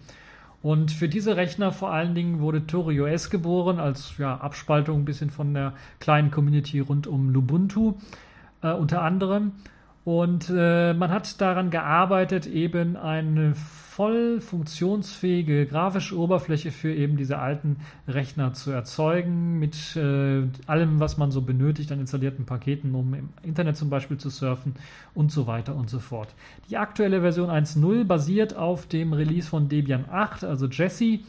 Und 0.63 0.91
für 0.91 1.09
diese 1.09 1.37
Rechner 1.37 1.71
vor 1.71 1.91
allen 1.91 2.13
Dingen 2.13 2.39
wurde 2.39 2.67
ToriOS 2.67 3.29
geboren, 3.29 3.79
als 3.79 4.17
ja, 4.17 4.37
Abspaltung 4.37 4.99
ein 4.99 5.05
bisschen 5.05 5.31
von 5.31 5.53
der 5.53 5.73
kleinen 5.99 6.29
Community 6.29 6.79
rund 6.79 7.07
um 7.07 7.29
Lubuntu 7.29 7.95
äh, 8.61 8.71
unter 8.71 9.01
anderem. 9.01 9.53
Und 10.03 10.51
äh, 10.55 10.93
man 10.93 11.11
hat 11.11 11.41
daran 11.41 11.69
gearbeitet, 11.69 12.47
eben 12.47 12.95
eine 12.95 13.53
voll 13.91 14.39
funktionsfähige 14.39 15.65
grafische 15.65 16.17
Oberfläche 16.17 16.71
für 16.71 16.93
eben 16.93 17.17
diese 17.17 17.39
alten 17.39 17.75
Rechner 18.07 18.53
zu 18.53 18.71
erzeugen, 18.71 19.59
mit 19.59 19.97
äh, 19.97 20.43
allem, 20.65 21.01
was 21.01 21.17
man 21.17 21.29
so 21.29 21.41
benötigt 21.41 21.91
an 21.91 21.99
installierten 21.99 22.45
Paketen, 22.45 22.95
um 22.95 23.13
im 23.13 23.29
Internet 23.43 23.75
zum 23.75 23.89
Beispiel 23.89 24.17
zu 24.17 24.29
surfen 24.29 24.75
und 25.13 25.29
so 25.33 25.45
weiter 25.45 25.75
und 25.75 25.89
so 25.89 25.99
fort. 25.99 26.33
Die 26.69 26.77
aktuelle 26.77 27.19
Version 27.19 27.49
1.0 27.49 28.05
basiert 28.05 28.55
auf 28.55 28.87
dem 28.87 29.11
Release 29.11 29.49
von 29.49 29.67
Debian 29.67 30.05
8, 30.09 30.45
also 30.45 30.67
Jesse, 30.67 31.19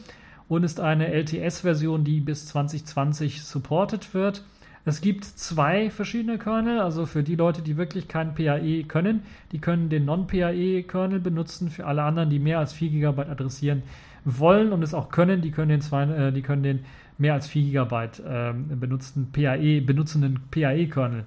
und 0.47 0.63
ist 0.63 0.79
eine 0.79 1.07
LTS-Version, 1.07 2.05
die 2.05 2.21
bis 2.21 2.45
2020 2.47 3.43
supported 3.43 4.13
wird. 4.13 4.41
Es 4.85 4.99
gibt 4.99 5.23
zwei 5.23 5.89
verschiedene 5.89 6.37
Kernel, 6.37 6.79
also 6.81 7.05
für 7.05 7.23
die 7.23 7.35
Leute, 7.35 7.61
die 7.61 7.77
wirklich 7.77 8.09
kein 8.09 8.35
PAE 8.35 8.83
können, 8.83 9.23
die 9.53 9.59
können 9.59 9.87
den 9.87 10.03
Non-PAE-Kernel 10.03 11.21
benutzen. 11.21 11.69
Für 11.69 11.85
alle 11.85 12.03
anderen, 12.03 12.29
die 12.29 12.39
mehr 12.39 12.59
als 12.59 12.73
4 12.73 12.89
GB 12.89 13.21
adressieren 13.21 13.83
wollen 14.25 14.73
und 14.73 14.83
es 14.83 14.93
auch 14.93 15.09
können, 15.09 15.41
die 15.41 15.51
können 15.51 15.69
den, 15.69 15.81
zwei, 15.81 16.03
äh, 16.03 16.31
die 16.33 16.41
können 16.41 16.63
den 16.63 16.79
mehr 17.17 17.33
als 17.33 17.47
4 17.47 17.63
GB 17.71 17.95
äh, 17.95 18.53
benutzten 18.53 19.31
PAE, 19.31 19.81
benutzenden 19.81 20.41
PAE-Kernel 20.51 21.23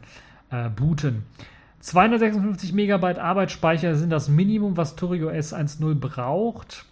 äh, 0.50 0.68
booten. 0.68 1.24
256 1.80 2.74
MB 2.74 3.18
Arbeitsspeicher 3.18 3.94
sind 3.94 4.10
das 4.10 4.28
Minimum, 4.28 4.76
was 4.76 4.96
TurioS 4.96 5.54
1.0 5.54 5.94
braucht. 5.94 6.84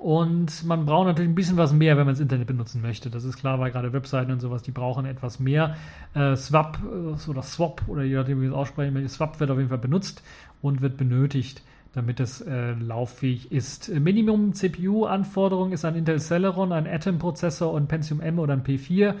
Und 0.00 0.64
man 0.64 0.86
braucht 0.86 1.08
natürlich 1.08 1.28
ein 1.28 1.34
bisschen 1.34 1.56
was 1.56 1.72
mehr, 1.72 1.96
wenn 1.96 2.06
man 2.06 2.14
das 2.14 2.20
Internet 2.20 2.46
benutzen 2.46 2.80
möchte. 2.80 3.10
Das 3.10 3.24
ist 3.24 3.36
klar, 3.36 3.58
weil 3.58 3.72
gerade 3.72 3.92
Webseiten 3.92 4.30
und 4.30 4.40
sowas, 4.40 4.62
die 4.62 4.70
brauchen 4.70 5.06
etwas 5.06 5.40
mehr. 5.40 5.76
Äh, 6.14 6.36
Swap 6.36 6.78
äh, 6.84 7.30
oder 7.30 7.42
Swap 7.42 7.82
oder 7.88 8.04
je 8.04 8.14
nachdem, 8.14 8.40
wie 8.40 8.46
es 8.46 8.52
aussprechen 8.52 8.94
möchte, 8.94 9.08
Swap 9.08 9.40
wird 9.40 9.50
auf 9.50 9.58
jeden 9.58 9.70
Fall 9.70 9.78
benutzt 9.78 10.22
und 10.62 10.82
wird 10.82 10.96
benötigt, 10.96 11.62
damit 11.94 12.20
es 12.20 12.40
äh, 12.40 12.74
lauffähig 12.74 13.50
ist. 13.50 13.88
Minimum 13.88 14.52
CPU-Anforderung 14.52 15.72
ist 15.72 15.84
ein 15.84 15.96
Intel 15.96 16.20
Celeron, 16.20 16.72
ein 16.72 16.86
Atom-Prozessor 16.86 17.72
und 17.72 17.88
Pentium 17.88 18.20
M 18.20 18.38
oder 18.38 18.52
ein 18.52 18.62
P4. 18.62 19.14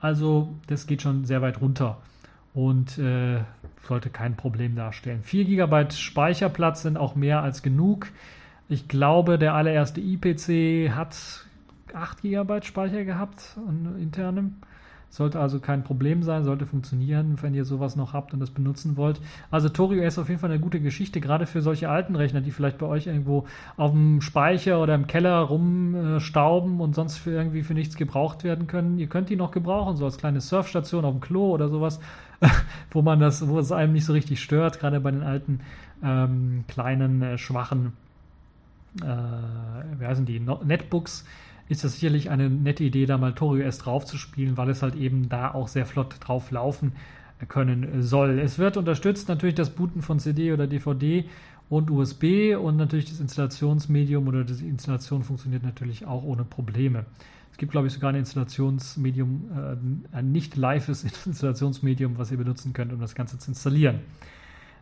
Also 0.00 0.54
das 0.66 0.86
geht 0.86 1.02
schon 1.02 1.26
sehr 1.26 1.42
weit 1.42 1.60
runter 1.60 1.98
und 2.54 2.96
äh, 2.98 3.40
sollte 3.82 4.08
kein 4.08 4.36
Problem 4.36 4.76
darstellen. 4.76 5.22
4 5.22 5.44
GB 5.44 5.90
Speicherplatz 5.90 6.82
sind 6.82 6.96
auch 6.96 7.14
mehr 7.14 7.42
als 7.42 7.62
genug. 7.62 8.08
Ich 8.72 8.88
glaube, 8.88 9.38
der 9.38 9.52
allererste 9.52 10.00
IPC 10.00 10.96
hat 10.96 11.14
8 11.92 12.22
GB 12.22 12.62
Speicher 12.62 13.04
gehabt 13.04 13.58
an 13.68 13.96
internem. 14.00 14.54
Sollte 15.10 15.40
also 15.40 15.60
kein 15.60 15.84
Problem 15.84 16.22
sein, 16.22 16.44
sollte 16.44 16.64
funktionieren, 16.64 17.36
wenn 17.42 17.52
ihr 17.52 17.66
sowas 17.66 17.96
noch 17.96 18.14
habt 18.14 18.32
und 18.32 18.40
das 18.40 18.48
benutzen 18.48 18.96
wollt. 18.96 19.20
Also 19.50 19.68
Torio 19.68 20.02
ist 20.04 20.18
auf 20.18 20.30
jeden 20.30 20.40
Fall 20.40 20.50
eine 20.50 20.58
gute 20.58 20.80
Geschichte, 20.80 21.20
gerade 21.20 21.44
für 21.44 21.60
solche 21.60 21.90
alten 21.90 22.16
Rechner, 22.16 22.40
die 22.40 22.50
vielleicht 22.50 22.78
bei 22.78 22.86
euch 22.86 23.08
irgendwo 23.08 23.44
auf 23.76 23.90
dem 23.90 24.22
Speicher 24.22 24.80
oder 24.80 24.94
im 24.94 25.06
Keller 25.06 25.40
rumstauben 25.40 26.80
und 26.80 26.94
sonst 26.94 27.18
für 27.18 27.32
irgendwie 27.32 27.64
für 27.64 27.74
nichts 27.74 27.96
gebraucht 27.96 28.42
werden 28.42 28.68
können. 28.68 28.96
Ihr 28.96 29.08
könnt 29.08 29.28
die 29.28 29.36
noch 29.36 29.50
gebrauchen, 29.50 29.98
so 29.98 30.06
als 30.06 30.16
kleine 30.16 30.40
Surfstation 30.40 31.04
auf 31.04 31.12
dem 31.12 31.20
Klo 31.20 31.50
oder 31.50 31.68
sowas, 31.68 32.00
wo 32.90 33.02
man 33.02 33.20
das, 33.20 33.46
wo 33.46 33.58
es 33.58 33.70
einem 33.70 33.92
nicht 33.92 34.06
so 34.06 34.14
richtig 34.14 34.42
stört, 34.42 34.80
gerade 34.80 34.98
bei 34.98 35.10
den 35.10 35.22
alten 35.22 35.60
ähm, 36.02 36.64
kleinen, 36.68 37.20
äh, 37.20 37.36
schwachen 37.36 37.92
äh, 39.00 40.00
wie 40.00 40.06
heißen 40.06 40.26
die, 40.26 40.40
Netbooks, 40.40 41.24
ist 41.68 41.84
das 41.84 41.94
sicherlich 41.94 42.30
eine 42.30 42.50
nette 42.50 42.84
Idee, 42.84 43.06
da 43.06 43.18
mal 43.18 43.34
ToriOS 43.34 43.78
drauf 43.78 44.04
zu 44.04 44.18
spielen, 44.18 44.56
weil 44.56 44.68
es 44.70 44.82
halt 44.82 44.94
eben 44.94 45.28
da 45.28 45.52
auch 45.52 45.68
sehr 45.68 45.86
flott 45.86 46.16
drauf 46.20 46.50
laufen 46.50 46.92
können 47.48 48.02
soll. 48.02 48.38
Es 48.38 48.58
wird 48.58 48.76
unterstützt 48.76 49.28
natürlich 49.28 49.54
das 49.54 49.70
Booten 49.70 50.02
von 50.02 50.18
CD 50.18 50.52
oder 50.52 50.66
DVD 50.66 51.24
und 51.68 51.90
USB 51.90 52.54
und 52.56 52.76
natürlich 52.76 53.06
das 53.06 53.20
Installationsmedium 53.20 54.28
oder 54.28 54.44
die 54.44 54.68
Installation 54.68 55.22
funktioniert 55.22 55.62
natürlich 55.62 56.06
auch 56.06 56.22
ohne 56.22 56.44
Probleme. 56.44 57.06
Es 57.50 57.58
gibt, 57.58 57.72
glaube 57.72 57.86
ich, 57.86 57.92
sogar 57.92 58.10
ein 58.10 58.16
Installationsmedium, 58.16 59.50
äh, 60.12 60.16
ein 60.16 60.32
nicht 60.32 60.56
lives 60.56 61.04
Installationsmedium, 61.26 62.18
was 62.18 62.30
ihr 62.30 62.38
benutzen 62.38 62.72
könnt, 62.72 62.92
um 62.92 63.00
das 63.00 63.14
Ganze 63.14 63.38
zu 63.38 63.50
installieren. 63.50 64.00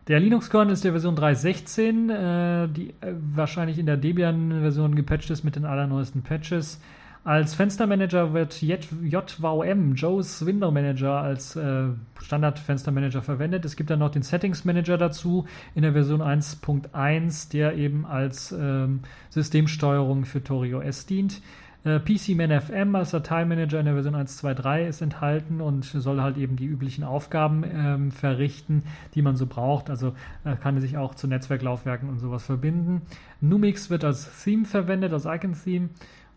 Der 0.07 0.19
Linux-Kernel 0.19 0.73
ist 0.73 0.83
der 0.83 0.93
Version 0.93 1.15
3.16, 1.15 2.63
äh, 2.63 2.67
die 2.67 2.89
äh, 3.01 3.13
wahrscheinlich 3.35 3.77
in 3.77 3.85
der 3.85 3.97
Debian-Version 3.97 4.95
gepatcht 4.95 5.29
ist 5.29 5.43
mit 5.43 5.55
den 5.55 5.65
allerneuesten 5.65 6.23
Patches. 6.23 6.81
Als 7.23 7.53
Fenstermanager 7.53 8.33
wird 8.33 8.63
JVM, 8.63 9.93
Joe's 9.93 10.43
Window 10.43 10.71
Manager, 10.71 11.21
als 11.21 11.55
äh, 11.55 11.83
Standard-Fenstermanager 12.19 13.21
verwendet. 13.21 13.63
Es 13.63 13.75
gibt 13.75 13.91
dann 13.91 13.99
noch 13.99 14.09
den 14.09 14.23
Settings 14.23 14.65
Manager 14.65 14.97
dazu 14.97 15.45
in 15.75 15.83
der 15.83 15.93
Version 15.93 16.23
1.1, 16.23 17.51
der 17.51 17.75
eben 17.75 18.07
als 18.07 18.51
ähm, 18.51 19.01
Systemsteuerung 19.29 20.25
für 20.25 20.43
ToriOS 20.43 21.05
dient. 21.05 21.43
Äh, 21.83 21.99
PCManFM 21.99 22.95
als 22.95 23.11
Dateimanager 23.11 23.79
in 23.79 23.85
der 23.85 23.95
Version 23.95 24.15
1.2.3 24.15 24.87
ist 24.87 25.01
enthalten 25.01 25.61
und 25.61 25.83
soll 25.83 26.21
halt 26.21 26.37
eben 26.37 26.55
die 26.55 26.65
üblichen 26.65 27.03
Aufgaben 27.03 27.63
ähm, 27.63 28.11
verrichten, 28.11 28.83
die 29.15 29.23
man 29.23 29.35
so 29.35 29.47
braucht. 29.47 29.89
Also 29.89 30.13
äh, 30.43 30.55
kann 30.55 30.79
sich 30.79 30.97
auch 30.97 31.15
zu 31.15 31.27
Netzwerklaufwerken 31.27 32.07
und 32.07 32.19
sowas 32.19 32.45
verbinden. 32.45 33.01
Numix 33.41 33.89
wird 33.89 34.03
als 34.03 34.43
Theme 34.43 34.65
verwendet, 34.65 35.11
als 35.11 35.25
Icon-Theme 35.25 35.89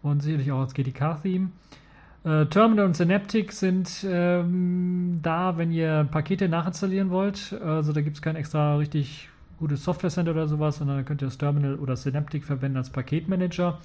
und 0.03 0.23
sicherlich 0.23 0.51
auch 0.51 0.61
als 0.61 0.73
GTK-Theme. 0.73 1.51
Äh, 2.25 2.47
Terminal 2.47 2.87
und 2.87 2.97
Synaptic 2.97 3.53
sind 3.53 4.07
ähm, 4.09 5.21
da, 5.23 5.59
wenn 5.59 5.71
ihr 5.71 6.09
Pakete 6.11 6.49
nachinstallieren 6.49 7.11
wollt. 7.11 7.53
Also 7.63 7.93
da 7.93 8.01
gibt 8.01 8.17
es 8.17 8.23
kein 8.23 8.37
extra 8.37 8.77
richtig 8.77 9.29
gutes 9.59 9.85
Software 9.85 10.11
Center 10.11 10.31
oder 10.31 10.47
sowas, 10.47 10.79
sondern 10.79 10.97
da 10.97 11.03
könnt 11.03 11.21
ihr 11.21 11.27
das 11.27 11.37
Terminal 11.37 11.75
oder 11.75 11.97
Synaptic 11.97 12.45
verwenden 12.45 12.79
als 12.79 12.89
Paketmanager. 12.89 13.79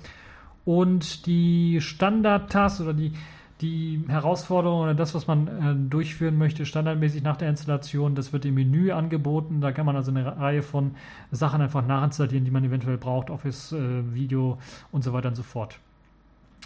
Und 0.70 1.26
die 1.26 1.82
Standard-Tasks 1.82 2.82
oder 2.82 2.94
die, 2.94 3.14
die 3.60 4.04
Herausforderung 4.08 4.82
oder 4.82 4.94
das, 4.94 5.16
was 5.16 5.26
man 5.26 5.48
äh, 5.48 5.90
durchführen 5.90 6.38
möchte, 6.38 6.64
standardmäßig 6.64 7.24
nach 7.24 7.38
der 7.38 7.50
Installation, 7.50 8.14
das 8.14 8.34
wird 8.34 8.46
im 8.46 8.54
Menü 8.54 8.92
angeboten. 8.92 9.62
Da 9.62 9.72
kann 9.72 9.88
man 9.88 9.96
also 9.96 10.12
eine 10.12 10.38
Reihe 10.38 10.62
von 10.62 10.92
Sachen 11.32 11.60
einfach 11.64 11.88
nachinstallieren, 11.88 12.46
die 12.46 12.52
man 12.52 12.64
eventuell 12.64 13.00
braucht, 13.00 13.32
Office, 13.32 13.72
äh, 13.72 14.14
Video 14.14 14.60
und 14.92 15.04
so 15.04 15.12
weiter 15.12 15.30
und 15.30 15.36
so 15.36 15.42
fort 15.42 15.80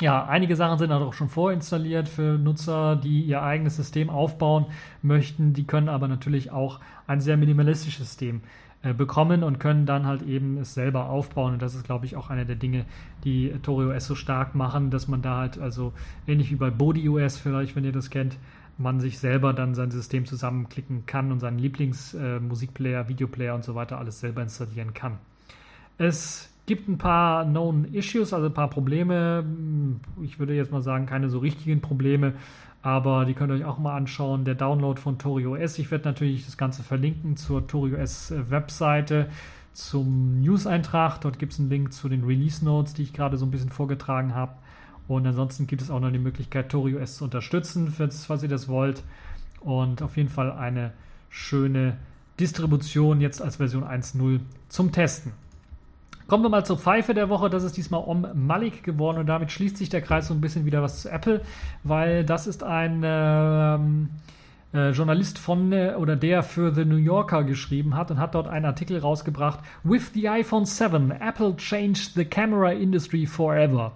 ja, 0.02 0.26
einige 0.26 0.56
Sachen 0.56 0.80
sind 0.80 0.92
auch 0.92 1.14
schon 1.14 1.30
vorinstalliert 1.30 2.10
für 2.10 2.40
Nutzer, 2.40 2.96
die 2.96 3.22
ihr 3.22 3.44
eigenes 3.44 3.76
System 3.76 4.10
aufbauen 4.10 4.66
möchten. 5.04 5.54
Die 5.54 5.66
können 5.66 5.88
aber 5.88 6.08
natürlich 6.08 6.52
auch 6.52 6.80
ein 7.06 7.22
sehr 7.22 7.38
minimalistisches 7.38 8.08
System 8.08 8.42
äh, 8.84 8.94
bekommen 8.94 9.44
und 9.44 9.60
können 9.60 9.86
dann 9.86 10.06
halt 10.06 10.24
eben 10.24 10.58
es 10.58 10.74
selber 10.74 11.10
aufbauen. 11.10 11.54
Und 11.54 11.62
das 11.62 11.74
ist, 11.74 11.86
glaube 11.86 12.06
ich, 12.06 12.18
auch 12.18 12.30
eine 12.30 12.46
der 12.46 12.58
Dinge, 12.58 12.86
die 13.24 13.54
ToriOS 13.62 14.06
so 14.06 14.16
stark 14.16 14.56
machen, 14.56 14.92
dass 14.92 15.08
man 15.08 15.22
da 15.22 15.38
halt, 15.38 15.58
also 15.58 15.94
ähnlich 16.28 16.52
wie 16.52 16.56
bei 16.56 16.70
BodiOS 16.70 17.38
vielleicht, 17.38 17.78
wenn 17.78 17.86
ihr 17.86 17.94
das 17.94 18.10
kennt, 18.10 18.38
man 18.78 19.00
sich 19.00 19.20
selber 19.20 19.54
dann 19.54 19.74
sein 19.74 19.90
System 19.90 20.26
zusammenklicken 20.26 21.06
kann 21.06 21.32
und 21.32 21.40
seinen 21.40 21.60
Lieblingsmusikplayer, 21.60 23.06
äh, 23.06 23.08
Videoplayer 23.08 23.56
und 23.56 23.64
so 23.64 23.74
weiter 23.74 24.00
alles 24.00 24.20
selber 24.20 24.42
installieren 24.42 24.94
kann. 24.94 25.18
Es 25.98 26.50
gibt 26.66 26.88
ein 26.90 26.98
paar 26.98 27.46
Known 27.46 27.86
Issues, 27.94 28.34
also 28.34 28.48
ein 28.48 28.54
paar 28.54 28.70
Probleme. 28.70 29.46
Ich 30.24 30.40
würde 30.40 30.56
jetzt 30.56 30.72
mal 30.72 30.82
sagen, 30.82 31.06
keine 31.06 31.30
so 31.30 31.40
richtigen 31.40 31.82
Probleme, 31.82 32.34
aber 32.84 33.24
die 33.24 33.34
könnt 33.34 33.50
ihr 33.50 33.56
euch 33.56 33.66
auch 33.66 33.80
mal 33.80 33.96
anschauen. 33.96 34.44
Der 34.44 34.56
Download 34.56 35.00
von 35.00 35.18
ToriOS. 35.18 35.80
Ich 35.80 35.90
werde 35.90 36.04
natürlich 36.04 36.46
das 36.46 36.58
Ganze 36.58 36.84
verlinken 36.84 37.38
zur 37.38 37.66
ToriOS 37.66 38.34
Webseite, 38.50 39.30
zum 39.72 40.42
News-Eintrag. 40.42 41.22
Dort 41.22 41.40
gibt 41.40 41.54
es 41.54 41.60
einen 41.60 41.70
Link 41.70 41.94
zu 41.94 42.10
den 42.10 42.26
Release 42.26 42.64
Notes, 42.64 42.94
die 42.94 43.04
ich 43.04 43.14
gerade 43.14 43.38
so 43.38 43.46
ein 43.46 43.52
bisschen 43.52 43.70
vorgetragen 43.70 44.36
habe. 44.36 44.52
Und 45.08 45.26
ansonsten 45.26 45.66
gibt 45.66 45.82
es 45.82 45.90
auch 45.90 46.02
noch 46.02 46.12
die 46.12 46.20
Möglichkeit, 46.20 46.70
ToriOS 46.70 47.18
zu 47.18 47.24
unterstützen, 47.24 47.92
falls 47.92 48.44
ihr 48.44 48.50
das 48.50 48.68
wollt. 48.68 49.02
Und 49.62 50.02
auf 50.02 50.18
jeden 50.18 50.30
Fall 50.30 50.52
eine 50.52 50.92
schöne 51.30 51.96
Distribution 52.38 53.22
jetzt 53.22 53.42
als 53.42 53.56
Version 53.58 53.86
1.0 53.86 54.42
zum 54.68 54.92
Testen. 54.92 55.32
Kommen 56.28 56.44
wir 56.44 56.50
mal 56.50 56.66
zur 56.66 56.78
Pfeife 56.78 57.14
der 57.14 57.30
Woche. 57.30 57.50
Das 57.50 57.64
ist 57.64 57.76
diesmal 57.76 58.02
Om 58.06 58.28
Malik 58.34 58.84
geworden 58.84 59.18
und 59.18 59.28
damit 59.28 59.52
schließt 59.52 59.78
sich 59.78 59.90
der 59.90 60.02
Kreis 60.02 60.28
so 60.28 60.34
ein 60.34 60.42
bisschen 60.42 60.66
wieder 60.66 60.82
was 60.82 61.02
zu 61.02 61.10
Apple, 61.10 61.42
weil 61.84 62.24
das 62.24 62.48
ist 62.48 62.64
ein 62.64 63.02
ähm, 63.04 64.10
äh, 64.74 64.92
Journalist 64.92 65.38
von 65.38 65.72
äh, 65.72 65.96
oder 65.98 66.16
der 66.16 66.42
für 66.42 66.74
The 66.74 66.86
New 66.86 66.96
Yorker 66.96 67.44
geschrieben 67.44 67.96
hat 67.96 68.10
und 68.10 68.20
hat 68.20 68.36
dort 68.36 68.48
einen 68.48 68.66
Artikel 68.66 69.00
rausgebracht. 69.00 69.60
With 69.84 70.12
the 70.14 70.30
iPhone 70.30 70.66
7, 70.66 71.12
Apple 71.12 71.56
changed 71.58 72.14
the 72.16 72.26
camera 72.26 72.72
industry 72.72 73.26
forever. 73.26 73.92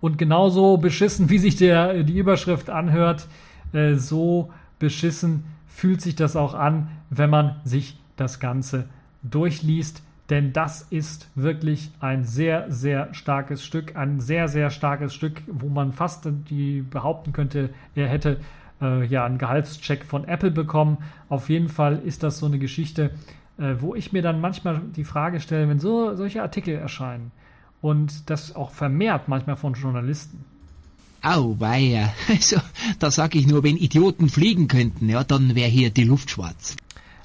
Und 0.00 0.18
genauso 0.18 0.78
beschissen, 0.78 1.30
wie 1.30 1.38
sich 1.38 1.56
der, 1.56 2.02
die 2.02 2.18
Überschrift 2.18 2.70
anhört, 2.70 3.28
äh, 3.72 3.94
so 3.94 4.50
beschissen 4.80 5.44
fühlt 5.68 6.00
sich 6.00 6.16
das 6.16 6.34
auch 6.34 6.54
an, 6.54 6.88
wenn 7.08 7.30
man 7.30 7.60
sich 7.64 7.98
das 8.16 8.40
Ganze 8.40 8.88
durchliest 9.22 10.02
denn 10.30 10.52
das 10.52 10.82
ist 10.82 11.28
wirklich 11.34 11.90
ein 12.00 12.24
sehr, 12.24 12.70
sehr 12.70 13.12
starkes 13.12 13.64
Stück, 13.64 13.96
ein 13.96 14.20
sehr, 14.20 14.48
sehr 14.48 14.70
starkes 14.70 15.14
Stück, 15.14 15.42
wo 15.46 15.68
man 15.68 15.92
fast 15.92 16.28
die 16.48 16.82
behaupten 16.82 17.32
könnte, 17.32 17.70
er 17.94 18.08
hätte 18.08 18.40
äh, 18.80 19.04
ja 19.04 19.24
einen 19.24 19.38
Gehaltscheck 19.38 20.04
von 20.04 20.24
Apple 20.24 20.50
bekommen. 20.50 20.98
Auf 21.28 21.48
jeden 21.48 21.68
Fall 21.68 22.00
ist 22.04 22.22
das 22.22 22.38
so 22.38 22.46
eine 22.46 22.58
Geschichte, 22.58 23.10
äh, 23.58 23.74
wo 23.80 23.94
ich 23.94 24.12
mir 24.12 24.22
dann 24.22 24.40
manchmal 24.40 24.80
die 24.96 25.04
Frage 25.04 25.40
stelle, 25.40 25.68
wenn 25.68 25.80
so 25.80 26.14
solche 26.14 26.42
Artikel 26.42 26.76
erscheinen 26.76 27.32
und 27.80 28.30
das 28.30 28.54
auch 28.54 28.70
vermehrt 28.70 29.28
manchmal 29.28 29.56
von 29.56 29.74
Journalisten. 29.74 30.44
Au, 31.22 31.56
weia. 31.60 32.12
Also, 32.28 32.56
da 32.98 33.10
sage 33.10 33.38
ich 33.38 33.46
nur, 33.46 33.62
wenn 33.62 33.76
Idioten 33.76 34.28
fliegen 34.28 34.66
könnten, 34.66 35.08
ja, 35.08 35.22
dann 35.22 35.54
wäre 35.54 35.68
hier 35.68 35.90
die 35.90 36.04
Luft 36.04 36.30
schwarz. 36.30 36.76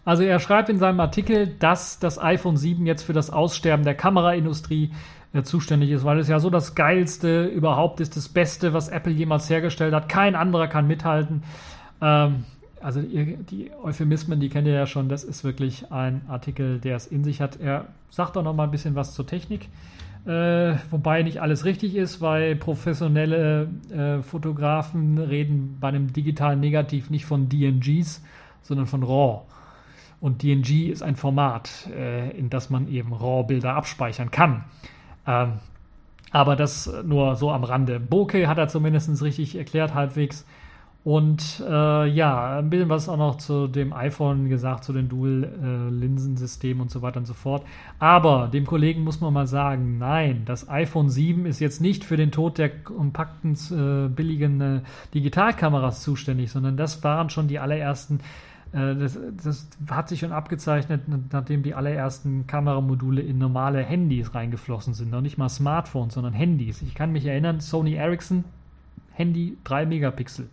Also 0.07 0.23
er 0.23 0.39
schreibt 0.39 0.69
in 0.69 0.79
seinem 0.79 1.01
Artikel, 1.01 1.47
dass 1.59 1.99
das 1.99 2.17
iPhone 2.17 2.55
7 2.55 2.85
jetzt 2.85 3.03
für 3.03 3.11
das 3.11 3.29
Aussterben 3.29 3.83
der 3.83 3.93
Kameraindustrie 3.93 4.91
äh, 5.33 5.43
zuständig 5.43 5.91
ist, 5.91 6.05
weil 6.05 6.17
es 6.19 6.29
ja 6.29 6.39
so 6.39 6.49
das 6.49 6.75
Geilste 6.75 7.43
überhaupt 7.43 7.99
ist, 7.99 8.15
das 8.15 8.29
Beste, 8.29 8.71
was 8.71 8.87
Apple 8.87 9.11
jemals 9.11 9.49
hergestellt 9.49 9.93
hat. 9.93 10.07
Kein 10.07 10.35
anderer 10.35 10.69
kann 10.69 10.87
mithalten. 10.87 11.43
Ähm, 12.01 12.45
also 12.79 13.01
die, 13.01 13.35
die 13.51 13.71
Euphemismen, 13.83 14.39
die 14.39 14.47
kennt 14.47 14.65
ihr 14.65 14.75
ja 14.75 14.85
schon. 14.85 15.09
Das 15.09 15.25
ist 15.25 15.43
wirklich 15.43 15.91
ein 15.91 16.21
Artikel, 16.29 16.79
der 16.79 16.95
es 16.95 17.07
in 17.07 17.25
sich 17.25 17.41
hat. 17.41 17.59
Er 17.59 17.87
sagt 18.09 18.37
auch 18.37 18.43
noch 18.43 18.53
mal 18.53 18.63
ein 18.63 18.71
bisschen 18.71 18.95
was 18.95 19.13
zur 19.13 19.27
Technik. 19.27 19.67
Äh, 20.25 20.75
wobei 20.89 21.21
nicht 21.21 21.41
alles 21.41 21.65
richtig 21.65 21.97
ist, 21.97 22.21
weil 22.21 22.55
professionelle 22.55 23.67
äh, 23.91 24.21
Fotografen 24.21 25.17
reden 25.17 25.75
bei 25.81 25.89
einem 25.89 26.13
digitalen 26.13 26.61
Negativ 26.61 27.09
nicht 27.09 27.25
von 27.25 27.49
DNGs, 27.49 28.23
sondern 28.61 28.85
von 28.85 29.03
RAW. 29.03 29.41
Und 30.19 30.41
DNG 30.41 30.89
ist 30.89 31.03
ein 31.03 31.15
Format, 31.15 31.87
äh, 31.95 32.31
in 32.37 32.49
das 32.49 32.69
man 32.69 32.87
eben 32.87 33.13
RAW-Bilder 33.13 33.75
abspeichern 33.75 34.31
kann. 34.31 34.63
Ähm, 35.27 35.53
aber 36.31 36.55
das 36.55 36.91
nur 37.05 37.35
so 37.35 37.51
am 37.51 37.63
Rande. 37.63 37.99
Bokeh 37.99 38.47
hat 38.47 38.57
er 38.57 38.67
zumindest 38.67 39.21
richtig 39.21 39.55
erklärt, 39.55 39.93
halbwegs. 39.93 40.45
Und 41.03 41.63
äh, 41.65 42.05
ja, 42.09 42.59
ein 42.59 42.69
bisschen 42.69 42.89
was 42.89 43.07
auch 43.07 43.15
noch 43.15 43.37
zu 43.37 43.67
dem 43.67 43.93
iPhone 43.93 44.49
gesagt, 44.49 44.83
zu 44.83 44.91
den 44.91 45.07
Dual-Linsensystemen 45.07 46.79
äh, 46.79 46.81
und 46.81 46.91
so 46.91 47.01
weiter 47.01 47.19
und 47.19 47.25
so 47.25 47.33
fort. 47.33 47.63
Aber 47.97 48.49
dem 48.51 48.65
Kollegen 48.65 49.05
muss 49.05 49.21
man 49.21 49.31
mal 49.31 49.47
sagen, 49.47 49.99
nein, 49.99 50.41
das 50.43 50.67
iPhone 50.67 51.09
7 51.09 51.45
ist 51.45 51.61
jetzt 51.61 51.79
nicht 51.79 52.03
für 52.03 52.17
den 52.17 52.31
Tod 52.31 52.57
der 52.57 52.69
kompakten, 52.83 53.53
äh, 53.53 54.09
billigen 54.09 54.59
äh, 54.59 54.81
Digitalkameras 55.13 56.01
zuständig, 56.01 56.51
sondern 56.51 56.75
das 56.75 57.01
waren 57.05 57.29
schon 57.29 57.47
die 57.47 57.59
allerersten 57.59 58.19
das, 58.71 59.17
das, 59.43 59.67
hat 59.89 60.09
sich 60.09 60.19
schon 60.19 60.31
abgezeichnet, 60.31 61.01
nachdem 61.31 61.63
die 61.63 61.73
allerersten 61.73 62.47
Kameramodule 62.47 63.21
in 63.21 63.37
normale 63.37 63.81
Handys 63.83 64.35
reingeflossen 64.35 64.93
sind. 64.93 65.11
Noch 65.11 65.21
nicht 65.21 65.37
mal 65.37 65.49
Smartphones, 65.49 66.13
sondern 66.13 66.33
Handys. 66.33 66.81
Ich 66.81 66.95
kann 66.95 67.11
mich 67.11 67.25
erinnern, 67.25 67.59
Sony 67.59 67.93
Ericsson, 67.93 68.43
Handy 69.13 69.57
3 69.63 69.85
Megapixel. 69.85 70.47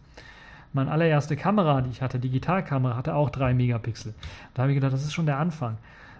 Meine 0.72 0.90
allererste 0.90 1.36
Kamera, 1.36 1.80
die 1.82 1.90
ich 1.90 2.02
hatte, 2.02 2.18
Digitalkamera, 2.18 2.96
hatte 2.96 3.14
auch 3.14 3.30
3 3.30 3.54
Megapixel. 3.54 4.14
Da 4.54 4.62
habe 4.62 4.72
ich 4.72 4.76
gedacht, 4.76 4.92
das 4.92 5.04
ist 5.04 5.12
schon 5.12 5.26
der 5.26 5.38
Anfang 5.38 5.76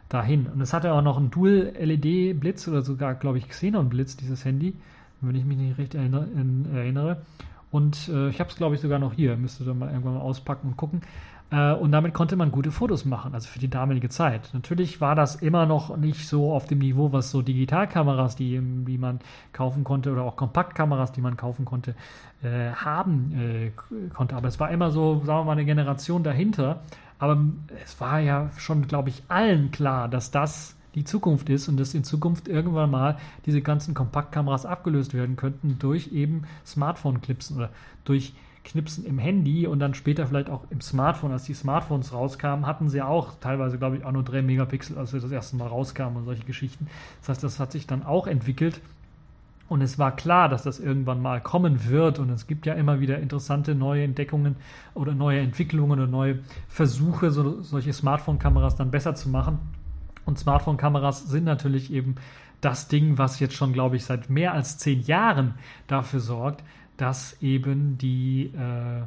dahin. 0.09 0.47
Und 0.47 0.61
es 0.61 0.73
hatte 0.73 0.93
auch 0.93 1.03
noch 1.03 1.17
einen 1.17 1.31
Dual-LED-Blitz 1.31 2.69
oder 2.69 2.83
sogar, 2.83 3.15
glaube 3.15 3.39
ich, 3.39 3.49
Xenon-Blitz, 3.49 4.17
dieses 4.17 4.45
Handy, 4.45 4.75
wenn 5.21 5.35
ich 5.35 5.45
mich 5.45 5.59
nicht 5.59 5.79
recht 5.79 5.95
erinnere. 5.95 7.23
Und 7.71 8.09
äh, 8.09 8.29
ich 8.29 8.39
habe 8.39 8.51
es, 8.51 8.57
glaube 8.57 8.77
ich, 8.77 8.81
sogar 8.81 9.01
noch 9.01 9.15
hier. 9.15 9.37
Müsste 9.37 9.65
da 9.65 9.75
mal 9.75 9.91
irgendwann 9.91 10.15
mal 10.15 10.21
auspacken 10.21 10.69
und 10.69 10.77
gucken. 10.77 11.01
Äh, 11.51 11.73
und 11.75 11.93
damit 11.93 12.15
konnte 12.15 12.37
man 12.37 12.51
gute 12.51 12.73
Fotos 12.73 13.05
machen, 13.05 13.35
also 13.35 13.49
für 13.49 13.59
die 13.59 13.69
damalige 13.69 14.09
Zeit. 14.09 14.51
Natürlich 14.53 15.01
war 15.01 15.15
das 15.15 15.37
immer 15.37 15.67
noch 15.67 15.97
nicht 15.97 16.29
so 16.29 16.53
auf 16.53 16.67
dem 16.67 16.79
Niveau, 16.79 17.13
was 17.13 17.31
so 17.31 17.43
Digitalkameras, 17.43 18.37
die, 18.37 18.61
die 18.61 18.99
man 18.99 19.21
kaufen 19.53 19.85
konnte, 19.85 20.13
oder 20.13 20.23
auch 20.23 20.37
Kompaktkameras, 20.37 21.13
die 21.13 21.21
man 21.21 21.37
kaufen 21.37 21.65
konnte, 21.65 21.95
äh, 22.43 22.71
haben 22.73 23.33
äh, 23.39 23.71
konnte. 24.11 24.37
Aber 24.37 24.49
es 24.49 24.59
war 24.61 24.71
immer 24.71 24.91
so, 24.91 25.23
sagen 25.25 25.41
wir 25.41 25.45
mal, 25.45 25.53
eine 25.53 25.65
Generation 25.65 26.23
dahinter. 26.23 26.83
Aber 27.19 27.41
es 27.85 28.01
war 28.01 28.21
ja 28.21 28.51
schon, 28.59 28.87
glaube 28.87 29.09
ich, 29.09 29.23
allen 29.29 29.71
klar, 29.71 30.09
dass 30.09 30.31
das 30.31 30.77
die 30.95 31.05
Zukunft 31.05 31.49
ist 31.49 31.69
und 31.69 31.79
dass 31.79 31.95
in 31.95 32.05
Zukunft 32.05 32.49
irgendwann 32.49 32.91
mal 32.91 33.19
diese 33.47 33.61
ganzen 33.63 33.95
Kompaktkameras 33.95 34.67
abgelöst 34.67 35.15
werden 35.15 35.37
könnten 35.37 35.77
durch 35.79 36.13
eben 36.13 36.45
Smartphone-Clipsen 36.65 37.57
oder 37.57 37.71
durch 38.05 38.35
Knipsen 38.65 39.05
im 39.05 39.19
Handy 39.19 39.67
und 39.67 39.79
dann 39.79 39.95
später 39.95 40.27
vielleicht 40.27 40.51
auch 40.51 40.63
im 40.71 40.81
Smartphone, 40.81 41.33
als 41.33 41.45
die 41.45 41.55
Smartphones 41.55 42.13
rauskamen, 42.13 42.67
hatten 42.67 42.89
sie 42.89 43.03
auch 43.03 43.35
teilweise, 43.41 43.79
glaube 43.79 43.99
ich, 43.99 44.05
auch 44.05 44.13
nur 44.13 44.25
3 44.25 44.43
Megapixel, 44.43 44.99
als 44.99 45.11
sie 45.11 45.21
das 45.21 45.31
erste 45.31 45.57
Mal 45.57 45.69
rauskamen 45.69 46.17
und 46.17 46.25
solche 46.25 46.45
Geschichten. 46.45 46.89
Das 47.21 47.29
heißt, 47.29 47.45
das 47.45 47.61
hat 47.61 47.73
sich 47.73 47.87
dann 47.87 48.03
auch 48.05 48.27
entwickelt. 48.27 48.81
Und 49.67 49.81
es 49.81 49.99
war 49.99 50.15
klar, 50.15 50.51
dass 50.51 50.63
das 50.63 50.79
irgendwann 50.79 51.23
mal 51.23 51.41
kommen 51.41 51.89
wird. 51.89 52.19
Und 52.19 52.31
es 52.31 52.47
gibt 52.47 52.67
ja 52.67 52.75
immer 52.75 53.01
wieder 53.01 53.19
interessante 53.19 53.75
neue 53.75 54.05
Entdeckungen 54.05 54.57
oder 54.93 55.15
neue 55.15 55.41
Entwicklungen 55.41 56.01
oder 56.01 56.07
neue 56.07 56.41
Versuche, 56.69 57.31
so, 57.31 57.63
solche 57.63 57.93
Smartphone-Kameras 57.93 58.77
dann 58.77 58.91
besser 58.91 59.15
zu 59.15 59.31
machen. 59.31 59.59
Und 60.27 60.39
Smartphone-Kameras 60.39 61.29
sind 61.29 61.45
natürlich 61.45 61.93
eben 61.93 62.17
das 62.61 62.89
Ding, 62.89 63.19
was 63.19 63.41
jetzt 63.41 63.55
schon, 63.55 63.73
glaube 63.73 63.97
ich, 63.97 64.05
seit 64.05 64.31
mehr 64.31 64.53
als 64.53 64.79
zehn 64.79 65.03
Jahren 65.03 65.55
dafür 65.87 66.21
sorgt, 66.21 66.63
dass 66.97 67.41
eben 67.43 67.99
die 67.99 68.53
äh, 68.55 69.03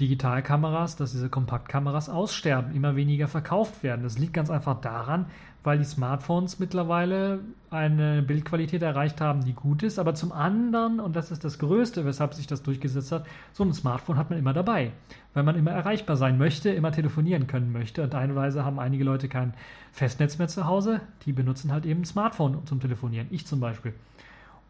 Digitalkameras, 0.00 0.96
dass 0.96 1.12
diese 1.12 1.28
Kompaktkameras 1.28 2.08
aussterben, 2.08 2.74
immer 2.74 2.96
weniger 2.96 3.28
verkauft 3.28 3.82
werden. 3.84 4.02
Das 4.02 4.18
liegt 4.18 4.32
ganz 4.32 4.50
einfach 4.50 4.80
daran, 4.80 5.26
weil 5.62 5.78
die 5.78 5.84
Smartphones 5.84 6.58
mittlerweile 6.58 7.40
eine 7.70 8.20
Bildqualität 8.22 8.82
erreicht 8.82 9.20
haben, 9.20 9.44
die 9.44 9.52
gut 9.52 9.84
ist. 9.84 10.00
Aber 10.00 10.14
zum 10.14 10.32
anderen, 10.32 10.98
und 10.98 11.14
das 11.14 11.30
ist 11.30 11.44
das 11.44 11.60
Größte, 11.60 12.04
weshalb 12.04 12.34
sich 12.34 12.48
das 12.48 12.64
durchgesetzt 12.64 13.12
hat, 13.12 13.24
so 13.52 13.62
ein 13.62 13.72
Smartphone 13.72 14.16
hat 14.16 14.30
man 14.30 14.38
immer 14.38 14.52
dabei, 14.52 14.90
weil 15.32 15.44
man 15.44 15.56
immer 15.56 15.70
erreichbar 15.70 16.16
sein 16.16 16.38
möchte, 16.38 16.70
immer 16.70 16.90
telefonieren 16.90 17.46
können 17.46 17.70
möchte. 17.70 18.02
Und 18.02 18.10
teilweise 18.10 18.64
haben 18.64 18.80
einige 18.80 19.04
Leute 19.04 19.28
kein 19.28 19.54
Festnetz 19.92 20.38
mehr 20.38 20.48
zu 20.48 20.66
Hause, 20.66 21.02
die 21.24 21.32
benutzen 21.32 21.70
halt 21.70 21.86
eben 21.86 22.00
ein 22.00 22.04
Smartphone 22.04 22.66
zum 22.66 22.80
Telefonieren. 22.80 23.28
Ich 23.30 23.46
zum 23.46 23.60
Beispiel. 23.60 23.94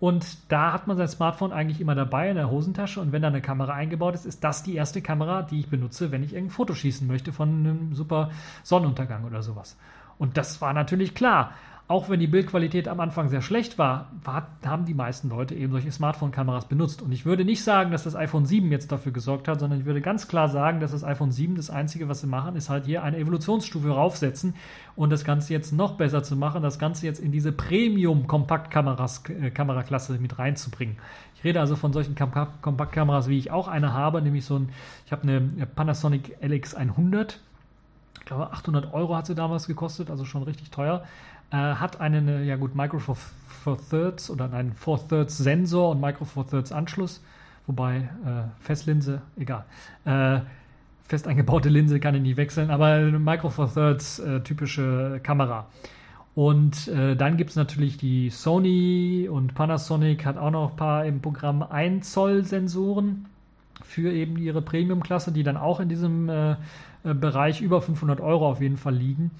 Und 0.00 0.50
da 0.50 0.72
hat 0.72 0.86
man 0.86 0.96
sein 0.96 1.08
Smartphone 1.08 1.52
eigentlich 1.52 1.80
immer 1.80 1.94
dabei 1.94 2.28
in 2.28 2.36
der 2.36 2.50
Hosentasche. 2.50 3.00
Und 3.00 3.12
wenn 3.12 3.22
da 3.22 3.28
eine 3.28 3.40
Kamera 3.40 3.72
eingebaut 3.72 4.14
ist, 4.14 4.26
ist 4.26 4.44
das 4.44 4.62
die 4.62 4.74
erste 4.74 5.00
Kamera, 5.00 5.42
die 5.42 5.60
ich 5.60 5.68
benutze, 5.68 6.10
wenn 6.10 6.22
ich 6.22 6.34
irgendein 6.34 6.54
Foto 6.54 6.74
schießen 6.74 7.06
möchte 7.06 7.32
von 7.32 7.48
einem 7.48 7.94
super 7.94 8.30
Sonnenuntergang 8.62 9.24
oder 9.24 9.42
sowas. 9.42 9.76
Und 10.18 10.36
das 10.36 10.60
war 10.60 10.72
natürlich 10.72 11.14
klar. 11.14 11.52
Auch 11.86 12.08
wenn 12.08 12.18
die 12.18 12.26
Bildqualität 12.26 12.88
am 12.88 12.98
Anfang 13.00 13.28
sehr 13.28 13.42
schlecht 13.42 13.76
war, 13.76 14.10
war 14.24 14.48
haben 14.64 14.86
die 14.86 14.94
meisten 14.94 15.28
Leute 15.28 15.54
eben 15.54 15.70
solche 15.70 15.92
Smartphone-Kameras 15.92 16.64
benutzt. 16.64 17.02
Und 17.02 17.12
ich 17.12 17.26
würde 17.26 17.44
nicht 17.44 17.62
sagen, 17.62 17.90
dass 17.90 18.04
das 18.04 18.16
iPhone 18.16 18.46
7 18.46 18.72
jetzt 18.72 18.90
dafür 18.90 19.12
gesorgt 19.12 19.48
hat, 19.48 19.60
sondern 19.60 19.80
ich 19.80 19.84
würde 19.84 20.00
ganz 20.00 20.26
klar 20.26 20.48
sagen, 20.48 20.80
dass 20.80 20.92
das 20.92 21.04
iPhone 21.04 21.30
7 21.30 21.56
das 21.56 21.68
Einzige, 21.68 22.08
was 22.08 22.22
sie 22.22 22.26
machen, 22.26 22.56
ist 22.56 22.70
halt 22.70 22.86
hier 22.86 23.02
eine 23.02 23.18
Evolutionsstufe 23.18 23.90
raufsetzen 23.90 24.54
und 24.96 25.10
das 25.10 25.24
Ganze 25.24 25.52
jetzt 25.52 25.72
noch 25.72 25.98
besser 25.98 26.22
zu 26.22 26.36
machen, 26.36 26.62
das 26.62 26.78
Ganze 26.78 27.04
jetzt 27.04 27.20
in 27.20 27.32
diese 27.32 27.52
Premium-Kompaktkameraklasse 27.52 30.14
mit 30.14 30.38
reinzubringen. 30.38 30.96
Ich 31.36 31.44
rede 31.44 31.60
also 31.60 31.76
von 31.76 31.92
solchen 31.92 32.14
Kompaktkameras, 32.14 33.28
wie 33.28 33.36
ich 33.36 33.50
auch 33.50 33.68
eine 33.68 33.92
habe, 33.92 34.22
nämlich 34.22 34.46
so 34.46 34.58
ein, 34.58 34.70
ich 35.04 35.12
habe 35.12 35.24
eine 35.24 35.66
Panasonic 35.66 36.38
LX100 36.42 37.34
ich 38.24 38.28
glaube 38.28 38.52
800 38.52 38.94
Euro 38.94 39.16
hat 39.16 39.26
sie 39.26 39.34
damals 39.34 39.66
gekostet, 39.66 40.08
also 40.08 40.24
schon 40.24 40.44
richtig 40.44 40.70
teuer. 40.70 41.04
Äh, 41.50 41.56
hat 41.56 42.00
einen, 42.00 42.44
ja 42.46 42.56
gut, 42.56 42.74
Micro 42.74 42.98
Four, 42.98 43.16
Four 43.64 43.78
Thirds 43.88 44.30
oder 44.30 44.52
einen 44.52 44.72
Four 44.72 45.08
Thirds 45.08 45.38
Sensor 45.38 45.90
und 45.90 46.00
Micro 46.00 46.24
Four 46.24 46.46
Thirds 46.46 46.72
Anschluss, 46.72 47.22
wobei 47.66 47.96
äh, 47.96 48.48
Festlinse, 48.60 49.22
egal. 49.36 49.64
Äh, 50.04 50.40
fest 51.06 51.28
eingebaute 51.28 51.68
Linse 51.68 52.00
kann 52.00 52.14
ich 52.14 52.22
nicht 52.22 52.36
wechseln, 52.36 52.70
aber 52.70 52.86
eine 52.86 53.18
Micro 53.18 53.50
Four 53.50 53.72
Thirds 53.72 54.18
äh, 54.18 54.40
typische 54.40 55.20
Kamera. 55.22 55.66
Und 56.34 56.88
äh, 56.88 57.14
dann 57.14 57.36
gibt 57.36 57.50
es 57.50 57.56
natürlich 57.56 57.96
die 57.96 58.30
Sony 58.30 59.28
und 59.30 59.54
Panasonic 59.54 60.26
hat 60.26 60.36
auch 60.36 60.50
noch 60.50 60.70
ein 60.70 60.76
paar 60.76 61.06
im 61.06 61.20
Programm 61.20 61.62
1 61.62 62.10
Zoll 62.10 62.44
Sensoren 62.44 63.26
für 63.84 64.12
eben 64.12 64.36
ihre 64.36 64.60
Premium-Klasse, 64.60 65.30
die 65.30 65.44
dann 65.44 65.56
auch 65.56 65.78
in 65.78 65.88
diesem 65.88 66.28
äh, 66.28 66.56
Bereich 67.04 67.60
über 67.60 67.80
500 67.82 68.20
Euro 68.20 68.50
auf 68.50 68.60
jeden 68.60 68.78
Fall 68.78 68.94
liegen, 68.94 69.30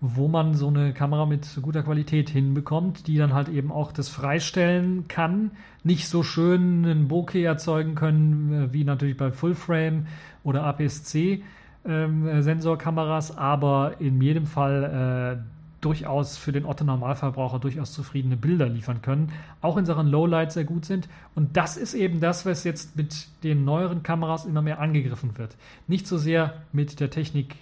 wo 0.00 0.28
man 0.28 0.54
so 0.54 0.68
eine 0.68 0.94
Kamera 0.94 1.26
mit 1.26 1.46
guter 1.60 1.82
Qualität 1.82 2.30
hinbekommt, 2.30 3.06
die 3.06 3.18
dann 3.18 3.34
halt 3.34 3.48
eben 3.48 3.70
auch 3.70 3.92
das 3.92 4.08
freistellen 4.08 5.08
kann, 5.08 5.50
nicht 5.84 6.08
so 6.08 6.22
schön 6.22 6.84
einen 6.84 7.08
Bokeh 7.08 7.42
erzeugen 7.42 7.94
können, 7.94 8.52
äh, 8.52 8.72
wie 8.72 8.84
natürlich 8.84 9.16
bei 9.16 9.30
Fullframe 9.30 10.06
oder 10.42 10.64
APS-C. 10.64 11.42
Ähm, 11.86 12.42
Sensorkameras, 12.42 13.38
aber 13.38 14.00
in 14.00 14.20
jedem 14.20 14.46
Fall 14.46 15.38
äh, 15.40 15.60
durchaus 15.80 16.36
für 16.36 16.52
den 16.52 16.66
Otto-Normalverbraucher 16.66 17.58
durchaus 17.58 17.92
zufriedene 17.92 18.36
Bilder 18.36 18.68
liefern 18.68 19.00
können, 19.00 19.32
auch 19.62 19.78
in 19.78 19.86
Sachen 19.86 20.06
Lowlight 20.06 20.52
sehr 20.52 20.64
gut 20.64 20.84
sind. 20.84 21.08
Und 21.34 21.56
das 21.56 21.76
ist 21.76 21.94
eben 21.94 22.20
das, 22.20 22.44
was 22.44 22.64
jetzt 22.64 22.96
mit 22.96 23.28
den 23.44 23.64
neueren 23.64 24.02
Kameras 24.02 24.44
immer 24.44 24.60
mehr 24.60 24.78
angegriffen 24.78 25.38
wird. 25.38 25.56
Nicht 25.86 26.06
so 26.06 26.18
sehr 26.18 26.54
mit 26.72 27.00
der 27.00 27.08
Technik 27.08 27.56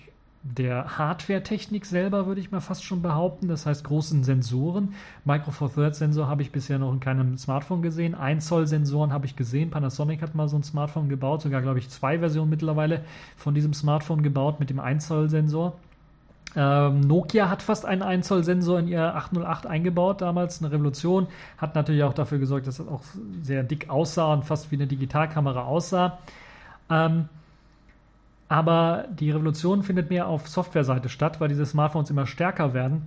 der 0.57 0.99
Hardware-Technik 0.99 1.87
selber, 1.87 2.27
würde 2.27 2.41
ich 2.41 2.51
mal 2.51 2.61
fast 2.61 2.85
schon 2.85 3.03
behaupten. 3.03 3.49
Das 3.49 3.67
heißt 3.67 3.85
großen 3.85 4.25
Sensoren. 4.25 4.95
Micro 5.25 5.51
Four 5.51 5.73
Thirds 5.73 5.99
Sensor 5.99 6.29
habe 6.29 6.43
ich 6.43 6.53
bisher 6.53 6.79
noch 6.79 6.93
in 6.93 7.01
keinem 7.01 7.37
Smartphone 7.37 7.83
gesehen. 7.83 8.15
1 8.15 8.47
Zoll 8.47 8.67
Sensoren 8.67 9.13
habe 9.13 9.27
ich 9.27 9.37
gesehen. 9.37 9.71
Panasonic 9.71 10.23
hat 10.23 10.35
mal 10.35 10.49
so 10.49 10.57
ein 10.57 10.63
Smartphone 10.63 11.09
gebaut, 11.09 11.43
sogar 11.43 11.63
glaube 11.63 11.79
ich 11.79 11.89
zwei 11.91 12.19
Versionen 12.19 12.51
mittlerweile 12.51 13.05
von 13.37 13.55
diesem 13.55 13.75
Smartphone 13.75 14.23
gebaut 14.23 14.61
mit 14.61 14.71
dem 14.71 14.81
1 14.81 15.07
Zoll 15.07 15.29
Sensor. 15.29 15.75
Ähm, 16.57 17.01
Nokia 17.01 17.51
hat 17.51 17.63
fast 17.63 17.85
einen 17.85 18.03
1 18.03 18.27
Zoll 18.27 18.43
Sensor 18.43 18.79
in 18.79 18.89
ihr 18.89 19.15
808 19.15 19.67
eingebaut, 19.67 20.23
damals 20.23 20.63
eine 20.63 20.73
Revolution. 20.73 21.27
Hat 21.59 21.75
natürlich 21.75 22.03
auch 22.03 22.15
dafür 22.15 22.39
gesorgt, 22.39 22.67
dass 22.67 22.79
es 22.79 22.89
auch 22.89 23.03
sehr 23.43 23.63
dick 23.63 23.91
aussah 23.91 24.33
und 24.33 24.45
fast 24.45 24.71
wie 24.71 24.77
eine 24.77 24.87
Digitalkamera 24.87 25.65
aussah. 25.65 26.19
Ähm, 26.91 27.29
aber 28.49 29.07
die 29.11 29.31
Revolution 29.31 29.83
findet 29.83 30.11
mehr 30.11 30.27
auf 30.27 30.49
Softwareseite 30.49 31.09
statt, 31.09 31.41
weil 31.41 31.49
diese 31.49 31.67
Smartphones 31.67 32.11
immer 32.11 32.27
stärker 32.27 32.75
werden 32.75 33.03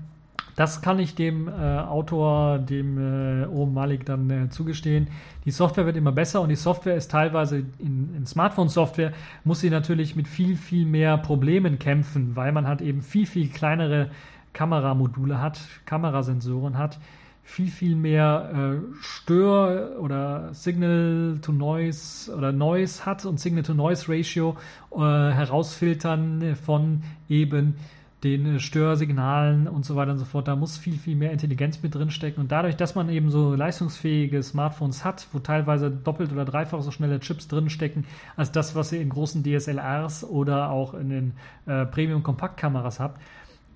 das 0.56 0.82
kann 0.82 1.00
ich 1.00 1.16
dem 1.16 1.48
äh, 1.48 1.52
Autor, 1.52 2.60
dem 2.60 2.98
äh, 2.98 3.46
Ohm 3.48 3.74
Malik 3.74 4.06
dann 4.06 4.30
äh, 4.30 4.50
zugestehen. 4.50 5.08
Die 5.46 5.52
Software 5.52 5.86
wird 5.86 5.98
immer 5.98 6.12
besser 6.12 6.42
und 6.42 6.50
die 6.50 6.56
Software 6.56 6.96
ist 6.96 7.12
teilweise 7.12 7.64
in, 7.80 8.16
in 8.16 8.26
Smartphone-Software 8.26 9.14
muss 9.44 9.62
sie 9.62 9.70
natürlich 9.70 10.16
mit 10.16 10.28
viel, 10.28 10.56
viel 10.56 10.86
mehr 10.86 11.18
Problemen 11.18 11.80
kämpfen, 11.80 12.36
weil 12.36 12.52
man 12.52 12.68
halt 12.68 12.82
eben 12.82 13.02
viel, 13.02 13.26
viel 13.26 13.50
kleinere 13.50 14.12
Kameramodule 14.54 15.42
hat, 15.42 15.60
Kamerasensoren 15.86 16.78
hat, 16.78 17.00
viel, 17.44 17.70
viel 17.70 17.96
mehr 17.96 18.52
äh, 18.54 18.96
Stör- 19.02 20.00
oder 20.00 20.54
Signal-to-Noise 20.54 22.36
oder 22.36 22.52
Noise 22.52 23.06
hat 23.06 23.26
und 23.26 23.40
Signal-to-Noise-Ratio 23.40 24.56
äh, 24.92 24.98
herausfiltern 25.00 26.56
von 26.56 27.04
eben 27.28 27.76
den 28.24 28.56
äh, 28.56 28.60
Störsignalen 28.60 29.68
und 29.68 29.86
so 29.86 29.96
weiter 29.96 30.12
und 30.12 30.20
so 30.20 30.26
fort. 30.26 30.48
Da 30.48 30.56
muss 30.56 30.78
viel, 30.78 30.98
viel 30.98 31.16
mehr 31.16 31.32
Intelligenz 31.32 31.82
mit 31.82 31.96
drinstecken. 31.96 32.42
Und 32.42 32.52
dadurch, 32.52 32.76
dass 32.76 32.96
man 32.96 33.10
eben 33.10 33.32
so 33.32 33.56
leistungsfähige 33.56 34.42
Smartphones 34.44 35.04
hat, 35.04 35.28
wo 35.34 35.40
teilweise 35.40 35.90
doppelt 35.90 36.32
oder 36.32 36.46
dreifach 36.46 36.82
so 36.82 36.92
schnelle 36.92 37.20
Chips 37.20 37.48
drinstecken, 37.48 38.06
als 38.36 38.52
das, 38.52 38.76
was 38.76 38.92
ihr 38.92 39.02
in 39.02 39.10
großen 39.10 39.44
DSLRs 39.44 40.24
oder 40.24 40.70
auch 40.70 40.94
in 40.94 41.10
den 41.10 41.34
äh, 41.66 41.86
Premium-Kompaktkameras 41.86 43.00
habt, 43.00 43.22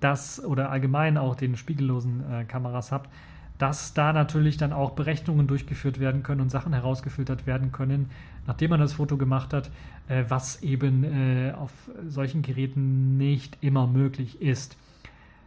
das 0.00 0.44
oder 0.44 0.70
allgemein 0.70 1.16
auch 1.16 1.34
den 1.34 1.56
spiegellosen 1.56 2.22
äh, 2.30 2.44
Kameras 2.44 2.92
habt, 2.92 3.10
dass 3.58 3.94
da 3.94 4.12
natürlich 4.12 4.56
dann 4.56 4.72
auch 4.72 4.90
Berechnungen 4.90 5.46
durchgeführt 5.46 5.98
werden 5.98 6.22
können 6.22 6.40
und 6.40 6.50
Sachen 6.50 6.72
herausgefiltert 6.72 7.46
werden 7.46 7.72
können, 7.72 8.10
nachdem 8.46 8.70
man 8.70 8.80
das 8.80 8.94
Foto 8.94 9.16
gemacht 9.16 9.52
hat, 9.52 9.70
äh, 10.08 10.24
was 10.28 10.62
eben 10.62 11.04
äh, 11.04 11.52
auf 11.52 11.72
solchen 12.06 12.42
Geräten 12.42 13.16
nicht 13.16 13.58
immer 13.60 13.86
möglich 13.86 14.40
ist. 14.42 14.76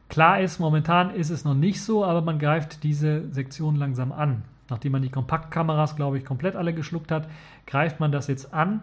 Klar 0.10 0.42
ist, 0.42 0.60
momentan 0.60 1.14
ist 1.14 1.30
es 1.30 1.46
noch 1.46 1.54
nicht 1.54 1.82
so, 1.84 2.04
aber 2.04 2.22
man 2.22 2.40
greift 2.40 2.84
diese 2.84 3.32
Sektion 3.32 3.76
langsam 3.76 4.12
an. 4.12 4.42
Nachdem 4.70 4.92
man 4.94 5.02
die 5.02 5.10
Kompaktkameras, 5.10 5.96
glaube 5.96 6.18
ich, 6.18 6.26
komplett 6.26 6.56
alle 6.56 6.74
geschluckt 6.74 7.12
hat, 7.12 7.28
greift 7.68 8.00
man 8.00 8.12
das 8.12 8.28
jetzt 8.28 8.54
an. 8.54 8.82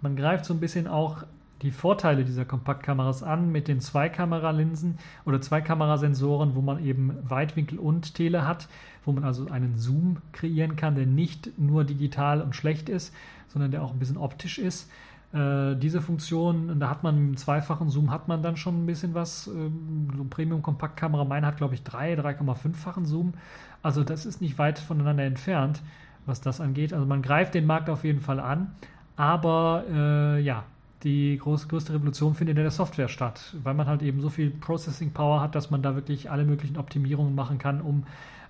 Man 0.00 0.16
greift 0.16 0.44
so 0.44 0.54
ein 0.54 0.60
bisschen 0.60 0.88
auch 0.88 1.24
die 1.62 1.70
Vorteile 1.70 2.24
dieser 2.24 2.44
Kompaktkameras 2.44 3.22
an 3.22 3.50
mit 3.50 3.68
den 3.68 3.80
Zweikameralinsen 3.80 4.98
oder 5.24 5.40
Zweikamerasensoren, 5.40 6.54
wo 6.54 6.60
man 6.60 6.84
eben 6.84 7.16
Weitwinkel 7.22 7.78
und 7.78 8.14
Tele 8.14 8.46
hat, 8.46 8.68
wo 9.04 9.12
man 9.12 9.24
also 9.24 9.48
einen 9.48 9.76
Zoom 9.76 10.18
kreieren 10.32 10.76
kann, 10.76 10.94
der 10.94 11.06
nicht 11.06 11.58
nur 11.58 11.84
digital 11.84 12.40
und 12.40 12.56
schlecht 12.56 12.88
ist, 12.88 13.14
sondern 13.48 13.70
der 13.70 13.82
auch 13.82 13.92
ein 13.92 13.98
bisschen 13.98 14.16
optisch 14.16 14.58
ist. 14.58 14.90
Äh, 15.32 15.76
diese 15.76 16.02
Funktion, 16.02 16.78
da 16.78 16.90
hat 16.90 17.02
man 17.02 17.16
im 17.16 17.36
zweifachen 17.36 17.88
Zoom 17.88 18.10
hat 18.10 18.28
man 18.28 18.42
dann 18.42 18.56
schon 18.56 18.82
ein 18.82 18.86
bisschen 18.86 19.14
was. 19.14 19.46
Ähm, 19.46 20.08
so 20.16 20.24
Premium-Kompaktkamera, 20.24 21.24
meine 21.24 21.46
hat 21.46 21.56
glaube 21.56 21.74
ich 21.74 21.82
3, 21.82 22.14
3,5-fachen 22.14 23.06
Zoom. 23.06 23.34
Also 23.82 24.04
das 24.04 24.26
ist 24.26 24.40
nicht 24.40 24.58
weit 24.58 24.78
voneinander 24.78 25.24
entfernt, 25.24 25.82
was 26.26 26.40
das 26.40 26.60
angeht. 26.60 26.92
Also 26.92 27.06
man 27.06 27.22
greift 27.22 27.54
den 27.54 27.66
Markt 27.66 27.88
auf 27.88 28.04
jeden 28.04 28.20
Fall 28.20 28.40
an. 28.40 28.72
Aber 29.16 29.84
äh, 29.90 30.40
ja, 30.40 30.64
die 31.02 31.38
groß, 31.38 31.68
größte 31.68 31.94
Revolution 31.94 32.34
findet 32.34 32.56
in 32.56 32.62
der 32.62 32.70
Software 32.70 33.08
statt, 33.08 33.54
weil 33.62 33.74
man 33.74 33.86
halt 33.86 34.02
eben 34.02 34.20
so 34.20 34.28
viel 34.28 34.50
Processing 34.50 35.12
Power 35.12 35.40
hat, 35.40 35.54
dass 35.54 35.70
man 35.70 35.82
da 35.82 35.94
wirklich 35.94 36.30
alle 36.30 36.44
möglichen 36.44 36.76
Optimierungen 36.76 37.34
machen 37.34 37.58
kann, 37.58 37.80
um 37.80 38.04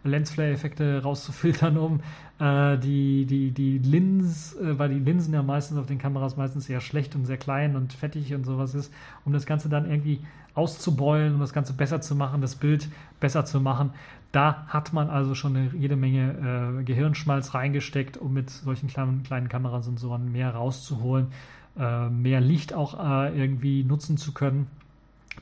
Lensflare-Effekte 0.05 1.03
rauszufiltern, 1.03 1.79
um 1.79 2.01
äh, 2.39 2.77
die, 2.79 3.24
die, 3.24 3.53
die 3.53 3.79
Lins, 3.79 4.55
äh, 4.57 4.79
weil 4.79 4.89
die 4.89 4.99
Linsen 4.99 5.33
ja 5.35 5.43
meistens 5.43 5.79
auf 5.79 5.87
den 5.87 5.99
Kameras 5.99 6.37
meistens 6.37 6.66
sehr 6.66 6.81
schlecht 6.81 7.15
und 7.15 7.24
sehr 7.24 7.37
klein 7.37 7.77
und 7.77 7.93
fettig 7.93 8.35
und 8.35 8.45
sowas 8.45 8.74
ist, 8.74 8.93
um 9.24 9.33
das 9.33 9.47
Ganze 9.47 9.69
dann 9.69 9.89
irgendwie 9.89 10.20
auszubeulen, 10.55 11.35
um 11.35 11.41
das 11.41 11.53
Ganze 11.53 11.73
besser 11.73 12.01
zu 12.01 12.15
machen, 12.15 12.41
das 12.41 12.57
Bild 12.57 12.89
besser 13.20 13.45
zu 13.45 13.61
machen. 13.61 13.91
Da 14.33 14.66
hat 14.69 14.93
man 14.93 15.09
also 15.11 15.35
schon 15.35 15.57
eine, 15.57 15.70
jede 15.74 15.97
Menge 15.97 16.81
äh, 16.81 16.85
Gehirnschmalz 16.85 17.55
reingesteckt, 17.55 18.16
um 18.16 18.33
mit 18.33 18.51
solchen 18.51 18.89
kleinen, 18.89 19.23
kleinen 19.23 19.49
Kamerasensoren 19.49 20.33
mehr 20.33 20.55
rauszuholen, 20.55 21.29
äh, 21.78 22.09
mehr 22.09 22.40
Licht 22.40 22.74
auch 22.74 22.99
äh, 22.99 23.39
irgendwie 23.39 23.85
nutzen 23.85 24.16
zu 24.16 24.32
können. 24.32 24.66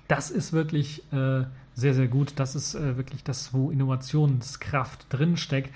Das 0.08 0.30
ist 0.30 0.52
wirklich 0.52 1.02
äh, 1.12 1.44
sehr, 1.74 1.94
sehr 1.94 2.08
gut. 2.08 2.34
Das 2.36 2.54
ist 2.54 2.74
äh, 2.74 2.96
wirklich 2.96 3.24
das, 3.24 3.52
wo 3.52 3.70
Innovationskraft 3.70 5.06
drinsteckt. 5.08 5.74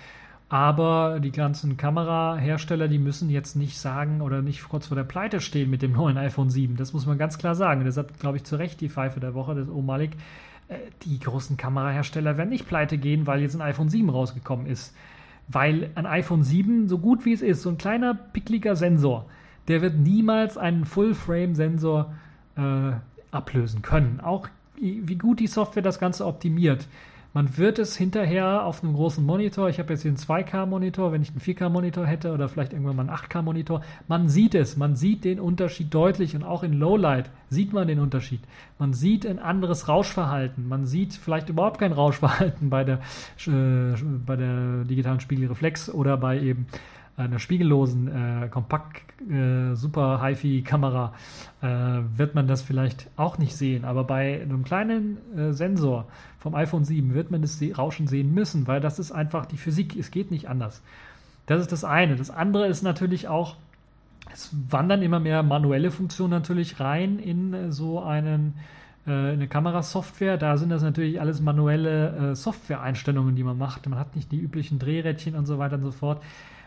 Aber 0.49 1.19
die 1.21 1.33
ganzen 1.33 1.77
Kamerahersteller, 1.77 2.87
die 2.87 2.99
müssen 2.99 3.31
jetzt 3.31 3.57
nicht 3.57 3.79
sagen 3.79 4.21
oder 4.21 4.43
nicht 4.43 4.69
kurz 4.69 4.87
vor 4.87 4.97
der 4.97 5.05
Pleite 5.05 5.41
stehen 5.41 5.71
mit 5.71 5.83
dem 5.83 5.93
neuen 5.93 6.19
iPhone 6.19 6.51
7. 6.51 6.77
Das 6.77 6.93
muss 6.93 7.07
man 7.07 7.19
ganz 7.19 7.39
klar 7.39 7.55
sagen. 7.55 7.85
Das 7.85 7.97
hat, 7.97 8.21
glaube 8.21 8.37
ich, 8.37 8.45
zu 8.45 8.57
Recht 8.57 8.81
die 8.81 8.91
Pfeife 8.91 9.21
der 9.21 9.35
Woche 9.35 9.55
des 9.55 9.69
Omalik. 9.69 10.13
Äh, 10.69 10.77
die 11.03 11.19
großen 11.19 11.57
Kamerahersteller 11.57 12.37
werden 12.37 12.51
nicht 12.51 12.69
pleite 12.69 12.99
gehen, 12.99 13.27
weil 13.27 13.41
jetzt 13.41 13.55
ein 13.55 13.63
iPhone 13.63 13.89
7 13.89 14.09
rausgekommen 14.11 14.67
ist. 14.67 14.95
Weil 15.49 15.91
ein 15.95 16.07
iPhone 16.07 16.43
7, 16.43 16.89
so 16.89 16.99
gut 16.99 17.25
wie 17.25 17.33
es 17.33 17.43
ist, 17.43 17.63
so 17.63 17.71
ein 17.71 17.79
kleiner, 17.79 18.15
pickliger 18.15 18.77
Sensor, 18.77 19.27
der 19.69 19.83
wird 19.83 19.97
niemals 19.97 20.59
einen 20.59 20.85
Full-Frame-Sensor 20.85 22.15
äh, 22.57 22.93
ablösen 23.31 23.83
können. 23.83 24.21
Auch 24.21 24.49
wie 24.77 25.17
gut 25.17 25.39
die 25.39 25.47
Software 25.47 25.83
das 25.83 26.01
Ganze 26.01 26.27
optimiert. 26.27 26.89
Man 27.35 27.59
wird 27.59 27.81
es 27.81 27.97
hinterher 27.97 28.65
auf 28.65 28.85
einem 28.85 28.95
großen 28.95 29.27
Monitor, 29.27 29.69
ich 29.69 29.81
habe 29.81 29.93
jetzt 29.93 30.03
hier 30.03 30.11
einen 30.13 30.19
2K-Monitor, 30.19 31.11
wenn 31.11 31.21
ich 31.21 31.31
einen 31.31 31.41
4K-Monitor 31.41 32.07
hätte 32.07 32.33
oder 32.33 32.49
vielleicht 32.49 32.73
irgendwann 32.73 32.95
mal 32.95 33.09
einen 33.09 33.19
8K-Monitor, 33.19 33.83
man 34.07 34.29
sieht 34.29 34.55
es, 34.55 34.77
man 34.77 34.95
sieht 34.95 35.25
den 35.25 35.41
Unterschied 35.41 35.93
deutlich 35.93 36.37
und 36.37 36.45
auch 36.45 36.63
in 36.63 36.75
Lowlight 36.75 37.33
sieht 37.51 37.73
man 37.73 37.89
den 37.89 37.99
Unterschied. 37.99 38.39
Man 38.79 38.93
sieht 38.93 39.27
ein 39.27 39.41
anderes 39.41 39.89
Rauschverhalten, 39.89 40.69
man 40.69 40.87
sieht 40.87 41.13
vielleicht 41.13 41.49
überhaupt 41.49 41.81
kein 41.81 41.91
Rauschverhalten 41.91 42.71
bei 42.71 42.85
der, 42.85 43.01
äh, 43.49 43.97
bei 44.25 44.37
der 44.37 44.85
digitalen 44.85 45.19
Spiegelreflex 45.19 45.91
oder 45.91 46.17
bei 46.17 46.39
eben 46.39 46.69
einer 47.17 47.39
spiegellosen, 47.39 48.09
äh, 48.09 48.49
kompakt, 48.49 49.03
äh, 49.31 49.75
super 49.75 50.21
HiFi-Kamera 50.23 51.15
äh, 51.63 51.67
wird 52.17 52.35
man 52.35 52.49
das 52.49 52.63
vielleicht 52.63 53.09
auch 53.17 53.39
nicht 53.39 53.57
sehen. 53.57 53.85
Aber 53.85 54.05
bei 54.05 54.43
einem 54.43 54.65
kleinen 54.65 55.19
äh, 55.37 55.53
Sensor 55.53 56.07
vom 56.41 56.55
iPhone 56.55 56.85
7 56.85 57.15
wird 57.15 57.31
man 57.31 57.43
das 57.43 57.63
Rauschen 57.77 58.07
sehen 58.09 58.35
müssen, 58.35 58.67
weil 58.67 58.81
das 58.81 58.99
ist 58.99 59.13
einfach 59.13 59.47
die 59.47 59.57
Physik. 59.57 59.97
Es 59.97 60.11
geht 60.11 60.31
nicht 60.31 60.49
anders. 60.49 60.83
Das 61.47 61.61
ist 61.61 61.73
das 61.73 61.85
eine. 61.85 62.17
Das 62.17 62.31
andere 62.31 62.67
ist 62.67 62.83
natürlich 62.83 63.29
auch, 63.29 63.57
es 64.33 64.51
wandern 64.71 65.03
immer 65.03 65.21
mehr 65.21 65.43
manuelle 65.43 65.91
Funktionen 65.91 66.31
natürlich 66.31 66.81
rein 66.81 67.19
in 67.19 67.55
äh, 67.55 67.73
so 67.73 68.03
einen 68.03 68.55
äh, 69.07 69.11
eine 69.11 69.49
Kamerasoftware. 69.49 70.37
Da 70.39 70.57
sind 70.57 70.71
das 70.71 70.83
natürlich 70.83 71.21
alles 71.21 71.41
manuelle 71.41 72.31
äh, 72.31 72.35
Software-Einstellungen, 72.35 73.37
die 73.37 73.45
man 73.45 73.59
macht. 73.59 73.87
Man 73.89 73.99
hat 73.99 74.17
nicht 74.17 74.33
die 74.33 74.39
üblichen 74.39 74.79
Drehrädchen 74.79 75.35
und 75.35 75.47
so 75.47 75.59
weiter 75.59 75.77
und 75.77 75.83
so 75.83 75.93
fort. 75.93 76.23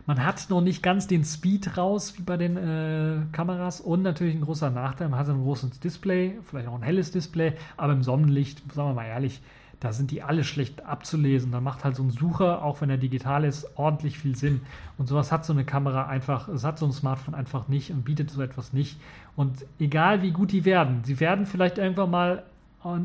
Man 0.07 0.25
hat 0.25 0.49
noch 0.49 0.61
nicht 0.61 0.81
ganz 0.81 1.07
den 1.07 1.25
Speed 1.25 1.77
raus 1.77 2.17
wie 2.17 2.21
bei 2.21 2.37
den 2.37 2.55
äh, 2.55 3.17
Kameras 3.33 3.81
und 3.81 4.03
natürlich 4.03 4.35
ein 4.35 4.41
großer 4.41 4.69
Nachteil, 4.69 5.09
man 5.09 5.19
hat 5.19 5.27
ein 5.27 5.43
großes 5.43 5.81
Display, 5.81 6.39
vielleicht 6.43 6.69
auch 6.69 6.75
ein 6.75 6.81
helles 6.81 7.11
Display, 7.11 7.51
aber 7.75 7.91
im 7.91 8.03
Sonnenlicht, 8.03 8.61
sagen 8.73 8.89
wir 8.89 8.93
mal 8.93 9.05
ehrlich, 9.05 9.41
da 9.81 9.91
sind 9.91 10.11
die 10.11 10.23
alle 10.23 10.45
schlecht 10.45 10.85
abzulesen. 10.85 11.51
Da 11.51 11.59
macht 11.59 11.83
halt 11.83 11.97
so 11.97 12.03
ein 12.03 12.09
Sucher, 12.09 12.63
auch 12.63 12.79
wenn 12.79 12.89
er 12.89 12.97
digital 12.97 13.43
ist, 13.43 13.67
ordentlich 13.75 14.17
viel 14.17 14.35
Sinn. 14.35 14.61
Und 14.97 15.07
sowas 15.07 15.31
hat 15.33 15.45
so 15.45 15.51
eine 15.51 15.65
Kamera 15.65 16.07
einfach, 16.07 16.47
es 16.47 16.63
hat 16.63 16.79
so 16.79 16.85
ein 16.85 16.93
Smartphone 16.93 17.35
einfach 17.35 17.67
nicht 17.67 17.91
und 17.91 18.05
bietet 18.05 18.31
so 18.31 18.41
etwas 18.41 18.71
nicht. 18.71 18.97
Und 19.35 19.65
egal 19.77 20.21
wie 20.21 20.31
gut 20.31 20.53
die 20.53 20.63
werden, 20.63 21.01
sie 21.03 21.19
werden 21.19 21.45
vielleicht 21.45 21.77
irgendwann 21.77 22.11
mal 22.11 22.43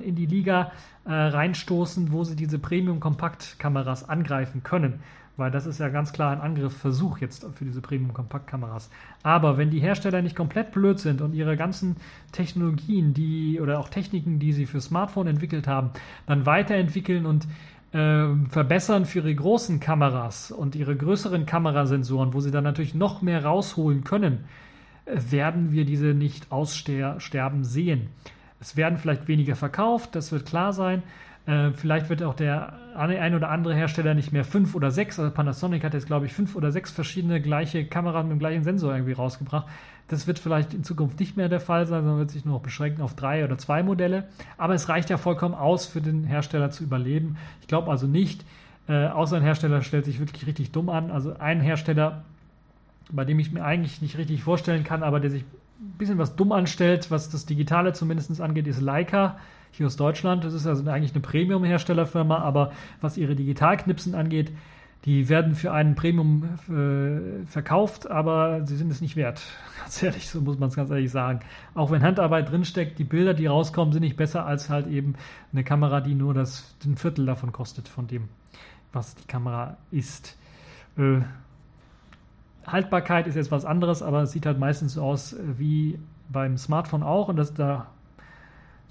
in 0.01 0.15
die 0.15 0.27
Liga 0.27 0.71
äh, 1.05 1.13
reinstoßen, 1.13 2.13
wo 2.13 2.23
sie 2.23 2.37
diese 2.37 2.61
Premium-Kompaktkameras 2.61 4.09
angreifen 4.09 4.63
können 4.63 5.01
weil 5.37 5.51
das 5.51 5.67
ist 5.67 5.81
ja 5.81 5.89
ganz 5.89 6.13
klar 6.13 6.33
ein 6.33 6.41
Angriffsversuch 6.41 7.19
jetzt 7.19 7.47
für 7.55 7.65
diese 7.65 7.81
Premium-Kompaktkameras. 7.81 8.91
Aber 9.23 9.57
wenn 9.57 9.71
die 9.71 9.81
Hersteller 9.81 10.23
nicht 10.23 10.37
komplett 10.37 10.73
blöd 10.73 10.99
sind 10.99 11.21
und 11.21 11.35
ihre 11.35 11.57
ganzen 11.57 11.97
Technologien, 12.33 13.15
die 13.15 13.61
oder 13.61 13.79
auch 13.79 13.89
Techniken, 13.89 14.39
die 14.39 14.53
sie 14.53 14.67
für 14.67 14.81
Smartphone 14.81 15.29
entwickelt 15.29 15.67
haben, 15.67 15.91
dann 16.27 16.45
weiterentwickeln 16.45 17.25
und 17.25 17.47
äh, 17.93 18.29
verbessern 18.49 19.07
für 19.07 19.21
ihre 19.21 19.35
großen 19.35 19.81
Kameras 19.81 20.51
und 20.51 20.75
ihre 20.75 20.97
größeren 20.97 21.47
Kamerasensoren, 21.47 22.35
wo 22.35 22.41
sie 22.41 22.51
dann 22.51 22.65
natürlich 22.65 22.95
noch 22.95 23.23
mehr 23.23 23.45
rausholen 23.45 24.05
können, 24.05 24.45
äh, 25.07 25.19
werden 25.31 25.73
wir 25.73 25.85
diese 25.85 26.15
nicht 26.15 26.53
aussterben 26.53 27.65
sehen. 27.65 28.09
Es 28.61 28.77
werden 28.77 28.97
vielleicht 28.97 29.29
weniger 29.29 29.57
verkauft, 29.57 30.15
das 30.15 30.31
wird 30.31 30.47
klar 30.47 30.73
sein, 30.73 31.03
äh, 31.47 31.71
vielleicht 31.73 32.09
wird 32.09 32.23
auch 32.23 32.35
der 32.35 32.79
ein 32.95 33.35
oder 33.35 33.51
andere 33.51 33.75
Hersteller 33.75 34.15
nicht 34.15 34.33
mehr 34.33 34.45
fünf 34.45 34.75
oder 34.75 34.91
sechs, 34.91 35.19
also 35.19 35.31
Panasonic 35.33 35.83
hat 35.83 35.95
jetzt, 35.95 36.07
glaube 36.07 36.27
ich, 36.27 36.33
fünf 36.33 36.55
oder 36.57 36.71
sechs 36.71 36.91
verschiedene 36.91 37.41
gleiche 37.41 37.87
Kameras 37.87 38.25
mit 38.25 38.33
dem 38.33 38.39
gleichen 38.39 38.65
Sensor 38.65 38.93
irgendwie 38.93 39.13
rausgebracht. 39.13 39.67
Das 40.09 40.27
wird 40.27 40.39
vielleicht 40.39 40.75
in 40.75 40.85
Zukunft 40.85 41.19
nicht 41.19 41.37
mehr 41.37 41.49
der 41.49 41.61
Fall 41.61 41.87
sein, 41.87 42.03
sondern 42.03 42.19
wird 42.19 42.31
sich 42.31 42.45
nur 42.45 42.57
noch 42.57 42.63
beschränken 42.63 43.01
auf 43.01 43.17
drei 43.17 43.45
oder 43.45 43.57
zwei 43.57 43.83
Modelle. 43.83 44.29
Aber 44.59 44.75
es 44.75 44.89
reicht 44.89 45.09
ja 45.09 45.17
vollkommen 45.17 45.55
aus, 45.55 45.87
für 45.87 46.03
den 46.03 46.25
Hersteller 46.25 46.71
zu 46.71 46.85
überleben. 46.85 47.39
Ich 47.63 47.67
glaube 47.67 47.91
also 47.91 48.07
nicht, 48.07 48.45
äh, 48.89 49.07
außer 49.07 49.37
ein 49.37 49.43
Hersteller 49.43 49.81
stellt 49.81 50.05
sich 50.05 50.19
wirklich 50.19 50.47
richtig 50.47 50.71
dumm 50.71 50.91
an. 50.91 51.11
Also 51.11 51.39
ein 51.39 51.61
Hersteller, 51.61 52.25
bei 53.11 53.25
dem 53.25 53.39
ich 53.39 53.53
mir 53.53 53.65
eigentlich 53.65 54.03
nicht 54.03 54.19
richtig 54.19 54.43
vorstellen 54.43 54.85
kann, 54.85 55.03
aber 55.03 55.19
der 55.19 55.31
sich 55.31 55.45
ein 55.81 55.95
bisschen 55.99 56.19
was 56.19 56.37
dumm 56.37 56.53
anstellt, 56.53 57.11
was 57.11 57.31
das 57.31 57.47
Digitale 57.47 57.95
zumindest 57.95 58.39
angeht, 58.41 58.67
ist 58.67 58.81
Leica 58.81 59.39
hier 59.73 59.87
aus 59.87 59.97
Deutschland. 59.97 60.45
Das 60.45 60.55
ist 60.55 60.67
also 60.67 60.89
eigentlich 60.89 61.13
eine 61.13 61.23
Premium-Herstellerfirma, 61.23 62.39
aber 62.39 62.73
was 63.01 63.17
ihre 63.17 63.35
Digitalknipsen 63.35 64.15
angeht, 64.15 64.53
die 65.05 65.29
werden 65.29 65.57
für 65.57 65.73
einen 65.73 65.97
Premium 65.97 66.45
äh, 66.69 67.45
verkauft, 67.47 68.09
aber 68.09 68.65
sie 68.67 68.77
sind 68.77 68.93
es 68.93 69.01
nicht 69.01 69.17
wert. 69.17 69.43
Ganz 69.81 70.01
ehrlich, 70.03 70.29
so 70.29 70.41
muss 70.41 70.59
man 70.59 70.69
es 70.69 70.77
ganz 70.77 70.91
ehrlich 70.91 71.11
sagen. 71.11 71.41
Auch 71.75 71.91
wenn 71.91 72.03
Handarbeit 72.03 72.51
drinsteckt, 72.51 73.01
die 73.01 73.05
Bilder, 73.05 73.35
die 73.35 73.47
rauskommen, 73.47 73.93
sind 73.93 74.03
nicht 74.03 74.17
besser 74.17 74.47
als 74.47 74.71
halt 74.71 74.87
eben 74.87 75.15
eine 75.53 75.65
Kamera, 75.65 76.01
die 76.01 76.15
nur 76.15 76.35
das 76.35 76.77
ein 76.85 76.97
Viertel 76.97 77.27
davon 77.27 77.51
kostet, 77.51 77.89
von 77.89 78.07
dem, 78.07 78.29
was 78.93 79.17
die 79.17 79.27
Kamera 79.27 79.77
ist. 79.91 80.39
Äh, 80.97 81.23
Haltbarkeit 82.65 83.27
ist 83.27 83.35
jetzt 83.35 83.51
was 83.51 83.65
anderes, 83.65 84.03
aber 84.03 84.23
es 84.23 84.31
sieht 84.31 84.47
halt 84.47 84.61
meistens 84.61 84.95
so 84.95 85.03
aus 85.03 85.33
äh, 85.33 85.39
wie 85.59 85.99
beim 86.29 86.57
Smartphone 86.57 87.03
auch 87.03 87.29
und 87.29 87.37
das 87.37 87.53
da 87.55 87.89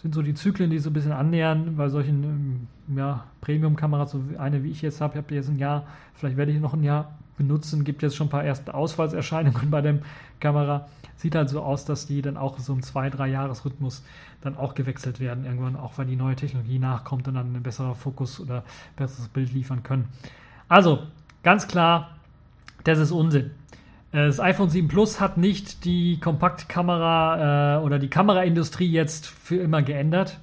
sind 0.02 0.16
so 0.16 0.22
die 0.22 0.34
Zyklen, 0.34 0.70
die 0.72 0.80
so 0.80 0.90
ein 0.90 0.94
bisschen 0.94 1.12
annähern 1.12 1.76
bei 1.76 1.90
solchen 1.90 2.24
ähm, 2.24 2.98
ja, 2.98 3.26
Premium-Kameras, 3.42 4.12
so 4.12 4.24
eine 4.38 4.64
wie 4.64 4.72
ich 4.72 4.82
jetzt 4.82 5.00
habe. 5.00 5.14
Ich 5.14 5.24
habe 5.24 5.36
jetzt 5.36 5.50
ein 5.50 5.60
Jahr, 5.60 5.86
vielleicht 6.16 6.38
werde 6.38 6.52
ich 6.52 6.60
noch 6.60 6.74
ein 6.74 6.84
Jahr 6.84 7.18
benutzen. 7.38 7.84
Gibt 7.84 8.02
jetzt 8.02 8.16
schon 8.16 8.28
ein 8.28 8.32
paar 8.32 8.44
erste 8.44 8.74
Ausfallserscheinungen 8.74 9.70
bei 9.72 9.82
der 9.82 10.00
Kamera. 10.40 10.88
Sieht 11.18 11.36
halt 11.36 11.50
so 11.50 11.62
aus, 11.62 11.86
dass 11.86 12.08
die 12.08 12.24
dann 12.24 12.36
auch 12.36 12.58
so 12.58 12.74
im 12.74 12.82
zwei, 12.82 13.12
drei 13.12 13.28
Jahres-Rhythmus 13.28 14.04
dann 14.42 14.58
auch 14.58 14.74
gewechselt 14.74 15.20
werden 15.20 15.46
irgendwann, 15.46 15.76
auch 15.76 16.00
weil 16.00 16.08
die 16.08 16.16
neue 16.16 16.36
Technologie 16.36 16.80
nachkommt 16.80 17.28
und 17.28 17.36
dann 17.36 17.56
ein 17.56 17.62
besserer 17.62 17.94
Fokus 17.94 18.40
oder 18.40 18.64
besseres 18.96 19.28
Bild 19.28 19.54
liefern 19.54 19.84
können. 19.84 20.08
Also, 20.68 21.04
ganz 21.44 21.68
klar, 21.68 22.16
das 22.86 22.98
ist 22.98 23.12
Unsinn. 23.12 23.52
Äh, 24.12 24.26
das 24.26 24.40
iPhone 24.40 24.70
7 24.70 24.88
Plus 24.88 25.20
hat 25.20 25.38
nicht 25.38 25.86
die 25.86 26.20
Kompaktkamera 26.20 27.78
äh, 27.78 27.84
oder 27.84 28.00
die 28.00 28.10
Kameraindustrie 28.10 28.90
jetzt 28.90 29.28
für 29.28 29.58
immer 29.58 29.82
geändert. 29.82 30.40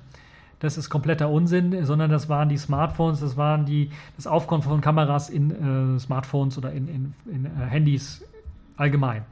Das 0.60 0.76
ist 0.76 0.90
kompletter 0.90 1.30
Unsinn, 1.30 1.84
sondern 1.84 2.10
das 2.10 2.28
waren 2.28 2.48
die 2.48 2.56
Smartphones, 2.56 3.20
das 3.20 3.36
waren 3.36 3.64
die, 3.64 3.90
das 4.16 4.26
Aufkommen 4.26 4.62
von 4.62 4.80
Kameras 4.80 5.30
in 5.30 5.96
äh, 5.96 6.00
Smartphones 6.00 6.58
oder 6.58 6.72
in, 6.72 6.88
in, 6.88 7.14
in 7.32 7.44
äh, 7.46 7.48
Handys 7.68 8.24
allgemein. 8.76 9.24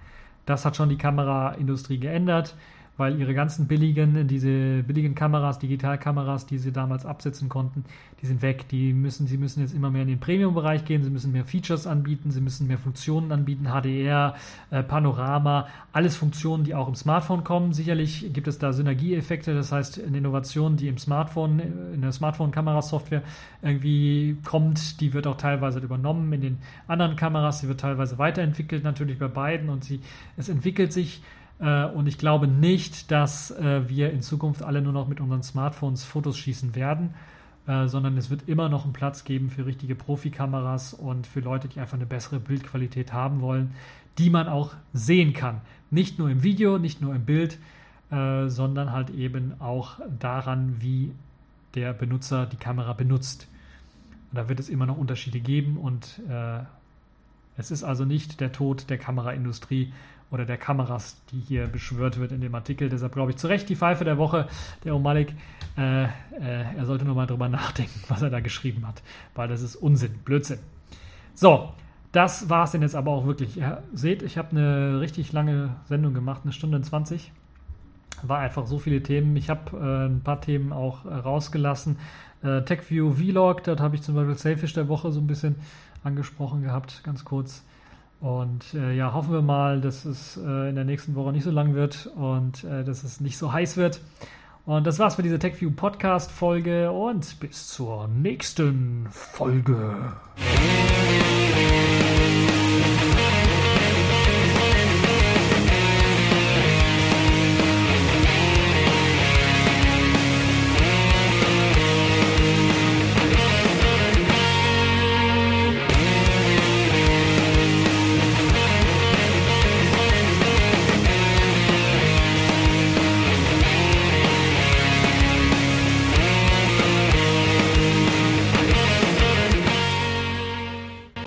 Das 0.44 0.64
hat 0.64 0.76
schon 0.76 0.88
die 0.88 0.98
Kameraindustrie 0.98 1.98
geändert. 1.98 2.54
Weil 2.96 3.18
ihre 3.18 3.34
ganzen 3.34 3.66
billigen, 3.66 4.26
diese 4.26 4.82
billigen 4.82 5.14
Kameras, 5.14 5.58
Digitalkameras, 5.58 6.46
die 6.46 6.58
sie 6.58 6.72
damals 6.72 7.04
absetzen 7.04 7.48
konnten, 7.48 7.84
die 8.22 8.26
sind 8.26 8.40
weg. 8.40 8.68
Die 8.68 8.92
müssen, 8.94 9.26
sie 9.26 9.36
müssen 9.36 9.60
jetzt 9.60 9.74
immer 9.74 9.90
mehr 9.90 10.02
in 10.02 10.08
den 10.08 10.20
Premium-Bereich 10.20 10.84
gehen, 10.84 11.02
sie 11.02 11.10
müssen 11.10 11.32
mehr 11.32 11.44
Features 11.44 11.86
anbieten, 11.86 12.30
sie 12.30 12.40
müssen 12.40 12.66
mehr 12.66 12.78
Funktionen 12.78 13.32
anbieten, 13.32 13.66
HDR, 13.66 14.34
äh, 14.70 14.82
Panorama, 14.82 15.68
alles 15.92 16.16
Funktionen, 16.16 16.64
die 16.64 16.74
auch 16.74 16.88
im 16.88 16.94
Smartphone 16.94 17.44
kommen. 17.44 17.74
Sicherlich 17.74 18.32
gibt 18.32 18.48
es 18.48 18.58
da 18.58 18.72
Synergieeffekte, 18.72 19.54
das 19.54 19.72
heißt, 19.72 20.02
eine 20.02 20.16
Innovation, 20.16 20.76
die 20.76 20.88
im 20.88 20.96
Smartphone, 20.96 21.60
in 21.92 22.00
der 22.00 22.12
Smartphone-Kamerasoftware 22.12 23.22
irgendwie 23.60 24.38
kommt, 24.44 25.00
die 25.00 25.12
wird 25.12 25.26
auch 25.26 25.36
teilweise 25.36 25.80
übernommen 25.80 26.32
in 26.32 26.40
den 26.40 26.58
anderen 26.88 27.16
Kameras, 27.16 27.60
sie 27.60 27.68
wird 27.68 27.80
teilweise 27.80 28.18
weiterentwickelt, 28.18 28.84
natürlich 28.84 29.18
bei 29.18 29.28
beiden 29.28 29.68
und 29.68 29.84
sie, 29.84 30.00
es 30.36 30.48
entwickelt 30.48 30.92
sich 30.92 31.20
und 31.58 32.06
ich 32.06 32.18
glaube 32.18 32.46
nicht, 32.46 33.10
dass 33.10 33.50
äh, 33.50 33.88
wir 33.88 34.12
in 34.12 34.20
Zukunft 34.20 34.62
alle 34.62 34.82
nur 34.82 34.92
noch 34.92 35.08
mit 35.08 35.20
unseren 35.20 35.42
Smartphones 35.42 36.04
Fotos 36.04 36.36
schießen 36.36 36.74
werden, 36.74 37.14
äh, 37.66 37.86
sondern 37.86 38.18
es 38.18 38.28
wird 38.28 38.46
immer 38.46 38.68
noch 38.68 38.84
einen 38.84 38.92
Platz 38.92 39.24
geben 39.24 39.48
für 39.48 39.64
richtige 39.64 39.94
Profikameras 39.94 40.92
und 40.92 41.26
für 41.26 41.40
Leute, 41.40 41.68
die 41.68 41.80
einfach 41.80 41.96
eine 41.96 42.04
bessere 42.04 42.40
Bildqualität 42.40 43.14
haben 43.14 43.40
wollen, 43.40 43.72
die 44.18 44.28
man 44.28 44.48
auch 44.48 44.74
sehen 44.92 45.32
kann. 45.32 45.62
Nicht 45.90 46.18
nur 46.18 46.28
im 46.28 46.42
Video, 46.42 46.78
nicht 46.78 47.00
nur 47.00 47.14
im 47.14 47.24
Bild, 47.24 47.58
sondern 48.08 48.92
halt 48.92 49.10
eben 49.10 49.60
auch 49.60 49.98
daran, 50.20 50.76
wie 50.80 51.10
der 51.74 51.92
Benutzer 51.92 52.46
die 52.46 52.56
Kamera 52.56 52.92
benutzt. 52.92 53.48
Und 54.30 54.38
da 54.38 54.48
wird 54.48 54.60
es 54.60 54.68
immer 54.68 54.86
noch 54.86 54.96
Unterschiede 54.96 55.40
geben 55.40 55.76
und 55.76 56.22
es 57.56 57.70
ist 57.70 57.84
also 57.84 58.04
nicht 58.04 58.40
der 58.40 58.52
Tod 58.52 58.88
der 58.88 58.98
Kameraindustrie, 58.98 59.92
oder 60.30 60.44
der 60.44 60.56
Kameras, 60.56 61.16
die 61.30 61.38
hier 61.38 61.66
beschwört 61.66 62.18
wird 62.18 62.32
in 62.32 62.40
dem 62.40 62.54
Artikel. 62.54 62.88
Deshalb 62.88 63.12
glaube 63.12 63.30
ich 63.30 63.36
zu 63.36 63.46
Recht 63.46 63.68
die 63.68 63.76
Pfeife 63.76 64.04
der 64.04 64.18
Woche, 64.18 64.48
der 64.84 64.94
Omalik. 64.94 65.32
Äh, 65.76 66.04
äh, 66.04 66.08
er 66.76 66.86
sollte 66.86 67.04
nur 67.04 67.14
mal 67.14 67.26
drüber 67.26 67.48
nachdenken, 67.50 68.00
was 68.08 68.22
er 68.22 68.30
da 68.30 68.40
geschrieben 68.40 68.86
hat, 68.86 69.02
weil 69.34 69.48
das 69.48 69.62
ist 69.62 69.76
Unsinn, 69.76 70.14
Blödsinn. 70.24 70.58
So, 71.34 71.72
das 72.12 72.48
war 72.48 72.64
es 72.64 72.70
denn 72.70 72.82
jetzt 72.82 72.94
aber 72.94 73.12
auch 73.12 73.26
wirklich. 73.26 73.58
Ihr 73.58 73.82
seht, 73.92 74.22
ich 74.22 74.38
habe 74.38 74.50
eine 74.52 75.00
richtig 75.00 75.32
lange 75.32 75.76
Sendung 75.84 76.14
gemacht, 76.14 76.42
eine 76.44 76.52
Stunde 76.52 76.80
20. 76.80 77.30
War 78.22 78.38
einfach 78.38 78.66
so 78.66 78.78
viele 78.78 79.02
Themen. 79.02 79.36
Ich 79.36 79.50
habe 79.50 79.76
äh, 79.76 80.06
ein 80.06 80.22
paar 80.22 80.40
Themen 80.40 80.72
auch 80.72 81.04
äh, 81.04 81.14
rausgelassen. 81.14 81.98
Äh, 82.42 82.62
TechView 82.62 83.12
Vlog, 83.12 83.64
dort 83.64 83.80
habe 83.80 83.96
ich 83.96 84.02
zum 84.02 84.14
Beispiel 84.14 84.36
Selfish 84.36 84.72
der 84.72 84.88
Woche 84.88 85.12
so 85.12 85.20
ein 85.20 85.26
bisschen 85.26 85.56
angesprochen 86.04 86.62
gehabt, 86.62 87.02
ganz 87.04 87.24
kurz. 87.24 87.64
Und 88.20 88.74
äh, 88.74 88.94
ja, 88.94 89.12
hoffen 89.12 89.32
wir 89.32 89.42
mal, 89.42 89.80
dass 89.80 90.04
es 90.04 90.36
äh, 90.36 90.68
in 90.68 90.74
der 90.74 90.84
nächsten 90.84 91.14
Woche 91.14 91.32
nicht 91.32 91.44
so 91.44 91.50
lang 91.50 91.74
wird 91.74 92.06
und 92.16 92.64
äh, 92.64 92.82
dass 92.82 93.04
es 93.04 93.20
nicht 93.20 93.36
so 93.36 93.52
heiß 93.52 93.76
wird. 93.76 94.00
Und 94.64 94.86
das 94.86 94.98
war's 94.98 95.14
für 95.14 95.22
diese 95.22 95.38
TechView 95.38 95.70
Podcast 95.70 96.32
Folge 96.32 96.90
und 96.90 97.38
bis 97.38 97.68
zur 97.68 98.08
nächsten 98.08 99.06
Folge. 99.10 99.94